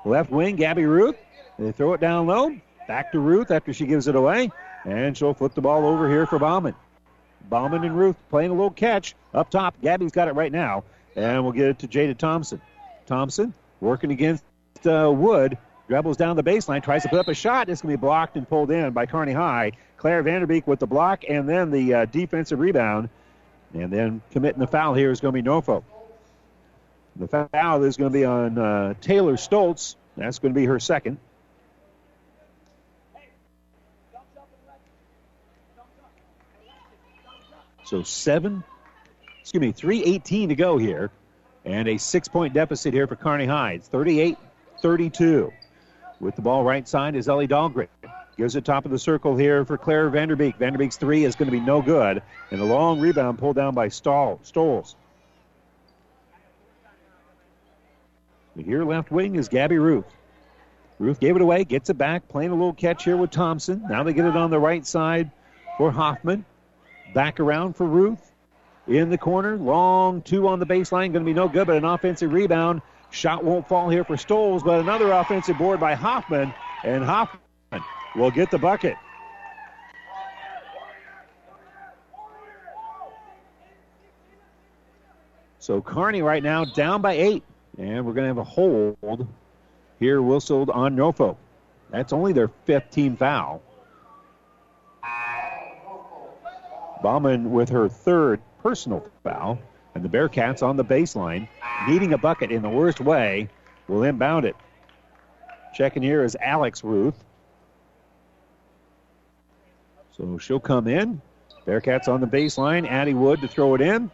Left 0.05 0.31
wing, 0.31 0.57
Gabby 0.57 0.85
Ruth. 0.85 1.17
They 1.59 1.73
throw 1.73 1.95
it 1.95 2.01
down 2.01 2.27
low. 2.27 2.55
Back 2.87 3.13
to 3.13 3.19
Ruth 3.19 3.51
after 3.51 3.73
she 3.73 3.87
gives 3.87 4.07
it 4.07 4.15
away. 4.15 4.51
And 4.85 5.17
she'll 5.17 5.35
flip 5.35 5.55
the 5.55 5.61
ball 5.61 5.85
over 5.85 6.09
here 6.09 6.27
for 6.27 6.39
Bauman. 6.39 6.75
Bauman 7.49 7.85
and 7.85 7.97
Ruth 7.97 8.17
playing 8.31 8.51
a 8.51 8.55
little 8.55 8.71
catch. 8.71 9.15
Up 9.35 9.51
top, 9.51 9.81
Gabby's 9.81 10.13
got 10.13 10.29
it 10.29 10.33
right 10.35 10.53
now. 10.53 10.85
And 11.17 11.43
we'll 11.43 11.53
get 11.53 11.67
it 11.69 11.79
to 11.81 11.89
Jada 11.89 12.17
Thompson. 12.17 12.61
Thompson 13.07 13.53
working 13.81 14.13
against 14.13 14.45
uh, 14.85 15.11
Wood. 15.15 15.59
Dribbles 15.89 16.17
down 16.17 16.35
the 16.35 16.43
baseline, 16.43 16.83
tries 16.83 17.05
to 17.05 17.09
put 17.09 17.21
up 17.21 17.29
a 17.29 17.35
shot. 17.35 17.69
It's 17.69 17.81
going 17.81 17.93
to 17.93 17.99
be 17.99 18.01
blocked 18.01 18.37
and 18.37 18.49
pulled 18.49 18.73
in 18.73 18.93
by 18.93 19.07
Kearney 19.07 19.33
High. 19.33 19.73
Claire 19.97 20.23
Vanderbeek 20.23 20.67
with 20.67 20.79
the 20.79 20.87
block 20.87 21.25
and 21.29 21.49
then 21.49 21.71
the 21.71 21.95
uh, 21.95 22.05
defensive 22.05 22.59
rebound. 22.59 23.09
And 23.75 23.93
then 23.93 24.23
committing 24.31 24.61
the 24.61 24.67
foul 24.67 24.95
here 24.95 25.11
is 25.11 25.21
going 25.21 25.33
to 25.33 25.37
be 25.37 25.43
Norfolk. 25.43 25.85
The 27.17 27.29
foul 27.29 27.83
is 27.83 27.97
going 27.97 28.13
to 28.13 28.19
be 28.19 28.25
on 28.25 28.59
uh, 28.59 28.95
Taylor 29.01 29.35
Stoltz. 29.35 29.97
That's 30.17 30.39
going 30.39 30.55
to 30.55 30.59
be 30.59 30.67
her 30.67 30.79
second. 30.79 31.19
So 37.85 38.03
seven, 38.03 38.65
excuse 39.41 39.61
me, 39.61 39.73
3.18 39.73 40.49
to 40.49 40.55
go 40.57 40.77
here. 40.77 41.11
And 41.65 41.89
a 41.89 41.99
six 41.99 42.29
point 42.29 42.55
deficit 42.55 42.95
here 42.95 43.07
for 43.07 43.17
Kearney 43.17 43.47
High. 43.47 43.73
It's 43.73 43.89
38 43.89 44.39
32. 44.83 45.53
With 46.21 46.37
the 46.37 46.43
ball 46.43 46.65
right 46.65 46.87
side 46.87 47.17
is 47.17 47.29
Ellie 47.29 47.49
Dahlgren. 47.49 47.89
Gives 48.37 48.55
it 48.55 48.65
top 48.65 48.85
of 48.85 48.91
the 48.91 48.99
circle 48.99 49.37
here 49.37 49.65
for 49.65 49.79
Claire 49.79 50.11
Vanderbeek. 50.11 50.59
Vanderbeek's 50.59 50.97
three 50.97 51.25
is 51.25 51.35
going 51.37 51.47
to 51.47 51.53
be 51.53 51.61
no 51.61 51.81
good. 51.81 52.23
And 52.51 52.61
a 52.61 52.65
long 52.65 53.01
rebound 53.01 53.39
pulled 53.39 53.57
down 53.57 53.75
by 53.75 53.89
Stahl, 53.89 54.41
Stoles. 54.43 54.95
Here 58.57 58.85
left 58.85 59.11
wing 59.11 59.37
is 59.37 59.49
Gabby 59.49 59.79
Ruth. 59.79 60.07
Ruth 60.99 61.21
gave 61.21 61.37
it 61.37 61.43
away, 61.43 61.65
gets 61.65 61.91
it 61.91 61.99
back, 61.99 62.29
playing 62.29 62.51
a 62.51 62.55
little 62.55 62.73
catch 62.73 63.05
here 63.05 63.17
with 63.17 63.31
Thompson. 63.31 63.85
Now 63.89 64.03
they 64.03 64.15
get 64.15 64.25
it 64.25 64.37
on 64.37 64.51
the 64.51 64.59
right 64.59 64.87
side 64.87 65.31
for 65.77 65.91
Hoffman. 65.91 66.45
Back 67.15 67.39
around 67.41 67.77
for 67.77 67.87
Ruth. 67.87 68.33
In 68.87 69.11
the 69.11 69.19
corner, 69.19 69.57
long 69.57 70.23
two 70.23 70.49
on 70.49 70.59
the 70.59 70.67
baseline, 70.67 71.13
going 71.13 71.15
to 71.15 71.21
be 71.25 71.35
no 71.35 71.49
good, 71.49 71.67
but 71.67 71.77
an 71.77 71.85
offensive 71.85 72.33
rebound 72.33 72.83
Shot 73.11 73.45
won't 73.45 73.69
fall 73.69 73.89
here 73.89 74.05
for 74.05 74.17
Stoles, 74.17 74.63
but 74.63 74.81
another 74.81 75.13
offensive 75.13 75.57
board 75.59 75.81
by 75.81 75.95
Hoffman, 75.95 76.53
and 76.85 77.05
Hoffman 77.05 77.41
will 78.17 78.31
get 78.31 78.51
the 78.51 78.59
bucket. 78.59 78.97
So 85.59 85.81
Kearney 85.81 86.23
right 86.23 86.43
now 86.43 86.65
down 86.65 87.03
by 87.03 87.15
eight, 87.15 87.43
and 87.77 88.07
we're 88.07 88.13
going 88.13 88.25
to 88.25 88.29
have 88.29 88.39
a 88.39 88.45
hold 88.45 89.27
here 89.99 90.23
whistled 90.23 90.71
on 90.71 90.95
Norfolk. 90.95 91.37
That's 91.91 92.13
only 92.13 92.33
their 92.33 92.49
fifth 92.67 92.91
team 92.91 93.17
foul. 93.17 93.63
Bauman 97.03 97.51
with 97.51 97.69
her 97.71 97.89
third 97.89 98.41
personal 98.63 99.09
foul. 99.23 99.59
And 99.95 100.05
the 100.05 100.11
Bearcats 100.11 100.63
on 100.63 100.77
the 100.77 100.85
baseline, 100.85 101.49
needing 101.89 102.13
a 102.13 102.19
bucket 102.19 102.51
in 102.53 102.61
the 102.61 102.69
worst 102.69 103.01
way, 103.01 103.49
will 103.89 104.03
inbound 104.03 104.45
it. 104.45 104.55
Checking 105.75 106.03
here 106.03 106.23
is 106.23 106.37
Alex 106.39 106.85
Ruth. 106.85 107.25
So 110.17 110.39
she'll 110.39 110.61
come 110.61 110.87
in. 110.89 111.21
Bearcats 111.67 112.09
on 112.09 112.21
the 112.21 112.27
baseline. 112.27 112.89
Addie 112.89 113.15
Wood 113.15 113.43
to 113.43 113.49
throw 113.49 113.75
it 113.75 113.81
in. 113.81 114.11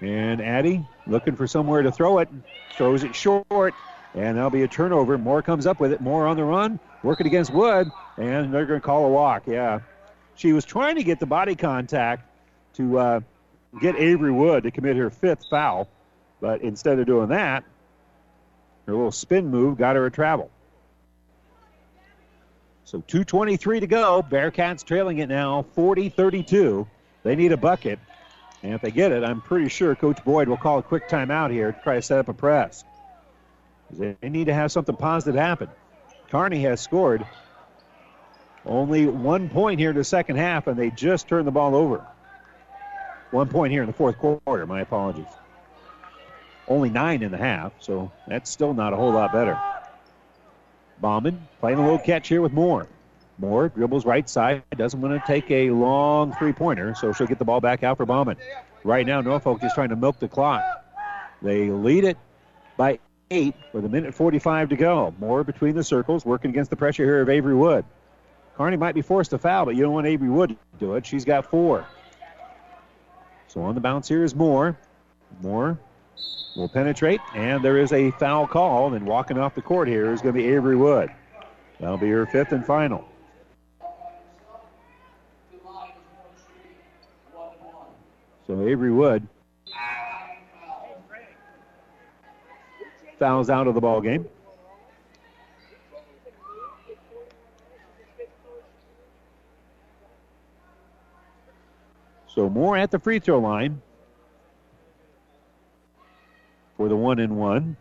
And 0.00 0.40
Addie 0.40 0.84
looking 1.06 1.36
for 1.36 1.46
somewhere 1.46 1.82
to 1.82 1.92
throw 1.92 2.18
it. 2.18 2.28
Throws 2.72 3.04
it 3.04 3.14
short. 3.14 3.74
And 4.14 4.36
that'll 4.36 4.50
be 4.50 4.62
a 4.62 4.68
turnover. 4.68 5.18
Moore 5.18 5.42
comes 5.42 5.66
up 5.66 5.80
with 5.80 5.92
it. 5.92 6.00
Moore 6.00 6.26
on 6.26 6.36
the 6.36 6.44
run. 6.44 6.78
Working 7.02 7.26
against 7.26 7.52
Wood. 7.52 7.90
And 8.18 8.52
they're 8.52 8.66
going 8.66 8.80
to 8.80 8.84
call 8.84 9.06
a 9.06 9.08
walk. 9.08 9.44
Yeah. 9.46 9.80
She 10.36 10.52
was 10.52 10.64
trying 10.64 10.96
to 10.96 11.02
get 11.02 11.20
the 11.20 11.26
body 11.26 11.54
contact 11.54 12.24
to 12.74 12.98
uh, 12.98 13.20
get 13.80 13.96
Avery 13.96 14.32
Wood 14.32 14.64
to 14.64 14.70
commit 14.70 14.96
her 14.96 15.10
fifth 15.10 15.46
foul, 15.48 15.88
but 16.40 16.62
instead 16.62 16.98
of 16.98 17.06
doing 17.06 17.28
that, 17.28 17.64
her 18.86 18.92
little 18.92 19.12
spin 19.12 19.48
move 19.48 19.78
got 19.78 19.96
her 19.96 20.06
a 20.06 20.10
travel. 20.10 20.50
So 22.84 23.00
2.23 23.00 23.80
to 23.80 23.86
go. 23.86 24.24
Bearcats 24.28 24.84
trailing 24.84 25.18
it 25.18 25.28
now 25.28 25.64
40 25.74 26.08
32. 26.08 26.86
They 27.22 27.36
need 27.36 27.52
a 27.52 27.56
bucket. 27.56 27.98
And 28.62 28.74
if 28.74 28.80
they 28.80 28.90
get 28.90 29.12
it, 29.12 29.24
I'm 29.24 29.40
pretty 29.40 29.68
sure 29.68 29.94
Coach 29.94 30.24
Boyd 30.24 30.48
will 30.48 30.56
call 30.56 30.78
a 30.78 30.82
quick 30.82 31.08
timeout 31.08 31.50
here 31.50 31.72
to 31.72 31.80
try 31.80 31.96
to 31.96 32.02
set 32.02 32.18
up 32.18 32.28
a 32.28 32.34
press. 32.34 32.84
They 33.90 34.16
need 34.22 34.46
to 34.46 34.54
have 34.54 34.72
something 34.72 34.96
positive 34.96 35.38
happen. 35.38 35.68
Kearney 36.30 36.62
has 36.62 36.80
scored 36.80 37.26
only 38.64 39.06
one 39.06 39.48
point 39.48 39.80
here 39.80 39.90
in 39.90 39.96
the 39.96 40.04
second 40.04 40.36
half, 40.36 40.66
and 40.66 40.78
they 40.78 40.90
just 40.90 41.28
turned 41.28 41.46
the 41.46 41.52
ball 41.52 41.74
over. 41.74 42.06
One 43.30 43.48
point 43.48 43.72
here 43.72 43.82
in 43.82 43.86
the 43.86 43.92
fourth 43.92 44.18
quarter, 44.18 44.66
my 44.66 44.80
apologies. 44.80 45.26
Only 46.68 46.90
nine 46.90 47.22
in 47.22 47.32
the 47.32 47.38
half, 47.38 47.72
so 47.80 48.12
that's 48.28 48.50
still 48.50 48.72
not 48.72 48.92
a 48.92 48.96
whole 48.96 49.12
lot 49.12 49.32
better. 49.32 49.58
Bauman 51.02 51.46
playing 51.60 51.78
a 51.78 51.82
little 51.82 51.98
catch 51.98 52.28
here 52.28 52.40
with 52.40 52.52
Moore. 52.52 52.86
Moore 53.38 53.68
dribbles 53.68 54.06
right 54.06 54.26
side, 54.28 54.62
doesn't 54.76 55.00
want 55.00 55.20
to 55.20 55.26
take 55.26 55.50
a 55.50 55.70
long 55.70 56.32
three 56.34 56.52
pointer, 56.52 56.94
so 56.94 57.12
she'll 57.12 57.26
get 57.26 57.38
the 57.38 57.44
ball 57.44 57.60
back 57.60 57.82
out 57.82 57.96
for 57.96 58.06
Bauman. 58.06 58.36
Right 58.84 59.04
now, 59.04 59.20
Norfolk 59.20 59.60
just 59.60 59.74
trying 59.74 59.88
to 59.90 59.96
milk 59.96 60.20
the 60.20 60.28
clock. 60.28 60.62
They 61.42 61.70
lead 61.70 62.04
it 62.04 62.16
by 62.76 63.00
eight 63.30 63.54
with 63.72 63.84
a 63.84 63.88
minute 63.88 64.14
45 64.14 64.70
to 64.70 64.76
go. 64.76 65.14
Moore 65.18 65.42
between 65.42 65.74
the 65.74 65.82
circles, 65.82 66.24
working 66.24 66.50
against 66.50 66.70
the 66.70 66.76
pressure 66.76 67.04
here 67.04 67.20
of 67.20 67.28
Avery 67.28 67.54
Wood. 67.54 67.84
Kearney 68.56 68.76
might 68.76 68.94
be 68.94 69.02
forced 69.02 69.30
to 69.30 69.38
foul, 69.38 69.64
but 69.64 69.74
you 69.74 69.82
don't 69.82 69.92
want 69.92 70.06
Avery 70.06 70.30
Wood 70.30 70.50
to 70.50 70.56
do 70.78 70.94
it. 70.94 71.04
She's 71.04 71.24
got 71.24 71.50
four. 71.50 71.84
So 73.48 73.62
on 73.62 73.74
the 73.74 73.80
bounce 73.80 74.08
here 74.08 74.22
is 74.22 74.34
Moore. 74.34 74.78
Moore 75.40 75.78
will 76.54 76.68
penetrate, 76.68 77.20
and 77.34 77.64
there 77.64 77.78
is 77.78 77.92
a 77.92 78.10
foul 78.12 78.46
call. 78.46 78.94
And 78.94 79.06
walking 79.06 79.38
off 79.38 79.54
the 79.54 79.62
court 79.62 79.88
here 79.88 80.12
is 80.12 80.20
going 80.20 80.34
to 80.34 80.40
be 80.40 80.48
Avery 80.48 80.76
Wood. 80.76 81.10
That'll 81.80 81.96
be 81.96 82.10
her 82.10 82.26
fifth 82.26 82.52
and 82.52 82.64
final. 82.64 83.08
So 88.46 88.66
Avery 88.66 88.92
Wood 88.92 89.26
fouls 93.18 93.50
out 93.50 93.66
of 93.66 93.74
the 93.74 93.80
ball 93.80 94.00
game. 94.00 94.26
So 102.26 102.48
Moore 102.48 102.76
at 102.76 102.90
the 102.90 102.98
free 102.98 103.18
throw 103.18 103.38
line 103.38 103.80
for 106.82 106.88
the 106.88 106.96
one 106.96 107.20
and 107.20 107.36
one. 107.36 107.76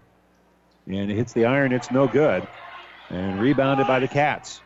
And 0.86 1.10
it 1.10 1.16
hits 1.16 1.34
the 1.34 1.46
iron, 1.46 1.72
it's 1.72 1.90
no 1.90 2.08
good. 2.08 2.48
And 3.10 3.42
rebounded 3.42 3.88
by 3.88 4.00
the 4.00 4.08
Cats. 4.08 4.62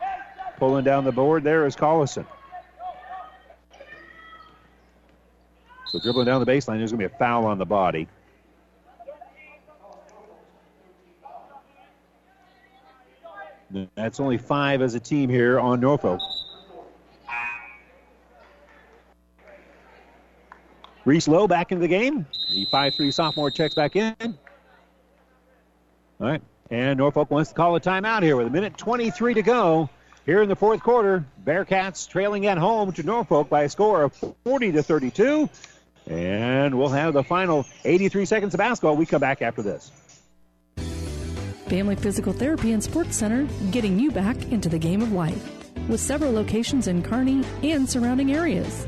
Pulling 0.57 0.83
down 0.83 1.05
the 1.05 1.13
board 1.13 1.45
there 1.45 1.65
is 1.65 1.73
Collison. 1.73 2.25
So 5.87 5.99
dribbling 5.99 6.25
down 6.25 6.43
the 6.43 6.51
baseline, 6.51 6.79
there's 6.79 6.91
going 6.91 7.01
to 7.01 7.09
be 7.09 7.15
a 7.15 7.17
foul 7.17 7.45
on 7.45 7.57
the 7.59 7.65
body. 7.65 8.09
That's 13.95 14.19
only 14.19 14.37
five 14.37 14.81
as 14.81 14.95
a 14.95 14.99
team 14.99 15.29
here 15.29 15.61
on 15.61 15.79
Norfolk. 15.79 16.19
Reese 21.05 21.27
Lowe 21.27 21.47
back 21.47 21.71
into 21.71 21.81
the 21.81 21.87
game. 21.87 22.25
The 22.49 22.65
5-3 22.65 23.13
sophomore 23.13 23.51
checks 23.51 23.75
back 23.75 23.95
in. 23.95 24.15
All 24.19 24.37
right. 26.19 26.41
And 26.71 26.97
Norfolk 26.97 27.29
wants 27.29 27.51
to 27.51 27.55
call 27.55 27.75
a 27.75 27.79
timeout 27.79 28.23
here 28.23 28.35
with 28.35 28.47
a 28.47 28.49
minute 28.49 28.77
23 28.77 29.35
to 29.35 29.41
go. 29.43 29.89
Here 30.25 30.41
in 30.41 30.49
the 30.49 30.55
fourth 30.55 30.81
quarter, 30.81 31.23
Bearcats 31.45 32.09
trailing 32.09 32.47
at 32.47 32.57
home 32.57 32.91
to 32.93 33.03
Norfolk 33.03 33.47
by 33.47 33.63
a 33.63 33.69
score 33.69 34.01
of 34.03 34.13
40 34.43 34.71
to 34.71 34.81
32. 34.81 35.47
And 36.07 36.77
we'll 36.77 36.89
have 36.89 37.13
the 37.13 37.23
final 37.23 37.65
83 37.83 38.25
seconds 38.25 38.53
of 38.55 38.57
basketball. 38.57 38.95
We 38.95 39.05
come 39.05 39.21
back 39.21 39.43
after 39.43 39.61
this. 39.61 39.91
Family 41.67 41.95
Physical 41.95 42.33
Therapy 42.33 42.71
and 42.71 42.83
Sports 42.83 43.15
Center, 43.15 43.47
getting 43.71 43.99
you 43.99 44.11
back 44.11 44.51
into 44.51 44.69
the 44.69 44.79
game 44.79 45.01
of 45.01 45.11
life. 45.11 45.51
With 45.87 45.99
several 45.99 46.31
locations 46.31 46.87
in 46.87 47.03
Kearney 47.03 47.43
and 47.63 47.87
surrounding 47.87 48.33
areas. 48.33 48.87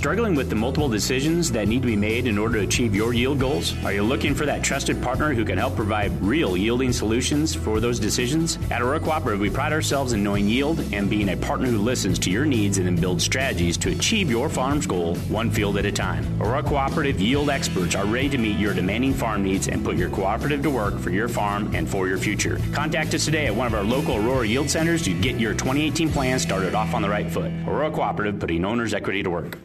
Struggling 0.00 0.34
with 0.34 0.48
the 0.48 0.56
multiple 0.56 0.88
decisions 0.88 1.52
that 1.52 1.68
need 1.68 1.82
to 1.82 1.86
be 1.86 1.94
made 1.94 2.26
in 2.26 2.38
order 2.38 2.60
to 2.60 2.64
achieve 2.64 2.94
your 2.94 3.12
yield 3.12 3.38
goals? 3.38 3.74
Are 3.84 3.92
you 3.92 4.02
looking 4.02 4.34
for 4.34 4.46
that 4.46 4.64
trusted 4.64 5.02
partner 5.02 5.34
who 5.34 5.44
can 5.44 5.58
help 5.58 5.76
provide 5.76 6.10
real 6.22 6.56
yielding 6.56 6.90
solutions 6.90 7.54
for 7.54 7.80
those 7.80 8.00
decisions? 8.00 8.58
At 8.70 8.80
Aurora 8.80 9.00
Cooperative, 9.00 9.40
we 9.40 9.50
pride 9.50 9.74
ourselves 9.74 10.14
in 10.14 10.24
knowing 10.24 10.48
yield 10.48 10.80
and 10.94 11.10
being 11.10 11.28
a 11.28 11.36
partner 11.36 11.66
who 11.66 11.76
listens 11.76 12.18
to 12.20 12.30
your 12.30 12.46
needs 12.46 12.78
and 12.78 12.86
then 12.86 12.96
builds 12.96 13.24
strategies 13.24 13.76
to 13.76 13.90
achieve 13.90 14.30
your 14.30 14.48
farm's 14.48 14.86
goal 14.86 15.16
one 15.28 15.50
field 15.50 15.76
at 15.76 15.84
a 15.84 15.92
time. 15.92 16.24
Aurora 16.40 16.62
Cooperative 16.62 17.20
yield 17.20 17.50
experts 17.50 17.94
are 17.94 18.06
ready 18.06 18.30
to 18.30 18.38
meet 18.38 18.58
your 18.58 18.72
demanding 18.72 19.12
farm 19.12 19.42
needs 19.42 19.68
and 19.68 19.84
put 19.84 19.98
your 19.98 20.08
cooperative 20.08 20.62
to 20.62 20.70
work 20.70 20.98
for 20.98 21.10
your 21.10 21.28
farm 21.28 21.74
and 21.74 21.86
for 21.86 22.08
your 22.08 22.16
future. 22.16 22.58
Contact 22.72 23.12
us 23.12 23.26
today 23.26 23.48
at 23.48 23.54
one 23.54 23.66
of 23.66 23.74
our 23.74 23.84
local 23.84 24.16
Aurora 24.16 24.46
Yield 24.46 24.70
Centers 24.70 25.02
to 25.02 25.12
get 25.12 25.38
your 25.38 25.52
2018 25.52 26.08
plan 26.08 26.38
started 26.38 26.74
off 26.74 26.94
on 26.94 27.02
the 27.02 27.08
right 27.10 27.30
foot. 27.30 27.52
Aurora 27.66 27.90
Cooperative, 27.90 28.40
putting 28.40 28.64
owner's 28.64 28.94
equity 28.94 29.22
to 29.22 29.28
work. 29.28 29.58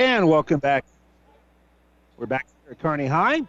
And 0.00 0.26
welcome 0.26 0.60
back. 0.60 0.86
We're 2.16 2.24
back 2.24 2.46
at 2.70 2.78
Kearney 2.78 3.04
High. 3.04 3.42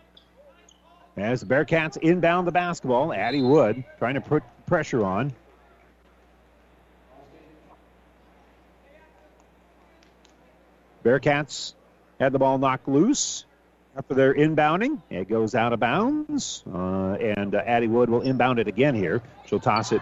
As 1.15 1.39
the 1.39 1.45
Bearcats 1.45 1.95
inbound 1.95 2.45
the 2.45 2.51
basketball, 2.51 3.13
Addie 3.13 3.41
Wood 3.41 3.85
trying 3.99 4.15
to 4.15 4.21
put 4.21 4.43
pressure 4.65 5.05
on. 5.05 5.31
Bearcats 11.05 11.71
had 12.19 12.33
the 12.33 12.39
ball 12.39 12.57
knocked 12.57 12.89
loose 12.89 13.45
after 13.95 14.13
their 14.13 14.33
inbounding. 14.33 15.01
It 15.09 15.29
goes 15.29 15.55
out 15.55 15.71
of 15.71 15.79
bounds, 15.79 16.65
uh, 16.67 17.13
and 17.13 17.55
uh, 17.55 17.63
Addie 17.65 17.87
Wood 17.87 18.09
will 18.09 18.23
inbound 18.23 18.59
it 18.59 18.67
again 18.67 18.93
here. 18.93 19.21
She'll 19.45 19.61
toss 19.61 19.93
it 19.93 20.01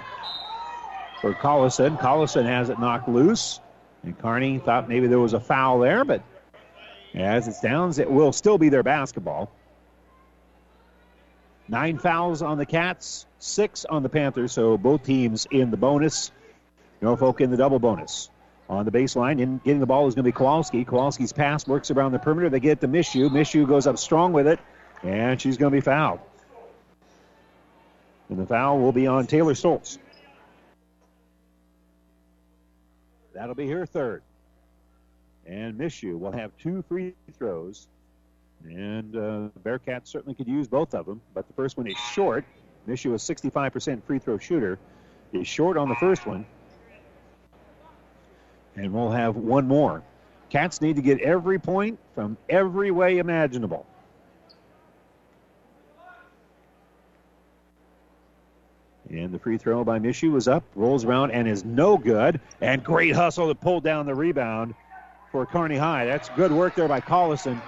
for 1.22 1.32
Collison. 1.32 2.00
Collison 2.00 2.48
has 2.48 2.70
it 2.70 2.80
knocked 2.80 3.08
loose. 3.08 3.60
And 4.02 4.18
Kearney 4.18 4.58
thought 4.58 4.90
maybe 4.90 5.06
there 5.06 5.20
was 5.20 5.34
a 5.34 5.40
foul 5.40 5.78
there, 5.78 6.04
but 6.04 6.24
as 7.14 7.48
it 7.48 7.54
stands, 7.54 8.00
it 8.00 8.10
will 8.10 8.32
still 8.32 8.58
be 8.58 8.70
their 8.70 8.84
basketball. 8.84 9.52
Nine 11.68 11.98
fouls 12.00 12.42
on 12.42 12.58
the 12.58 12.66
Cats, 12.66 13.28
six 13.38 13.86
on 13.86 14.02
the 14.02 14.10
Panthers, 14.10 14.52
so 14.54 14.78
both 14.78 15.04
teams 15.04 15.48
in 15.52 15.70
the 15.70 15.78
bonus. 15.78 16.32
Norfolk 17.02 17.42
in 17.42 17.52
the 17.52 17.58
double 17.58 17.80
bonus. 17.80 18.30
On 18.70 18.86
the 18.86 18.92
baseline, 18.92 19.42
and 19.42 19.64
getting 19.64 19.80
the 19.80 19.86
ball 19.88 20.08
is 20.08 20.14
going 20.14 20.24
to 20.24 20.28
be 20.28 20.32
Kowalski. 20.32 20.86
Kowalski's 20.86 21.34
pass 21.34 21.68
works 21.68 21.90
around 21.90 22.12
the 22.12 22.20
perimeter. 22.20 22.50
They 22.50 22.60
get 22.60 22.82
to 22.82 22.88
Mishu. 22.88 23.30
Mishu 23.30 23.68
goes 23.68 23.88
up 23.88 23.98
strong 23.98 24.32
with 24.32 24.48
it, 24.48 24.60
and 25.02 25.42
she's 25.42 25.58
going 25.58 25.72
to 25.72 25.76
be 25.76 25.82
fouled. 25.82 26.20
And 28.30 28.38
the 28.38 28.46
foul 28.46 28.80
will 28.80 28.92
be 28.92 29.08
on 29.08 29.26
Taylor 29.26 29.54
Stoltz. 29.54 29.98
That'll 33.34 33.56
be 33.56 33.68
her 33.70 33.88
third. 33.88 34.22
And 35.50 35.80
Mishu 35.80 36.18
will 36.20 36.32
have 36.32 36.52
two 36.62 36.84
free 36.88 37.16
throws. 37.34 37.88
And 38.64 39.16
uh, 39.16 39.50
Bearcats 39.64 40.08
certainly 40.08 40.36
could 40.36 40.48
use 40.48 40.68
both 40.68 40.94
of 40.94 41.08
them, 41.08 41.22
but 41.34 41.48
the 41.48 41.54
first 41.54 41.76
one 41.76 41.88
is 41.88 41.98
short. 42.14 42.46
Mishu, 42.88 43.14
a 43.14 43.16
65% 43.16 44.04
free 44.04 44.20
throw 44.20 44.38
shooter, 44.38 44.78
is 45.34 45.48
short 45.48 45.76
on 45.76 45.90
the 45.90 45.96
first 45.96 46.28
one. 46.28 46.46
And 48.76 48.94
we'll 48.94 49.12
have 49.12 49.36
one 49.38 49.68
more. 49.68 50.04
Cats 50.50 50.82
need 50.82 50.96
to 50.98 51.02
get 51.02 51.20
every 51.22 51.58
point 51.58 51.98
from 52.14 52.38
every 52.48 52.92
way 52.92 53.18
imaginable. 53.18 53.88
And 59.10 59.32
the 59.32 59.40
free 59.40 59.58
throw 59.58 59.84
by 59.84 59.98
Mishu 59.98 60.32
was 60.32 60.48
up, 60.48 60.64
rolls 60.76 61.04
around, 61.04 61.32
and 61.32 61.48
is 61.48 61.66
no 61.66 61.98
good. 61.98 62.40
And 62.62 62.84
great 62.84 63.16
hustle 63.16 63.48
to 63.48 63.56
pull 63.56 63.82
down 63.82 64.06
the 64.06 64.14
rebound 64.14 64.76
for 65.32 65.46
Kearney 65.46 65.78
High. 65.78 66.06
That's 66.06 66.30
good 66.30 66.52
work 66.52 66.76
there 66.76 66.88
by 66.88 67.02
Collison. 67.02 67.62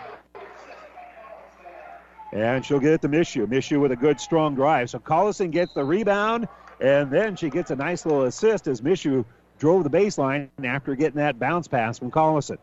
And 2.34 2.66
she'll 2.66 2.80
get 2.80 2.94
it 2.94 3.02
to 3.02 3.10
Mishu. 3.10 3.46
Mishu 3.46 3.80
with 3.80 3.92
a 3.92 3.96
good, 3.96 4.20
strong 4.20 4.56
drive. 4.56 4.90
So 4.90 5.00
Collison 5.00 5.52
gets 5.52 5.74
the 5.74 5.84
rebound, 5.84 6.48
and 6.80 7.12
then 7.12 7.36
she 7.36 7.50
gets 7.50 7.72
a 7.72 7.76
nice 7.76 8.06
little 8.06 8.24
assist 8.24 8.68
as 8.68 8.82
Mishu 8.82 9.26
drove 9.60 9.84
the 9.84 9.90
baseline 9.90 10.50
after 10.64 10.96
getting 10.96 11.18
that 11.18 11.40
bounce 11.40 11.68
pass 11.68 12.00
from 12.00 12.10
Collison. 12.10 12.58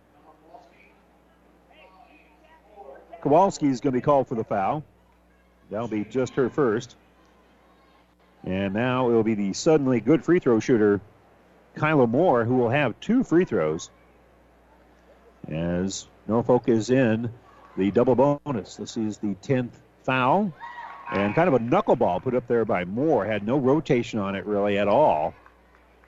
Kowalski 3.21 3.67
is 3.67 3.81
going 3.81 3.93
to 3.93 3.99
be 3.99 4.03
called 4.03 4.27
for 4.27 4.37
the 4.37 4.45
foul. 4.45 4.83
That'll 5.71 5.89
be 5.89 6.05
just 6.05 6.35
her 6.35 6.49
first. 6.49 6.97
And 8.45 8.73
now 8.73 9.11
it 9.11 9.13
will 9.13 9.25
be 9.25 9.35
the 9.35 9.53
suddenly 9.53 10.01
good 10.01 10.25
free 10.25 10.39
throw 10.39 10.61
shooter, 10.61 11.01
Kyla 11.75 12.07
Moore, 12.07 12.45
who 12.45 12.57
will 12.57 12.71
have 12.71 12.99
two 13.01 13.23
free 13.23 13.45
throws 13.45 13.91
as 15.49 16.07
Norfolk 16.27 16.69
is 16.69 16.91
in 16.91 17.31
the 17.77 17.91
double 17.91 18.15
bonus. 18.15 18.77
This 18.77 18.97
is 18.97 19.19
the 19.19 19.35
10th 19.43 19.73
foul. 20.03 20.53
And 21.11 21.35
kind 21.35 21.49
of 21.49 21.55
a 21.55 21.59
knuckleball 21.59 22.23
put 22.23 22.35
up 22.35 22.47
there 22.47 22.67
by 22.67 22.85
Moore. 22.85 23.25
Had 23.25 23.47
no 23.47 23.57
rotation 23.57 24.19
on 24.19 24.35
it 24.35 24.45
really 24.45 24.79
at 24.79 24.89
all. 24.89 25.35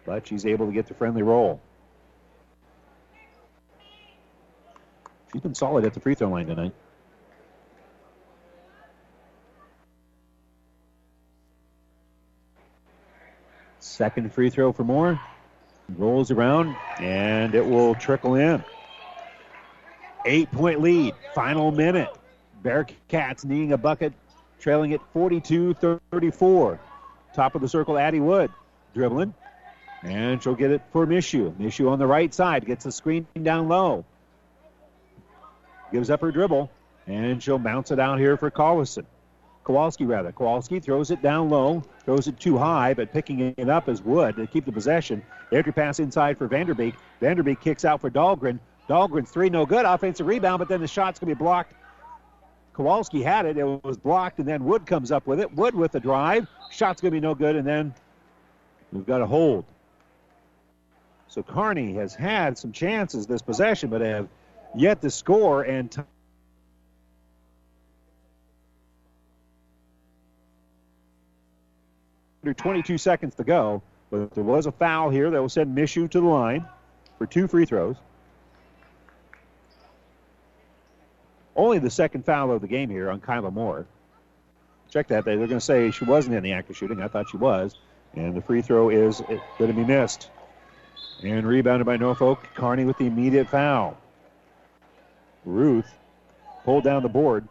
But 0.04 0.26
she's 0.26 0.44
able 0.44 0.66
to 0.66 0.72
get 0.72 0.86
the 0.86 0.94
friendly 0.94 1.22
roll. 1.22 1.60
She's 5.32 5.40
been 5.40 5.54
solid 5.54 5.84
at 5.84 5.94
the 5.94 6.00
free 6.00 6.14
throw 6.14 6.28
line 6.28 6.46
tonight. 6.46 6.74
Second 13.78 14.32
free 14.32 14.50
throw 14.50 14.72
for 14.72 14.84
Moore. 14.84 15.20
Rolls 15.96 16.30
around, 16.30 16.76
and 16.98 17.54
it 17.54 17.64
will 17.64 17.94
trickle 17.94 18.34
in. 18.34 18.62
Eight 20.24 20.50
point 20.52 20.80
lead, 20.80 21.14
final 21.34 21.72
minute. 21.72 22.10
Bearcats 22.62 23.44
needing 23.44 23.72
a 23.72 23.78
bucket, 23.78 24.12
trailing 24.58 24.92
at 24.92 25.00
42 25.12 25.74
34. 25.74 26.80
Top 27.34 27.54
of 27.54 27.60
the 27.60 27.68
circle, 27.68 27.98
Addie 27.98 28.20
Wood 28.20 28.50
dribbling. 28.94 29.34
And 30.02 30.42
she'll 30.42 30.54
get 30.54 30.70
it 30.70 30.82
for 30.92 31.06
Mishu. 31.06 31.52
Mishu 31.56 31.90
on 31.90 31.98
the 31.98 32.06
right 32.06 32.32
side 32.32 32.64
gets 32.64 32.84
the 32.84 32.92
screen 32.92 33.26
down 33.42 33.68
low. 33.68 34.04
Gives 35.92 36.10
up 36.10 36.20
her 36.20 36.30
dribble, 36.30 36.70
and 37.06 37.42
she'll 37.42 37.58
bounce 37.58 37.90
it 37.90 37.98
out 37.98 38.18
here 38.18 38.36
for 38.36 38.50
Collison. 38.50 39.04
Kowalski, 39.64 40.06
rather. 40.06 40.32
Kowalski 40.32 40.80
throws 40.80 41.10
it 41.10 41.20
down 41.20 41.50
low, 41.50 41.82
throws 42.04 42.28
it 42.28 42.40
too 42.40 42.56
high, 42.56 42.94
but 42.94 43.12
picking 43.12 43.54
it 43.56 43.68
up 43.68 43.88
is 43.88 44.00
Wood 44.00 44.36
to 44.36 44.46
keep 44.46 44.64
the 44.64 44.72
possession. 44.72 45.22
Entry 45.52 45.72
pass 45.72 46.00
inside 46.00 46.38
for 46.38 46.48
Vanderbeek. 46.48 46.94
Vanderbeek 47.20 47.60
kicks 47.60 47.84
out 47.84 48.00
for 48.00 48.10
Dahlgren. 48.10 48.58
Dahlgren's 48.88 49.30
three, 49.30 49.50
no 49.50 49.66
good. 49.66 49.84
Offensive 49.86 50.26
rebound, 50.26 50.58
but 50.58 50.68
then 50.68 50.80
the 50.80 50.88
shot's 50.88 51.18
going 51.18 51.30
to 51.30 51.36
be 51.36 51.38
blocked. 51.38 51.74
Kowalski 52.72 53.22
had 53.22 53.46
it. 53.46 53.56
It 53.58 53.84
was 53.84 53.96
blocked, 53.96 54.38
and 54.38 54.48
then 54.48 54.64
Wood 54.64 54.86
comes 54.86 55.12
up 55.12 55.26
with 55.26 55.40
it. 55.40 55.52
Wood 55.54 55.74
with 55.74 55.92
the 55.92 56.00
drive. 56.00 56.48
Shot's 56.70 57.00
going 57.00 57.12
to 57.12 57.16
be 57.16 57.20
no 57.20 57.34
good, 57.34 57.56
and 57.56 57.66
then 57.66 57.94
we've 58.92 59.06
got 59.06 59.20
a 59.20 59.26
hold. 59.26 59.64
So 61.28 61.42
Kearney 61.42 61.94
has 61.94 62.14
had 62.14 62.58
some 62.58 62.72
chances 62.72 63.26
this 63.26 63.42
possession, 63.42 63.90
but 63.90 64.00
have 64.00 64.28
yet 64.74 65.00
to 65.02 65.10
score, 65.10 65.62
and 65.62 65.90
t- 65.90 66.02
under 72.42 72.54
22 72.54 72.98
seconds 72.98 73.34
to 73.36 73.44
go. 73.44 73.82
But 74.10 74.32
there 74.32 74.42
was 74.42 74.66
a 74.66 74.72
foul 74.72 75.10
here 75.10 75.30
that 75.30 75.40
will 75.40 75.48
send 75.48 75.76
Mishu 75.76 76.10
to 76.10 76.20
the 76.20 76.26
line 76.26 76.66
for 77.18 77.26
two 77.26 77.46
free 77.46 77.64
throws. 77.64 77.96
Only 81.60 81.78
the 81.78 81.90
second 81.90 82.24
foul 82.24 82.52
of 82.52 82.62
the 82.62 82.66
game 82.66 82.88
here 82.88 83.10
on 83.10 83.20
Kyla 83.20 83.50
Moore. 83.50 83.84
Check 84.88 85.08
that. 85.08 85.26
They're 85.26 85.36
going 85.36 85.50
to 85.50 85.60
say 85.60 85.90
she 85.90 86.06
wasn't 86.06 86.34
in 86.34 86.42
the 86.42 86.54
act 86.54 86.70
of 86.70 86.76
shooting. 86.78 87.02
I 87.02 87.08
thought 87.08 87.28
she 87.28 87.36
was. 87.36 87.74
And 88.14 88.34
the 88.34 88.40
free 88.40 88.62
throw 88.62 88.88
is 88.88 89.20
going 89.20 89.70
to 89.70 89.74
be 89.74 89.84
missed. 89.84 90.30
And 91.22 91.46
rebounded 91.46 91.84
by 91.84 91.98
Norfolk. 91.98 92.48
Kearney 92.54 92.86
with 92.86 92.96
the 92.96 93.04
immediate 93.04 93.46
foul. 93.50 93.98
Ruth 95.44 95.92
pulled 96.64 96.84
down 96.84 97.02
the 97.02 97.10
board. 97.10 97.46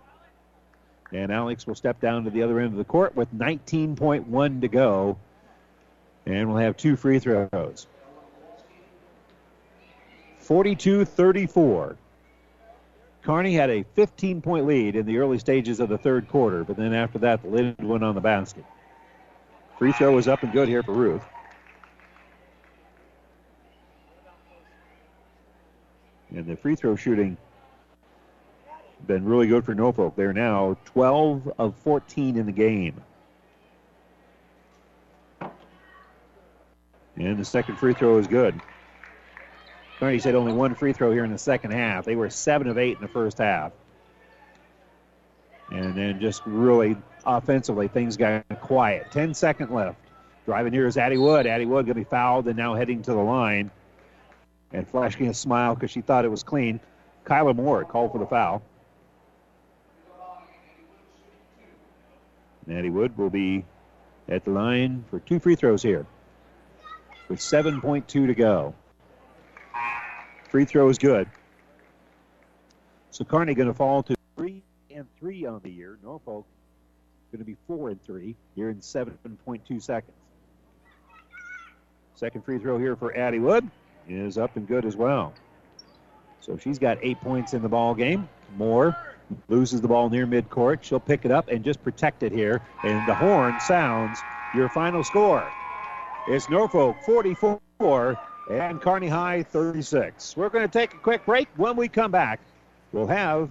And 1.11 1.31
Alex 1.31 1.67
will 1.67 1.75
step 1.75 2.01
down 2.01 2.23
to 2.23 2.31
the 2.31 2.41
other 2.41 2.59
end 2.59 2.71
of 2.71 2.77
the 2.79 2.85
court 2.85 3.15
with 3.15 3.31
19.1 3.31 4.61
to 4.61 4.67
go. 4.67 5.17
And 6.25 6.49
we'll 6.49 6.57
have 6.57 6.77
two 6.77 6.95
free 6.95 7.19
throws. 7.19 7.85
42 10.39 11.05
34. 11.05 11.95
Kearney 13.23 13.53
had 13.53 13.69
a 13.69 13.83
15 13.95 14.41
point 14.41 14.65
lead 14.65 14.95
in 14.95 15.05
the 15.05 15.17
early 15.17 15.39
stages 15.39 15.79
of 15.79 15.89
the 15.89 15.97
third 15.97 16.27
quarter, 16.29 16.63
but 16.63 16.77
then 16.77 16.93
after 16.93 17.19
that, 17.19 17.41
the 17.41 17.49
lid 17.49 17.83
went 17.83 18.03
on 18.03 18.15
the 18.15 18.21
basket. 18.21 18.65
Free 19.77 19.91
throw 19.91 20.13
was 20.13 20.27
up 20.27 20.43
and 20.43 20.51
good 20.51 20.67
here 20.67 20.83
for 20.83 20.93
Ruth. 20.93 21.23
And 26.35 26.45
the 26.45 26.55
free 26.55 26.75
throw 26.75 26.95
shooting 26.95 27.37
been 29.07 29.25
really 29.25 29.47
good 29.47 29.65
for 29.65 29.73
Norfolk. 29.73 30.15
They're 30.15 30.33
now 30.33 30.77
12 30.85 31.53
of 31.57 31.75
14 31.77 32.37
in 32.37 32.45
the 32.45 32.51
game. 32.51 33.01
And 37.15 37.37
the 37.37 37.45
second 37.45 37.77
free 37.77 37.93
throw 37.93 38.17
is 38.17 38.27
good. 38.27 38.59
Kearney 39.99 40.19
said 40.19 40.33
only 40.33 40.53
one 40.53 40.75
free 40.75 40.93
throw 40.93 41.11
here 41.11 41.25
in 41.25 41.31
the 41.31 41.37
second 41.37 41.71
half. 41.71 42.05
They 42.05 42.15
were 42.15 42.29
7 42.29 42.67
of 42.67 42.77
8 42.77 42.95
in 42.95 43.01
the 43.01 43.09
first 43.09 43.37
half. 43.37 43.73
And 45.71 45.95
then 45.95 46.19
just 46.19 46.41
really 46.45 46.95
offensively, 47.25 47.89
things 47.89 48.17
got 48.17 48.43
quiet. 48.61 49.11
Ten 49.11 49.33
second 49.33 49.71
left. 49.71 49.99
Driving 50.45 50.73
here 50.73 50.87
is 50.87 50.97
Addie 50.97 51.17
Wood. 51.17 51.45
Addie 51.45 51.65
Wood 51.65 51.85
going 51.85 51.95
to 51.95 52.01
be 52.01 52.03
fouled 52.05 52.47
and 52.47 52.57
now 52.57 52.73
heading 52.73 53.03
to 53.03 53.11
the 53.11 53.17
line. 53.17 53.69
And 54.71 54.87
flashing 54.87 55.27
a 55.27 55.33
smile 55.33 55.75
because 55.75 55.91
she 55.91 56.01
thought 56.01 56.25
it 56.25 56.29
was 56.29 56.43
clean. 56.43 56.79
Kyla 57.25 57.53
Moore 57.53 57.83
called 57.83 58.13
for 58.13 58.17
the 58.19 58.25
foul. 58.25 58.63
Addie 62.71 62.89
Wood 62.89 63.17
will 63.17 63.29
be 63.29 63.65
at 64.27 64.45
the 64.45 64.51
line 64.51 65.03
for 65.09 65.19
two 65.19 65.39
free 65.39 65.55
throws 65.55 65.81
here 65.81 66.05
with 67.27 67.39
7.2 67.39 68.07
to 68.07 68.33
go. 68.33 68.73
Free 70.49 70.65
throw 70.65 70.89
is 70.89 70.97
good. 70.97 71.27
So 73.11 73.23
Kearney 73.23 73.53
going 73.53 73.67
to 73.67 73.73
fall 73.73 74.01
to 74.03 74.15
three 74.35 74.63
and 74.93 75.05
three 75.19 75.45
on 75.45 75.61
the 75.63 75.69
year. 75.69 75.97
Norfolk 76.03 76.45
going 77.31 77.39
to 77.39 77.45
be 77.45 77.55
four 77.67 77.89
and 77.89 78.01
three 78.03 78.35
here 78.55 78.69
in 78.69 78.77
7.2 78.79 79.81
seconds. 79.81 80.17
Second 82.15 82.43
free 82.43 82.57
throw 82.57 82.77
here 82.79 82.95
for 82.95 83.15
Addie 83.15 83.39
Wood 83.39 83.69
is 84.07 84.37
up 84.37 84.55
and 84.55 84.67
good 84.67 84.85
as 84.85 84.95
well. 84.95 85.33
So 86.41 86.57
she's 86.57 86.79
got 86.79 86.97
eight 87.01 87.21
points 87.21 87.53
in 87.53 87.61
the 87.61 87.69
ball 87.69 87.93
game. 87.93 88.27
Moore 88.57 88.97
loses 89.47 89.81
the 89.81 89.87
ball 89.87 90.09
near 90.09 90.25
midcourt. 90.25 90.81
She'll 90.81 90.99
pick 90.99 91.25
it 91.25 91.31
up 91.31 91.49
and 91.49 91.63
just 91.63 91.83
protect 91.83 92.23
it 92.23 92.31
here. 92.31 92.61
And 92.83 93.07
the 93.07 93.13
horn 93.13 93.59
sounds 93.59 94.19
your 94.55 94.67
final 94.69 95.03
score. 95.03 95.47
It's 96.27 96.49
Norfolk 96.49 96.97
44 97.05 98.19
and 98.49 98.81
Kearney 98.81 99.07
High 99.07 99.43
36. 99.43 100.35
We're 100.35 100.49
going 100.49 100.67
to 100.67 100.71
take 100.71 100.93
a 100.93 100.97
quick 100.97 101.25
break. 101.25 101.47
When 101.55 101.75
we 101.75 101.87
come 101.87 102.11
back, 102.11 102.39
we'll 102.91 103.07
have 103.07 103.49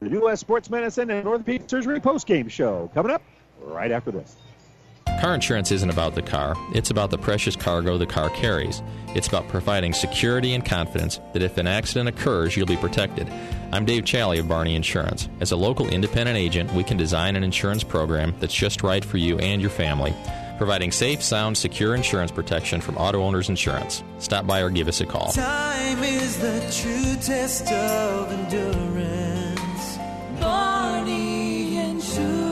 the 0.00 0.10
U.S. 0.10 0.40
Sports 0.40 0.68
Medicine 0.70 1.10
and 1.10 1.26
Orthopedic 1.26 1.68
Surgery 1.68 2.00
post-game 2.00 2.48
show 2.48 2.90
coming 2.94 3.10
up 3.10 3.22
right 3.62 3.90
after 3.90 4.10
this. 4.10 4.36
Car 5.20 5.34
insurance 5.34 5.70
isn't 5.70 5.90
about 5.90 6.14
the 6.14 6.22
car, 6.22 6.54
it's 6.74 6.90
about 6.90 7.10
the 7.10 7.16
precious 7.16 7.56
cargo 7.56 7.96
the 7.96 8.06
car 8.06 8.28
carries. 8.30 8.82
It's 9.14 9.28
about 9.28 9.48
providing 9.48 9.92
security 9.92 10.54
and 10.54 10.64
confidence 10.64 11.20
that 11.32 11.42
if 11.42 11.56
an 11.56 11.66
accident 11.66 12.08
occurs, 12.08 12.56
you'll 12.56 12.66
be 12.66 12.76
protected. 12.76 13.30
I'm 13.72 13.84
Dave 13.84 14.04
Challey 14.04 14.38
of 14.38 14.48
Barney 14.48 14.74
Insurance. 14.74 15.28
As 15.40 15.52
a 15.52 15.56
local 15.56 15.88
independent 15.88 16.36
agent, 16.36 16.72
we 16.74 16.82
can 16.82 16.96
design 16.96 17.36
an 17.36 17.44
insurance 17.44 17.84
program 17.84 18.34
that's 18.40 18.52
just 18.52 18.82
right 18.82 19.04
for 19.04 19.16
you 19.16 19.38
and 19.38 19.60
your 19.60 19.70
family, 19.70 20.12
providing 20.56 20.90
safe, 20.92 21.22
sound, 21.22 21.56
secure 21.56 21.94
insurance 21.94 22.30
protection 22.30 22.80
from 22.80 22.96
Auto 22.96 23.22
Owners 23.22 23.48
Insurance. 23.48 24.02
Stop 24.18 24.46
by 24.46 24.60
or 24.60 24.70
give 24.70 24.88
us 24.88 25.00
a 25.00 25.06
call. 25.06 25.32
Time 25.32 26.02
is 26.02 26.38
the 26.38 26.60
true 26.72 27.16
test 27.22 27.70
of 27.72 28.32
endurance. 28.32 29.98
Barney 30.40 31.78
Insurance. 31.78 32.44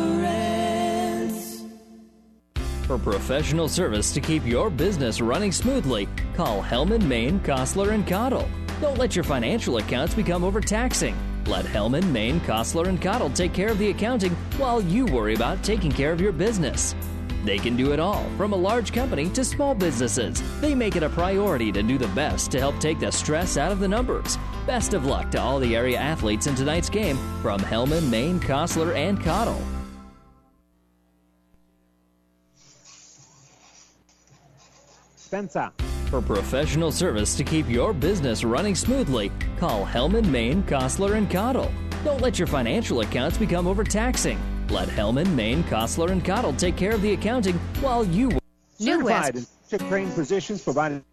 For 2.86 2.98
professional 2.98 3.68
service 3.68 4.12
to 4.12 4.20
keep 4.20 4.46
your 4.46 4.70
business 4.70 5.20
running 5.20 5.52
smoothly, 5.52 6.08
call 6.34 6.62
Hellman, 6.62 7.02
Maine, 7.02 7.40
Kostler, 7.40 7.90
and 7.92 8.06
Cottle. 8.06 8.48
Don't 8.80 8.98
let 8.98 9.14
your 9.14 9.24
financial 9.24 9.76
accounts 9.76 10.14
become 10.14 10.42
overtaxing. 10.42 11.16
Let 11.46 11.64
Hellman, 11.64 12.10
Maine, 12.10 12.40
Kostler, 12.40 12.88
and 12.88 13.00
Cottle 13.00 13.30
take 13.30 13.52
care 13.52 13.68
of 13.68 13.78
the 13.78 13.90
accounting 13.90 14.32
while 14.58 14.80
you 14.82 15.06
worry 15.06 15.34
about 15.34 15.62
taking 15.62 15.90
care 15.90 16.12
of 16.12 16.20
your 16.20 16.32
business. 16.32 16.94
They 17.44 17.58
can 17.58 17.76
do 17.76 17.92
it 17.92 18.00
all, 18.00 18.24
from 18.36 18.52
a 18.52 18.56
large 18.56 18.92
company 18.92 19.28
to 19.30 19.44
small 19.44 19.74
businesses. 19.74 20.42
They 20.60 20.74
make 20.74 20.96
it 20.96 21.02
a 21.02 21.08
priority 21.08 21.72
to 21.72 21.82
do 21.82 21.98
the 21.98 22.08
best 22.08 22.50
to 22.52 22.60
help 22.60 22.78
take 22.78 23.00
the 23.00 23.10
stress 23.10 23.56
out 23.56 23.72
of 23.72 23.80
the 23.80 23.88
numbers. 23.88 24.38
Best 24.66 24.94
of 24.94 25.06
luck 25.06 25.30
to 25.32 25.40
all 25.40 25.58
the 25.58 25.74
area 25.74 25.98
athletes 25.98 26.46
in 26.46 26.54
tonight's 26.54 26.88
game 26.88 27.16
from 27.42 27.60
Hellman, 27.60 28.08
Maine, 28.10 28.38
Kostler, 28.38 28.94
and 28.94 29.22
Cottle. 29.22 29.60
Spencer. 35.16 35.72
For 36.10 36.20
professional 36.20 36.92
service 36.92 37.34
to 37.36 37.42
keep 37.42 37.66
your 37.68 37.94
business 37.94 38.44
running 38.44 38.74
smoothly, 38.74 39.32
call 39.56 39.86
Hellman, 39.86 40.26
Maine, 40.26 40.62
Kostler, 40.64 41.16
and 41.16 41.30
Cottle. 41.30 41.72
Don't 42.04 42.20
let 42.20 42.38
your 42.38 42.46
financial 42.46 43.00
accounts 43.00 43.38
become 43.38 43.66
overtaxing. 43.66 44.38
Let 44.70 44.88
Hellman, 44.88 45.34
Maine, 45.34 45.62
Kostler, 45.64 46.10
and 46.10 46.24
Cottle 46.24 46.52
take 46.54 46.76
care 46.76 46.92
of 46.92 47.02
the 47.02 47.12
accounting 47.12 47.58
while 47.80 48.04
you 48.04 48.28
work. 48.28 48.42
Certified 48.78 49.36
and 49.36 49.46
took 49.68 49.80
trained 49.88 50.12
positions 50.14 50.62
provided. 50.62 51.04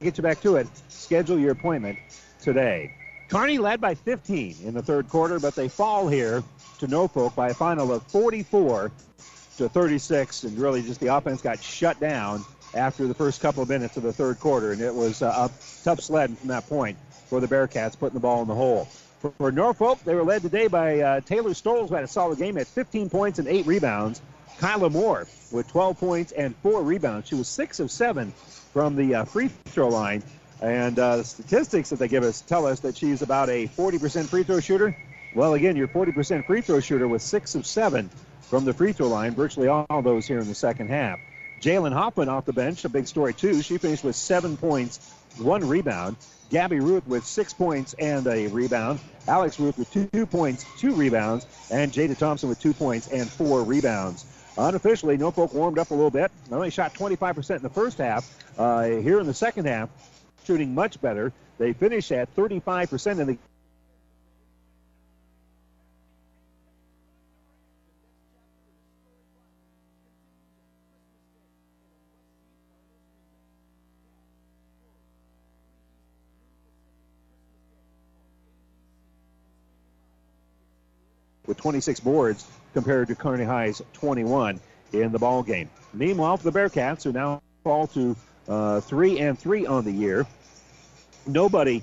Get 0.00 0.16
you 0.16 0.22
back 0.22 0.40
to 0.42 0.56
it. 0.56 0.68
Schedule 0.88 1.38
your 1.38 1.52
appointment 1.52 1.98
today. 2.40 2.94
Kearney 3.28 3.58
led 3.58 3.80
by 3.80 3.94
15 3.94 4.56
in 4.64 4.74
the 4.74 4.82
third 4.82 5.08
quarter, 5.08 5.38
but 5.38 5.54
they 5.54 5.68
fall 5.68 6.08
here 6.08 6.42
to 6.78 6.86
Norfolk 6.86 7.34
by 7.34 7.48
a 7.48 7.54
final 7.54 7.92
of 7.92 8.02
44 8.04 8.92
to 9.58 9.68
36, 9.68 10.44
and 10.44 10.58
really 10.58 10.82
just 10.82 11.00
the 11.00 11.08
offense 11.08 11.42
got 11.42 11.60
shut 11.62 11.98
down 11.98 12.44
after 12.74 13.06
the 13.06 13.14
first 13.14 13.40
couple 13.40 13.62
of 13.62 13.68
minutes 13.68 13.96
of 13.96 14.02
the 14.02 14.12
third 14.12 14.38
quarter, 14.38 14.72
and 14.72 14.80
it 14.80 14.94
was 14.94 15.22
uh, 15.22 15.50
a 15.50 15.82
tough 15.82 16.00
sled 16.00 16.36
from 16.38 16.48
that 16.48 16.68
point 16.68 16.96
for 17.28 17.40
the 17.40 17.46
Bearcats 17.46 17.98
putting 17.98 18.14
the 18.14 18.20
ball 18.20 18.42
in 18.42 18.48
the 18.48 18.54
hole. 18.54 18.88
For, 19.20 19.30
for 19.32 19.52
Norfolk, 19.52 20.02
they 20.04 20.14
were 20.14 20.24
led 20.24 20.42
today 20.42 20.68
by 20.68 21.00
uh, 21.00 21.20
Taylor 21.20 21.54
Stoles, 21.54 21.90
who 21.90 21.96
had 21.96 22.04
a 22.04 22.08
solid 22.08 22.38
game 22.38 22.56
at 22.56 22.66
15 22.66 23.10
points 23.10 23.38
and 23.38 23.48
eight 23.48 23.66
rebounds. 23.66 24.20
Kyla 24.58 24.90
Moore 24.90 25.26
with 25.52 25.68
12 25.68 25.98
points 25.98 26.32
and 26.32 26.54
four 26.56 26.82
rebounds. 26.82 27.28
She 27.28 27.34
was 27.34 27.48
six 27.48 27.80
of 27.80 27.90
seven 27.90 28.32
from 28.72 28.96
the 28.96 29.16
uh, 29.16 29.24
free 29.24 29.48
throw 29.66 29.88
line. 29.88 30.22
And 30.60 30.98
uh, 30.98 31.18
the 31.18 31.24
statistics 31.24 31.90
that 31.90 31.98
they 32.00 32.08
give 32.08 32.24
us 32.24 32.40
tell 32.40 32.66
us 32.66 32.80
that 32.80 32.96
she's 32.96 33.22
about 33.22 33.48
a 33.48 33.68
40% 33.68 34.26
free 34.26 34.42
throw 34.42 34.60
shooter. 34.60 34.96
Well, 35.34 35.54
again, 35.54 35.76
your 35.76 35.88
40% 35.88 36.46
free 36.46 36.60
throw 36.60 36.80
shooter 36.80 37.06
was 37.06 37.22
six 37.22 37.54
of 37.54 37.66
seven 37.66 38.10
from 38.42 38.64
the 38.64 38.72
free 38.72 38.92
throw 38.92 39.08
line, 39.08 39.34
virtually 39.34 39.68
all 39.68 40.02
those 40.02 40.26
here 40.26 40.40
in 40.40 40.48
the 40.48 40.54
second 40.54 40.88
half. 40.88 41.20
Jalen 41.60 41.92
Hoffman 41.92 42.28
off 42.28 42.44
the 42.44 42.52
bench, 42.52 42.84
a 42.84 42.88
big 42.88 43.06
story 43.06 43.34
too. 43.34 43.62
She 43.62 43.78
finished 43.78 44.04
with 44.04 44.16
seven 44.16 44.56
points, 44.56 45.12
one 45.38 45.66
rebound. 45.66 46.16
Gabby 46.50 46.80
Ruth 46.80 47.06
with 47.06 47.24
six 47.24 47.52
points 47.52 47.94
and 47.94 48.26
a 48.26 48.46
rebound. 48.48 49.00
Alex 49.26 49.60
Ruth 49.60 49.76
with 49.76 49.90
two, 49.92 50.06
two 50.06 50.24
points, 50.24 50.64
two 50.78 50.94
rebounds, 50.94 51.46
and 51.70 51.92
Jada 51.92 52.16
Thompson 52.16 52.48
with 52.48 52.60
two 52.60 52.72
points 52.72 53.08
and 53.08 53.28
four 53.28 53.62
rebounds. 53.62 54.24
Unofficially, 54.56 55.16
Norfolk 55.16 55.52
warmed 55.52 55.78
up 55.78 55.90
a 55.90 55.94
little 55.94 56.10
bit. 56.10 56.30
Only 56.50 56.70
shot 56.70 56.94
25% 56.94 57.56
in 57.56 57.62
the 57.62 57.68
first 57.68 57.98
half. 57.98 58.28
Uh, 58.58 58.84
here 58.84 59.20
in 59.20 59.26
the 59.26 59.34
second 59.34 59.66
half, 59.66 59.88
shooting 60.44 60.74
much 60.74 61.00
better. 61.00 61.32
They 61.58 61.72
finished 61.72 62.10
at 62.12 62.34
35% 62.34 63.20
in 63.20 63.26
the 63.26 63.38
26 81.58 82.00
boards 82.00 82.46
compared 82.72 83.08
to 83.08 83.14
Kearney 83.14 83.44
High's 83.44 83.82
21 83.92 84.60
in 84.92 85.12
the 85.12 85.18
ball 85.18 85.42
game. 85.42 85.68
Meanwhile, 85.92 86.38
for 86.38 86.50
the 86.50 86.58
Bearcats, 86.58 87.02
who 87.02 87.12
now 87.12 87.42
fall 87.64 87.86
to 87.88 88.16
uh, 88.48 88.80
three 88.80 89.18
and 89.18 89.38
three 89.38 89.66
on 89.66 89.84
the 89.84 89.92
year, 89.92 90.26
nobody. 91.26 91.82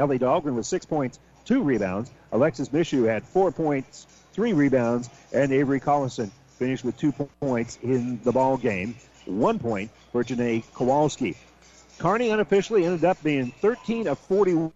Ellie 0.00 0.18
Dahlgren 0.18 0.54
with 0.54 0.66
six 0.66 0.86
points, 0.86 1.18
two 1.44 1.62
rebounds. 1.62 2.10
Alexis 2.32 2.70
Mishu 2.70 3.06
had 3.06 3.22
four 3.22 3.52
points, 3.52 4.06
three 4.32 4.54
rebounds, 4.54 5.10
and 5.32 5.52
Avery 5.52 5.78
Collison 5.78 6.30
finished 6.60 6.84
with 6.84 6.94
two 6.98 7.10
points 7.40 7.78
in 7.82 8.20
the 8.22 8.30
ball 8.30 8.58
game. 8.58 8.94
One 9.24 9.58
point 9.58 9.90
for 10.12 10.22
Janae 10.22 10.62
Kowalski. 10.74 11.34
Kearney 11.98 12.28
unofficially 12.28 12.84
ended 12.84 13.02
up 13.06 13.20
being 13.22 13.50
13 13.62 14.06
of 14.06 14.18
40. 14.18 14.70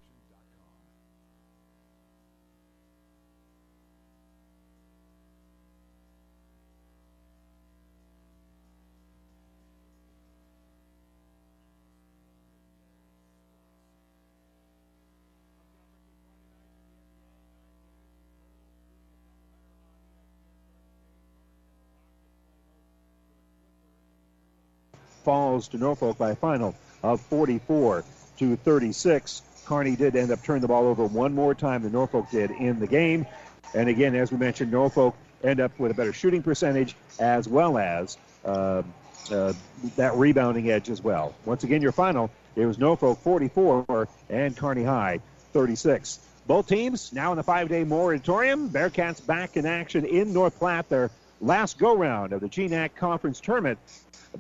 Falls 25.25 25.69
to 25.69 25.79
Norfolk 25.79 26.19
by 26.19 26.31
a 26.31 26.37
final 26.37 26.75
of 27.03 27.21
44 27.23 28.05
to 28.39 28.57
36. 28.57 29.43
Kearney 29.65 29.97
did 29.97 30.17
end 30.17 30.31
up 30.31 30.43
turning 30.43 30.61
the 30.61 30.69
ball 30.69 30.87
over 30.87 31.07
one 31.07 31.35
more 31.35 31.55
time 31.55 31.83
than 31.83 31.93
Norfolk 31.93 32.31
did 32.31 32.51
in 32.51 32.79
the 32.79 32.87
game. 32.87 33.27
And 33.75 33.89
again, 33.89 34.15
as 34.15 34.31
we 34.31 34.39
mentioned, 34.39 34.71
Norfolk 34.71 35.17
end 35.43 35.61
up 35.61 35.79
with 35.79 35.91
a 35.91 35.95
better 35.95 36.13
shooting 36.13 36.43
percentage 36.43 36.95
as 37.19 37.49
well 37.49 37.79
as 37.79 38.19
uh, 38.45 38.83
uh, 39.31 39.53
that 39.97 40.15
rebounding 40.15 40.71
edge 40.71 40.91
as 40.91 41.03
well. 41.03 41.35
Once 41.45 41.65
again, 41.65 41.81
your 41.81 41.93
final, 41.93 42.31
it 42.57 42.67
was 42.67 42.79
Norfolk 42.79 43.19
44 43.21 44.09
and 44.29 44.57
Kearney 44.57 44.85
High 44.85 45.21
36. 45.53 46.21
Both 46.47 46.69
teams 46.69 47.13
now 47.13 47.33
in 47.33 47.37
the 47.37 47.43
five-day 47.43 47.85
moratorium. 47.85 48.69
Bearcats 48.69 49.25
back 49.25 49.57
in 49.57 49.65
action 49.65 50.05
in 50.05 50.35
North 50.35 50.59
Platte. 50.59 50.89
Their 50.91 51.11
last 51.41 51.79
go-round 51.79 52.33
of 52.33 52.41
the 52.41 52.49
GNAC 52.49 52.95
Conference 52.95 53.41
Tournament 53.41 53.79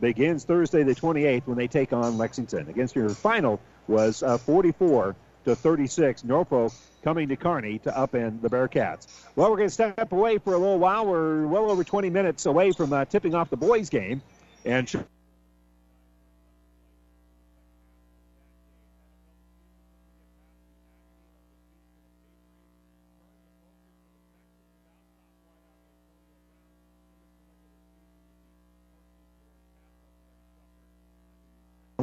begins 0.00 0.44
Thursday 0.44 0.82
the 0.82 0.94
28th 0.94 1.46
when 1.46 1.56
they 1.56 1.68
take 1.68 1.92
on 1.92 2.18
Lexington. 2.18 2.68
Against 2.68 2.96
your 2.96 3.08
final 3.10 3.60
was 3.86 4.22
uh, 4.22 4.38
44 4.38 5.14
to 5.44 5.54
36. 5.54 6.24
Norfolk 6.24 6.72
coming 7.02 7.28
to 7.28 7.36
Kearney 7.36 7.78
to 7.80 7.90
upend 7.90 8.40
the 8.40 8.48
Bearcats. 8.48 9.06
Well, 9.36 9.50
we're 9.50 9.58
going 9.58 9.68
to 9.68 9.74
step 9.74 10.10
away 10.12 10.38
for 10.38 10.54
a 10.54 10.58
little 10.58 10.78
while. 10.78 11.06
We're 11.06 11.46
well 11.46 11.70
over 11.70 11.84
20 11.84 12.10
minutes 12.10 12.46
away 12.46 12.72
from 12.72 12.92
uh, 12.92 13.04
tipping 13.04 13.34
off 13.34 13.50
the 13.50 13.56
boys' 13.56 13.90
game, 13.90 14.22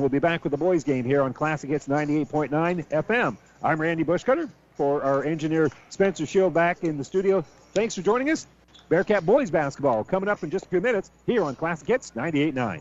and. 0.02 0.12
We'll 0.12 0.20
be 0.20 0.20
back 0.20 0.44
with 0.44 0.52
the 0.52 0.58
boys 0.58 0.84
game 0.84 1.06
here 1.06 1.22
on 1.22 1.34
Classic 1.34 1.70
Hits 1.70 1.88
98.9 1.88 2.88
FM. 2.88 3.38
I'm 3.64 3.80
Randy 3.80 4.04
Bushcutter 4.04 4.50
for 4.76 5.04
our 5.04 5.24
engineer 5.24 5.70
Spencer 5.90 6.26
Shield 6.26 6.54
back 6.54 6.84
in 6.84 6.98
the 6.98 7.04
studio. 7.04 7.46
Thanks 7.74 7.96
for 7.96 8.02
joining 8.02 8.30
us. 8.30 8.48
Bearcat 8.90 9.26
boys 9.26 9.52
basketball 9.52 10.04
coming 10.04 10.28
up 10.28 10.44
in 10.44 10.50
just 10.50 10.66
a 10.66 10.70
few 10.70 10.82
minutes 10.82 11.12
here 11.26 11.44
on 11.44 11.56
Classic 11.56 11.88
Hits 11.88 12.12
98.9. 12.12 12.80